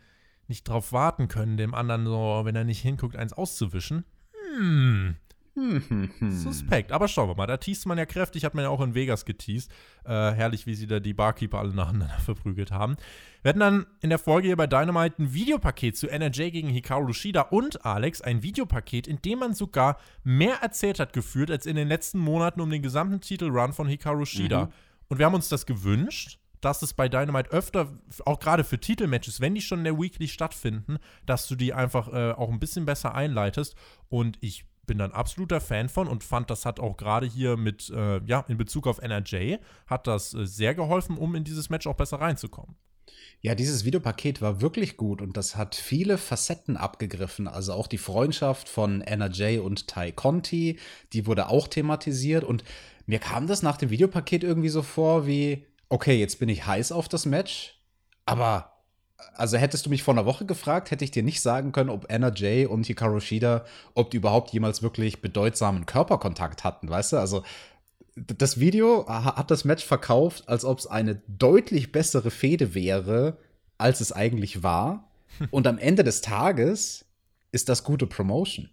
nicht 0.47 0.67
drauf 0.67 0.91
warten 0.91 1.27
können, 1.27 1.57
dem 1.57 1.73
anderen 1.73 2.05
so, 2.05 2.41
wenn 2.43 2.55
er 2.55 2.63
nicht 2.63 2.81
hinguckt, 2.81 3.15
eins 3.15 3.33
auszuwischen? 3.33 4.05
Hm. 4.57 5.15
Suspekt. 6.31 6.91
Aber 6.91 7.07
schauen 7.07 7.29
wir 7.29 7.35
mal. 7.35 7.45
Da 7.45 7.57
teast 7.57 7.85
man 7.85 7.97
ja 7.97 8.05
kräftig, 8.05 8.43
hat 8.43 8.55
man 8.55 8.63
ja 8.63 8.69
auch 8.69 8.81
in 8.81 8.95
Vegas 8.95 9.23
geteased. 9.25 9.71
Äh, 10.03 10.09
herrlich, 10.09 10.65
wie 10.65 10.73
sie 10.73 10.87
da 10.87 10.99
die 10.99 11.13
Barkeeper 11.13 11.59
alle 11.59 11.73
nacheinander 11.73 12.17
verprügelt 12.25 12.71
haben. 12.71 12.97
Wir 13.43 13.49
hatten 13.49 13.59
dann 13.59 13.85
in 14.01 14.09
der 14.09 14.19
Folge 14.19 14.47
hier 14.47 14.57
bei 14.57 14.67
Dynamite 14.67 15.21
ein 15.21 15.33
Videopaket 15.33 15.95
zu 15.95 16.09
NRJ 16.09 16.49
gegen 16.49 16.69
Hikaru 16.69 17.13
Shida 17.13 17.41
und 17.41 17.85
Alex. 17.85 18.21
Ein 18.21 18.41
Videopaket, 18.41 19.07
in 19.07 19.21
dem 19.21 19.39
man 19.39 19.53
sogar 19.53 19.97
mehr 20.23 20.55
erzählt 20.61 20.99
hat 20.99 21.13
geführt 21.13 21.51
als 21.51 21.65
in 21.65 21.75
den 21.75 21.87
letzten 21.87 22.19
Monaten 22.19 22.59
um 22.59 22.69
den 22.69 22.81
gesamten 22.81 23.21
Titelrun 23.21 23.73
von 23.73 23.87
Hikaru 23.87 24.25
Shida. 24.25 24.65
Mhm. 24.65 24.71
Und 25.13 25.19
wir 25.19 25.27
haben 25.27 25.35
uns 25.35 25.47
das 25.47 25.67
gewünscht 25.67 26.39
dass 26.59 26.81
es 26.81 26.93
bei 26.93 27.09
Dynamite 27.09 27.51
öfter, 27.51 27.91
auch 28.25 28.39
gerade 28.39 28.63
für 28.63 28.79
Titelmatches, 28.79 29.41
wenn 29.41 29.53
die 29.53 29.59
schon 29.59 29.79
in 29.79 29.83
der 29.83 29.99
Weekly 29.99 30.29
stattfinden, 30.29 30.97
dass 31.25 31.45
du 31.49 31.55
die 31.55 31.73
einfach 31.73 32.07
äh, 32.13 32.31
auch 32.31 32.49
ein 32.49 32.59
bisschen 32.61 32.85
besser 32.85 33.13
einleitest. 33.13 33.75
Und 34.07 34.37
ich 34.39 34.63
bin 34.85 34.97
dann 34.97 35.11
absoluter 35.11 35.59
Fan 35.59 35.89
von 35.89 36.07
und 36.07 36.23
fand, 36.23 36.49
das 36.49 36.65
hat 36.65 36.79
auch 36.79 36.95
gerade 36.95 37.27
hier 37.27 37.57
mit, 37.57 37.89
äh, 37.89 38.23
ja, 38.25 38.45
in 38.47 38.55
Bezug 38.55 38.87
auf 38.87 38.99
NRJ, 38.99 39.57
hat 39.87 40.07
das 40.07 40.33
äh, 40.33 40.45
sehr 40.45 40.73
geholfen, 40.73 41.17
um 41.17 41.35
in 41.35 41.43
dieses 41.43 41.69
Match 41.69 41.85
auch 41.85 41.95
besser 41.95 42.21
reinzukommen. 42.21 42.77
Ja, 43.41 43.55
dieses 43.55 43.83
Videopaket 43.83 44.41
war 44.41 44.61
wirklich 44.61 44.95
gut 44.95 45.21
und 45.21 45.35
das 45.35 45.57
hat 45.57 45.75
viele 45.75 46.17
Facetten 46.17 46.77
abgegriffen. 46.77 47.49
Also 47.49 47.73
auch 47.73 47.87
die 47.87 47.97
Freundschaft 47.97 48.69
von 48.69 49.01
NRJ 49.01 49.59
und 49.59 49.89
Ty 49.89 50.13
Conti, 50.13 50.79
die 51.11 51.27
wurde 51.27 51.49
auch 51.49 51.67
thematisiert 51.67 52.45
und 52.45 52.63
mir 53.05 53.19
kam 53.19 53.47
das 53.47 53.61
nach 53.61 53.77
dem 53.77 53.89
Videopaket 53.89 54.43
irgendwie 54.43 54.69
so 54.69 54.81
vor 54.81 55.27
wie, 55.27 55.65
okay, 55.89 56.19
jetzt 56.19 56.39
bin 56.39 56.49
ich 56.49 56.65
heiß 56.65 56.91
auf 56.91 57.07
das 57.09 57.25
Match, 57.25 57.79
aber 58.25 58.73
also 59.35 59.57
hättest 59.57 59.85
du 59.85 59.89
mich 59.89 60.03
vor 60.03 60.13
einer 60.13 60.25
Woche 60.25 60.45
gefragt, 60.45 60.91
hätte 60.91 61.05
ich 61.05 61.11
dir 61.11 61.23
nicht 61.23 61.41
sagen 61.41 61.71
können, 61.71 61.89
ob 61.89 62.11
Anna 62.11 62.31
Jay 62.33 62.65
und 62.65 62.85
Hikaru 62.85 63.19
Shida, 63.19 63.65
ob 63.93 64.11
die 64.11 64.17
überhaupt 64.17 64.51
jemals 64.51 64.81
wirklich 64.81 65.21
bedeutsamen 65.21 65.85
Körperkontakt 65.85 66.63
hatten, 66.63 66.89
weißt 66.89 67.13
du? 67.13 67.17
Also 67.17 67.43
das 68.15 68.59
Video 68.59 69.07
hat 69.07 69.49
das 69.49 69.65
Match 69.65 69.83
verkauft, 69.83 70.47
als 70.47 70.65
ob 70.65 70.79
es 70.79 70.87
eine 70.87 71.21
deutlich 71.27 71.91
bessere 71.91 72.31
Fehde 72.31 72.75
wäre, 72.75 73.37
als 73.77 74.01
es 74.01 74.11
eigentlich 74.11 74.61
war. 74.61 75.09
Und 75.51 75.65
am 75.65 75.79
Ende 75.79 76.03
des 76.03 76.21
Tages 76.21 77.05
ist 77.51 77.69
das 77.69 77.83
gute 77.83 78.05
Promotion. 78.05 78.69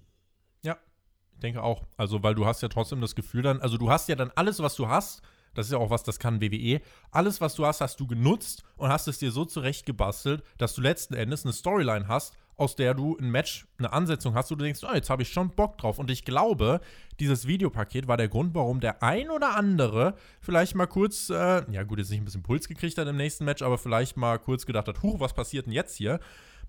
Denke 1.43 1.63
auch. 1.63 1.85
Also, 1.97 2.23
weil 2.23 2.35
du 2.35 2.47
hast 2.47 2.63
ja 2.63 2.69
trotzdem 2.69 3.01
das 3.01 3.15
Gefühl 3.15 3.43
dann, 3.43 3.61
also 3.61 3.77
du 3.77 3.91
hast 3.91 4.09
ja 4.09 4.17
dann 4.17 4.31
alles, 4.35 4.61
was 4.61 4.77
du 4.77 4.89
hast, 4.89 5.23
das 5.55 5.67
ist 5.67 5.73
ja 5.73 5.79
auch 5.79 5.91
was, 5.91 6.03
das 6.03 6.19
kann 6.19 6.41
WWE. 6.41 6.81
Alles, 7.11 7.41
was 7.41 7.55
du 7.55 7.67
hast, 7.67 7.81
hast 7.81 7.99
du 7.99 8.07
genutzt 8.07 8.63
und 8.77 8.89
hast 8.89 9.09
es 9.09 9.19
dir 9.19 9.33
so 9.33 9.45
zurechtgebastelt, 9.45 10.43
dass 10.59 10.75
du 10.75 10.81
letzten 10.81 11.15
Endes 11.15 11.45
eine 11.45 11.53
Storyline 11.53 12.07
hast, 12.07 12.37
aus 12.57 12.77
der 12.77 12.93
du 12.93 13.17
ein 13.19 13.31
Match, 13.31 13.67
eine 13.79 13.91
Ansetzung 13.93 14.35
hast, 14.35 14.51
wo 14.51 14.55
du 14.55 14.65
denkst, 14.65 14.81
oh, 14.85 14.95
jetzt 14.95 15.09
habe 15.09 15.23
ich 15.23 15.33
schon 15.33 15.49
Bock 15.51 15.79
drauf. 15.79 15.99
Und 15.99 16.11
ich 16.11 16.27
glaube, 16.27 16.81
dieses 17.19 17.47
Videopaket 17.47 18.07
war 18.07 18.19
der 18.19 18.29
Grund, 18.29 18.55
warum 18.55 18.81
der 18.81 19.03
ein 19.03 19.31
oder 19.31 19.57
andere 19.57 20.15
vielleicht 20.41 20.75
mal 20.75 20.87
kurz, 20.87 21.31
äh, 21.31 21.63
ja 21.73 21.83
gut, 21.85 21.99
jetzt 21.99 22.11
nicht 22.11 22.21
ein 22.21 22.27
bisschen 22.27 22.43
Puls 22.43 22.69
gekriegt 22.69 22.99
hat 22.99 23.09
im 23.09 23.17
nächsten 23.17 23.47
Match, 23.47 23.63
aber 23.63 23.79
vielleicht 23.79 24.19
mal 24.19 24.39
kurz 24.39 24.67
gedacht 24.67 24.89
hat, 24.89 25.03
huch, 25.03 25.21
was 25.21 25.33
passiert 25.33 25.67
denn 25.67 25.73
jetzt 25.73 25.97
hier? 25.97 26.21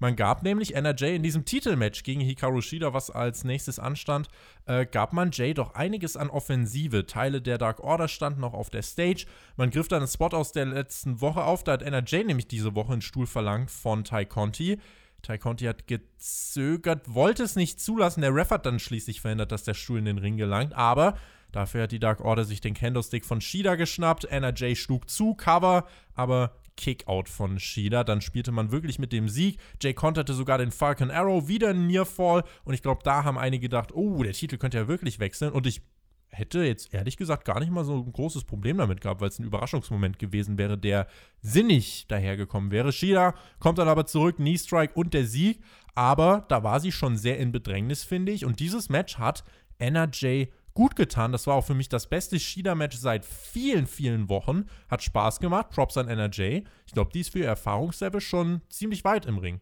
Man 0.02 0.16
gab 0.16 0.42
nämlich 0.42 0.74
NRJ 0.74 1.16
in 1.16 1.22
diesem 1.22 1.46
Titelmatch 1.46 2.02
gegen 2.02 2.22
Hikaru 2.22 2.62
Shida, 2.62 2.92
was 2.92 3.12
als 3.12 3.44
nächstes 3.44 3.78
anstand, 3.78 4.30
äh, 4.66 4.88
gab 4.88 5.14
man 5.14 5.30
Jay 5.32 5.54
doch 5.54 5.76
einiges 5.76 6.18
an 6.18 6.32
Offensive. 6.32 7.06
Teile 7.06 7.40
der 7.40 7.60
Dark 7.60 7.82
Order 7.82 8.08
standen 8.08 8.42
noch 8.42 8.56
auf 8.56 8.72
der 8.72 8.82
Stage. 8.82 9.28
Man 9.58 9.70
griff 9.70 9.88
dann 9.88 10.00
einen 10.00 10.08
Spot 10.08 10.30
aus 10.30 10.54
der 10.54 10.66
letzten 10.66 11.22
Woche 11.22 11.44
auf. 11.44 11.64
Da 11.64 11.74
hat 11.74 11.84
NRJ 11.84 12.24
nämlich 12.24 12.48
diese 12.48 12.74
Woche 12.74 12.94
einen 12.94 13.04
Stuhl 13.04 13.28
verlangt 13.28 13.70
von 13.70 14.04
Ty 14.04 14.26
Conti. 14.26 14.80
Ty 15.22 15.38
Conti 15.38 15.66
hat 15.66 15.86
gezögert, 15.86 17.14
wollte 17.14 17.44
es 17.44 17.56
nicht 17.56 17.80
zulassen. 17.80 18.22
Der 18.22 18.34
Ref 18.34 18.50
hat 18.50 18.66
dann 18.66 18.80
schließlich 18.80 19.22
verhindert, 19.22 19.52
dass 19.52 19.66
der 19.66 19.76
Stuhl 19.76 20.00
in 20.00 20.06
den 20.06 20.18
Ring 20.18 20.36
gelangt. 20.36 20.74
Aber 20.74 21.16
dafür 21.52 21.84
hat 21.84 21.92
die 21.92 22.00
Dark 22.00 22.22
Order 22.22 22.44
sich 22.44 22.60
den 22.60 22.74
Candlestick 22.74 23.24
von 23.24 23.40
Shida 23.40 23.76
geschnappt. 23.76 24.24
NRJ 24.24 24.74
schlug 24.74 25.12
zu, 25.12 25.36
Cover, 25.36 25.86
aber 26.16 26.56
Kickout 26.82 27.30
von 27.30 27.60
Shida. 27.60 28.04
Dann 28.04 28.22
spielte 28.22 28.52
man 28.52 28.72
wirklich 28.72 28.98
mit 28.98 29.14
dem 29.14 29.30
Sieg. 29.30 29.60
Jay 29.80 29.94
konterte 29.94 30.34
sogar 30.34 30.58
den 30.58 30.72
Falcon 30.72 31.12
Arrow, 31.12 31.48
wieder 31.48 31.70
ein 31.70 31.86
Nearfall. 31.86 32.44
Und 32.64 32.74
ich 32.74 32.82
glaube, 32.82 33.02
da 33.04 33.24
haben 33.24 33.38
einige 33.38 33.62
gedacht, 33.62 33.94
oh, 33.94 34.24
der 34.24 34.34
Titel 34.34 34.58
könnte 34.58 34.80
ja 34.80 34.88
wirklich 34.88 35.20
wechseln. 35.20 35.52
Und 35.52 35.68
ich 35.68 35.82
hätte 36.30 36.64
jetzt 36.64 36.94
ehrlich 36.94 37.18
gesagt 37.18 37.46
gar 37.46 37.60
nicht 37.60 37.72
mal 37.72 37.86
so 37.86 37.94
ein 37.94 38.12
großes 38.12 38.46
Problem 38.46 38.78
damit 38.78 39.02
gehabt, 39.02 39.22
weil 39.22 39.30
es 39.30 39.38
ein 39.38 39.46
Überraschungsmoment 39.46 40.18
gewesen 40.18 40.58
wäre, 40.58 40.78
der 40.78 41.08
sinnig 41.42 42.08
dahergekommen 42.08 42.72
wäre. 42.72 42.92
Shida 42.92 43.36
kommt 43.60 43.78
dann 43.78 43.88
aber 43.88 44.08
zurück, 44.08 44.38
Knee 44.38 44.58
Strike 44.58 44.94
und 44.96 45.14
der 45.14 45.26
Sieg. 45.26 45.62
Aber 45.94 46.46
da 46.48 46.64
war 46.64 46.80
sie 46.80 46.92
schon 46.92 47.16
sehr 47.16 47.38
in 47.38 47.52
Bedrängnis, 47.52 48.04
finde 48.04 48.32
ich. 48.32 48.46
Und 48.46 48.60
dieses 48.60 48.90
Match 48.90 49.20
hat 49.20 49.44
NRJ 49.78 50.46
gut 50.74 50.96
getan. 50.96 51.32
Das 51.32 51.48
war 51.48 51.56
auch 51.56 51.66
für 51.66 51.74
mich 51.74 51.90
das 51.90 52.08
beste 52.08 52.40
Shida-Match 52.40 52.98
seit 52.98 53.26
vielen, 53.26 53.88
vielen 53.88 54.30
Wochen. 54.30 54.66
Hat 54.90 55.04
Spaß 55.04 55.40
gemacht. 55.40 55.70
Props 55.70 55.98
an 55.98 56.08
NRJ. 56.08 56.62
Ich 56.86 56.94
glaube, 56.94 57.12
die 57.14 57.22
ist 57.22 57.32
für 57.32 57.40
ihr 57.40 57.48
Erfahrungslevel 57.48 58.22
schon 58.22 58.62
ziemlich 58.70 59.04
weit 59.04 59.26
im 59.26 59.38
Ring. 59.38 59.62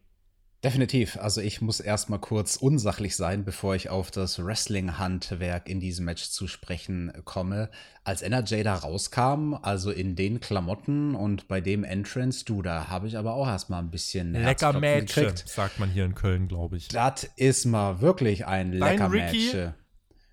Definitiv. 0.62 1.16
Also 1.16 1.40
ich 1.40 1.62
muss 1.62 1.80
erstmal 1.80 2.18
kurz 2.18 2.56
unsachlich 2.56 3.16
sein, 3.16 3.44
bevor 3.44 3.74
ich 3.74 3.88
auf 3.88 4.10
das 4.10 4.44
Wrestling-Handwerk 4.44 5.66
in 5.70 5.80
diesem 5.80 6.04
Match 6.04 6.28
zu 6.28 6.46
sprechen 6.46 7.12
komme. 7.24 7.70
Als 8.04 8.20
NRJ 8.20 8.62
da 8.64 8.74
rauskam, 8.74 9.54
also 9.54 9.90
in 9.90 10.16
den 10.16 10.40
Klamotten 10.40 11.14
und 11.14 11.48
bei 11.48 11.62
dem 11.62 11.82
Entrance, 11.82 12.44
du, 12.44 12.60
da 12.60 12.88
habe 12.88 13.06
ich 13.06 13.16
aber 13.16 13.32
auch 13.34 13.46
erstmal 13.46 13.82
ein 13.82 13.90
bisschen 13.90 14.34
Lecker 14.34 14.78
Match, 14.78 15.18
sagt 15.46 15.80
man 15.80 15.88
hier 15.88 16.04
in 16.04 16.14
Köln, 16.14 16.46
glaube 16.46 16.76
ich. 16.76 16.88
Das 16.88 17.24
ist 17.36 17.64
mal 17.64 18.02
wirklich 18.02 18.46
ein 18.46 18.74
lecker 18.74 19.08
Match. 19.08 19.56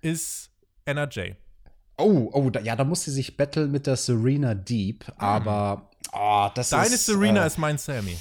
ist 0.02 0.50
NRJ. 0.88 1.32
Oh, 1.96 2.30
oh, 2.32 2.50
da, 2.50 2.60
ja, 2.60 2.76
da 2.76 2.84
muss 2.84 3.04
sie 3.04 3.10
sich 3.10 3.36
battlen 3.36 3.70
mit 3.70 3.86
der 3.86 3.96
Serena 3.96 4.54
Deep, 4.54 5.06
mhm. 5.08 5.14
aber 5.18 5.90
oh, 6.12 6.48
das 6.54 6.70
Deine 6.70 6.94
ist, 6.94 7.06
Serena 7.06 7.44
äh, 7.44 7.46
ist 7.46 7.58
mein 7.58 7.76
Sammy. 7.76 8.16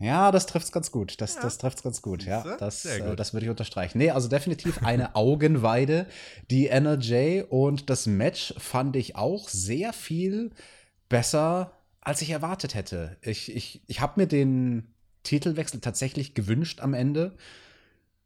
Ja, 0.00 0.30
das 0.30 0.46
trifft's 0.46 0.70
ganz 0.70 0.92
gut. 0.92 1.20
Das, 1.20 1.34
ja. 1.34 1.42
das 1.42 1.58
trifft's 1.58 1.82
ganz 1.82 2.02
gut, 2.02 2.24
ja. 2.24 2.56
Das, 2.58 2.84
äh, 2.84 3.16
das 3.16 3.32
würde 3.32 3.46
ich 3.46 3.50
unterstreichen. 3.50 3.98
Nee, 3.98 4.10
also 4.10 4.28
definitiv 4.28 4.82
eine 4.84 5.14
Augenweide, 5.16 6.06
die 6.50 6.68
NRJ. 6.68 7.42
Und 7.48 7.90
das 7.90 8.06
Match 8.06 8.54
fand 8.58 8.94
ich 8.94 9.16
auch 9.16 9.48
sehr 9.48 9.92
viel 9.92 10.52
besser, 11.08 11.72
als 12.00 12.22
ich 12.22 12.30
erwartet 12.30 12.74
hätte. 12.74 13.16
Ich, 13.22 13.54
ich, 13.54 13.82
ich 13.88 14.00
habe 14.00 14.20
mir 14.20 14.26
den 14.28 14.94
Titelwechsel 15.24 15.80
tatsächlich 15.80 16.34
gewünscht 16.34 16.80
am 16.80 16.94
Ende. 16.94 17.36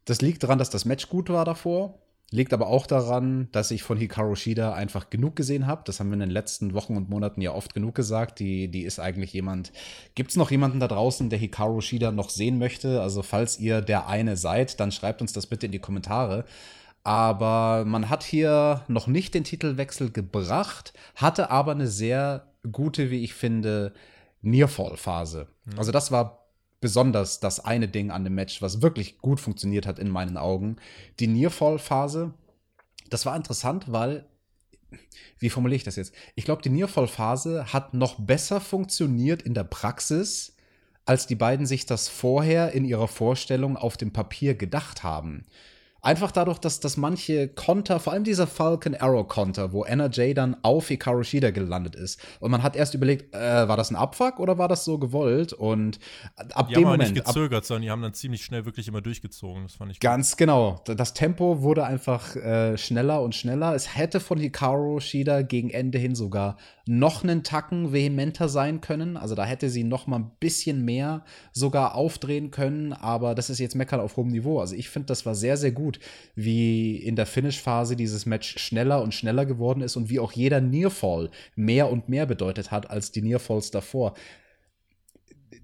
Das 0.04 0.20
liegt 0.20 0.42
daran, 0.42 0.58
dass 0.58 0.68
das 0.68 0.84
Match 0.84 1.08
gut 1.08 1.30
war 1.30 1.46
davor. 1.46 2.01
Liegt 2.32 2.54
aber 2.54 2.68
auch 2.68 2.86
daran, 2.86 3.48
dass 3.52 3.70
ich 3.70 3.82
von 3.82 3.98
Hikaru 3.98 4.34
Shida 4.36 4.72
einfach 4.72 5.10
genug 5.10 5.36
gesehen 5.36 5.66
habe. 5.66 5.82
Das 5.84 6.00
haben 6.00 6.08
wir 6.08 6.14
in 6.14 6.20
den 6.20 6.30
letzten 6.30 6.72
Wochen 6.72 6.96
und 6.96 7.10
Monaten 7.10 7.42
ja 7.42 7.52
oft 7.52 7.74
genug 7.74 7.94
gesagt. 7.94 8.38
Die, 8.38 8.68
die 8.68 8.84
ist 8.84 8.98
eigentlich 8.98 9.34
jemand. 9.34 9.70
Gibt 10.14 10.30
es 10.30 10.36
noch 10.38 10.50
jemanden 10.50 10.80
da 10.80 10.88
draußen, 10.88 11.28
der 11.28 11.38
Hikaru 11.38 11.82
Shida 11.82 12.10
noch 12.10 12.30
sehen 12.30 12.58
möchte? 12.58 13.02
Also, 13.02 13.22
falls 13.22 13.60
ihr 13.60 13.82
der 13.82 14.06
eine 14.08 14.38
seid, 14.38 14.80
dann 14.80 14.92
schreibt 14.92 15.20
uns 15.20 15.34
das 15.34 15.46
bitte 15.46 15.66
in 15.66 15.72
die 15.72 15.78
Kommentare. 15.78 16.46
Aber 17.04 17.84
man 17.84 18.08
hat 18.08 18.22
hier 18.22 18.82
noch 18.88 19.06
nicht 19.06 19.34
den 19.34 19.44
Titelwechsel 19.44 20.10
gebracht, 20.10 20.94
hatte 21.14 21.50
aber 21.50 21.72
eine 21.72 21.86
sehr 21.86 22.46
gute, 22.70 23.10
wie 23.10 23.24
ich 23.24 23.34
finde, 23.34 23.92
Nearfall-Phase. 24.40 25.48
Mhm. 25.66 25.78
Also, 25.78 25.92
das 25.92 26.10
war 26.10 26.41
besonders 26.82 27.40
das 27.40 27.60
eine 27.60 27.88
Ding 27.88 28.10
an 28.10 28.24
dem 28.24 28.34
Match, 28.34 28.60
was 28.60 28.82
wirklich 28.82 29.18
gut 29.18 29.40
funktioniert 29.40 29.86
hat 29.86 29.98
in 29.98 30.10
meinen 30.10 30.36
Augen. 30.36 30.76
Die 31.20 31.28
Nearfall-Phase, 31.28 32.34
das 33.08 33.24
war 33.24 33.36
interessant, 33.36 33.90
weil, 33.90 34.26
wie 35.38 35.48
formuliere 35.48 35.76
ich 35.76 35.84
das 35.84 35.96
jetzt? 35.96 36.12
Ich 36.34 36.44
glaube, 36.44 36.60
die 36.60 36.70
Nearfall-Phase 36.70 37.72
hat 37.72 37.94
noch 37.94 38.18
besser 38.18 38.60
funktioniert 38.60 39.42
in 39.42 39.54
der 39.54 39.64
Praxis, 39.64 40.56
als 41.06 41.26
die 41.28 41.36
beiden 41.36 41.66
sich 41.66 41.86
das 41.86 42.08
vorher 42.08 42.72
in 42.72 42.84
ihrer 42.84 43.08
Vorstellung 43.08 43.76
auf 43.76 43.96
dem 43.96 44.12
Papier 44.12 44.54
gedacht 44.54 45.04
haben. 45.04 45.44
Einfach 46.04 46.32
dadurch, 46.32 46.58
dass, 46.58 46.80
dass 46.80 46.96
manche 46.96 47.46
Konter, 47.46 48.00
vor 48.00 48.12
allem 48.12 48.24
dieser 48.24 48.48
Falcon 48.48 48.96
Arrow 48.96 49.24
Konter, 49.28 49.72
wo 49.72 49.84
NRJ 49.84 50.34
dann 50.34 50.56
auf 50.62 50.88
Hikaru 50.88 51.22
Shida 51.22 51.52
gelandet 51.52 51.94
ist. 51.94 52.18
Und 52.40 52.50
man 52.50 52.64
hat 52.64 52.74
erst 52.74 52.94
überlegt, 52.94 53.32
äh, 53.32 53.68
war 53.68 53.76
das 53.76 53.90
ein 53.90 53.94
Abfuck 53.94 54.40
oder 54.40 54.58
war 54.58 54.66
das 54.66 54.84
so 54.84 54.98
gewollt? 54.98 55.52
Und 55.52 56.00
ab 56.54 56.66
die 56.66 56.74
dem 56.74 56.86
haben 56.86 56.92
Moment. 56.94 57.14
nicht 57.14 57.24
gezögert, 57.24 57.64
sondern 57.64 57.82
die 57.82 57.90
haben 57.92 58.02
dann 58.02 58.14
ziemlich 58.14 58.44
schnell 58.44 58.64
wirklich 58.64 58.88
immer 58.88 59.00
durchgezogen. 59.00 59.62
Das 59.62 59.74
fand 59.74 59.92
ich 59.92 60.00
Ganz 60.00 60.32
gut. 60.32 60.38
genau. 60.38 60.82
Das 60.86 61.14
Tempo 61.14 61.62
wurde 61.62 61.84
einfach 61.84 62.34
äh, 62.34 62.76
schneller 62.76 63.22
und 63.22 63.36
schneller. 63.36 63.72
Es 63.76 63.96
hätte 63.96 64.18
von 64.18 64.40
Hikaru 64.40 64.98
Shida 64.98 65.42
gegen 65.42 65.70
Ende 65.70 65.98
hin 65.98 66.16
sogar 66.16 66.56
noch 66.84 67.22
einen 67.22 67.44
Tacken 67.44 67.92
vehementer 67.92 68.48
sein 68.48 68.80
können. 68.80 69.16
Also 69.16 69.36
da 69.36 69.44
hätte 69.44 69.70
sie 69.70 69.84
noch 69.84 70.08
mal 70.08 70.18
ein 70.18 70.32
bisschen 70.40 70.84
mehr 70.84 71.24
sogar 71.52 71.94
aufdrehen 71.94 72.50
können. 72.50 72.92
Aber 72.92 73.36
das 73.36 73.50
ist 73.50 73.60
jetzt 73.60 73.76
Meckern 73.76 74.00
auf 74.00 74.16
hohem 74.16 74.30
Niveau. 74.32 74.58
Also 74.58 74.74
ich 74.74 74.88
finde, 74.88 75.06
das 75.06 75.24
war 75.24 75.36
sehr, 75.36 75.56
sehr 75.56 75.70
gut 75.70 75.91
gut, 75.92 76.00
wie 76.34 76.96
in 76.96 77.16
der 77.16 77.26
Finish-Phase 77.26 77.96
dieses 77.96 78.26
Match 78.26 78.58
schneller 78.58 79.02
und 79.02 79.14
schneller 79.14 79.46
geworden 79.46 79.82
ist 79.82 79.96
und 79.96 80.10
wie 80.10 80.20
auch 80.20 80.32
jeder 80.32 80.60
Nearfall 80.60 81.30
mehr 81.54 81.90
und 81.90 82.08
mehr 82.08 82.26
bedeutet 82.26 82.70
hat 82.70 82.90
als 82.90 83.12
die 83.12 83.22
Nearfalls 83.22 83.70
davor. 83.70 84.14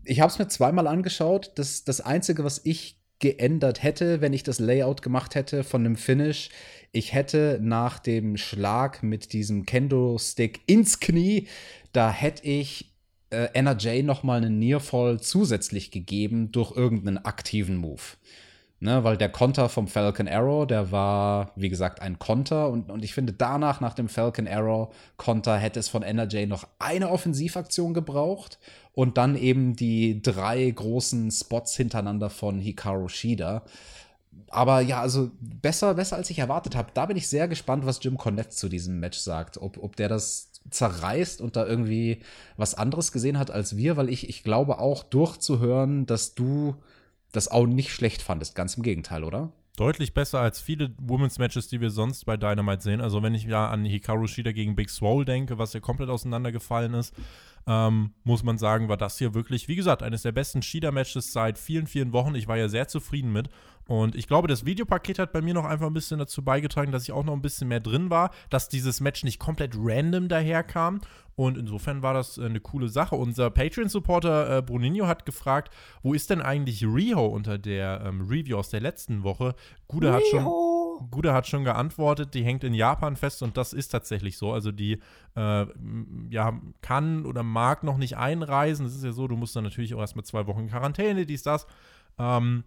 Ich 0.05 0.20
habe 0.20 0.31
es 0.31 0.39
mir 0.39 0.49
zweimal 0.49 0.87
angeschaut. 0.87 1.53
Das, 1.57 1.85
das 1.85 2.01
Einzige, 2.01 2.45
was 2.45 2.61
ich 2.64 2.99
geändert 3.20 3.83
hätte, 3.83 4.20
wenn 4.20 4.33
ich 4.33 4.45
das 4.45 4.61
Layout 4.61 5.03
gemacht 5.03 5.35
hätte 5.35 5.64
von 5.64 5.85
einem 5.85 5.97
Finish. 5.97 6.51
Ich 6.93 7.12
hätte 7.12 7.59
nach 7.61 7.99
dem 7.99 8.37
Schlag 8.37 9.03
mit 9.03 9.33
diesem 9.33 9.66
Kendo-Stick 9.66 10.61
ins 10.66 11.01
Knie, 11.01 11.49
da 11.93 12.11
hätte 12.11 12.47
ich 12.47 12.95
äh, 13.31 13.49
NRJ 13.55 14.03
noch 14.03 14.22
mal 14.22 14.37
einen 14.37 14.59
Nearfall 14.59 15.20
zusätzlich 15.20 15.91
gegeben 15.91 16.53
durch 16.53 16.76
irgendeinen 16.76 17.18
aktiven 17.18 17.76
Move. 17.76 18.03
Ne, 18.81 19.03
weil 19.03 19.16
der 19.16 19.29
Konter 19.29 19.68
vom 19.68 19.89
Falcon 19.89 20.29
Arrow, 20.29 20.64
der 20.64 20.93
war, 20.93 21.51
wie 21.57 21.68
gesagt, 21.68 22.01
ein 22.01 22.20
Konter. 22.20 22.68
Und, 22.68 22.93
und 22.93 23.05
ich 23.05 23.12
finde, 23.12 23.33
danach, 23.33 23.81
nach 23.81 23.95
dem 23.95 24.09
Falcon 24.09 24.47
Arrow 24.47 24.95
Konter, 25.16 25.57
hätte 25.57 25.81
es 25.81 25.89
von 25.89 26.05
NRJ 26.05 26.47
noch 26.47 26.68
eine 26.79 27.11
Offensivaktion 27.11 27.93
gebraucht. 27.93 28.61
Und 28.93 29.18
dann 29.18 29.35
eben 29.37 29.74
die 29.74 30.22
drei 30.22 30.70
großen 30.70 31.33
Spots 31.33 31.74
hintereinander 31.76 32.31
von 32.31 32.61
Hikaru 32.61 33.09
Shida. 33.09 33.64
Aber 34.49 34.81
ja, 34.81 35.01
also 35.01 35.33
besser, 35.41 35.95
besser 35.95 36.14
als 36.14 36.31
ich 36.31 36.39
erwartet 36.39 36.76
habe. 36.76 36.91
Da 36.95 37.07
bin 37.07 37.16
ich 37.16 37.26
sehr 37.26 37.49
gespannt, 37.49 37.85
was 37.85 37.99
Jim 38.01 38.16
Cornette 38.16 38.51
zu 38.51 38.68
diesem 38.68 39.01
Match 39.01 39.18
sagt. 39.18 39.59
Ob, 39.61 39.83
ob 39.83 39.97
der 39.97 40.09
das 40.09 40.53
zerreißt 40.70 41.41
und 41.41 41.57
da 41.57 41.66
irgendwie 41.66 42.20
was 42.57 42.76
anderes 42.76 43.11
gesehen 43.11 43.39
hat 43.39 43.51
als 43.51 43.76
wir, 43.76 43.97
weil 43.97 44.09
ich, 44.09 44.29
ich 44.29 44.45
glaube 44.45 44.79
auch 44.79 45.03
durchzuhören, 45.03 46.07
dass 46.07 46.35
du 46.35 46.76
das 47.33 47.49
auch 47.49 47.66
nicht 47.66 47.93
schlecht 47.93 48.22
fandest. 48.22 48.55
Ganz 48.55 48.74
im 48.74 48.83
Gegenteil, 48.83 49.24
oder? 49.24 49.53
Deutlich 49.76 50.12
besser 50.12 50.41
als 50.41 50.61
viele 50.61 50.93
Women's 50.99 51.39
Matches, 51.39 51.68
die 51.68 51.81
wir 51.81 51.91
sonst 51.91 52.24
bei 52.24 52.37
Dynamite 52.37 52.83
sehen. 52.83 53.01
Also 53.01 53.22
wenn 53.22 53.35
ich 53.35 53.45
ja 53.45 53.68
an 53.68 53.85
Hikaru 53.85 54.26
Shida 54.26 54.53
gegen 54.53 54.74
Big 54.74 54.91
Swole 54.91 55.24
denke, 55.24 55.59
was 55.59 55.72
ja 55.72 55.81
komplett 55.81 56.09
auseinandergefallen 56.09 56.95
ist, 56.95 57.14
ähm, 57.69 58.14
muss 58.25 58.43
man 58.43 58.57
sagen, 58.57 58.89
war 58.89 58.97
das 58.97 59.19
hier 59.19 59.35
wirklich, 59.35 59.69
wie 59.69 59.77
gesagt, 59.77 60.03
eines 60.03 60.23
der 60.23 60.33
besten 60.33 60.62
Shida-Matches 60.62 61.33
seit 61.33 61.59
vielen, 61.59 61.87
vielen 61.87 62.14
Wochen. 62.14 62.35
Ich 62.35 62.49
war 62.49 62.57
ja 62.57 62.69
sehr 62.69 62.89
zufrieden 62.89 63.31
mit. 63.31 63.51
Und 63.87 64.16
ich 64.16 64.27
glaube, 64.27 64.49
das 64.49 64.64
Videopaket 64.64 65.19
hat 65.19 65.33
bei 65.33 65.43
mir 65.43 65.55
noch 65.55 65.66
einfach 65.66 65.87
ein 65.87 65.95
bisschen 65.95 66.19
dazu 66.19 66.43
beigetragen, 66.43 66.93
dass 66.93 67.03
ich 67.03 67.12
auch 67.12 67.25
noch 67.25 67.35
ein 67.35 67.43
bisschen 67.43 67.69
mehr 67.69 67.81
drin 67.81 68.11
war, 68.11 68.31
dass 68.49 68.69
dieses 68.69 69.01
Match 69.01 69.23
nicht 69.23 69.39
komplett 69.39 69.75
random 69.77 70.29
daherkam. 70.29 71.01
Und 71.37 71.57
insofern 71.59 72.03
war 72.03 72.14
das 72.14 72.39
äh, 72.39 72.47
eine 72.47 72.61
coole 72.61 72.89
Sache. 72.89 73.16
Unser 73.16 73.51
Patreon-Supporter 73.51 74.59
äh, 74.59 74.62
Bruninho 74.62 75.07
hat 75.07 75.27
gefragt, 75.27 75.73
wo 76.03 76.14
ist 76.14 76.31
denn 76.31 76.41
eigentlich 76.41 76.85
Riho 76.85 77.27
unter 77.27 77.59
der 77.59 78.03
ähm, 78.05 78.23
Review 78.23 78.57
aus 78.57 78.71
der 78.71 78.81
letzten 78.81 79.23
Woche? 79.25 79.55
Gude 79.87 80.12
hat 80.12 80.23
schon. 80.31 80.45
Gude 81.11 81.33
hat 81.33 81.47
schon 81.47 81.65
geantwortet, 81.65 82.35
die 82.35 82.45
hängt 82.45 82.65
in 82.65 82.75
Japan 82.75 83.17
fest 83.17 83.43
und 83.43 83.57
das 83.57 83.73
ist 83.73 83.89
tatsächlich 83.89 84.37
so. 84.39 84.53
Also 84.53 84.73
die 84.73 85.01
äh, 85.37 85.67
ja, 86.31 86.61
kann 86.81 87.27
oder 87.27 87.43
mag 87.43 87.85
noch 87.85 87.97
nicht 87.97 88.17
einreisen. 88.17 88.85
Das 88.85 88.95
ist 88.95 89.05
ja 89.05 89.13
so, 89.13 89.29
du 89.29 89.37
musst 89.37 89.55
dann 89.57 89.65
natürlich 89.65 89.95
auch 89.95 90.01
erstmal 90.01 90.25
zwei 90.25 90.47
Wochen 90.47 90.61
in 90.61 90.69
Quarantäne, 90.69 91.27
dies, 91.27 91.43
das. 91.43 91.67
Ähm, 92.19 92.65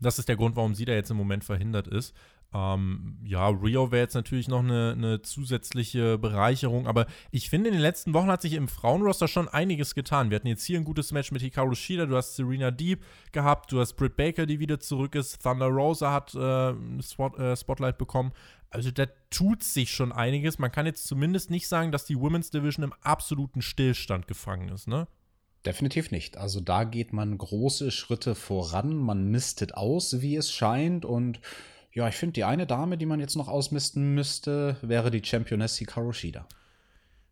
das 0.00 0.18
ist 0.18 0.28
der 0.28 0.36
Grund, 0.36 0.56
warum 0.56 0.74
sie 0.74 0.84
da 0.84 0.92
jetzt 0.92 1.10
im 1.10 1.16
Moment 1.16 1.44
verhindert 1.44 1.88
ist. 1.88 2.14
Ähm, 2.54 3.18
ja, 3.24 3.48
Rio 3.48 3.92
wäre 3.92 4.02
jetzt 4.02 4.14
natürlich 4.14 4.48
noch 4.48 4.60
eine, 4.60 4.94
eine, 4.96 5.20
zusätzliche 5.20 6.16
Bereicherung, 6.16 6.86
aber 6.86 7.06
ich 7.30 7.50
finde, 7.50 7.68
in 7.68 7.74
den 7.74 7.82
letzten 7.82 8.14
Wochen 8.14 8.28
hat 8.28 8.40
sich 8.40 8.54
im 8.54 8.68
Frauenroster 8.68 9.28
schon 9.28 9.48
einiges 9.48 9.94
getan. 9.94 10.30
Wir 10.30 10.36
hatten 10.36 10.46
jetzt 10.46 10.64
hier 10.64 10.78
ein 10.78 10.84
gutes 10.84 11.12
Match 11.12 11.30
mit 11.30 11.42
Hikaru 11.42 11.74
Shida, 11.74 12.06
du 12.06 12.16
hast 12.16 12.36
Serena 12.36 12.70
Deep 12.70 13.04
gehabt, 13.32 13.70
du 13.70 13.80
hast 13.80 13.94
Britt 13.94 14.16
Baker, 14.16 14.46
die 14.46 14.60
wieder 14.60 14.80
zurück 14.80 15.14
ist, 15.14 15.42
Thunder 15.42 15.66
Rosa 15.66 16.10
hat 16.10 16.34
äh, 16.34 17.02
Spot, 17.02 17.36
äh, 17.36 17.54
Spotlight 17.54 17.98
bekommen. 17.98 18.32
Also 18.70 18.90
da 18.90 19.06
tut 19.30 19.62
sich 19.62 19.90
schon 19.90 20.12
einiges. 20.12 20.58
Man 20.58 20.72
kann 20.72 20.86
jetzt 20.86 21.06
zumindest 21.06 21.50
nicht 21.50 21.68
sagen, 21.68 21.92
dass 21.92 22.06
die 22.06 22.18
Women's 22.18 22.50
Division 22.50 22.84
im 22.84 22.94
absoluten 23.02 23.60
Stillstand 23.60 24.26
gefangen 24.26 24.70
ist, 24.70 24.88
ne? 24.88 25.06
Definitiv 25.66 26.10
nicht. 26.12 26.38
Also 26.38 26.60
da 26.60 26.84
geht 26.84 27.12
man 27.12 27.36
große 27.36 27.90
Schritte 27.90 28.34
voran, 28.34 28.96
man 28.96 29.30
mistet 29.30 29.74
aus, 29.74 30.20
wie 30.20 30.36
es 30.36 30.50
scheint. 30.50 31.04
Und 31.04 31.40
ja, 31.92 32.08
ich 32.08 32.14
finde, 32.14 32.34
die 32.34 32.44
eine 32.44 32.66
Dame, 32.66 32.98
die 32.98 33.06
man 33.06 33.20
jetzt 33.20 33.36
noch 33.36 33.48
ausmisten 33.48 34.14
müsste, 34.14 34.76
wäre 34.82 35.10
die 35.10 35.24
Championess 35.24 35.76
Hikaru 35.78 36.12
Shida. 36.12 36.46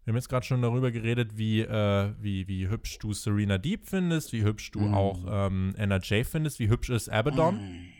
Wir 0.04 0.12
haben 0.12 0.18
jetzt 0.18 0.28
gerade 0.28 0.46
schon 0.46 0.62
darüber 0.62 0.92
geredet, 0.92 1.36
wie, 1.36 1.62
äh, 1.62 2.12
wie, 2.20 2.46
wie 2.46 2.68
hübsch 2.68 2.98
du 2.98 3.12
Serena 3.12 3.58
Deep 3.58 3.88
findest, 3.88 4.32
wie 4.32 4.44
hübsch 4.44 4.70
du 4.70 4.80
mm. 4.80 4.94
auch 4.94 5.24
ähm, 5.28 5.74
NRJ 5.76 6.22
findest, 6.22 6.60
wie 6.60 6.68
hübsch 6.68 6.90
ist 6.90 7.08
Abaddon. 7.08 7.56
Mm. 7.56 7.95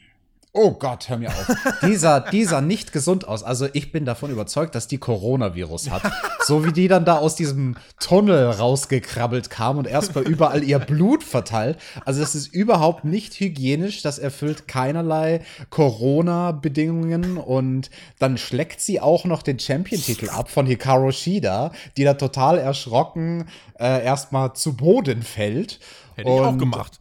Oh 0.57 0.70
Gott, 0.70 1.11
hör 1.11 1.18
mir 1.18 1.28
auf. 1.28 1.50
dieser, 1.82 2.20
dieser 2.20 2.62
nicht 2.62 2.92
gesund 2.92 3.28
aus. 3.28 3.42
Also 3.42 3.68
ich 3.74 3.92
bin 3.92 4.07
davon 4.07 4.30
überzeugt, 4.30 4.74
dass 4.74 4.88
die 4.88 4.96
Coronavirus 4.96 5.90
hat. 5.90 6.11
So 6.40 6.64
wie 6.64 6.72
die 6.72 6.88
dann 6.88 7.04
da 7.04 7.18
aus 7.18 7.34
diesem 7.34 7.76
Tunnel 8.00 8.50
rausgekrabbelt 8.52 9.50
kam 9.50 9.76
und 9.76 9.86
erstmal 9.86 10.24
überall 10.24 10.64
ihr 10.64 10.78
Blut 10.78 11.22
verteilt. 11.22 11.78
Also 12.07 12.20
das 12.20 12.34
ist 12.34 12.54
überhaupt 12.54 13.04
nicht 13.04 13.38
hygienisch. 13.38 14.00
Das 14.00 14.18
erfüllt 14.18 14.66
keinerlei 14.66 15.42
Corona-Bedingungen. 15.68 17.36
Und 17.36 17.90
dann 18.18 18.38
schleckt 18.38 18.80
sie 18.80 18.98
auch 18.98 19.26
noch 19.26 19.42
den 19.42 19.59
Champion-Titel 19.59 20.30
ab 20.30 20.50
von 20.50 20.64
Hikaru 20.64 21.12
Shida, 21.12 21.70
die 21.98 22.04
da 22.04 22.14
total 22.14 22.59
erschrocken 22.59 23.44
äh, 23.78 24.02
erstmal 24.02 24.54
zu 24.54 24.74
Boden 24.74 25.22
fällt. 25.22 25.80
Hätte 26.14 26.30
ich 26.30 26.40
auch 26.40 26.57
gemacht. 26.57 26.98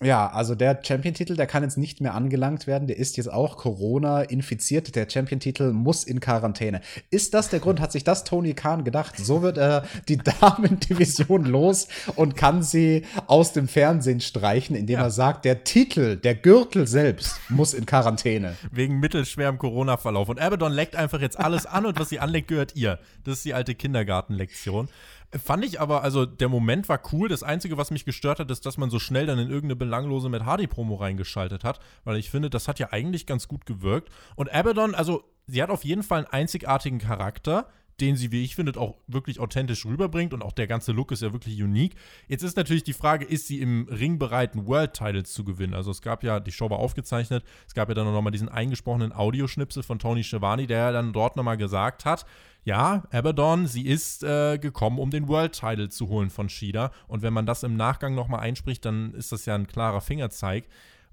Ja, 0.00 0.28
also 0.30 0.54
der 0.54 0.78
Champion-Titel, 0.80 1.34
der 1.34 1.48
kann 1.48 1.64
jetzt 1.64 1.76
nicht 1.76 2.00
mehr 2.00 2.14
angelangt 2.14 2.68
werden. 2.68 2.86
Der 2.86 2.96
ist 2.96 3.16
jetzt 3.16 3.32
auch 3.32 3.56
Corona 3.56 4.22
infiziert. 4.22 4.94
Der 4.94 5.10
Champion-Titel 5.10 5.72
muss 5.72 6.04
in 6.04 6.20
Quarantäne. 6.20 6.82
Ist 7.10 7.34
das 7.34 7.48
der 7.48 7.58
Grund? 7.58 7.80
Hat 7.80 7.90
sich 7.90 8.04
das 8.04 8.22
Tony 8.22 8.54
Khan 8.54 8.84
gedacht? 8.84 9.16
So 9.18 9.42
wird 9.42 9.58
er 9.58 9.84
die 10.06 10.16
Damen-Division 10.40 11.46
los 11.46 11.88
und 12.14 12.36
kann 12.36 12.62
sie 12.62 13.02
aus 13.26 13.52
dem 13.52 13.66
Fernsehen 13.66 14.20
streichen, 14.20 14.76
indem 14.76 15.00
ja. 15.00 15.06
er 15.06 15.10
sagt, 15.10 15.44
der 15.44 15.64
Titel, 15.64 16.16
der 16.16 16.36
Gürtel 16.36 16.86
selbst 16.86 17.40
muss 17.48 17.74
in 17.74 17.84
Quarantäne. 17.84 18.54
Wegen 18.70 19.00
mittelschwerem 19.00 19.58
Corona-Verlauf. 19.58 20.28
Und 20.28 20.40
Abaddon 20.40 20.72
leckt 20.72 20.94
einfach 20.94 21.20
jetzt 21.20 21.40
alles 21.40 21.66
an 21.66 21.86
und 21.86 21.98
was 21.98 22.08
sie 22.08 22.20
anlegt, 22.20 22.46
gehört 22.46 22.76
ihr. 22.76 23.00
Das 23.24 23.38
ist 23.38 23.44
die 23.44 23.54
alte 23.54 23.74
Kindergartenlektion. 23.74 24.88
Fand 25.32 25.64
ich 25.64 25.78
aber, 25.80 26.02
also 26.02 26.24
der 26.24 26.48
Moment 26.48 26.88
war 26.88 27.00
cool. 27.12 27.28
Das 27.28 27.42
Einzige, 27.42 27.76
was 27.76 27.90
mich 27.90 28.06
gestört 28.06 28.38
hat, 28.38 28.50
ist, 28.50 28.64
dass 28.64 28.78
man 28.78 28.88
so 28.88 28.98
schnell 28.98 29.26
dann 29.26 29.38
in 29.38 29.48
irgendeine 29.48 29.76
belanglose 29.76 30.28
Matt 30.30 30.46
Hardy-Promo 30.46 30.94
reingeschaltet 30.94 31.64
hat, 31.64 31.80
weil 32.04 32.16
ich 32.16 32.30
finde, 32.30 32.48
das 32.48 32.66
hat 32.66 32.78
ja 32.78 32.92
eigentlich 32.92 33.26
ganz 33.26 33.46
gut 33.46 33.66
gewirkt. 33.66 34.10
Und 34.36 34.52
Abaddon, 34.52 34.94
also 34.94 35.24
sie 35.46 35.62
hat 35.62 35.70
auf 35.70 35.84
jeden 35.84 36.02
Fall 36.02 36.20
einen 36.20 36.32
einzigartigen 36.32 36.98
Charakter 36.98 37.68
den 38.00 38.16
sie, 38.16 38.30
wie 38.30 38.44
ich 38.44 38.54
finde, 38.54 38.78
auch 38.78 38.96
wirklich 39.06 39.40
authentisch 39.40 39.84
rüberbringt 39.84 40.32
und 40.32 40.42
auch 40.42 40.52
der 40.52 40.66
ganze 40.66 40.92
Look 40.92 41.10
ist 41.10 41.22
ja 41.22 41.32
wirklich 41.32 41.60
unique. 41.60 41.96
Jetzt 42.28 42.42
ist 42.42 42.56
natürlich 42.56 42.84
die 42.84 42.92
Frage, 42.92 43.24
ist 43.24 43.48
sie 43.48 43.60
im 43.60 43.88
Ring 43.90 44.18
bereit, 44.18 44.52
einen 44.52 44.66
World 44.66 44.92
Title 44.94 45.24
zu 45.24 45.44
gewinnen? 45.44 45.74
Also 45.74 45.90
es 45.90 46.00
gab 46.00 46.22
ja, 46.22 46.38
die 46.38 46.52
Show 46.52 46.70
war 46.70 46.78
aufgezeichnet, 46.78 47.44
es 47.66 47.74
gab 47.74 47.88
ja 47.88 47.94
dann 47.94 48.06
noch 48.12 48.22
mal 48.22 48.30
diesen 48.30 48.48
eingesprochenen 48.48 49.12
Audioschnipsel 49.12 49.82
von 49.82 49.98
Tony 49.98 50.22
Schiavone, 50.22 50.66
der 50.66 50.78
ja 50.78 50.92
dann 50.92 51.12
dort 51.12 51.36
noch 51.36 51.42
mal 51.42 51.56
gesagt 51.56 52.04
hat, 52.04 52.24
ja, 52.64 53.04
Abaddon, 53.10 53.66
sie 53.66 53.86
ist 53.86 54.22
äh, 54.22 54.58
gekommen, 54.58 54.98
um 54.98 55.10
den 55.10 55.28
World 55.28 55.52
Title 55.52 55.88
zu 55.88 56.08
holen 56.08 56.30
von 56.30 56.48
Shida. 56.48 56.92
Und 57.06 57.22
wenn 57.22 57.32
man 57.32 57.46
das 57.46 57.62
im 57.62 57.76
Nachgang 57.76 58.14
nochmal 58.14 58.40
einspricht, 58.40 58.84
dann 58.84 59.14
ist 59.14 59.32
das 59.32 59.46
ja 59.46 59.54
ein 59.54 59.66
klarer 59.66 60.00
Fingerzeig. 60.00 60.64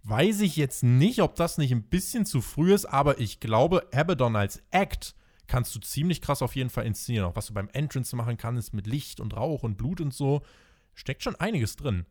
Weiß 0.04 0.41
ich 0.41 0.56
jetzt 0.56 0.84
nicht, 0.84 1.22
ob 1.22 1.36
das 1.36 1.58
nicht 1.58 1.72
ein 1.72 1.84
bisschen 1.84 2.26
zu 2.26 2.41
früh 2.41 2.74
ist, 2.74 2.86
aber 2.86 3.20
ich 3.20 3.39
glaube, 3.39 3.88
Abaddon 3.93 4.36
als 4.36 4.62
Act 4.72 5.16
kannst 5.48 5.74
du 5.76 5.80
ziemlich 5.80 6.22
krass 6.22 6.41
auf 6.41 6.56
jeden 6.56 6.70
Fall 6.70 6.86
inszenieren. 6.86 7.28
Auch 7.28 7.36
was 7.36 7.48
du 7.48 7.54
beim 7.54 7.70
Entrance 7.74 8.16
machen 8.16 8.38
kannst 8.38 8.74
mit 8.74 8.88
Licht 8.88 9.20
und 9.20 9.36
Rauch 9.36 9.64
und 9.64 9.78
Blut 9.78 10.02
und 10.02 10.14
so. 10.14 10.41
Steckt 10.93 11.24
schon 11.24 11.36
einiges 11.36 11.76
drin. 11.76 12.06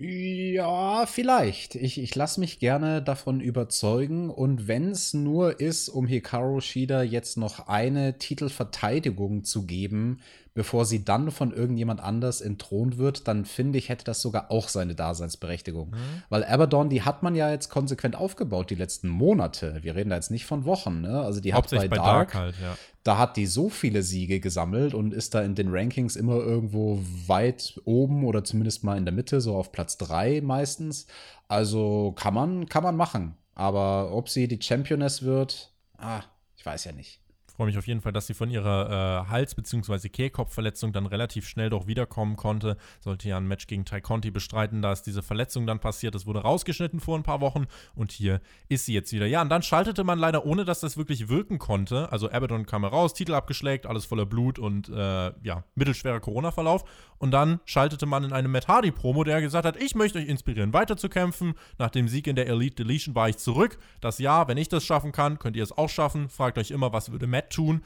Ja, 0.00 1.06
vielleicht. 1.06 1.74
Ich, 1.74 1.98
ich 1.98 2.14
lasse 2.14 2.38
mich 2.38 2.60
gerne 2.60 3.02
davon 3.02 3.40
überzeugen. 3.40 4.30
Und 4.30 4.68
wenn 4.68 4.92
es 4.92 5.12
nur 5.12 5.58
ist, 5.58 5.88
um 5.88 6.06
Hikaru 6.06 6.60
Shida 6.60 7.02
jetzt 7.02 7.36
noch 7.36 7.66
eine 7.66 8.16
Titelverteidigung 8.16 9.42
zu 9.42 9.66
geben, 9.66 10.20
bevor 10.58 10.84
sie 10.84 11.04
dann 11.04 11.30
von 11.30 11.52
irgendjemand 11.52 12.00
anders 12.00 12.40
entthront 12.40 12.98
wird, 12.98 13.28
dann 13.28 13.44
finde 13.44 13.78
ich, 13.78 13.90
hätte 13.90 14.04
das 14.04 14.20
sogar 14.20 14.50
auch 14.50 14.68
seine 14.68 14.96
Daseinsberechtigung. 14.96 15.90
Mhm. 15.90 16.22
Weil 16.30 16.42
Abaddon, 16.42 16.88
die 16.88 17.02
hat 17.02 17.22
man 17.22 17.36
ja 17.36 17.48
jetzt 17.48 17.68
konsequent 17.68 18.16
aufgebaut 18.16 18.68
die 18.68 18.74
letzten 18.74 19.06
Monate. 19.06 19.78
Wir 19.82 19.94
reden 19.94 20.10
da 20.10 20.16
jetzt 20.16 20.32
nicht 20.32 20.46
von 20.46 20.64
Wochen. 20.64 21.02
Ne? 21.02 21.20
Also 21.20 21.38
die 21.40 21.54
hat 21.54 21.70
bei, 21.70 21.86
bei 21.86 21.94
Dark, 21.94 22.32
Dark 22.32 22.34
halt, 22.34 22.56
ja. 22.60 22.76
da 23.04 23.18
hat 23.18 23.36
die 23.36 23.46
so 23.46 23.68
viele 23.68 24.02
Siege 24.02 24.40
gesammelt 24.40 24.94
und 24.94 25.14
ist 25.14 25.32
da 25.32 25.42
in 25.42 25.54
den 25.54 25.68
Rankings 25.70 26.16
immer 26.16 26.38
irgendwo 26.38 26.98
weit 27.28 27.80
oben 27.84 28.24
oder 28.24 28.42
zumindest 28.42 28.82
mal 28.82 28.98
in 28.98 29.04
der 29.04 29.14
Mitte, 29.14 29.40
so 29.40 29.54
auf 29.54 29.70
Platz 29.70 29.96
3 29.98 30.40
meistens. 30.40 31.06
Also 31.46 32.14
kann 32.16 32.34
man, 32.34 32.68
kann 32.68 32.82
man 32.82 32.96
machen. 32.96 33.36
Aber 33.54 34.12
ob 34.12 34.28
sie 34.28 34.48
die 34.48 34.60
Championess 34.60 35.22
wird, 35.22 35.70
ah, 35.98 36.22
ich 36.56 36.66
weiß 36.66 36.84
ja 36.84 36.90
nicht 36.90 37.20
freue 37.58 37.66
mich 37.66 37.78
auf 37.78 37.88
jeden 37.88 38.00
Fall, 38.00 38.12
dass 38.12 38.28
sie 38.28 38.34
von 38.34 38.50
ihrer 38.50 39.24
äh, 39.26 39.30
Hals- 39.30 39.56
bzw. 39.56 40.08
Kehlkopfverletzung 40.10 40.92
dann 40.92 41.06
relativ 41.06 41.48
schnell 41.48 41.70
doch 41.70 41.88
wiederkommen 41.88 42.36
konnte. 42.36 42.76
Sollte 43.00 43.28
ja 43.28 43.36
ein 43.36 43.48
Match 43.48 43.66
gegen 43.66 43.84
Ty 43.84 44.00
Conti 44.00 44.30
bestreiten, 44.30 44.80
da 44.80 44.92
ist 44.92 45.02
diese 45.02 45.24
Verletzung 45.24 45.66
dann 45.66 45.80
passiert. 45.80 46.14
Das 46.14 46.24
wurde 46.24 46.38
rausgeschnitten 46.38 47.00
vor 47.00 47.18
ein 47.18 47.24
paar 47.24 47.40
Wochen 47.40 47.66
und 47.96 48.12
hier 48.12 48.40
ist 48.68 48.86
sie 48.86 48.94
jetzt 48.94 49.12
wieder. 49.12 49.26
Ja, 49.26 49.42
und 49.42 49.48
dann 49.48 49.62
schaltete 49.62 50.04
man 50.04 50.20
leider, 50.20 50.46
ohne 50.46 50.64
dass 50.64 50.78
das 50.78 50.96
wirklich 50.96 51.28
wirken 51.28 51.58
konnte. 51.58 52.12
Also 52.12 52.30
Abaddon 52.30 52.64
kam 52.64 52.84
heraus, 52.84 53.12
Titel 53.12 53.34
abgeschlägt, 53.34 53.86
alles 53.86 54.04
voller 54.04 54.24
Blut 54.24 54.60
und 54.60 54.88
äh, 54.88 55.32
ja, 55.42 55.64
mittelschwerer 55.74 56.20
Corona-Verlauf. 56.20 56.84
Und 57.18 57.32
dann 57.32 57.58
schaltete 57.64 58.06
man 58.06 58.22
in 58.22 58.32
eine 58.32 58.46
Matt 58.46 58.68
Hardy-Promo, 58.68 59.24
der 59.24 59.40
gesagt 59.40 59.66
hat, 59.66 59.76
ich 59.82 59.96
möchte 59.96 60.20
euch 60.20 60.28
inspirieren, 60.28 60.72
weiterzukämpfen. 60.72 61.54
Nach 61.76 61.90
dem 61.90 62.06
Sieg 62.06 62.28
in 62.28 62.36
der 62.36 62.46
Elite 62.46 62.84
Deletion 62.84 63.16
war 63.16 63.28
ich 63.28 63.38
zurück. 63.38 63.78
Das 64.00 64.20
Jahr, 64.20 64.46
wenn 64.46 64.58
ich 64.58 64.68
das 64.68 64.84
schaffen 64.84 65.10
kann, 65.10 65.40
könnt 65.40 65.56
ihr 65.56 65.64
es 65.64 65.76
auch 65.76 65.88
schaffen. 65.88 66.28
Fragt 66.28 66.56
euch 66.56 66.70
immer, 66.70 66.92
was 66.92 67.10
würde 67.10 67.26
Matt 67.26 67.47
tun? 67.50 67.82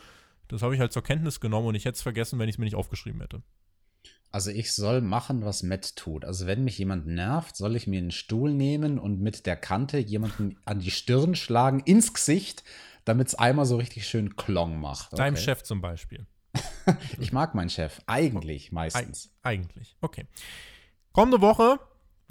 Das 0.48 0.62
habe 0.62 0.74
ich 0.74 0.80
halt 0.80 0.92
zur 0.92 1.02
Kenntnis 1.02 1.40
genommen 1.40 1.68
und 1.68 1.74
ich 1.74 1.84
hätte 1.84 1.96
es 1.96 2.02
vergessen, 2.02 2.38
wenn 2.38 2.48
ich 2.48 2.56
es 2.56 2.58
mir 2.58 2.66
nicht 2.66 2.74
aufgeschrieben 2.74 3.20
hätte. 3.20 3.42
Also 4.30 4.50
ich 4.50 4.72
soll 4.72 5.02
machen, 5.02 5.44
was 5.44 5.62
Matt 5.62 5.94
tut. 5.94 6.24
Also 6.24 6.46
wenn 6.46 6.64
mich 6.64 6.78
jemand 6.78 7.06
nervt, 7.06 7.54
soll 7.54 7.76
ich 7.76 7.86
mir 7.86 7.98
einen 7.98 8.10
Stuhl 8.10 8.52
nehmen 8.52 8.98
und 8.98 9.20
mit 9.20 9.44
der 9.44 9.56
Kante 9.56 9.98
jemanden 9.98 10.58
an 10.64 10.80
die 10.80 10.90
Stirn 10.90 11.34
schlagen, 11.34 11.80
ins 11.80 12.14
Gesicht, 12.14 12.64
damit 13.04 13.28
es 13.28 13.34
einmal 13.34 13.66
so 13.66 13.76
richtig 13.76 14.08
schön 14.08 14.36
Klong 14.36 14.80
macht. 14.80 15.12
Okay. 15.12 15.22
Deinem 15.22 15.36
Chef 15.36 15.62
zum 15.62 15.82
Beispiel. 15.82 16.26
ich 17.18 17.32
mag 17.32 17.54
meinen 17.54 17.70
Chef. 17.70 18.00
Eigentlich 18.06 18.72
meistens. 18.72 19.30
Eig 19.42 19.60
eigentlich. 19.60 19.96
Okay. 20.00 20.26
Kommende 21.12 21.42
Woche 21.42 21.78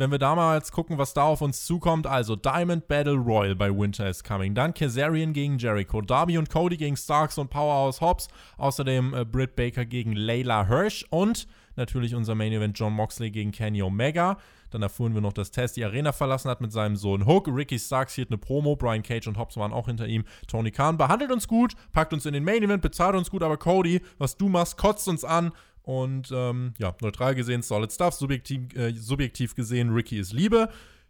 wenn 0.02 0.10
wir 0.10 0.18
da 0.18 0.34
mal 0.34 0.56
jetzt 0.56 0.72
gucken, 0.72 0.98
was 0.98 1.14
da 1.14 1.26
auf 1.26 1.42
uns 1.42 1.64
zukommt, 1.64 2.08
also 2.08 2.36
Diamond 2.36 2.88
Battle 2.88 3.14
Royal 3.14 3.56
bei 3.56 3.70
Winter 3.70 4.10
is 4.10 4.24
Coming, 4.24 4.56
dann 4.56 4.74
Kazarian 4.74 5.32
gegen 5.32 5.60
Jericho, 5.60 6.02
Darby 6.02 6.40
und 6.40 6.50
Cody 6.50 6.76
gegen 6.76 6.98
Starks 6.98 7.38
und 7.38 7.52
Powerhouse 7.52 8.02
Hobbs, 8.02 8.28
außerdem 8.58 9.14
äh, 9.14 9.26
Britt 9.26 9.56
Baker 9.56 9.86
gegen 9.86 10.14
Layla 10.14 10.66
Hirsch 10.66 11.06
und 11.12 11.48
natürlich 11.76 12.16
unser 12.16 12.34
Main 12.34 12.52
Event 12.52 12.80
John 12.80 12.94
Moxley 12.94 13.30
gegen 13.30 13.52
Kenny 13.52 13.84
Omega. 13.84 14.38
Dann 14.72 14.82
erfuhren 14.82 15.14
wir 15.14 15.22
noch, 15.22 15.34
dass 15.34 15.52
Tess 15.52 15.74
die 15.74 15.84
Arena 15.84 16.14
verlassen 16.14 16.50
hat 16.50 16.62
mit 16.62 16.72
seinem 16.72 16.96
Sohn 16.96 17.28
Hook. 17.28 17.48
Ricky 17.48 17.78
Starks 17.78 18.16
hielt 18.16 18.30
eine 18.30 18.38
Promo. 18.38 18.76
Brian 18.76 19.04
Cage 19.04 19.28
und 19.28 19.38
Hobbs 19.38 19.58
waren 19.58 19.74
auch 19.74 19.86
hinter 19.86 20.08
ihm. 20.08 20.24
Tony 20.48 20.72
Khan 20.72 20.98
behandelt 20.98 21.32
uns 21.32 21.48
gut, 21.48 21.74
packt 21.92 22.14
uns 22.14 22.26
in 22.26 22.34
den 22.34 22.44
Main 22.44 22.64
Event, 22.64 22.82
bezahlt 22.82 23.16
uns 23.16 23.30
gut, 23.30 23.44
aber 23.44 23.58
Cody, 23.58 24.02
was 24.18 24.38
du 24.38 24.50
machst, 24.50 24.78
kotzt 24.78 25.08
uns 25.08 25.24
an. 25.24 25.52
Und 25.84 26.32
ähm, 26.32 26.74
ja, 26.78 26.96
neutral 27.02 27.36
gesehen 27.36 27.62
Solid 27.62 27.92
Stuff, 27.92 28.14
subjektiv, 28.14 28.76
äh, 28.76 28.94
subjektiv 28.94 29.56
gesehen 29.56 29.92
Ricky 29.92 30.20
ist 30.20 30.34
Liebe. 30.34 30.70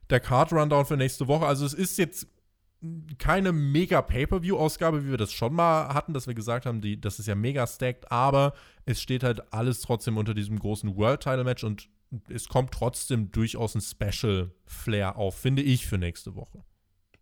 Der 0.10 0.20
Card 0.20 0.54
Rundown 0.54 0.86
für 0.86 0.98
nächste 0.98 1.28
Woche. 1.28 1.46
Also 1.46 1.66
es 1.66 1.74
ist 1.74 1.98
jetzt 1.98 2.28
keine 3.20 3.52
mega 3.52 4.02
Pay-per-view-Ausgabe, 4.02 5.06
wie 5.06 5.12
wir 5.12 5.18
das 5.18 5.32
schon 5.32 5.54
mal 5.54 5.94
hatten, 5.94 6.14
dass 6.14 6.28
wir 6.28 6.34
gesagt 6.34 6.66
haben, 6.66 6.82
die, 6.82 7.00
das 7.00 7.20
ist 7.20 7.28
ja 7.28 7.36
mega 7.36 7.68
stacked, 7.68 8.12
aber 8.12 8.54
es 8.86 9.02
steht 9.02 9.24
halt 9.24 9.54
alles 9.54 9.82
trotzdem 9.82 10.18
unter 10.18 10.34
diesem 10.34 10.58
großen 10.58 10.96
World-Title-Match 10.96 11.64
und 11.64 11.90
es 12.28 12.48
kommt 12.50 12.72
trotzdem 12.72 13.32
durchaus 13.32 13.76
ein 13.76 13.82
Special-Flair 13.82 15.16
auf, 15.16 15.36
finde 15.36 15.62
ich, 15.62 15.86
für 15.86 15.98
nächste 15.98 16.36
Woche. 16.36 16.64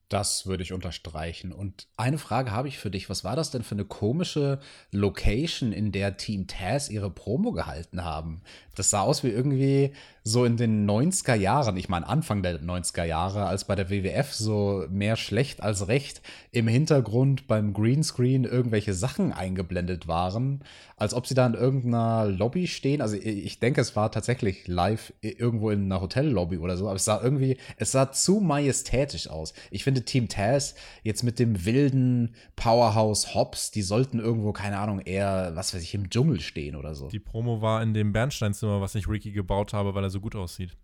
Das 0.10 0.48
würde 0.48 0.64
ich 0.64 0.74
unterstreichen. 0.74 1.52
Und 1.52 1.88
eine 1.96 2.18
Frage 2.18 2.52
habe 2.52 2.68
ich 2.68 2.80
für 2.80 2.90
dich. 2.90 3.12
Was 3.12 3.24
war 3.24 3.36
das 3.36 3.52
denn 3.52 3.62
für 3.62 3.76
eine 3.76 3.86
komische 3.86 4.60
Location, 4.92 5.72
in 5.72 5.92
der 5.92 6.18
Team 6.18 6.48
Taz 6.48 6.90
ihre 6.90 7.12
Promo 7.12 7.52
gehalten 7.52 8.04
haben? 8.04 8.42
Das 8.76 8.90
sah 8.90 9.02
aus 9.02 9.24
wie 9.24 9.30
irgendwie 9.30 9.94
so 10.24 10.46
in 10.46 10.58
den 10.58 10.90
90er 10.90 11.36
Jahren, 11.36 11.78
ich 11.78 11.90
meine 11.90 12.08
Anfang 12.08 12.42
der 12.42 12.60
90er 12.60 13.04
Jahre, 13.04 13.46
als 13.46 13.66
bei 13.66 13.76
der 13.76 13.92
WWF 13.92 14.34
so 14.34 14.86
mehr 14.90 15.16
schlecht 15.16 15.62
als 15.62 15.88
recht 15.88 16.22
im 16.52 16.68
Hintergrund 16.68 17.48
beim 17.48 17.74
Greenscreen 17.74 18.46
irgendwelche 18.46 18.96
Sachen 18.96 19.32
eingeblendet 19.32 20.08
waren, 20.08 20.64
als 21.00 21.14
ob 21.14 21.26
sie 21.26 21.34
da 21.34 21.46
in 21.48 21.54
irgendeiner 21.54 22.26
Lobby 22.26 22.68
stehen. 22.68 23.02
Also 23.02 23.16
ich 23.16 23.60
denke, 23.60 23.82
es 23.82 23.96
war 23.96 24.12
tatsächlich 24.12 24.68
live 24.68 25.14
irgendwo 25.22 25.70
in 25.70 25.86
einer 25.86 26.02
Hotellobby 26.02 26.58
oder 26.58 26.78
so, 26.78 26.88
aber 26.88 26.98
es 26.98 27.06
sah 27.06 27.22
irgendwie, 27.24 27.58
es 27.78 27.92
sah 27.92 28.12
zu 28.12 28.40
majestätisch 28.42 29.30
aus. 29.30 29.54
Ich 29.72 29.84
finde 29.84 30.04
Team 30.04 30.28
Taz 30.28 30.76
jetzt 31.04 31.24
mit 31.24 31.40
dem 31.40 31.66
wilden 31.66 32.36
Powerhouse 32.56 33.34
Hobbs, 33.34 33.72
die 33.72 33.82
sollten 33.82 34.20
irgendwo, 34.20 34.52
keine 34.52 34.78
Ahnung, 34.78 35.00
eher, 35.00 35.52
was 35.56 35.74
weiß 35.74 35.82
ich, 35.82 35.94
im 35.96 36.10
Dschungel 36.10 36.42
stehen 36.42 36.76
oder 36.76 36.94
so. 36.94 37.08
Die 37.08 37.20
Promo 37.20 37.62
war 37.62 37.82
in 37.82 37.94
dem 37.94 38.12
Bernsteinzimmer, 38.12 38.82
was 38.82 38.96
ich 38.96 39.08
Ricky 39.08 39.32
gebaut 39.32 39.74
habe, 39.74 39.96
weil 39.96 40.04
er 40.04 40.10
so 40.10 40.20
gut 40.20 40.36
aussieht. 40.36 40.78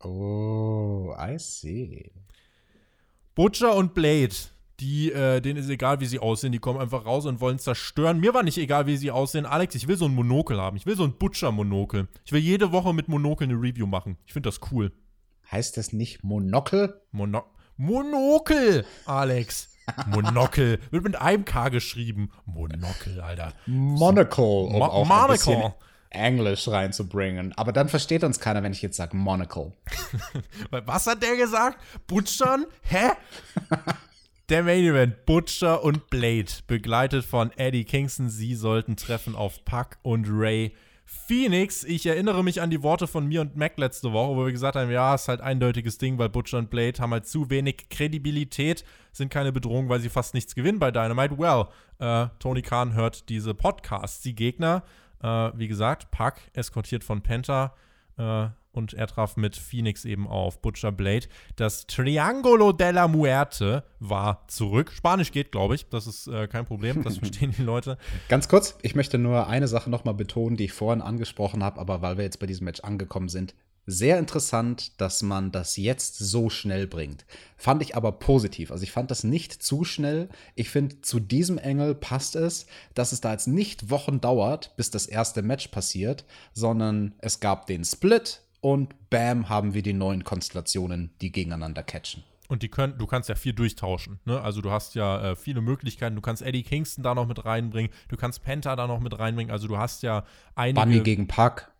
Oh, 0.00 1.14
I 1.18 1.38
see. 1.38 2.12
Butcher 3.34 3.74
und 3.74 3.94
Blade, 3.94 4.34
die, 4.82 5.12
äh, 5.12 5.40
denen 5.40 5.60
ist 5.60 5.70
egal, 5.70 6.00
wie 6.00 6.06
sie 6.06 6.18
aussehen, 6.18 6.50
die 6.50 6.58
kommen 6.58 6.80
einfach 6.80 7.06
raus 7.06 7.24
und 7.24 7.40
wollen 7.40 7.60
zerstören. 7.60 8.18
Mir 8.18 8.34
war 8.34 8.42
nicht 8.42 8.58
egal, 8.58 8.86
wie 8.86 8.96
sie 8.96 9.12
aussehen. 9.12 9.46
Alex, 9.46 9.76
ich 9.76 9.86
will 9.86 9.96
so 9.96 10.06
ein 10.06 10.14
Monokel 10.14 10.60
haben. 10.60 10.76
Ich 10.76 10.86
will 10.86 10.96
so 10.96 11.04
ein 11.04 11.16
Butcher-Monokel. 11.16 12.08
Ich 12.24 12.32
will 12.32 12.40
jede 12.40 12.72
Woche 12.72 12.92
mit 12.92 13.06
Monokel 13.06 13.48
eine 13.48 13.54
Review 13.54 13.86
machen. 13.86 14.18
Ich 14.26 14.32
finde 14.32 14.48
das 14.48 14.60
cool. 14.72 14.92
Heißt 15.50 15.76
das 15.76 15.92
nicht 15.92 16.24
Monokel? 16.24 17.00
Mono 17.12 17.44
Monokel, 17.76 18.84
Alex. 19.06 19.70
Monokel. 20.06 20.80
Wird 20.90 21.04
mit 21.04 21.16
einem 21.16 21.44
K 21.44 21.68
geschrieben. 21.68 22.30
Monokel, 22.44 23.20
Alter. 23.20 23.52
Monocle. 23.66 24.44
Um 24.44 24.78
Mo 24.78 24.84
auch 24.84 25.06
Monocle. 25.06 25.74
Englisch 26.10 26.68
reinzubringen. 26.68 27.52
Aber 27.56 27.72
dann 27.72 27.88
versteht 27.88 28.24
uns 28.24 28.40
keiner, 28.40 28.62
wenn 28.62 28.72
ich 28.72 28.82
jetzt 28.82 28.96
sage 28.96 29.16
Monocle. 29.16 29.72
Was 30.70 31.06
hat 31.06 31.22
der 31.22 31.36
gesagt? 31.36 31.78
Butchern? 32.06 32.66
Hä? 32.82 33.12
der 34.48 34.62
Main 34.62 34.84
Event, 34.84 35.26
Butcher 35.26 35.82
und 35.82 36.10
Blade, 36.10 36.50
begleitet 36.66 37.24
von 37.24 37.50
Eddie 37.56 37.84
Kingston. 37.84 38.28
Sie 38.28 38.54
sollten 38.54 38.96
treffen 38.96 39.34
auf 39.34 39.64
Puck 39.64 39.98
und 40.02 40.26
Ray 40.28 40.74
Phoenix. 41.04 41.84
Ich 41.84 42.06
erinnere 42.06 42.42
mich 42.42 42.60
an 42.60 42.70
die 42.70 42.82
Worte 42.82 43.06
von 43.06 43.26
mir 43.26 43.40
und 43.40 43.56
Mac 43.56 43.78
letzte 43.78 44.12
Woche, 44.12 44.36
wo 44.36 44.44
wir 44.44 44.52
gesagt 44.52 44.76
haben, 44.76 44.90
ja, 44.90 45.14
ist 45.14 45.28
halt 45.28 45.40
eindeutiges 45.40 45.98
Ding, 45.98 46.18
weil 46.18 46.28
Butcher 46.28 46.58
und 46.58 46.70
Blade 46.70 47.00
haben 47.00 47.12
halt 47.12 47.26
zu 47.26 47.50
wenig 47.50 47.88
Kredibilität, 47.90 48.84
sind 49.12 49.30
keine 49.30 49.52
Bedrohung, 49.52 49.88
weil 49.88 50.00
sie 50.00 50.08
fast 50.08 50.34
nichts 50.34 50.54
gewinnen 50.54 50.78
bei 50.78 50.90
Dynamite. 50.90 51.38
Well, 51.38 51.66
äh, 51.98 52.28
Tony 52.38 52.62
Khan 52.62 52.94
hört 52.94 53.28
diese 53.28 53.54
Podcasts. 53.54 54.22
Die 54.22 54.34
Gegner 54.34 54.82
äh, 55.22 55.50
wie 55.54 55.68
gesagt, 55.68 56.10
Puck, 56.10 56.34
eskortiert 56.52 57.04
von 57.04 57.22
Penta. 57.22 57.74
Äh, 58.18 58.48
und 58.72 58.94
er 58.94 59.06
traf 59.06 59.36
mit 59.36 59.56
Phoenix 59.56 60.04
eben 60.04 60.26
auf 60.26 60.60
Butcher 60.60 60.92
Blade. 60.92 61.26
Das 61.56 61.86
Triangolo 61.86 62.72
della 62.72 63.08
Muerte 63.08 63.84
war 64.00 64.46
zurück. 64.48 64.92
Spanisch 64.92 65.32
geht, 65.32 65.52
glaube 65.52 65.74
ich. 65.74 65.88
Das 65.88 66.06
ist 66.06 66.26
äh, 66.26 66.48
kein 66.48 66.64
Problem. 66.64 67.02
Das 67.02 67.18
verstehen 67.18 67.54
die 67.56 67.62
Leute. 67.62 67.98
Ganz 68.28 68.48
kurz, 68.48 68.76
ich 68.82 68.94
möchte 68.94 69.18
nur 69.18 69.46
eine 69.46 69.68
Sache 69.68 69.90
nochmal 69.90 70.14
betonen, 70.14 70.56
die 70.56 70.64
ich 70.64 70.72
vorhin 70.72 71.02
angesprochen 71.02 71.62
habe, 71.62 71.80
aber 71.80 72.02
weil 72.02 72.16
wir 72.16 72.24
jetzt 72.24 72.40
bei 72.40 72.46
diesem 72.46 72.64
Match 72.64 72.80
angekommen 72.80 73.28
sind. 73.28 73.54
Sehr 73.84 74.20
interessant, 74.20 75.00
dass 75.00 75.22
man 75.22 75.50
das 75.50 75.76
jetzt 75.76 76.16
so 76.16 76.50
schnell 76.50 76.86
bringt. 76.86 77.24
Fand 77.56 77.82
ich 77.82 77.96
aber 77.96 78.12
positiv. 78.12 78.70
Also 78.70 78.84
ich 78.84 78.92
fand 78.92 79.10
das 79.10 79.24
nicht 79.24 79.60
zu 79.60 79.82
schnell. 79.82 80.28
Ich 80.54 80.70
finde, 80.70 81.00
zu 81.00 81.18
diesem 81.18 81.58
Engel 81.58 81.96
passt 81.96 82.36
es, 82.36 82.66
dass 82.94 83.10
es 83.10 83.20
da 83.20 83.32
jetzt 83.32 83.48
nicht 83.48 83.90
Wochen 83.90 84.20
dauert, 84.20 84.76
bis 84.76 84.92
das 84.92 85.06
erste 85.06 85.42
Match 85.42 85.66
passiert, 85.68 86.24
sondern 86.52 87.14
es 87.18 87.40
gab 87.40 87.66
den 87.66 87.84
Split 87.84 88.42
und 88.62 89.10
bam, 89.10 89.50
haben 89.50 89.74
wir 89.74 89.82
die 89.82 89.92
neuen 89.92 90.24
Konstellationen, 90.24 91.10
die 91.20 91.30
gegeneinander 91.30 91.82
catchen. 91.82 92.22
Und 92.48 92.62
die 92.62 92.68
können, 92.68 92.96
du 92.96 93.06
kannst 93.06 93.28
ja 93.28 93.34
viel 93.34 93.52
durchtauschen. 93.52 94.20
Ne? 94.24 94.40
Also 94.40 94.62
du 94.62 94.70
hast 94.70 94.94
ja 94.94 95.32
äh, 95.32 95.36
viele 95.36 95.60
Möglichkeiten. 95.60 96.16
Du 96.16 96.22
kannst 96.22 96.42
Eddie 96.42 96.62
Kingston 96.62 97.02
da 97.02 97.14
noch 97.14 97.26
mit 97.26 97.44
reinbringen. 97.44 97.90
Du 98.08 98.16
kannst 98.16 98.42
Penta 98.42 98.76
da 98.76 98.86
noch 98.86 99.00
mit 99.00 99.18
reinbringen. 99.18 99.50
Also 99.50 99.68
du 99.68 99.78
hast 99.78 100.02
ja 100.02 100.24
einige. 100.54 100.80
Bunny 100.80 101.00
gegen 101.00 101.28
Puck 101.28 101.72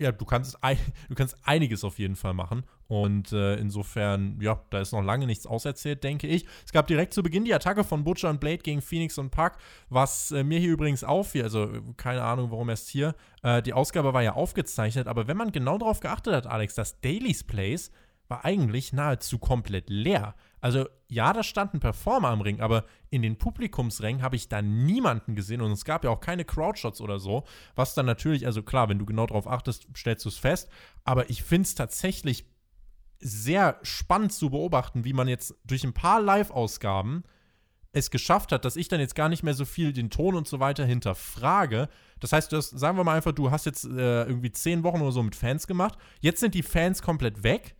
ja, 0.00 0.10
du 0.10 0.24
kannst, 0.24 0.58
du 1.08 1.14
kannst 1.14 1.36
einiges 1.44 1.84
auf 1.84 1.98
jeden 1.98 2.16
Fall 2.16 2.34
machen. 2.34 2.64
Und 2.90 3.30
äh, 3.30 3.54
insofern, 3.54 4.36
ja, 4.40 4.64
da 4.70 4.80
ist 4.80 4.90
noch 4.90 5.00
lange 5.00 5.24
nichts 5.24 5.46
auserzählt, 5.46 6.02
denke 6.02 6.26
ich. 6.26 6.44
Es 6.66 6.72
gab 6.72 6.88
direkt 6.88 7.14
zu 7.14 7.22
Beginn 7.22 7.44
die 7.44 7.54
Attacke 7.54 7.84
von 7.84 8.02
Butcher 8.02 8.28
und 8.30 8.40
Blade 8.40 8.58
gegen 8.58 8.82
Phoenix 8.82 9.16
und 9.16 9.30
Puck, 9.30 9.52
was 9.90 10.32
äh, 10.32 10.42
mir 10.42 10.58
hier 10.58 10.72
übrigens 10.72 11.04
auffiel. 11.04 11.44
Also, 11.44 11.70
keine 11.96 12.24
Ahnung, 12.24 12.50
warum 12.50 12.68
erst 12.68 12.88
hier. 12.88 13.14
Äh, 13.44 13.62
die 13.62 13.74
Ausgabe 13.74 14.12
war 14.12 14.24
ja 14.24 14.32
aufgezeichnet, 14.32 15.06
aber 15.06 15.28
wenn 15.28 15.36
man 15.36 15.52
genau 15.52 15.78
darauf 15.78 16.00
geachtet 16.00 16.34
hat, 16.34 16.48
Alex, 16.48 16.74
das 16.74 17.00
Daily's 17.00 17.44
Place 17.44 17.92
war 18.26 18.44
eigentlich 18.44 18.92
nahezu 18.92 19.38
komplett 19.38 19.88
leer. 19.88 20.34
Also 20.60 20.86
ja, 21.08 21.32
da 21.32 21.44
stand 21.44 21.74
ein 21.74 21.80
Performer 21.80 22.30
am 22.30 22.40
Ring, 22.40 22.60
aber 22.60 22.86
in 23.08 23.22
den 23.22 23.38
Publikumsrängen 23.38 24.22
habe 24.22 24.34
ich 24.34 24.48
da 24.48 24.62
niemanden 24.62 25.36
gesehen 25.36 25.60
und 25.60 25.70
es 25.70 25.84
gab 25.84 26.02
ja 26.02 26.10
auch 26.10 26.20
keine 26.20 26.44
Crowdshots 26.44 27.00
oder 27.00 27.20
so, 27.20 27.44
was 27.76 27.94
dann 27.94 28.06
natürlich, 28.06 28.46
also 28.46 28.64
klar, 28.64 28.88
wenn 28.88 28.98
du 28.98 29.06
genau 29.06 29.26
darauf 29.26 29.46
achtest, 29.46 29.86
stellst 29.96 30.24
du 30.24 30.28
es 30.28 30.38
fest, 30.38 30.68
aber 31.04 31.30
ich 31.30 31.44
finde 31.44 31.66
es 31.66 31.76
tatsächlich 31.76 32.46
sehr 33.20 33.78
spannend 33.82 34.32
zu 34.32 34.50
beobachten, 34.50 35.04
wie 35.04 35.12
man 35.12 35.28
jetzt 35.28 35.54
durch 35.64 35.84
ein 35.84 35.92
paar 35.92 36.20
Live-Ausgaben 36.20 37.24
es 37.92 38.10
geschafft 38.10 38.52
hat, 38.52 38.64
dass 38.64 38.76
ich 38.76 38.88
dann 38.88 39.00
jetzt 39.00 39.16
gar 39.16 39.28
nicht 39.28 39.42
mehr 39.42 39.54
so 39.54 39.64
viel 39.64 39.92
den 39.92 40.10
Ton 40.10 40.36
und 40.36 40.46
so 40.46 40.60
weiter 40.60 40.84
hinterfrage. 40.84 41.88
Das 42.20 42.32
heißt, 42.32 42.52
das, 42.52 42.70
sagen 42.70 42.96
wir 42.96 43.04
mal 43.04 43.16
einfach, 43.16 43.32
du 43.32 43.50
hast 43.50 43.66
jetzt 43.66 43.84
äh, 43.84 44.24
irgendwie 44.24 44.52
zehn 44.52 44.84
Wochen 44.84 45.00
oder 45.00 45.12
so 45.12 45.22
mit 45.22 45.34
Fans 45.34 45.66
gemacht. 45.66 45.98
Jetzt 46.20 46.40
sind 46.40 46.54
die 46.54 46.62
Fans 46.62 47.02
komplett 47.02 47.42
weg 47.42 47.74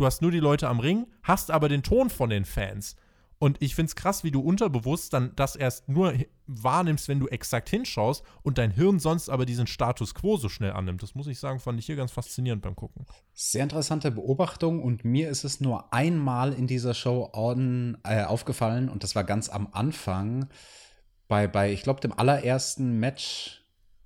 du 0.00 0.06
hast 0.06 0.22
nur 0.22 0.30
die 0.30 0.40
Leute 0.40 0.66
am 0.68 0.80
Ring, 0.80 1.06
hast 1.22 1.50
aber 1.50 1.68
den 1.68 1.82
Ton 1.82 2.08
von 2.08 2.30
den 2.30 2.44
Fans. 2.44 2.96
Und 3.42 3.56
ich 3.62 3.74
finde 3.74 3.88
es 3.88 3.96
krass, 3.96 4.22
wie 4.22 4.30
du 4.30 4.40
unterbewusst 4.40 5.14
dann 5.14 5.32
das 5.34 5.56
erst 5.56 5.88
nur 5.88 6.12
wahrnimmst, 6.46 7.08
wenn 7.08 7.20
du 7.20 7.26
exakt 7.26 7.70
hinschaust 7.70 8.22
und 8.42 8.58
dein 8.58 8.70
Hirn 8.70 8.98
sonst 8.98 9.30
aber 9.30 9.46
diesen 9.46 9.66
Status 9.66 10.14
quo 10.14 10.36
so 10.36 10.50
schnell 10.50 10.72
annimmt. 10.72 11.02
Das 11.02 11.14
muss 11.14 11.26
ich 11.26 11.38
sagen, 11.40 11.58
fand 11.58 11.78
ich 11.78 11.86
hier 11.86 11.96
ganz 11.96 12.12
faszinierend 12.12 12.60
beim 12.60 12.76
Gucken. 12.76 13.06
Sehr 13.32 13.62
interessante 13.62 14.10
Beobachtung 14.10 14.82
und 14.82 15.06
mir 15.06 15.30
ist 15.30 15.44
es 15.44 15.58
nur 15.58 15.90
einmal 15.90 16.52
in 16.52 16.66
dieser 16.66 16.92
Show 16.92 17.30
on, 17.32 17.96
äh, 18.04 18.24
aufgefallen 18.24 18.90
und 18.90 19.04
das 19.04 19.14
war 19.14 19.24
ganz 19.24 19.48
am 19.48 19.68
Anfang 19.72 20.50
bei, 21.26 21.46
bei 21.46 21.72
ich 21.72 21.82
glaube, 21.82 22.02
dem 22.02 22.12
allerersten 22.12 23.00
Match 23.00 23.59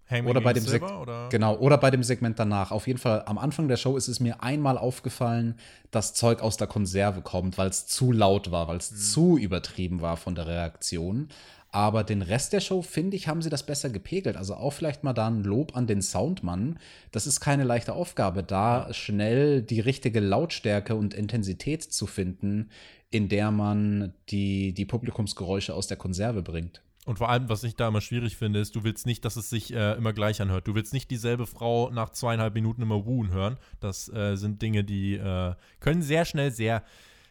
Hangman 0.09 0.30
oder 0.30 0.40
bei 0.42 0.52
dem 0.52 0.64
Silver, 0.64 0.86
Seg- 0.88 1.00
oder? 1.00 1.28
Genau, 1.30 1.57
oder 1.57 1.78
bei 1.78 1.90
dem 1.90 2.02
Segment 2.02 2.38
danach. 2.38 2.70
Auf 2.70 2.86
jeden 2.86 2.98
Fall, 2.98 3.22
am 3.26 3.38
Anfang 3.38 3.68
der 3.68 3.76
Show 3.78 3.96
ist 3.96 4.09
es 4.09 4.20
mir 4.20 4.42
einmal 4.42 4.76
aufgefallen, 4.76 5.55
dass 5.90 6.14
Zeug 6.14 6.40
aus 6.42 6.57
der 6.57 6.66
Konserve 6.66 7.22
kommt, 7.22 7.57
weil 7.59 7.68
es 7.68 7.86
zu 7.86 8.12
laut 8.12 8.50
war, 8.50 8.68
weil 8.68 8.76
es 8.76 8.90
Mhm. 8.90 8.96
zu 8.96 9.38
übertrieben 9.38 10.00
war 10.02 10.16
von 10.16 10.34
der 10.34 10.46
Reaktion. 10.46 11.28
Aber 11.70 12.05
den 12.05 12.22
Rest 12.22 12.52
der 12.52 12.61
Show, 12.61 12.82
finde 12.82 13.16
ich, 13.16 13.26
haben 13.26 13.42
sie 13.42 13.50
das 13.50 13.64
besser 13.66 13.90
gepegelt. 13.90 14.36
Also 14.36 14.55
auch 14.55 14.70
vielleicht 14.72 15.02
mal 15.02 15.12
da 15.12 15.26
ein 15.26 15.42
Lob 15.42 15.76
an 15.76 15.88
den 15.88 16.02
Soundmann. 16.02 16.78
Das 17.11 17.26
ist 17.26 17.40
keine 17.40 17.64
leichte 17.64 17.94
Aufgabe, 17.94 18.44
da 18.44 18.92
schnell 18.94 19.61
die 19.61 19.80
richtige 19.80 20.20
Lautstärke 20.20 20.94
und 20.94 21.14
Intensität 21.14 21.82
zu 21.82 22.07
finden, 22.07 22.70
in 23.11 23.28
der 23.28 23.50
man 23.50 24.12
die, 24.28 24.72
die 24.72 24.84
Publikumsgeräusche 24.84 25.74
aus 25.74 25.88
der 25.88 25.96
Konserve 25.96 26.42
bringt. 26.42 26.80
Und 27.05 27.18
vor 27.18 27.28
allem, 27.28 27.48
was 27.48 27.62
ich 27.64 27.76
da 27.76 27.88
immer 27.88 28.00
schwierig 28.00 28.36
finde, 28.36 28.61
ist, 28.61 28.74
du 28.74 28.82
willst 28.82 29.05
nicht, 29.05 29.24
dass 29.24 29.36
es 29.36 29.50
sich 29.50 29.74
äh, 29.74 29.92
immer 29.92 30.12
gleich 30.12 30.40
anhört. 30.40 30.66
Du 30.66 30.74
willst 30.74 30.94
nicht 30.94 31.11
dieselbe 31.11 31.46
Frau 31.46 31.90
nach 31.90 32.11
zweieinhalb 32.11 32.55
Minuten 32.55 32.82
immer 32.82 33.05
wuhen 33.05 33.30
hören. 33.30 33.59
Das 33.80 34.09
äh, 34.09 34.36
sind 34.36 34.62
Dinge, 34.62 34.84
die 34.84 35.14
äh, 35.14 35.55
können 35.80 36.02
sehr 36.02 36.24
schnell 36.24 36.50
sehr 36.50 36.82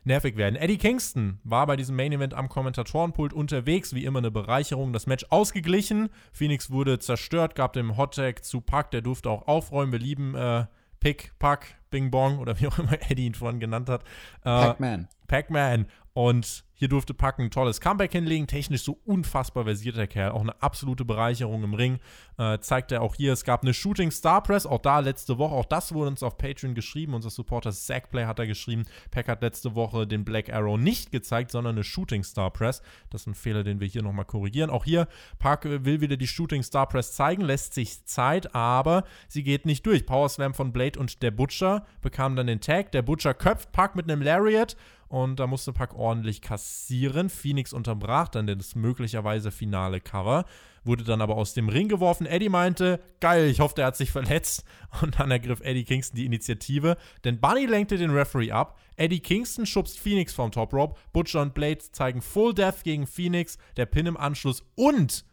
nervig 0.04 0.36
werden. 0.38 0.56
Eddie 0.56 0.78
Kingston 0.78 1.40
war 1.44 1.66
bei 1.66 1.76
diesem 1.76 1.96
Main 1.96 2.12
Event 2.12 2.34
am 2.34 2.50
Kommentatorenpult 2.50 3.34
unterwegs, 3.34 3.94
wie 3.94 4.06
immer 4.06 4.20
eine 4.20 4.32
Bereicherung. 4.32 4.94
Das 4.94 5.08
Match 5.08 5.26
ausgeglichen. 5.30 6.10
Phoenix 6.32 6.70
wurde 6.70 7.00
zerstört, 7.00 7.56
gab 7.56 7.74
dem 7.74 7.98
Hottag 7.98 8.44
zu 8.44 8.62
Pack, 8.62 8.92
der 8.92 9.02
durfte 9.02 9.30
auch 9.30 9.48
aufräumen. 9.48 9.92
Wir 9.92 10.00
lieben 10.00 10.36
äh, 10.36 10.66
Pick, 11.00 11.32
Pack, 11.40 11.76
Bing 11.90 12.12
Bong 12.12 12.40
oder 12.40 12.60
wie 12.60 12.68
auch 12.68 12.80
immer 12.80 12.98
Eddie 13.10 13.26
ihn 13.26 13.36
vorhin 13.36 13.60
genannt 13.60 13.90
hat. 13.90 14.04
Äh, 14.42 14.50
Pac-Man. 14.50 15.08
Pac-Man. 15.28 15.88
Und 16.14 16.64
hier 16.84 16.90
durfte 16.90 17.14
Pack 17.14 17.40
ein 17.40 17.50
tolles 17.50 17.80
Comeback 17.80 18.12
hinlegen. 18.12 18.46
Technisch 18.46 18.84
so 18.84 19.00
unfassbar 19.06 19.64
versierter 19.64 20.06
Kerl. 20.06 20.32
Auch 20.32 20.42
eine 20.42 20.62
absolute 20.62 21.06
Bereicherung 21.06 21.64
im 21.64 21.76
Ring. 21.76 22.00
Äh, 22.38 22.60
zeigt 22.60 22.92
er 22.92 23.02
auch 23.02 23.16
hier. 23.16 23.32
Es 23.32 23.46
gab 23.46 23.62
eine 23.62 23.74
Shooting 23.74 24.12
Star 24.12 24.44
Press. 24.44 24.66
Auch 24.66 24.82
da 24.82 25.00
letzte 25.00 25.38
Woche. 25.38 25.56
Auch 25.56 25.64
das 25.64 25.94
wurde 25.94 26.10
uns 26.10 26.24
auf 26.24 26.38
Patreon 26.38 26.76
geschrieben. 26.76 27.14
Unser 27.14 27.30
Supporter 27.30 27.72
Zackplay 27.72 28.26
hat 28.26 28.38
da 28.38 28.46
geschrieben. 28.46 28.84
Pack 29.12 29.30
hat 29.30 29.42
letzte 29.42 29.76
Woche 29.76 30.06
den 30.06 30.26
Black 30.26 30.52
Arrow 30.52 30.78
nicht 30.78 31.14
gezeigt, 31.14 31.52
sondern 31.52 31.76
eine 31.76 31.86
Shooting 31.86 32.22
Star 32.22 32.52
Press. 32.52 32.82
Das 33.10 33.22
ist 33.22 33.28
ein 33.28 33.34
Fehler, 33.34 33.64
den 33.64 33.80
wir 33.80 33.88
hier 33.88 34.04
nochmal 34.04 34.26
korrigieren. 34.26 34.70
Auch 34.70 34.84
hier, 34.84 35.08
Pack 35.40 35.64
äh, 35.64 35.86
will 35.86 36.02
wieder 36.02 36.18
die 36.18 36.28
Shooting 36.28 36.64
Star 36.64 36.90
Press 36.90 37.14
zeigen. 37.14 37.44
Lässt 37.44 37.76
sich 37.76 38.04
Zeit, 38.04 38.54
aber 38.54 39.06
sie 39.30 39.44
geht 39.44 39.66
nicht 39.66 39.86
durch. 39.86 40.06
Power 40.06 40.28
Slam 40.28 40.54
von 40.54 40.74
Blade 40.74 41.00
und 41.00 41.24
der 41.24 41.32
Butcher 41.32 41.86
bekamen 42.02 42.36
dann 42.36 42.48
den 42.48 42.60
Tag. 42.60 42.92
Der 42.92 43.04
Butcher 43.04 43.34
köpft 43.34 43.72
Pack 43.72 43.96
mit 43.96 44.12
einem 44.12 44.22
Lariat. 44.22 44.76
Und 45.14 45.40
da 45.40 45.46
musste 45.46 45.74
Pack 45.74 45.94
ordentlich 45.94 46.42
kassieren. 46.42 47.30
Phoenix 47.30 47.72
unterbrach 47.72 48.30
dann 48.30 48.48
das 48.48 48.74
möglicherweise 48.74 49.52
finale 49.52 50.02
Cover, 50.02 50.44
wurde 50.86 51.04
dann 51.04 51.22
aber 51.22 51.38
aus 51.38 51.54
dem 51.54 51.70
Ring 51.70 51.88
geworfen. 51.88 52.26
Eddie 52.26 52.50
meinte, 52.50 53.00
geil, 53.20 53.46
ich 53.46 53.60
hoffe, 53.60 53.76
der 53.76 53.86
hat 53.86 53.96
sich 53.96 54.10
verletzt. 54.10 54.64
Und 55.04 55.20
dann 55.20 55.30
ergriff 55.30 55.62
Eddie 55.62 55.84
Kingston 55.84 56.18
die 56.18 56.26
Initiative, 56.26 56.98
denn 57.26 57.40
Bunny 57.40 57.68
lenkte 57.68 58.00
den 58.00 58.10
Referee 58.10 58.52
ab. 58.52 58.80
Eddie 58.96 59.20
Kingston 59.20 59.68
schubst 59.68 60.00
Phoenix 60.00 60.34
vom 60.34 60.52
Top 60.52 60.74
Rope. 60.74 61.00
Butcher 61.12 61.44
und 61.44 61.54
Blade 61.54 61.78
zeigen 61.78 62.24
Full 62.24 62.56
Death 62.56 62.84
gegen 62.84 63.06
Phoenix, 63.06 63.60
der 63.78 63.86
Pin 63.86 64.08
im 64.08 64.18
Anschluss 64.18 64.64
und 64.74 65.26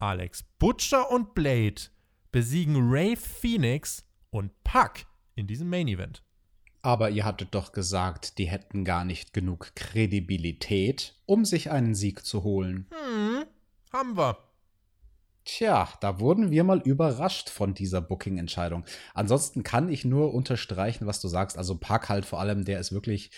Alex 0.00 0.42
Butcher 0.58 1.08
und 1.08 1.34
Blade 1.34 1.82
besiegen 2.32 2.90
Ray 2.90 3.14
Phoenix 3.14 4.04
und 4.30 4.50
Pack 4.64 5.06
in 5.36 5.46
diesem 5.46 5.70
Main 5.70 5.86
Event. 5.86 6.24
Aber 6.82 7.10
ihr 7.10 7.24
hattet 7.24 7.54
doch 7.54 7.72
gesagt, 7.72 8.38
die 8.38 8.46
hätten 8.46 8.84
gar 8.84 9.04
nicht 9.04 9.32
genug 9.34 9.72
Kredibilität, 9.74 11.14
um 11.26 11.44
sich 11.44 11.70
einen 11.70 11.94
Sieg 11.94 12.24
zu 12.24 12.42
holen. 12.42 12.86
Hm, 12.90 13.44
haben 13.92 14.16
wir. 14.16 14.38
Tja, 15.44 15.88
da 16.00 16.20
wurden 16.20 16.50
wir 16.50 16.64
mal 16.64 16.80
überrascht 16.80 17.50
von 17.50 17.74
dieser 17.74 18.00
Booking-Entscheidung. 18.00 18.84
Ansonsten 19.14 19.62
kann 19.62 19.88
ich 19.88 20.04
nur 20.04 20.32
unterstreichen, 20.32 21.06
was 21.06 21.20
du 21.20 21.28
sagst. 21.28 21.58
Also 21.58 21.76
Park 21.76 22.08
halt 22.08 22.24
vor 22.24 22.40
allem, 22.40 22.64
der 22.64 22.78
ist 22.78 22.92
wirklich, 22.92 23.30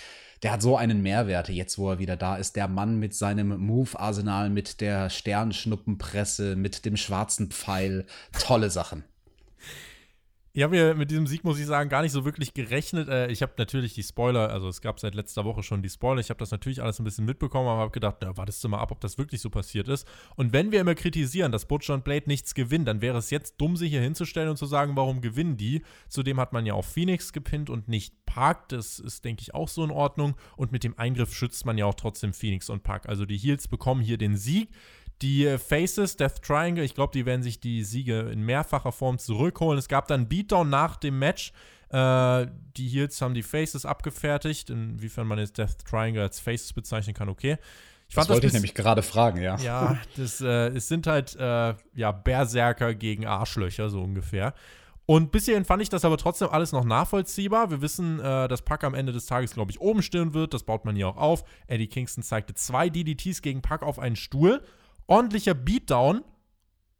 der 0.43 0.53
hat 0.53 0.63
so 0.63 0.77
einen 0.77 1.01
Mehrwert, 1.01 1.49
jetzt 1.49 1.79
wo 1.79 1.91
er 1.91 1.99
wieder 1.99 2.17
da 2.17 2.37
ist. 2.37 2.57
Der 2.57 2.69
Mann 2.69 2.99
mit 2.99 3.15
seinem 3.15 3.57
Move-Arsenal, 3.57 4.51
mit 4.51 4.81
der 4.81 5.11
Sternschnuppenpresse, 5.11 6.55
mit 6.55 6.85
dem 6.85 6.97
schwarzen 6.97 7.51
Pfeil. 7.51 8.05
Tolle 8.39 8.71
Sachen. 8.71 9.05
Ich 10.55 10.63
habe 10.63 10.77
ja 10.77 10.93
mit 10.93 11.11
diesem 11.11 11.27
Sieg, 11.27 11.45
muss 11.45 11.59
ich 11.59 11.65
sagen, 11.65 11.89
gar 11.89 12.03
nicht 12.03 12.13
so 12.13 12.27
wirklich 12.27 12.53
gerechnet. 12.53 13.09
Äh, 13.09 13.29
ich 13.29 13.41
habe 13.41 13.53
natürlich 13.57 13.95
die 13.95 14.03
Spoiler, 14.03 14.51
also 14.51 14.69
es 14.69 14.83
gab 14.83 15.01
seit 15.01 15.15
letzter 15.15 15.47
Woche 15.47 15.63
schon 15.63 15.83
die 15.83 15.89
Spoiler. 15.89 16.21
Ich 16.21 16.29
habe 16.29 16.37
das 16.37 16.51
natürlich 16.51 16.83
alles 16.83 16.99
ein 16.99 17.05
bisschen 17.05 17.25
mitbekommen, 17.25 17.69
aber 17.69 17.81
habe 17.81 17.91
gedacht, 17.91 18.17
na, 18.21 18.37
wartest 18.37 18.63
du 18.63 18.69
mal 18.69 18.79
ab, 18.79 18.93
ob 18.93 19.01
das 19.01 19.17
wirklich 19.17 19.41
so 19.41 19.49
passiert 19.49 19.89
ist. 19.89 20.07
Und 20.37 20.53
wenn 20.53 20.71
wir 20.71 20.83
immer 20.83 20.95
kritisieren, 20.95 21.53
dass 21.53 21.65
Butcher 21.65 21.95
und 21.95 22.05
Blade 22.05 22.25
nichts 22.27 22.55
gewinnen, 22.55 22.85
dann 22.85 23.01
wäre 23.01 23.17
es 23.17 23.31
jetzt 23.31 23.63
dumm, 23.63 23.79
sich 23.79 23.93
hier 23.93 24.03
hinzustellen 24.03 24.51
und 24.51 24.59
zu 24.59 24.67
sagen, 24.67 24.95
warum 24.95 25.23
gewinnen 25.23 25.57
die? 25.57 25.85
Zudem 26.09 26.39
hat 26.39 26.53
man 26.53 26.67
ja 26.67 26.75
auch 26.75 26.85
Phoenix 26.85 27.33
gepinnt 27.33 27.71
und 27.71 27.89
nicht 27.89 28.15
Park. 28.27 28.69
Das 28.69 28.99
ist, 28.99 29.25
denke 29.25 29.41
ich, 29.41 29.55
auch 29.55 29.69
so 29.69 29.83
in 29.83 29.91
Ordnung. 29.91 30.35
Und 30.59 30.71
mit 30.71 30.85
dem 30.85 30.99
Eingriff 30.99 31.33
schützt 31.33 31.65
man 31.65 31.79
ja 31.79 31.87
auch 31.87 31.95
trotzdem 31.95 32.35
Phoenix 32.35 32.69
und 32.69 32.83
Park. 32.83 33.09
Also 33.09 33.25
die 33.25 33.39
Heels 33.39 33.69
bekommen 33.69 34.03
hier 34.03 34.19
den 34.19 34.37
Sieg. 34.37 34.69
Die 35.23 35.47
äh, 35.47 35.59
Faces, 35.59 36.17
Death 36.17 36.43
Triangle, 36.43 36.85
ich 36.85 36.95
glaube, 36.95 37.13
die 37.13 37.25
werden 37.27 37.43
sich 37.43 37.61
die 37.61 37.85
Siege 37.85 38.31
in 38.33 38.43
mehrfacher 38.43 38.93
Form 38.93 39.19
zurückholen. 39.19 39.79
Es 39.79 39.89
gab 39.89 40.09
dann 40.09 40.29
Beatdown 40.29 40.69
nach 40.69 40.97
dem 40.97 41.19
Match. 41.19 41.53
Äh, 41.91 42.47
die 42.77 42.89
Heels 42.89 43.21
haben 43.23 43.35
die 43.35 43.43
Faces 43.43 43.87
abgefertigt. 43.87 44.71
Inwiefern 44.71 45.27
man 45.27 45.39
jetzt 45.39 45.59
Death 45.59 45.85
Triangle 45.89 46.23
als 46.23 46.41
Faces 46.41 46.73
bezeichnen 46.73 47.15
kann, 47.15 47.29
okay. 47.29 47.57
Das 47.57 47.61
Ich 48.09 48.15
fand 48.17 48.29
wollte 48.31 48.47
ich 48.47 48.53
bis- 48.53 48.55
nämlich 48.55 48.75
gerade 48.75 49.03
fragen, 49.03 49.41
ja. 49.41 49.57
ja, 49.57 49.99
das, 50.17 50.41
äh, 50.41 50.69
es 50.69 50.89
sind 50.89 51.07
halt 51.07 51.35
äh, 51.37 51.75
ja, 51.95 52.13
Berserker 52.13 52.95
gegen 52.95 53.25
Arschlöcher, 53.27 53.89
so 53.91 54.03
ungefähr. 54.03 54.55
Und 55.07 55.33
bis 55.33 55.47
hierhin 55.47 55.65
fand 55.65 55.83
ich 55.83 55.89
das 55.89 56.05
aber 56.05 56.17
trotzdem 56.17 56.49
alles 56.51 56.73
noch 56.73 56.85
nachvollziehbar. 56.85 57.71
Wir 57.71 57.81
wissen, 57.83 58.21
äh, 58.21 58.49
dass 58.49 58.63
Pack 58.63 58.85
am 58.85 58.95
Ende 58.95 59.13
des 59.13 59.27
Tages, 59.27 59.53
glaube 59.55 59.71
ich, 59.71 59.81
oben 59.81 60.03
stehen 60.03 60.33
wird. 60.35 60.55
Das 60.55 60.63
baut 60.65 60.85
man 60.85 60.95
hier 60.97 61.09
auch 61.09 61.17
auf. 61.17 61.45
Eddie 61.67 61.89
Kingston 61.89 62.23
zeigte 62.23 62.55
zwei 62.55 62.89
DDTs 62.89 63.43
gegen 63.43 63.63
Pack 63.63 63.83
auf 63.83 63.99
einen 63.99 64.17
Stuhl. 64.17 64.63
Ordentlicher 65.07 65.55
Beatdown. 65.55 66.25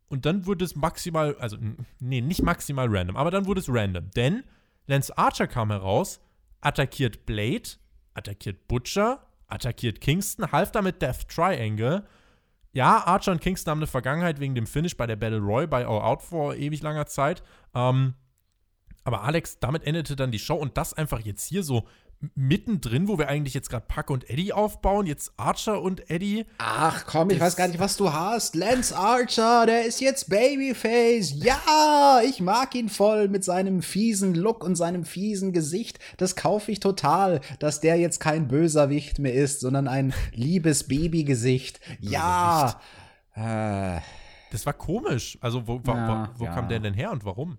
Und 0.09 0.27
dann 0.27 0.45
wurde 0.45 0.65
es 0.65 0.77
maximal, 0.77 1.35
also, 1.37 1.57
nee, 1.99 2.21
nicht 2.21 2.43
maximal 2.43 2.87
random, 2.89 3.17
aber 3.17 3.31
dann 3.31 3.47
wurde 3.47 3.61
es 3.61 3.69
random. 3.71 4.11
Denn 4.11 4.45
Lance 4.87 5.17
Archer 5.17 5.47
kam 5.47 5.71
heraus, 5.71 6.21
attackiert 6.61 7.25
Blade, 7.25 7.71
attackiert 8.13 8.69
Butcher, 8.69 9.27
attackiert 9.47 10.03
Kingston, 10.03 10.53
half 10.53 10.71
damit 10.71 11.01
Death 11.01 11.29
Triangle. 11.29 12.07
Ja, 12.73 13.07
Archer 13.07 13.33
und 13.33 13.41
Kingston 13.41 13.71
haben 13.71 13.79
eine 13.79 13.87
Vergangenheit 13.87 14.39
wegen 14.41 14.55
dem 14.55 14.67
Finish 14.67 14.97
bei 14.97 15.07
der 15.07 15.17
Battle 15.17 15.39
Royale 15.39 15.69
bei 15.69 15.87
All 15.87 16.03
Out 16.03 16.23
vor 16.23 16.55
ewig 16.57 16.83
langer 16.83 17.07
Zeit. 17.07 17.43
Ähm, 17.75 18.15
aber 19.05 19.23
Alex, 19.25 19.59
damit 19.59 19.85
endete 19.85 20.17
dann 20.17 20.31
die 20.31 20.39
Show 20.39 20.57
und 20.57 20.77
das 20.77 20.95
einfach 20.95 21.21
jetzt 21.21 21.47
hier 21.47 21.63
so 21.63 21.87
mittendrin, 22.35 23.09
wo 23.09 23.19
wir 23.19 23.29
eigentlich 23.29 23.55
jetzt 23.55 23.69
gerade 23.71 23.85
Pack 23.89 24.09
und 24.11 24.29
Eddie 24.31 24.53
aufbauen, 24.53 25.07
jetzt 25.07 25.33
Archer 25.37 25.83
und 25.83 26.09
Eddie. 26.11 26.47
Ach 26.59 27.05
komm, 27.07 27.31
ich 27.31 27.39
Das- 27.39 27.49
weiß 27.49 27.57
gar 27.57 27.69
nicht, 27.69 27.81
was 27.81 27.97
du 27.97 28.13
hast. 28.13 28.55
Lance 28.55 28.97
Archer, 28.97 29.67
der 29.67 29.85
ist 29.87 30.01
jetzt 30.01 30.29
Babyface. 30.31 31.33
Ja, 31.37 32.21
ich 32.25 32.41
mag 32.41 32.75
ihn 32.75 32.89
voll 32.89 33.29
mit 33.29 33.45
seinem 33.45 33.83
fiesen 33.83 34.35
Look 34.35 34.63
und 34.65 34.77
seinem 34.77 35.05
fiesen 35.05 35.53
Gesicht. 35.53 35.99
Das 36.17 36.37
kaufe 36.37 36.71
ich 36.71 36.81
total, 36.81 37.41
dass 37.59 37.81
der 37.81 37.97
jetzt 37.97 38.21
kein 38.21 38.49
Böserwicht 38.49 39.19
mehr 39.19 39.35
ist, 39.35 39.61
sondern 39.61 39.89
ein 39.89 40.15
liebes 40.33 40.87
Babygesicht. 40.89 41.81
Ja. 42.01 42.81
Äh, 43.35 44.01
Das 44.51 44.67
war 44.67 44.75
komisch. 44.75 45.39
Also, 45.41 45.67
wo, 45.67 45.81
Ja, 45.87 45.95
wa- 46.09 46.31
wo 46.37 46.45
ja. 46.45 46.53
kam 46.55 46.69
der 46.69 46.79
denn 46.79 46.93
her 46.95 47.11
und 47.11 47.25
warum? 47.25 47.59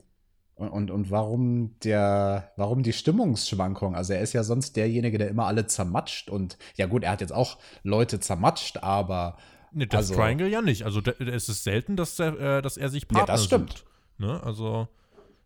Und, 0.56 0.70
und, 0.70 0.92
und 0.92 1.12
warum 1.12 1.80
der, 1.84 2.52
warum 2.58 2.84
die 2.84 2.94
Stimmungsschwankung? 2.94 3.96
Also 3.96 4.14
er 4.14 4.22
ist 4.22 4.34
ja 4.34 4.44
sonst 4.44 4.76
derjenige, 4.76 5.18
der 5.18 5.30
immer 5.30 5.46
alle 5.48 5.66
zermatscht 5.68 6.30
und 6.30 6.58
ja 6.76 6.86
gut, 6.86 7.04
er 7.04 7.12
hat 7.12 7.22
jetzt 7.22 7.34
auch 7.34 7.58
Leute 7.84 8.20
zermatscht, 8.20 8.78
aber 8.78 9.38
Ne, 9.76 9.88
Death 9.88 9.98
Also- 9.98 10.14
Triangle 10.14 10.48
ja 10.50 10.62
nicht. 10.62 10.84
Also, 10.84 11.02
es 11.02 11.50
ist 11.50 11.64
selten, 11.64 11.96
dass, 11.96 12.20
er, 12.20 12.40
äh, 12.40 12.62
dass 12.62 12.78
er 12.78 12.90
sich 12.90 13.04
Ja, 13.04 13.08
Partner 13.18 13.34
das 13.34 13.46
stimmt. 13.46 13.86
Ne? 14.20 14.40
Also, 14.44 14.88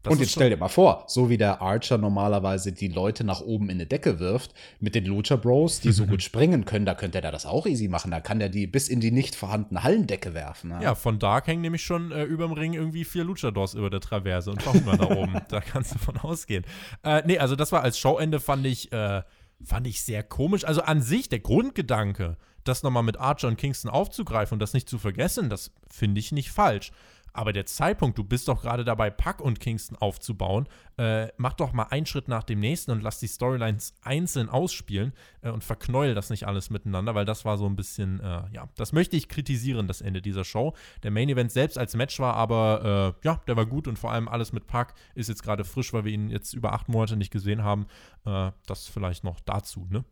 das 0.08 0.14
und 0.14 0.22
jetzt 0.22 0.32
stell 0.32 0.50
dir 0.50 0.58
mal 0.58 0.68
vor, 0.68 1.04
so 1.08 1.30
wie 1.30 1.38
der 1.38 1.62
Archer 1.62 1.98
normalerweise 1.98 2.72
die 2.72 2.88
Leute 2.88 3.24
nach 3.24 3.42
oben 3.42 3.70
in 3.70 3.80
die 3.80 3.88
Decke 3.88 4.20
wirft, 4.20 4.54
mit 4.80 4.96
den 4.96 5.06
Lucha 5.06 5.36
Bros, 5.36 5.80
die 5.80 5.92
so 5.92 6.06
gut 6.08 6.24
springen 6.24 6.66
können, 6.66 6.86
da 6.86 6.96
könnte 6.96 7.22
er 7.22 7.32
das 7.32 7.46
auch 7.46 7.66
easy 7.66 7.88
machen. 7.88 8.12
Da 8.12 8.20
kann 8.20 8.42
er 8.42 8.50
die 8.50 8.68
bis 8.68 8.90
in 8.90 9.00
die 9.00 9.12
nicht 9.12 9.36
vorhandene 9.36 9.84
Hallendecke 9.84 10.34
werfen. 10.34 10.72
Ne? 10.72 10.80
Ja, 10.82 10.96
von 10.96 11.20
Dark 11.20 11.48
hängen 11.48 11.62
nämlich 11.62 11.84
schon 11.84 12.12
äh, 12.12 12.24
überm 12.24 12.54
Ring 12.54 12.74
irgendwie 12.74 13.04
vier 13.04 13.24
Luchadors 13.24 13.74
über 13.74 13.90
der 13.90 14.00
Traverse 14.00 14.52
und 14.52 14.62
verhungern 14.62 14.98
da 14.98 15.10
oben. 15.10 15.36
Da 15.50 15.62
kannst 15.62 15.94
du 15.94 16.00
von 16.00 16.18
ausgehen. 16.18 16.66
Äh, 17.04 17.22
nee, 17.26 17.38
also 17.38 17.56
das 17.56 17.72
war 17.72 17.82
als 17.82 17.98
Showende, 17.98 18.40
fand 18.40 18.66
ich, 18.66 18.92
äh, 18.92 19.22
fand 19.64 19.88
ich 19.88 20.02
sehr 20.02 20.24
komisch. 20.24 20.66
Also 20.66 20.82
an 20.82 21.02
sich, 21.02 21.30
der 21.30 21.40
Grundgedanke, 21.40 22.38
das 22.64 22.84
nochmal 22.84 23.04
mit 23.04 23.18
Archer 23.18 23.48
und 23.48 23.58
Kingston 23.58 23.90
aufzugreifen 23.90 24.56
und 24.56 24.60
das 24.60 24.74
nicht 24.74 24.90
zu 24.90 24.98
vergessen, 24.98 25.50
das 25.50 25.72
finde 25.90 26.20
ich 26.20 26.32
nicht 26.32 26.52
falsch. 26.52 26.92
Aber 27.34 27.54
der 27.54 27.66
Zeitpunkt, 27.66 28.18
du 28.18 28.24
bist 28.24 28.48
doch 28.48 28.62
gerade 28.62 28.84
dabei, 28.84 29.10
Puck 29.10 29.42
und 29.42 29.60
Kingston 29.60 29.98
aufzubauen. 29.98 30.68
Äh, 30.98 31.28
mach 31.38 31.54
doch 31.54 31.74
mal 31.74 31.84
einen 31.84 32.06
Schritt 32.06 32.28
nach 32.28 32.44
dem 32.44 32.60
nächsten 32.60 32.92
und 32.92 33.04
lass 33.04 33.20
die 33.20 33.28
Storylines 33.28 33.94
einzeln 34.02 34.50
ausspielen 34.50 35.14
äh, 35.42 35.50
und 35.50 35.64
verknäuel 35.64 36.16
das 36.16 36.30
nicht 36.30 36.48
alles 36.48 36.70
miteinander, 36.70 37.14
weil 37.14 37.26
das 37.26 37.46
war 37.46 37.58
so 37.58 37.68
ein 37.68 37.76
bisschen, 37.76 38.20
äh, 38.20 38.44
ja, 38.52 38.70
das 38.76 38.94
möchte 38.94 39.16
ich 39.16 39.30
kritisieren, 39.30 39.88
das 39.88 40.02
Ende 40.02 40.22
dieser 40.22 40.44
Show. 40.44 40.74
Der 41.04 41.12
Main 41.12 41.30
Event 41.30 41.52
selbst 41.52 41.78
als 41.78 41.96
Match 41.96 42.20
war 42.20 42.36
aber, 42.36 43.16
äh, 43.24 43.28
ja, 43.28 43.42
der 43.48 43.56
war 43.56 43.66
gut 43.66 43.88
und 43.88 44.00
vor 44.00 44.12
allem 44.12 44.28
alles 44.28 44.52
mit 44.52 44.66
Puck 44.66 44.94
ist 45.14 45.30
jetzt 45.30 45.44
gerade 45.44 45.64
frisch, 45.64 45.94
weil 45.94 46.06
wir 46.06 46.12
ihn 46.12 46.30
jetzt 46.30 46.54
über 46.54 46.74
acht 46.74 46.90
Monate 46.90 47.18
nicht 47.18 47.32
gesehen 47.32 47.64
haben. 47.64 47.86
Äh, 48.26 48.52
das 48.66 48.88
vielleicht 48.88 49.24
noch 49.24 49.40
dazu, 49.42 49.88
ne? 49.90 50.04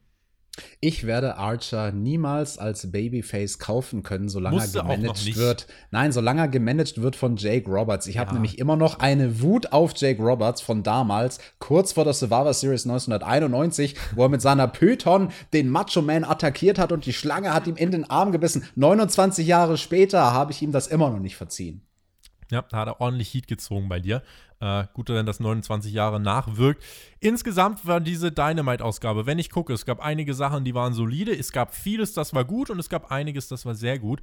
Ich 0.80 1.06
werde 1.06 1.38
Archer 1.38 1.92
niemals 1.92 2.58
als 2.58 2.92
Babyface 2.92 3.60
kaufen 3.60 4.04
können, 4.04 4.30
solange 4.30 4.58
Musste 4.58 4.80
er 4.80 4.84
gemanagt 4.84 5.36
wird. 5.36 5.68
Nein, 5.92 6.12
solange 6.12 6.42
er 6.42 6.48
gemanagt 6.48 7.02
wird 7.02 7.16
von 7.16 7.38
Jake 7.38 7.70
Roberts. 7.70 8.08
Ich 8.08 8.16
ja. 8.16 8.22
habe 8.22 8.34
nämlich 8.34 8.60
immer 8.60 8.76
noch 8.76 9.00
eine 9.00 9.42
Wut 9.42 9.74
auf 9.74 9.94
Jake 9.96 10.22
Roberts 10.22 10.62
von 10.62 10.84
damals, 10.84 11.40
kurz 11.60 11.94
vor 11.94 12.04
der 12.04 12.14
Survivor 12.14 12.54
Series 12.54 12.86
1991, 12.86 13.96
wo 14.16 14.24
er 14.24 14.30
mit 14.30 14.42
seiner 14.42 14.68
Python 14.68 15.30
den 15.54 15.70
Macho 15.70 16.02
Man 16.02 16.24
attackiert 16.24 16.80
hat 16.80 16.92
und 16.92 17.06
die 17.06 17.14
Schlange 17.14 17.54
hat 17.54 17.68
ihm 17.68 17.76
in 17.76 17.92
den 17.92 18.10
Arm 18.10 18.32
gebissen. 18.32 18.66
29 18.76 19.46
Jahre 19.46 19.78
später 19.78 20.34
habe 20.34 20.52
ich 20.52 20.62
ihm 20.62 20.72
das 20.72 20.88
immer 20.88 21.10
noch 21.10 21.20
nicht 21.20 21.36
verziehen. 21.36 21.82
Ja, 22.52 22.62
da 22.62 22.78
hat 22.78 22.88
er 22.88 23.02
ordentlich 23.02 23.34
Heat 23.34 23.48
gezogen 23.48 23.90
bei 23.90 24.00
dir. 24.00 24.22
Äh, 24.60 24.86
gut, 24.94 25.10
wenn 25.10 25.26
das 25.26 25.40
29 25.40 25.94
Jahre 25.94 26.20
nachwirkt. 26.20 26.84
Insgesamt 27.20 27.86
war 27.86 28.00
diese 28.00 28.32
Dynamite-Ausgabe, 28.32 29.26
wenn 29.26 29.40
ich 29.40 29.50
gucke, 29.50 29.74
es 29.74 29.86
gab 29.86 30.00
einige 30.00 30.34
Sachen, 30.34 30.64
die 30.64 30.74
waren 30.74 30.94
solide, 30.94 31.38
es 31.38 31.52
gab 31.52 31.76
vieles, 31.76 32.14
das 32.14 32.34
war 32.34 32.46
gut 32.46 32.70
und 32.70 32.80
es 32.80 32.90
gab 32.90 33.12
einiges, 33.12 33.48
das 33.48 33.66
war 33.66 33.76
sehr 33.76 34.00
gut. 34.00 34.22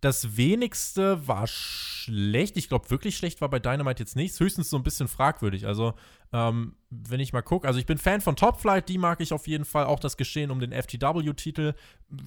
Das 0.00 0.36
wenigste 0.36 1.26
war 1.26 1.46
schlecht. 1.46 2.56
Ich 2.56 2.68
glaube, 2.68 2.90
wirklich 2.90 3.16
schlecht 3.16 3.40
war 3.40 3.48
bei 3.48 3.58
Dynamite 3.58 4.02
jetzt 4.02 4.16
nichts. 4.16 4.38
Höchstens 4.38 4.68
so 4.68 4.76
ein 4.76 4.82
bisschen 4.82 5.08
fragwürdig. 5.08 5.66
Also, 5.66 5.94
ähm, 6.34 6.74
wenn 6.90 7.20
ich 7.20 7.32
mal 7.32 7.42
gucke, 7.42 7.68
also 7.68 7.78
ich 7.78 7.86
bin 7.86 7.96
Fan 7.96 8.20
von 8.20 8.34
Top 8.34 8.60
Flight, 8.60 8.88
die 8.88 8.98
mag 8.98 9.20
ich 9.20 9.32
auf 9.32 9.46
jeden 9.46 9.64
Fall. 9.64 9.84
Auch 9.84 10.00
das 10.00 10.16
Geschehen 10.16 10.50
um 10.50 10.58
den 10.58 10.72
FTW-Titel, 10.72 11.74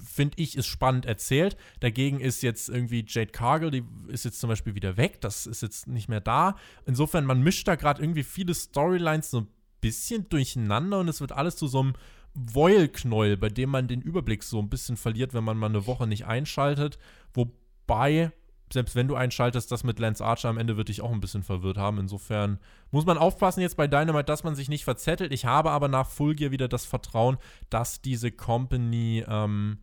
finde 0.02 0.42
ich, 0.42 0.56
ist 0.56 0.68
spannend 0.68 1.06
erzählt. 1.06 1.58
Dagegen 1.82 2.22
ist 2.22 2.42
jetzt 2.42 2.70
irgendwie 2.70 3.04
Jade 3.06 3.34
Cargill, 3.34 3.70
die 3.70 3.84
ist 4.08 4.24
jetzt 4.24 4.40
zum 4.40 4.48
Beispiel 4.48 4.76
wieder 4.76 4.96
weg. 4.96 5.20
Das 5.20 5.46
ist 5.46 5.62
jetzt 5.62 5.88
nicht 5.88 6.08
mehr 6.08 6.22
da. 6.22 6.56
Insofern, 6.86 7.26
man 7.26 7.42
mischt 7.42 7.68
da 7.68 7.76
gerade 7.76 8.02
irgendwie 8.02 8.24
viele 8.24 8.54
Storylines 8.56 9.30
so 9.30 9.42
ein 9.42 9.48
bisschen 9.82 10.30
durcheinander 10.30 11.00
und 11.00 11.10
es 11.10 11.20
wird 11.20 11.34
alles 11.34 11.58
zu 11.58 11.68
so 11.68 11.82
einem 11.82 11.94
Woilknäuel, 12.34 13.36
bei 13.36 13.50
dem 13.50 13.72
man 13.72 13.90
den 13.90 14.02
Überblick 14.02 14.42
so 14.42 14.60
ein 14.60 14.70
bisschen 14.70 14.96
verliert, 14.96 15.34
wenn 15.34 15.44
man 15.44 15.58
mal 15.58 15.68
eine 15.68 15.86
Woche 15.86 16.08
nicht 16.08 16.26
einschaltet. 16.26 16.98
Wobei, 17.34 18.32
selbst 18.72 18.96
wenn 18.96 19.08
du 19.08 19.16
einschaltest, 19.16 19.72
das 19.72 19.84
mit 19.84 20.00
Lance 20.00 20.24
Archer 20.24 20.50
am 20.50 20.58
Ende 20.58 20.78
wird 20.78 20.90
dich 20.90 21.02
auch 21.02 21.12
ein 21.12 21.20
bisschen 21.20 21.44
verwirrt 21.44 21.78
haben. 21.78 22.00
Insofern 22.00 22.60
muss 22.92 23.06
man 23.06 23.18
aufpassen 23.18 23.62
jetzt 23.62 23.78
bei 23.78 23.88
Dynamite, 23.88 24.26
dass 24.26 24.44
man 24.44 24.56
sich 24.56 24.70
nicht 24.70 24.84
verzettelt. 24.84 25.32
Ich 25.32 25.46
habe 25.46 25.72
aber 25.72 25.88
nach 25.88 26.10
Full 26.10 26.36
Gear 26.36 26.52
wieder 26.52 26.68
das 26.68 26.86
Vertrauen, 26.86 27.38
dass 27.70 28.02
diese 28.02 28.32
Company 28.32 29.24
ähm, 29.28 29.80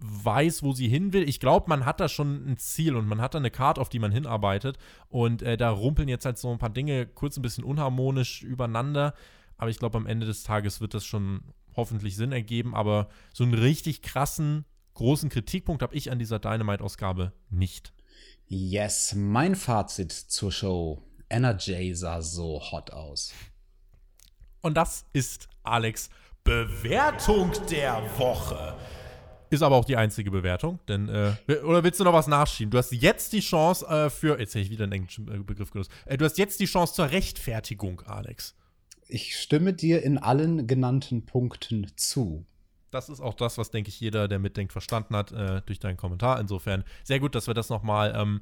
weiß, 0.00 0.62
wo 0.62 0.72
sie 0.72 0.88
hin 0.88 1.12
will. 1.12 1.28
Ich 1.28 1.38
glaube, 1.38 1.66
man 1.68 1.86
hat 1.86 2.00
da 2.00 2.08
schon 2.08 2.50
ein 2.50 2.58
Ziel 2.58 2.96
und 2.96 3.06
man 3.06 3.20
hat 3.20 3.34
da 3.34 3.38
eine 3.38 3.50
Karte, 3.50 3.80
auf 3.80 3.88
die 3.88 4.00
man 4.00 4.12
hinarbeitet. 4.12 4.78
Und 5.08 5.42
äh, 5.42 5.56
da 5.56 5.70
rumpeln 5.70 6.08
jetzt 6.08 6.24
halt 6.24 6.38
so 6.38 6.50
ein 6.50 6.58
paar 6.58 6.70
Dinge 6.70 7.06
kurz 7.06 7.36
ein 7.36 7.42
bisschen 7.42 7.64
unharmonisch 7.64 8.42
übereinander. 8.42 9.14
Aber 9.56 9.70
ich 9.70 9.78
glaube, 9.78 9.96
am 9.96 10.06
Ende 10.06 10.26
des 10.26 10.42
Tages 10.42 10.80
wird 10.80 10.94
das 10.94 11.04
schon 11.04 11.42
hoffentlich 11.76 12.16
Sinn 12.16 12.32
ergeben. 12.32 12.74
Aber 12.74 13.08
so 13.32 13.44
einen 13.44 13.54
richtig 13.54 14.02
krassen 14.02 14.64
großen 14.94 15.28
Kritikpunkt 15.28 15.82
habe 15.82 15.94
ich 15.94 16.10
an 16.10 16.18
dieser 16.18 16.38
Dynamite-Ausgabe 16.38 17.32
nicht. 17.50 17.92
Yes, 18.46 19.14
mein 19.14 19.54
Fazit 19.54 20.12
zur 20.12 20.52
Show. 20.52 21.02
NRJ 21.28 21.94
sah 21.94 22.22
so 22.22 22.60
hot 22.70 22.90
aus. 22.90 23.32
Und 24.60 24.76
das 24.76 25.04
ist 25.12 25.48
Alex 25.62 26.10
Bewertung 26.44 27.52
der 27.70 28.02
Woche. 28.18 28.76
Ist 29.50 29.62
aber 29.62 29.76
auch 29.76 29.84
die 29.84 29.96
einzige 29.96 30.30
Bewertung, 30.30 30.78
denn 30.88 31.08
äh, 31.08 31.54
oder 31.64 31.84
willst 31.84 32.00
du 32.00 32.04
noch 32.04 32.12
was 32.12 32.26
nachschieben? 32.26 32.70
Du 32.70 32.78
hast 32.78 32.92
jetzt 32.92 33.32
die 33.32 33.40
Chance 33.40 33.86
äh, 33.86 34.10
für 34.10 34.38
jetzt 34.38 34.54
hätte 34.54 34.64
ich 34.64 34.70
wieder 34.70 34.84
einen 34.84 34.92
englischen 34.92 35.28
äh, 35.28 35.38
Begriff 35.38 35.70
genutzt. 35.70 35.90
Äh, 36.06 36.16
du 36.16 36.24
hast 36.24 36.38
jetzt 36.38 36.60
die 36.60 36.66
Chance 36.66 36.94
zur 36.94 37.10
Rechtfertigung, 37.10 38.02
Alex. 38.02 38.54
Ich 39.06 39.36
stimme 39.36 39.72
dir 39.72 40.02
in 40.02 40.18
allen 40.18 40.66
genannten 40.66 41.24
Punkten 41.24 41.92
zu 41.96 42.46
das 42.94 43.08
ist 43.08 43.20
auch 43.20 43.34
das, 43.34 43.58
was, 43.58 43.70
denke 43.70 43.88
ich, 43.88 44.00
jeder, 44.00 44.28
der 44.28 44.38
mitdenkt, 44.38 44.72
verstanden 44.72 45.16
hat 45.16 45.32
äh, 45.32 45.60
durch 45.66 45.80
deinen 45.80 45.96
Kommentar. 45.96 46.40
Insofern 46.40 46.84
sehr 47.02 47.20
gut, 47.20 47.34
dass 47.34 47.46
wir 47.46 47.54
das 47.54 47.68
nochmal 47.68 48.14
ähm, 48.16 48.40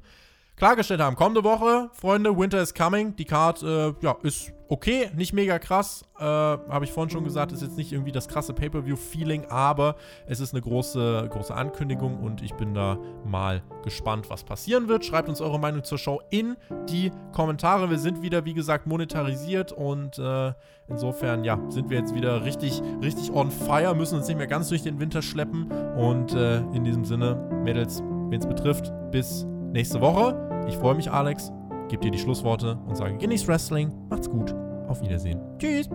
klargestellt 0.55 1.01
haben. 1.01 1.15
Kommende 1.15 1.43
Woche, 1.43 1.89
Freunde, 1.93 2.37
Winter 2.37 2.61
is 2.61 2.73
coming. 2.73 3.15
Die 3.15 3.25
Card 3.25 3.63
äh, 3.63 3.93
ja, 4.01 4.15
ist 4.23 4.53
okay, 4.73 5.09
nicht 5.15 5.33
mega 5.33 5.59
krass. 5.59 6.03
Äh, 6.17 6.23
Habe 6.23 6.85
ich 6.85 6.91
vorhin 6.91 7.11
schon 7.11 7.23
gesagt, 7.23 7.51
ist 7.51 7.61
jetzt 7.61 7.77
nicht 7.77 7.91
irgendwie 7.91 8.11
das 8.11 8.27
krasse 8.27 8.53
Pay-Per-View-Feeling, 8.53 9.45
aber 9.49 9.95
es 10.25 10.39
ist 10.39 10.53
eine 10.53 10.61
große, 10.61 11.27
große 11.31 11.53
Ankündigung 11.53 12.19
und 12.19 12.41
ich 12.41 12.53
bin 12.55 12.73
da 12.73 12.97
mal 13.23 13.61
gespannt, 13.83 14.29
was 14.29 14.43
passieren 14.43 14.87
wird. 14.87 15.05
Schreibt 15.05 15.29
uns 15.29 15.41
eure 15.41 15.59
Meinung 15.59 15.83
zur 15.83 15.97
Show 15.97 16.21
in 16.31 16.55
die 16.89 17.11
Kommentare. 17.33 17.89
Wir 17.89 17.99
sind 17.99 18.21
wieder, 18.21 18.45
wie 18.45 18.53
gesagt, 18.53 18.87
monetarisiert 18.87 19.71
und 19.71 20.17
äh, 20.17 20.53
insofern, 20.87 21.43
ja, 21.43 21.59
sind 21.69 21.89
wir 21.89 21.97
jetzt 21.99 22.15
wieder 22.15 22.43
richtig, 22.43 22.81
richtig 23.01 23.31
on 23.31 23.51
fire, 23.51 23.93
müssen 23.93 24.17
uns 24.17 24.27
nicht 24.27 24.37
mehr 24.37 24.47
ganz 24.47 24.69
durch 24.69 24.81
den 24.81 24.99
Winter 24.99 25.21
schleppen 25.21 25.71
und 25.97 26.33
äh, 26.33 26.57
in 26.73 26.83
diesem 26.83 27.05
Sinne, 27.05 27.35
Mädels, 27.63 28.01
wen 28.29 28.39
es 28.39 28.47
betrifft, 28.47 28.91
bis 29.11 29.45
nächste 29.73 29.99
Woche. 29.99 30.65
Ich 30.67 30.77
freue 30.77 30.95
mich, 30.95 31.11
Alex. 31.11 31.51
Gib 31.89 32.01
dir 32.01 32.11
die 32.11 32.19
Schlussworte 32.19 32.77
und 32.87 32.95
sage 32.95 33.17
genießt 33.17 33.47
Wrestling. 33.47 33.91
Macht's 34.09 34.29
gut. 34.29 34.53
Auf 34.87 35.01
Wiedersehen. 35.01 35.39
Tschüss. 35.57 35.89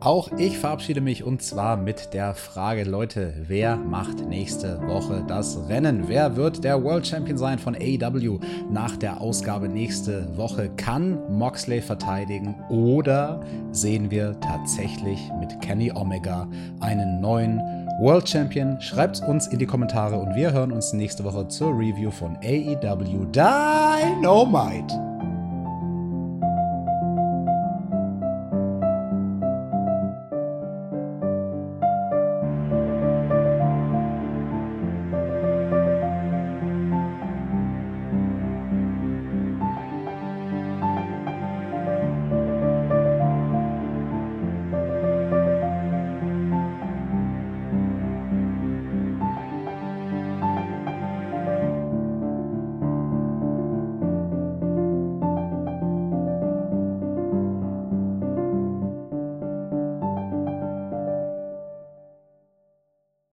Auch 0.00 0.30
ich 0.36 0.58
verabschiede 0.58 1.00
mich 1.00 1.24
und 1.24 1.40
zwar 1.40 1.78
mit 1.78 2.12
der 2.12 2.34
Frage, 2.34 2.84
Leute, 2.84 3.32
wer 3.48 3.76
macht 3.76 4.28
nächste 4.28 4.78
Woche 4.86 5.24
das 5.26 5.66
Rennen? 5.68 6.08
Wer 6.08 6.36
wird 6.36 6.62
der 6.62 6.84
World 6.84 7.06
Champion 7.06 7.38
sein 7.38 7.58
von 7.58 7.74
AEW 7.74 8.38
nach 8.70 8.96
der 8.98 9.22
Ausgabe 9.22 9.66
nächste 9.66 10.36
Woche? 10.36 10.68
Kann 10.76 11.18
Moxley 11.30 11.80
verteidigen 11.80 12.54
oder 12.68 13.40
sehen 13.72 14.10
wir 14.10 14.38
tatsächlich 14.40 15.18
mit 15.40 15.58
Kenny 15.62 15.90
Omega 15.90 16.48
einen 16.80 17.22
neuen 17.22 17.83
World 17.98 18.28
Champion. 18.28 18.80
Schreibt 18.80 19.20
uns 19.20 19.46
in 19.46 19.58
die 19.58 19.66
Kommentare 19.66 20.16
und 20.16 20.34
wir 20.34 20.52
hören 20.52 20.72
uns 20.72 20.92
nächste 20.92 21.22
Woche 21.24 21.46
zur 21.48 21.68
Review 21.70 22.10
von 22.10 22.36
AEW 22.42 23.26
Dynamite. 23.32 25.13